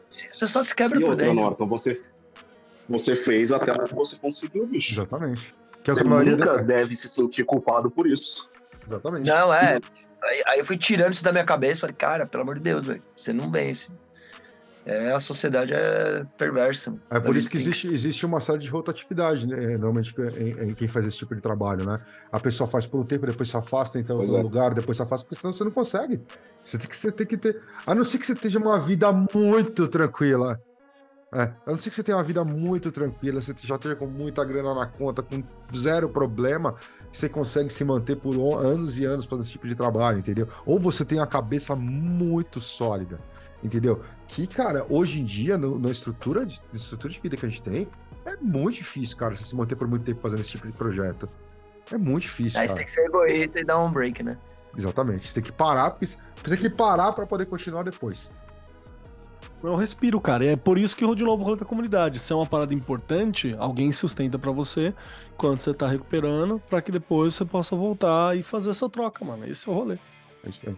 Você 0.10 0.48
só 0.48 0.64
se 0.64 0.74
quebra 0.74 0.98
E 0.98 1.02
por 1.02 1.10
outra, 1.10 1.26
dentro. 1.26 1.42
Norton, 1.42 1.68
você, 1.68 2.02
você 2.88 3.18
fez 3.18 3.52
até 3.52 3.74
o 3.74 3.84
que 3.84 3.94
você 3.96 4.16
conseguiu, 4.16 4.66
bicho. 4.66 4.94
Exatamente. 4.94 5.54
Que 5.84 5.92
é 5.92 5.94
Você 5.94 6.00
que 6.00 6.08
a 6.08 6.10
maioria 6.10 6.38
nunca 6.38 6.58
de- 6.60 6.64
deve 6.64 6.96
se 6.96 7.10
sentir 7.10 7.44
culpado 7.44 7.92
por 7.92 8.08
isso. 8.08 8.50
Exatamente. 8.88 9.28
Não, 9.28 9.54
é. 9.54 9.82
Aí, 10.24 10.44
aí 10.48 10.60
eu 10.60 10.66
fui 10.66 10.78
tirando 10.78 11.14
isso 11.14 11.24
da 11.24 11.32
minha 11.32 11.46
cabeça. 11.46 11.82
Falei, 11.82 11.96
cara, 11.96 12.26
pelo 12.26 12.44
amor 12.44 12.56
de 12.56 12.62
Deus, 12.62 12.86
velho, 12.86 13.04
você 13.16 13.32
não 13.32 13.52
vence. 13.52 13.90
É, 14.86 15.12
a 15.12 15.20
sociedade 15.20 15.74
é 15.74 16.26
perversa. 16.38 16.96
É 17.10 17.20
por 17.20 17.36
isso 17.36 17.50
que 17.50 17.58
existe, 17.58 17.88
existe 17.88 18.26
uma 18.26 18.40
série 18.40 18.60
de 18.60 18.70
rotatividade, 18.70 19.46
né? 19.46 19.72
Normalmente 19.72 20.16
em, 20.38 20.70
em 20.70 20.74
quem 20.74 20.88
faz 20.88 21.06
esse 21.06 21.18
tipo 21.18 21.36
de 21.36 21.42
trabalho, 21.42 21.86
né? 21.86 22.00
A 22.32 22.40
pessoa 22.40 22.70
faz 22.70 22.86
por 22.86 23.02
um 23.02 23.04
tempo, 23.04 23.26
depois 23.26 23.50
se 23.50 23.58
afasta, 23.58 24.00
então 24.00 24.16
Pois 24.16 24.32
no 24.32 24.38
é. 24.38 24.42
lugar, 24.42 24.74
depois 24.74 24.96
se 24.96 25.04
afasta, 25.04 25.26
porque 25.26 25.36
senão 25.42 25.52
você 25.52 25.66
não 25.66 25.72
consegue. 25.72 26.22
Você 26.64 26.78
tem 26.78 26.88
que, 26.88 26.96
você 26.96 27.12
tem 27.12 27.28
que 27.28 27.36
ter. 27.36 27.62
A 27.86 27.94
não 27.94 28.06
ser 28.06 28.18
que 28.18 28.26
você 28.26 28.34
tenha 28.34 28.58
uma 28.60 28.80
vida 28.80 29.12
muito 29.12 29.90
tranquila. 29.90 30.58
É, 31.34 31.42
a 31.66 31.72
não 31.72 31.78
ser 31.78 31.90
que 31.90 31.96
você 31.98 32.04
tenha 32.04 32.16
uma 32.18 32.24
vida 32.24 32.42
muito 32.46 32.90
tranquila, 32.90 33.42
você 33.42 33.54
já 33.62 33.76
esteja 33.76 33.96
com 33.98 34.08
muita 34.08 34.46
grana 34.46 34.74
na 34.74 34.86
conta, 34.86 35.22
com 35.22 35.44
zero 35.76 36.08
problema, 36.08 36.74
você 37.12 37.28
consegue 37.28 37.70
se 37.70 37.84
manter 37.84 38.16
por 38.16 38.34
anos 38.58 38.98
e 38.98 39.04
anos 39.04 39.26
fazendo 39.26 39.44
esse 39.44 39.52
tipo 39.52 39.68
de 39.68 39.76
trabalho, 39.76 40.20
entendeu? 40.20 40.48
Ou 40.66 40.80
você 40.80 41.04
tem 41.04 41.20
a 41.20 41.28
cabeça 41.28 41.76
muito 41.76 42.62
sólida, 42.62 43.18
entendeu? 43.62 44.02
Que, 44.26 44.48
cara, 44.48 44.86
hoje 44.90 45.20
em 45.20 45.26
dia, 45.26 45.58
no- 45.58 45.78
na 45.78 45.90
estrutura 45.92 46.46
de, 46.46 46.62
na 46.72 46.78
estrutura 46.78 47.12
de 47.12 47.20
vida 47.20 47.36
que 47.36 47.46
a 47.46 47.50
gente 47.50 47.62
tem, 47.62 47.90
é 48.26 48.38
muito 48.38 48.76
difícil, 48.78 49.18
cara, 49.18 49.36
você 49.36 49.44
se 49.44 49.56
manter 49.56 49.76
por 49.76 49.88
muito 49.88 50.06
tempo 50.06 50.22
fazendo 50.22 50.40
esse 50.40 50.52
tipo 50.52 50.66
de 50.66 50.74
projeto. 50.74 51.30
É 51.92 51.98
muito 51.98 52.24
difícil, 52.24 52.58
Aí 52.60 52.68
você 52.68 52.74
cara. 52.74 52.78
tem 52.78 52.86
que 52.86 52.92
ser 52.92 53.06
egoísta 53.06 53.60
e 53.60 53.66
dar 53.66 53.80
um 53.80 53.92
break, 53.92 54.24
né? 54.24 54.38
Exatamente. 54.78 55.28
Você 55.28 55.34
tem 55.36 55.44
que 55.44 55.52
parar, 55.52 55.92
porque 55.92 56.06
você 56.08 56.18
você 56.42 56.56
tem 56.56 56.58
que 56.58 56.70
parar 56.70 57.12
para 57.12 57.26
poder 57.28 57.46
continuar 57.48 57.84
depois. 57.84 58.30
É 59.64 59.68
um 59.68 59.76
respiro, 59.76 60.20
cara. 60.22 60.46
E 60.46 60.48
é 60.50 60.56
por 60.56 60.78
isso 60.78 60.96
que 60.96 61.04
eu, 61.04 61.16
de 61.16 61.24
novo, 61.24 61.42
o 61.42 61.46
rolê 61.46 61.58
da 61.60 61.66
comunidade. 61.66 62.20
Se 62.20 62.32
é 62.32 62.36
uma 62.36 62.46
parada 62.46 62.74
importante, 62.74 63.56
alguém 63.58 63.92
sustenta 63.92 64.38
pra 64.38 64.52
você 64.52 64.94
enquanto 65.34 65.62
você 65.62 65.74
tá 65.74 65.88
recuperando, 65.88 66.60
pra 66.70 66.82
que 66.82 66.92
depois 66.92 67.34
você 67.36 67.44
possa 67.46 67.76
voltar 67.76 68.38
e 68.38 68.44
fazer 68.44 68.70
essa 68.70 68.88
troca, 68.90 69.26
mano. 69.26 69.48
Esse 69.48 69.68
é 69.68 69.72
o 69.72 69.76
rolê. 69.76 69.98
É. 70.66 70.74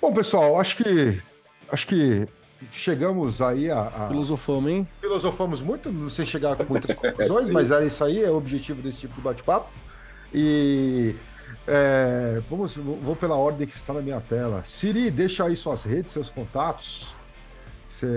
Bom, 0.00 0.12
pessoal, 0.12 0.60
acho 0.60 0.76
que 0.76 1.22
acho 1.72 1.86
que 1.86 2.28
chegamos 2.70 3.40
aí 3.40 3.70
a, 3.70 3.80
a- 3.80 4.08
Filosofamos, 4.08 4.70
hein? 4.70 4.86
filosofamos 5.00 5.62
muito, 5.62 5.90
não 5.90 6.10
sei 6.10 6.26
chegar 6.26 6.56
com 6.56 6.64
muitas 6.64 6.94
conclusões, 6.96 7.48
mas 7.50 7.70
era 7.70 7.84
isso 7.84 8.04
aí, 8.04 8.22
é 8.22 8.30
o 8.30 8.36
objetivo 8.36 8.82
desse 8.82 9.00
tipo 9.00 9.14
de 9.14 9.20
bate-papo. 9.22 9.68
E 10.32 11.14
é, 11.66 12.42
vamos, 12.50 12.76
vou 12.76 13.16
pela 13.16 13.36
ordem 13.36 13.66
que 13.66 13.74
está 13.74 13.94
na 13.94 14.02
minha 14.02 14.20
tela. 14.20 14.62
Siri, 14.66 15.10
deixa 15.10 15.44
aí 15.46 15.56
suas 15.56 15.84
redes, 15.84 16.12
seus 16.12 16.28
contatos. 16.28 17.16
Você, 17.94 18.08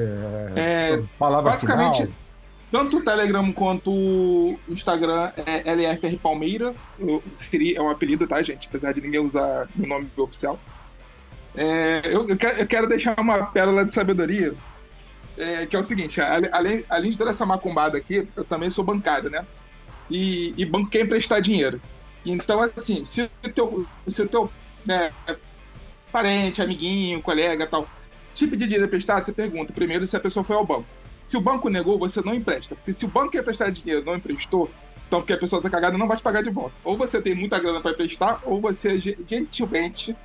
É, 0.56 1.04
palavra 1.20 1.52
basicamente, 1.52 1.98
final. 1.98 2.14
Tanto 2.72 2.98
o 2.98 3.06
Telegram 3.06 3.54
quanto 3.54 3.92
o 3.92 4.60
Instagram 4.68 5.32
é 5.38 5.72
LFR 5.72 6.18
Palmeira. 6.18 6.74
Siri 7.36 7.76
é 7.76 7.82
um 7.82 7.90
apelido, 7.90 8.28
tá, 8.28 8.42
gente? 8.42 8.68
Apesar 8.68 8.92
de 8.92 9.02
ninguém 9.02 9.20
usar 9.20 9.70
o 9.78 9.86
nome 9.88 10.10
oficial. 10.18 10.60
É, 11.56 12.02
eu, 12.06 12.28
eu 12.28 12.68
quero, 12.68 12.90
deixar 12.90 13.20
uma 13.20 13.46
pérola 13.46 13.86
de 13.86 13.94
sabedoria, 13.94 14.54
é, 15.38 15.68
que 15.68 15.76
é 15.76 15.80
o 15.80 15.84
seguinte: 15.84 16.20
além, 16.20 16.84
além 16.90 17.12
de 17.12 17.18
toda 17.18 17.30
essa 17.30 17.46
macumbada 17.46 18.00
aqui, 18.00 18.28
eu 18.36 18.44
também 18.44 18.72
sou 18.72 18.84
bancário, 18.84 19.30
né? 19.30 19.46
E, 20.10 20.56
e 20.58 20.66
banco 20.66 20.90
quer 20.90 21.02
emprestar 21.02 21.40
dinheiro. 21.40 21.80
Então, 22.26 22.62
assim, 22.62 23.06
se 23.06 23.30
o 23.46 23.50
teu, 23.50 23.88
se 24.08 24.24
o 24.24 24.28
teu 24.28 24.52
né, 24.84 25.12
parente, 26.12 26.62
amiguinho, 26.62 27.22
colega 27.22 27.68
tal, 27.68 27.88
te 28.38 28.48
pedir 28.48 28.66
dinheiro 28.66 28.86
emprestado, 28.86 29.26
você 29.26 29.32
pergunta 29.34 29.74
primeiro 29.74 30.06
se 30.06 30.16
a 30.16 30.20
pessoa 30.20 30.44
foi 30.44 30.56
ao 30.56 30.66
banco. 30.66 30.86
Se 31.26 31.36
o 31.36 31.42
banco 31.42 31.70
negou, 31.70 31.98
você 32.00 32.22
não 32.22 32.34
empresta. 32.34 32.76
Porque 32.76 32.94
se 32.94 33.04
o 33.06 33.08
banco 33.08 33.32
quer 33.32 33.44
prestar 33.44 33.70
dinheiro 33.72 34.06
não 34.06 34.16
emprestou, 34.16 34.70
então 35.08 35.20
porque 35.20 35.34
a 35.34 35.38
pessoa 35.38 35.62
tá 35.62 35.70
cagada, 35.70 35.98
não 35.98 36.08
vai 36.08 36.16
te 36.16 36.24
pagar 36.24 36.42
de 36.44 36.50
volta. 36.50 36.74
Ou 36.84 36.96
você 36.96 37.22
tem 37.22 37.36
muita 37.36 37.60
grana 37.60 37.82
para 37.82 37.92
emprestar, 37.92 38.40
ou 38.46 38.62
você 38.62 39.00
ge- 39.00 39.18
gentilmente 39.28 40.16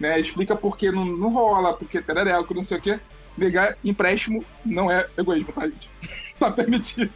né, 0.00 0.18
explica 0.18 0.56
por 0.56 0.76
que 0.76 0.90
não, 0.90 1.04
não 1.04 1.32
rola, 1.32 1.72
porque 1.74 2.02
tereré, 2.02 2.42
que 2.42 2.54
não 2.54 2.62
sei 2.62 2.78
o 2.78 2.80
quê. 2.80 2.98
Negar 3.38 3.76
empréstimo 3.84 4.44
não 4.64 4.90
é 4.90 5.06
egoísmo, 5.16 5.52
tá, 5.52 5.66
gente? 5.66 5.88
tá 6.38 6.50
permitido. 6.50 7.10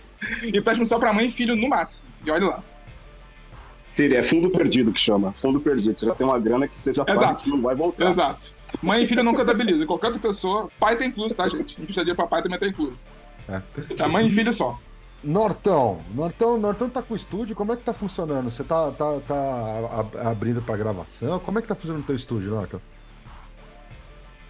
Empréstimo 0.55 0.87
só 0.87 0.99
pra 0.99 1.13
mãe 1.13 1.27
e 1.27 1.33
filho 1.33 1.57
no 1.57 1.69
máximo. 1.69 2.09
E 2.25 2.31
olha 2.31 2.47
lá. 2.47 2.63
Seria 3.91 4.19
é 4.19 4.23
fundo 4.23 4.51
perdido 4.51 4.93
que 4.93 5.01
chama. 5.01 5.33
Fundo 5.33 5.59
perdido. 5.61 5.99
Você 5.99 6.07
já 6.07 6.15
tem 6.15 6.27
uma 6.27 6.39
grana 6.39 6.69
que 6.69 6.81
você 6.81 6.93
já 6.93 7.05
sabe 7.05 7.19
Exato. 7.19 7.45
que 7.45 7.51
não 7.51 7.63
vai 7.63 7.75
voltar. 7.75 8.11
Exato. 8.11 8.55
Mãe 8.83 9.03
e 9.03 9.07
filho 9.07 9.23
não 9.23 9.35
contabiliza. 9.35 9.87
Qualquer 9.87 10.07
outra 10.09 10.21
pessoa, 10.23 10.69
pai 10.79 10.97
tá 10.97 11.05
incluso, 11.07 11.35
tá, 11.35 11.49
gente? 11.49 11.81
Emprestadinha 11.81 12.15
pra 12.15 12.27
pai 12.27 12.43
também 12.43 12.59
tá 12.59 12.67
incluso. 12.67 13.09
É. 13.49 13.61
Tá 13.97 14.07
mãe 14.09 14.27
e 14.27 14.31
filho 14.31 14.53
só. 14.53 14.79
Nortão, 15.25 16.01
Nortão, 16.15 16.59
Nortão 16.59 16.89
tá 16.91 17.03
com 17.03 17.15
o 17.15 17.17
estúdio, 17.17 17.57
como 17.57 17.73
é 17.73 17.77
que 17.77 17.83
tá 17.83 17.93
funcionando? 17.93 18.51
Você 18.51 18.63
tá, 18.63 18.93
tá, 18.93 19.19
tá 19.27 19.89
ab- 20.01 20.17
abrindo 20.19 20.61
pra 20.63 20.77
gravação? 20.77 21.39
Como 21.41 21.59
é 21.59 21.63
que 21.63 21.69
tá 21.69 21.75
funcionando 21.75 22.03
o 22.03 22.07
teu 22.07 22.15
estúdio, 22.15 22.51
Norton? 22.51 22.79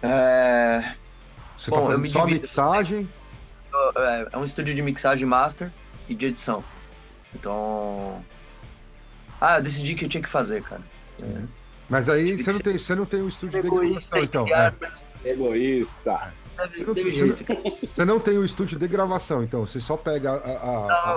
É, 0.01 0.93
Você 1.57 1.71
Bom, 1.71 1.77
tá 1.77 1.81
fazendo 1.87 2.01
me 2.01 2.09
só 2.09 2.19
divido- 2.25 2.41
mixagem? 2.41 3.09
é 3.95 4.27
é 4.33 4.37
um 4.37 4.43
estúdio 4.45 4.75
de 4.75 4.81
mixagem 4.81 5.25
master 5.25 5.71
e 6.07 6.13
de 6.15 6.27
edição. 6.27 6.63
Então. 7.33 8.23
Ah, 9.39 9.57
eu 9.57 9.61
decidi 9.63 9.95
que 9.95 10.05
eu 10.05 10.09
tinha 10.09 10.21
que 10.23 10.29
fazer, 10.29 10.61
cara. 10.63 10.81
Mas 11.89 12.09
aí 12.09 12.41
você 12.43 12.51
não, 12.51 12.59
tem, 12.59 12.77
você 12.77 12.95
não 12.95 13.05
tem 13.05 13.21
o 13.21 13.27
estúdio 13.27 13.61
de 13.61 13.69
gravação, 13.69 14.19
então. 14.23 14.45
é. 14.47 14.73
Egoísta. 15.23 16.33
Você 16.57 16.83
não, 16.85 16.93
tem, 16.95 17.03
você, 17.03 17.25
não, 17.25 17.35
jeito. 17.35 17.87
você 17.87 18.05
não 18.05 18.19
tem 18.19 18.37
o 18.39 18.43
estúdio 18.43 18.79
de 18.79 18.87
gravação, 18.87 19.43
então. 19.43 19.65
Você 19.65 19.79
só 19.79 19.95
pega 19.95 20.31
a- 20.31 20.35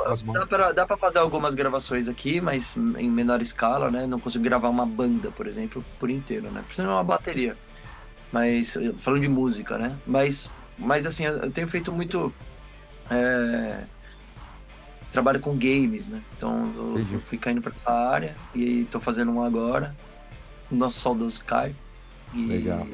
a- 0.07 0.13
as 0.13 0.23
mãos. 0.23 0.35
dá, 0.39 0.47
pra, 0.47 0.73
dá 0.73 0.87
pra 0.87 0.97
fazer 0.99 1.19
algumas 1.19 1.55
gravações 1.55 2.09
aqui, 2.09 2.41
mas 2.43 2.77
em 2.77 3.11
menor 3.11 3.41
escala, 3.41 3.91
né? 3.91 4.07
Não 4.07 4.21
consigo 4.21 4.45
gravar 4.45 4.69
uma 4.69 4.85
banda, 4.85 5.31
por 5.31 5.47
exemplo, 5.47 5.83
por 5.99 6.11
inteiro, 6.11 6.51
né? 6.51 6.63
Precisa 6.67 6.87
de 6.87 6.93
uma 6.93 7.03
bateria. 7.03 7.57
Mas, 8.31 8.77
falando 8.99 9.23
de 9.23 9.29
música, 9.29 9.79
né? 9.79 9.97
Mas, 10.07 10.53
mas 10.79 11.07
assim, 11.07 11.25
eu 11.25 11.51
tenho 11.51 11.67
feito 11.67 11.91
muito. 11.91 12.33
é, 13.11 13.85
trabalho 15.11 15.41
com 15.41 15.57
games, 15.57 16.07
né? 16.07 16.21
Então 16.37 16.73
eu, 16.77 17.15
eu 17.15 17.21
fui 17.23 17.39
caindo 17.39 17.61
pra 17.63 17.73
essa 17.73 17.91
área 17.91 18.37
e 18.55 18.85
tô 18.91 19.01
fazendo 19.01 19.33
um 19.33 19.43
agora, 19.43 19.97
com 20.71 20.75
o 20.77 20.79
nosso 20.79 20.99
saudoso 21.01 21.45
Caio. 21.45 21.77
E 22.33 22.47
Legal. 22.47 22.87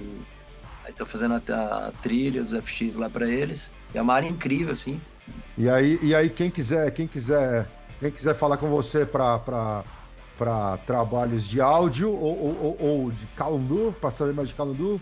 Aí 0.84 0.92
tô 0.92 1.06
fazendo 1.06 1.34
a, 1.34 1.86
a 1.88 1.92
trilha, 2.02 2.42
os 2.42 2.52
FX 2.52 2.96
lá 2.96 3.08
pra 3.08 3.28
eles. 3.28 3.70
E 3.94 3.98
é 3.98 4.02
uma 4.02 4.14
área 4.14 4.26
incrível, 4.28 4.72
assim. 4.72 5.00
E 5.56 5.68
aí, 5.68 5.98
e 6.02 6.14
aí 6.14 6.28
quem 6.30 6.50
quiser, 6.50 6.90
quem 6.92 7.06
quiser, 7.06 7.66
quem 8.00 8.10
quiser 8.10 8.34
falar 8.34 8.56
com 8.56 8.68
você 8.68 9.04
para 9.06 9.84
para 10.38 10.76
trabalhos 10.86 11.48
de 11.48 11.62
áudio 11.62 12.10
ou, 12.12 12.38
ou, 12.62 12.76
ou- 12.78 13.10
de 13.10 13.26
Calundu, 13.28 13.94
para 13.98 14.10
saber 14.10 14.34
mais 14.34 14.48
de 14.48 14.54
Calundu, 14.54 15.00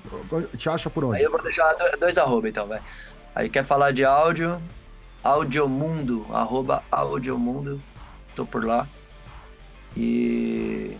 te 0.56 0.68
acha 0.68 0.88
por 0.88 1.02
onde? 1.02 1.16
Aí 1.16 1.22
eu 1.24 1.30
vou 1.32 1.42
deixar 1.42 1.72
do- 1.74 1.98
dois 1.98 2.16
arroba 2.16 2.48
então, 2.48 2.68
vai. 2.68 2.80
Aí 3.34 3.50
quer 3.50 3.64
falar 3.64 3.90
de 3.90 4.04
áudio, 4.04 4.62
Audiomundo, 5.24 6.24
arroba 6.32 6.84
Audiomundo, 6.88 7.80
tô 8.36 8.46
por 8.46 8.64
lá. 8.64 8.86
E 9.96 10.96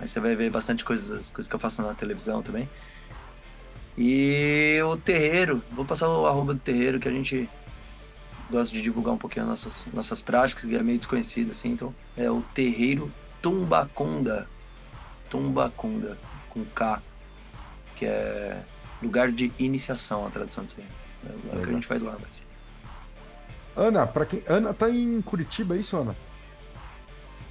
aí 0.00 0.08
você 0.08 0.20
vai 0.20 0.34
ver 0.36 0.50
bastante 0.50 0.84
coisas, 0.84 1.30
coisas 1.30 1.48
que 1.48 1.54
eu 1.54 1.60
faço 1.60 1.82
na 1.82 1.94
televisão 1.94 2.42
também. 2.42 2.68
E 3.96 4.78
o 4.84 4.96
terreiro, 4.96 5.62
vou 5.72 5.84
passar 5.84 6.08
o 6.08 6.26
arroba 6.26 6.54
do 6.54 6.60
terreiro 6.60 7.00
que 7.00 7.08
a 7.08 7.12
gente 7.12 7.48
gosta 8.50 8.72
de 8.72 8.80
divulgar 8.80 9.14
um 9.14 9.18
pouquinho 9.18 9.46
nossas, 9.46 9.86
nossas 9.92 10.22
práticas, 10.22 10.64
que 10.64 10.76
é 10.76 10.82
meio 10.82 10.98
desconhecido 10.98 11.50
assim, 11.50 11.70
então 11.70 11.94
é 12.16 12.30
o 12.30 12.42
terreiro 12.54 13.10
Tumbacunda. 13.42 14.48
Tumbacunda, 15.28 16.16
com 16.48 16.64
K, 16.64 17.02
que 17.96 18.06
é 18.06 18.62
lugar 19.02 19.30
de 19.30 19.52
iniciação, 19.58 20.26
a 20.26 20.30
tradução 20.30 20.64
disso 20.64 20.78
aí. 20.78 20.86
É 21.52 21.56
o 21.56 21.62
que 21.62 21.70
a 21.70 21.72
gente 21.72 21.86
faz 21.86 22.02
lá, 22.02 22.16
mas... 22.20 22.42
Ana, 23.76 24.06
para 24.06 24.26
quem 24.26 24.42
Ana 24.46 24.72
tá 24.72 24.90
em 24.90 25.20
Curitiba, 25.22 25.76
é 25.76 25.80
isso, 25.80 25.96
Ana? 25.96 26.16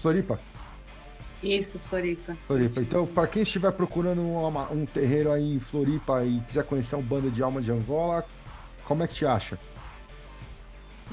Floripa. 0.02 0.40
Isso, 1.44 1.78
Floripa. 1.80 2.36
Floripa. 2.48 2.80
Então, 2.82 3.06
para 3.06 3.28
quem 3.28 3.44
estiver 3.44 3.72
procurando 3.72 4.22
uma- 4.22 4.72
um 4.72 4.86
terreiro 4.86 5.32
aí 5.32 5.54
em 5.56 5.60
Floripa 5.60 6.24
e 6.26 6.40
quiser 6.48 6.64
conhecer 6.64 6.96
um 6.96 7.02
bando 7.02 7.30
de 7.30 7.44
alma 7.44 7.62
de 7.62 7.72
Angola, 7.72 8.26
como 8.86 9.04
é 9.04 9.08
que 9.08 9.14
te 9.14 9.26
acha? 9.26 9.60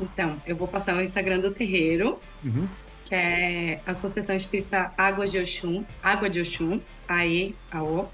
Então, 0.00 0.40
eu 0.46 0.56
vou 0.56 0.66
passar 0.66 0.96
o 0.96 1.00
Instagram 1.02 1.40
do 1.40 1.50
terreiro, 1.50 2.18
Uhum. 2.42 2.66
que 3.04 3.14
é 3.14 3.80
Associação 3.86 4.34
Espírita 4.34 4.92
Água 4.96 5.26
de 5.26 5.38
Oxum, 5.38 5.84
Água 6.02 6.28
de 6.28 6.40
Oxum, 6.40 6.80
AE, 7.06 7.54
AO. 7.70 8.10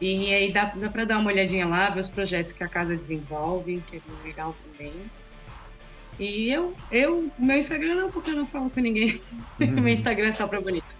E 0.00 0.32
aí 0.32 0.52
dá, 0.52 0.66
dá 0.66 0.88
para 0.90 1.04
dar 1.04 1.18
uma 1.18 1.30
olhadinha 1.30 1.66
lá, 1.66 1.90
ver 1.90 2.00
os 2.00 2.08
projetos 2.10 2.52
que 2.52 2.62
a 2.62 2.68
casa 2.68 2.94
desenvolve, 2.96 3.82
que 3.86 3.96
é 3.96 4.00
legal 4.24 4.54
também. 4.62 4.92
E 6.18 6.50
eu, 6.50 6.74
eu, 6.90 7.30
meu 7.38 7.58
Instagram 7.58 7.94
não, 7.94 8.10
porque 8.10 8.30
eu 8.30 8.36
não 8.36 8.46
falo 8.46 8.70
com 8.70 8.80
ninguém. 8.80 9.20
Uhum. 9.60 9.70
meu 9.82 9.88
Instagram 9.88 10.26
é 10.28 10.32
só 10.32 10.46
pra 10.46 10.60
bonito. 10.60 10.94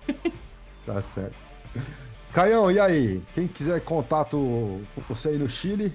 Tá 0.87 1.01
certo. 1.03 1.35
Caião, 2.33 2.71
e 2.71 2.79
aí? 2.81 3.21
Quem 3.35 3.47
quiser 3.47 3.81
contato 3.83 4.37
com 4.95 5.01
você 5.09 5.29
aí 5.31 5.39
no 5.39 5.47
Chile, 5.49 5.93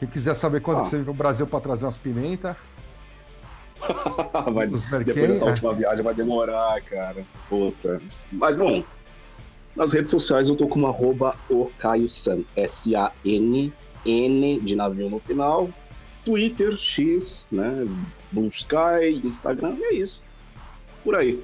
quem 0.00 0.08
quiser 0.08 0.34
saber 0.34 0.60
quando 0.60 0.80
Ah. 0.80 0.84
você 0.84 0.96
vem 0.96 1.04
pro 1.04 1.14
Brasil 1.14 1.46
pra 1.46 1.60
trazer 1.60 1.84
umas 1.84 1.98
pimentas, 1.98 2.56
Vai- 4.52 4.66
depois 4.66 5.28
dessa 5.28 5.46
última 5.46 5.72
viagem 5.74 6.02
vai 6.04 6.14
demorar, 6.14 6.80
cara. 6.82 7.24
Puta. 7.48 8.00
Mas 8.32 8.56
bom, 8.56 8.82
nas 9.76 9.92
redes 9.92 10.10
sociais 10.10 10.48
eu 10.48 10.56
tô 10.56 10.66
como 10.66 10.86
arroba 10.88 11.36
o 11.48 11.70
Caio 11.78 12.10
San. 12.10 12.40
S-A-N-N 12.56 13.72
de 14.60 14.74
navio 14.76 15.08
no 15.08 15.20
final. 15.20 15.70
Twitter, 16.24 16.76
X, 16.76 17.48
né? 17.52 17.86
Blue 18.32 18.48
Sky, 18.48 19.20
Instagram, 19.24 19.74
e 19.78 19.84
é 19.84 19.94
isso. 19.94 20.24
Por 21.02 21.14
aí. 21.14 21.42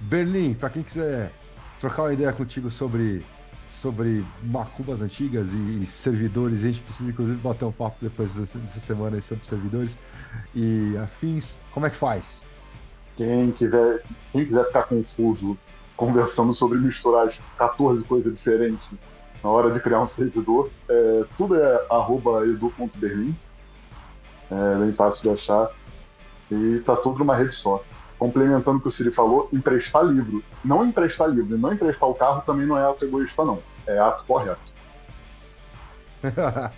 Berlim, 0.00 0.54
pra 0.54 0.70
quem 0.70 0.82
quiser 0.82 1.32
trocar 1.80 2.02
uma 2.02 2.12
ideia 2.12 2.32
contigo 2.32 2.70
sobre, 2.70 3.24
sobre 3.68 4.24
macubas 4.42 5.00
antigas 5.02 5.48
e 5.52 5.84
servidores, 5.86 6.60
a 6.60 6.68
gente 6.68 6.80
precisa 6.82 7.10
inclusive 7.10 7.38
bater 7.38 7.64
um 7.64 7.72
papo 7.72 7.96
depois 8.00 8.34
dessa, 8.34 8.58
dessa 8.58 8.80
semana 8.80 9.20
sobre 9.20 9.44
servidores 9.44 9.98
e 10.54 10.96
afins, 11.02 11.58
como 11.72 11.86
é 11.86 11.90
que 11.90 11.96
faz? 11.96 12.42
Quem 13.16 13.50
quiser, 13.50 14.02
quem 14.30 14.44
quiser 14.44 14.64
ficar 14.66 14.84
confuso 14.84 15.58
conversando 15.96 16.52
sobre 16.52 16.78
misturar 16.78 17.26
as 17.26 17.40
14 17.56 18.04
coisas 18.04 18.32
diferentes 18.32 18.88
na 19.42 19.50
hora 19.50 19.70
de 19.70 19.80
criar 19.80 20.00
um 20.00 20.06
servidor, 20.06 20.70
é, 20.88 21.24
tudo 21.36 21.56
é 21.56 21.86
arroba 21.90 22.46
edu.berlim. 22.46 23.36
É 24.50 24.78
bem 24.78 24.92
fácil 24.92 25.22
de 25.22 25.30
achar. 25.30 25.70
E 26.50 26.80
tá 26.84 26.96
tudo 26.96 27.18
numa 27.18 27.36
rede 27.36 27.52
só. 27.52 27.82
Complementando 28.18 28.78
o 28.78 28.80
que 28.80 28.88
o 28.88 28.90
Siri 28.90 29.12
falou, 29.12 29.48
emprestar 29.52 30.04
livro. 30.04 30.42
Não 30.64 30.84
emprestar 30.84 31.28
livro, 31.28 31.56
não 31.56 31.72
emprestar 31.72 32.08
o 32.08 32.14
carro 32.14 32.42
também 32.42 32.66
não 32.66 32.76
é 32.76 32.84
ato 32.88 33.04
egoísta, 33.04 33.44
não. 33.44 33.60
É 33.86 33.98
ato 33.98 34.24
correto. 34.24 34.60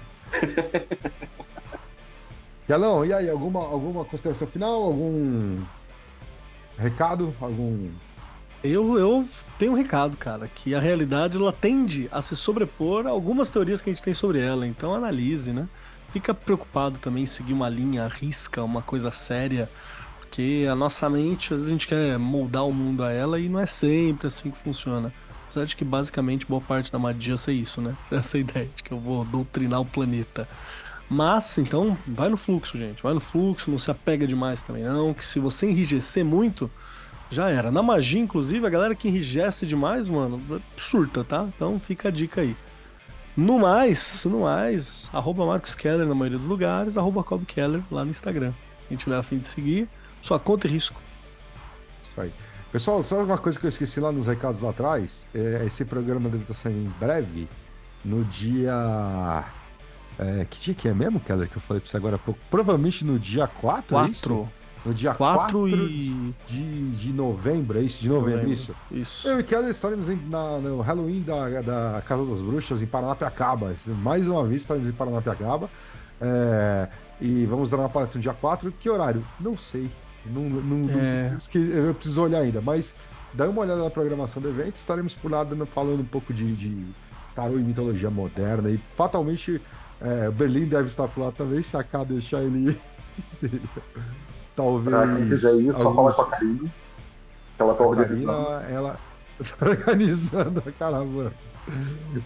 Galão, 2.68 3.04
e 3.04 3.12
aí, 3.12 3.28
alguma, 3.28 3.60
alguma 3.60 4.04
consideração 4.04 4.46
final? 4.46 4.84
Algum 4.84 5.58
recado? 6.78 7.34
Algum. 7.40 7.90
Eu, 8.62 8.98
eu 8.98 9.26
tenho 9.58 9.72
um 9.72 9.74
recado, 9.74 10.16
cara, 10.16 10.46
que 10.46 10.74
a 10.74 10.80
realidade 10.80 11.36
ela 11.38 11.52
tende 11.52 12.08
a 12.12 12.20
se 12.20 12.36
sobrepor 12.36 13.06
a 13.06 13.10
algumas 13.10 13.50
teorias 13.50 13.80
que 13.82 13.90
a 13.90 13.92
gente 13.92 14.04
tem 14.04 14.14
sobre 14.14 14.40
ela. 14.40 14.66
Então 14.66 14.94
analise, 14.94 15.52
né? 15.52 15.66
Fica 16.12 16.34
preocupado 16.34 16.98
também 16.98 17.22
em 17.22 17.26
seguir 17.26 17.52
uma 17.52 17.68
linha, 17.68 18.08
risca, 18.08 18.62
uma 18.62 18.82
coisa 18.82 19.10
séria, 19.10 19.70
porque 20.18 20.66
a 20.70 20.74
nossa 20.74 21.08
mente, 21.08 21.54
às 21.54 21.60
vezes 21.60 21.68
a 21.68 21.70
gente 21.72 21.86
quer 21.86 22.18
moldar 22.18 22.66
o 22.66 22.72
mundo 22.72 23.04
a 23.04 23.12
ela 23.12 23.38
e 23.38 23.48
não 23.48 23.60
é 23.60 23.66
sempre 23.66 24.26
assim 24.26 24.50
que 24.50 24.58
funciona. 24.58 25.12
Apesar 25.48 25.64
de 25.64 25.74
que 25.76 25.84
basicamente 25.84 26.46
boa 26.46 26.60
parte 26.60 26.92
da 26.92 26.98
magia 26.98 27.34
é 27.48 27.52
isso, 27.52 27.80
né? 27.80 27.96
Essa 28.10 28.36
é 28.36 28.38
a 28.38 28.40
ideia 28.40 28.70
de 28.74 28.82
que 28.82 28.92
eu 28.92 28.98
vou 28.98 29.24
doutrinar 29.24 29.80
o 29.80 29.84
planeta. 29.84 30.48
Mas, 31.08 31.58
então, 31.58 31.98
vai 32.06 32.28
no 32.28 32.36
fluxo, 32.36 32.78
gente. 32.78 33.02
Vai 33.02 33.12
no 33.12 33.20
fluxo, 33.20 33.68
não 33.68 33.78
se 33.78 33.90
apega 33.90 34.26
demais 34.28 34.62
também, 34.62 34.84
não. 34.84 35.12
Que 35.12 35.24
se 35.24 35.40
você 35.40 35.68
enrijecer 35.68 36.24
muito, 36.24 36.70
já 37.28 37.48
era. 37.48 37.72
Na 37.72 37.82
magia, 37.82 38.20
inclusive, 38.20 38.64
a 38.64 38.70
galera 38.70 38.94
que 38.94 39.08
enrijece 39.08 39.66
demais, 39.66 40.08
mano, 40.08 40.40
surta, 40.76 41.24
tá? 41.24 41.48
Então 41.54 41.80
fica 41.80 42.08
a 42.08 42.12
dica 42.12 42.40
aí. 42.42 42.56
No 43.36 43.58
mais, 43.58 44.24
no 44.24 44.40
mais, 44.40 45.08
arroba 45.12 45.46
Marcos 45.46 45.74
Keller 45.74 46.06
na 46.06 46.14
maioria 46.14 46.38
dos 46.38 46.48
lugares, 46.48 46.98
arroba 46.98 47.22
Cobb 47.22 47.44
Keller 47.46 47.82
lá 47.90 48.04
no 48.04 48.10
Instagram. 48.10 48.52
Quem 48.88 48.96
tiver 48.96 49.16
a 49.16 49.22
fim 49.22 49.38
de 49.38 49.46
seguir, 49.46 49.88
sua 50.20 50.38
conta 50.38 50.66
e 50.66 50.70
risco. 50.70 51.00
Isso 52.02 52.20
aí. 52.20 52.32
Pessoal, 52.72 53.02
só 53.02 53.22
uma 53.22 53.38
coisa 53.38 53.58
que 53.58 53.66
eu 53.66 53.68
esqueci 53.68 53.98
lá 54.00 54.12
nos 54.12 54.26
recados 54.26 54.60
lá 54.60 54.70
atrás: 54.70 55.28
é, 55.34 55.62
esse 55.66 55.84
programa 55.84 56.28
deve 56.28 56.42
estar 56.42 56.54
saindo 56.54 56.86
em 56.86 56.92
breve, 56.98 57.48
no 58.04 58.24
dia. 58.24 59.44
é, 60.18 60.44
que 60.48 60.60
dia 60.60 60.74
que 60.74 60.88
é 60.88 60.94
mesmo, 60.94 61.20
Keller? 61.20 61.48
Que 61.48 61.56
eu 61.56 61.62
falei 61.62 61.80
pra 61.80 61.90
você 61.90 61.96
agora 61.96 62.16
há 62.16 62.18
pouco. 62.18 62.40
Provavelmente 62.50 63.04
no 63.04 63.18
dia 63.18 63.46
4, 63.46 63.96
é 63.96 64.08
isso? 64.08 64.28
4. 64.28 64.59
No 64.84 64.94
dia 64.94 65.12
4 65.14 65.40
4 65.42 65.68
e. 65.68 66.34
de, 66.48 66.90
de 66.92 67.12
novembro, 67.12 67.78
é 67.78 67.82
isso? 67.82 68.00
De 68.02 68.08
novembro, 68.08 68.48
isso? 68.50 68.74
Isso. 68.90 69.28
Eu 69.28 69.40
e 69.40 69.42
Keller 69.42 69.68
estaremos 69.70 70.08
em- 70.08 70.16
na- 70.28 70.58
no 70.58 70.80
Halloween 70.80 71.20
da, 71.22 71.60
da 71.60 72.02
Casa 72.06 72.24
das 72.24 72.40
Bruxas, 72.40 72.80
em 72.80 72.86
Paranapiacaba. 72.86 73.74
Mais 74.02 74.26
uma 74.26 74.44
vez 74.46 74.62
estaremos 74.62 74.88
em 74.88 74.92
Paranapiacaba. 74.92 75.68
É, 76.20 76.88
e 77.20 77.44
vamos 77.44 77.68
dar 77.68 77.76
uma 77.76 77.88
palestra 77.90 78.16
no 78.18 78.22
dia 78.22 78.32
4. 78.32 78.72
Que 78.72 78.88
horário? 78.88 79.22
Não 79.38 79.54
sei. 79.56 79.90
Não, 80.24 80.42
não, 80.48 80.88
É. 80.98 81.36
eu 81.54 81.94
preciso 81.94 82.22
olhar 82.22 82.40
ainda, 82.40 82.60
mas 82.62 82.96
dá 83.34 83.48
uma 83.48 83.60
olhada 83.62 83.82
na 83.84 83.90
programação 83.90 84.40
do 84.42 84.48
evento. 84.48 84.76
Estaremos 84.76 85.14
por 85.14 85.30
lá 85.30 85.44
dando- 85.44 85.66
falando 85.66 86.00
um 86.00 86.04
pouco 86.06 86.32
de, 86.32 86.54
de 86.56 86.86
tarô 87.34 87.58
e 87.58 87.62
mitologia 87.62 88.10
moderna. 88.10 88.70
E 88.70 88.78
fatalmente 88.96 89.60
é, 90.00 90.28
o 90.28 90.32
Berlim 90.32 90.64
deve 90.64 90.88
estar 90.88 91.06
por 91.08 91.20
lá 91.22 91.30
também. 91.32 91.62
Sacar 91.62 92.04
deixar 92.06 92.42
ele. 92.42 92.80
Talvez. 94.60 94.96
Pra 94.96 95.16
quem 95.16 95.28
quiser 95.28 95.54
ir, 95.54 95.72
só 95.72 95.94
falar 95.94 96.12
com 96.12 96.22
a 96.22 96.26
Karine. 96.30 96.72
Que 97.56 97.62
ela 97.62 97.74
tá 97.74 97.84
a 97.84 97.86
organizando. 97.86 98.46
Karina, 98.46 98.68
ela 98.70 99.00
tá 99.58 99.66
organizando 99.66 100.62
a 100.66 100.72
caravana. 100.72 101.32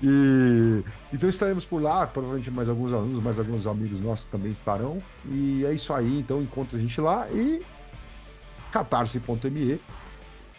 E 0.02 0.82
então 1.12 1.28
estaremos 1.28 1.64
por 1.64 1.82
lá, 1.82 2.06
provavelmente 2.06 2.50
mais 2.50 2.68
alguns 2.68 2.92
alunos, 2.92 3.22
mais 3.22 3.38
alguns 3.38 3.66
amigos 3.66 4.00
nossos 4.00 4.26
também 4.26 4.52
estarão. 4.52 5.02
E 5.26 5.64
é 5.66 5.72
isso 5.72 5.92
aí, 5.92 6.18
então 6.20 6.40
encontra 6.40 6.78
a 6.78 6.80
gente 6.80 7.00
lá 7.00 7.28
e 7.30 7.62
catarse.me 8.72 9.80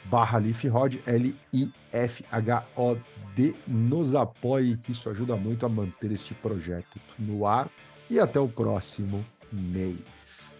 barra 0.06 0.40
LifRod, 0.40 1.02
L-I-F-H-O-D, 1.06 1.76
nos 3.68 4.16
apoie, 4.16 4.78
que 4.78 4.92
isso 4.92 5.10
ajuda 5.10 5.36
muito 5.36 5.66
a 5.66 5.70
manter 5.70 6.12
este 6.12 6.34
projeto 6.34 7.00
no 7.18 7.45
ar. 7.45 7.68
E 8.10 8.20
até 8.20 8.40
o 8.40 8.48
próximo 8.48 9.26
mês. 9.52 10.56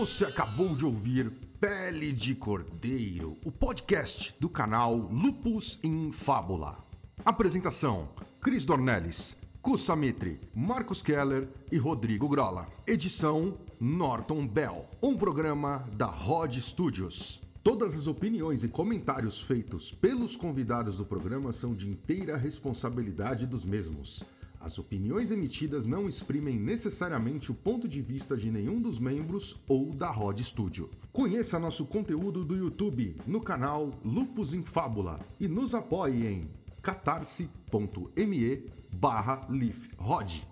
Você 0.00 0.24
acabou 0.24 0.74
de 0.74 0.86
ouvir 0.86 1.30
Pele 1.60 2.10
de 2.10 2.34
Cordeiro, 2.34 3.36
o 3.44 3.52
podcast 3.52 4.34
do 4.40 4.48
canal 4.48 4.96
Lupus 4.96 5.78
in 5.84 6.10
Fábula. 6.10 6.78
Apresentação: 7.22 8.08
Cris 8.40 8.64
Dornelles, 8.64 9.36
Kusa 9.60 9.94
Mitre, 9.94 10.40
Marcos 10.54 11.02
Keller 11.02 11.46
e 11.70 11.76
Rodrigo 11.76 12.30
Grola. 12.30 12.66
Edição: 12.86 13.58
Norton 13.78 14.46
Bell. 14.46 14.88
Um 15.02 15.18
programa 15.18 15.86
da 15.92 16.06
Rod 16.06 16.56
Studios. 16.56 17.42
Todas 17.62 17.94
as 17.94 18.06
opiniões 18.06 18.64
e 18.64 18.68
comentários 18.68 19.42
feitos 19.42 19.92
pelos 19.92 20.34
convidados 20.34 20.96
do 20.96 21.04
programa 21.04 21.52
são 21.52 21.74
de 21.74 21.86
inteira 21.86 22.38
responsabilidade 22.38 23.46
dos 23.46 23.66
mesmos. 23.66 24.24
As 24.60 24.78
opiniões 24.78 25.30
emitidas 25.30 25.86
não 25.86 26.06
exprimem 26.06 26.58
necessariamente 26.58 27.50
o 27.50 27.54
ponto 27.54 27.88
de 27.88 28.02
vista 28.02 28.36
de 28.36 28.50
nenhum 28.50 28.78
dos 28.78 29.00
membros 29.00 29.58
ou 29.66 29.86
da 29.94 30.10
Rod 30.10 30.38
Studio. 30.40 30.90
Conheça 31.10 31.58
nosso 31.58 31.86
conteúdo 31.86 32.44
do 32.44 32.54
YouTube 32.54 33.16
no 33.26 33.40
canal 33.40 33.90
Lupus 34.04 34.52
em 34.52 34.62
Fábula 34.62 35.18
e 35.40 35.48
nos 35.48 35.74
apoie 35.74 36.26
em 36.26 36.50
catarse.me 36.82 38.66
barra 38.92 39.48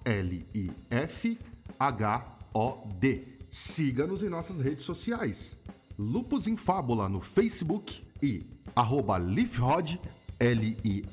L-I-F-H-O-D. 0.06 0.58
Siga-nos 3.50 4.22
em 4.22 4.30
nossas 4.30 4.60
redes 4.60 4.84
sociais. 4.86 5.60
Lupus 5.98 6.46
em 6.46 6.56
Fábula 6.56 7.10
no 7.10 7.20
Facebook 7.20 8.02
e 8.22 8.46
arroba 8.74 9.18
lifrod 9.18 10.00
L-I-F-H-O-D 10.40 11.08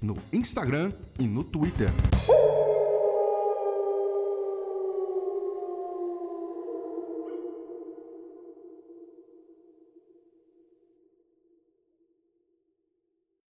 no 0.00 0.16
Instagram 0.32 0.92
e 1.18 1.26
no 1.26 1.44
Twitter. 1.44 1.90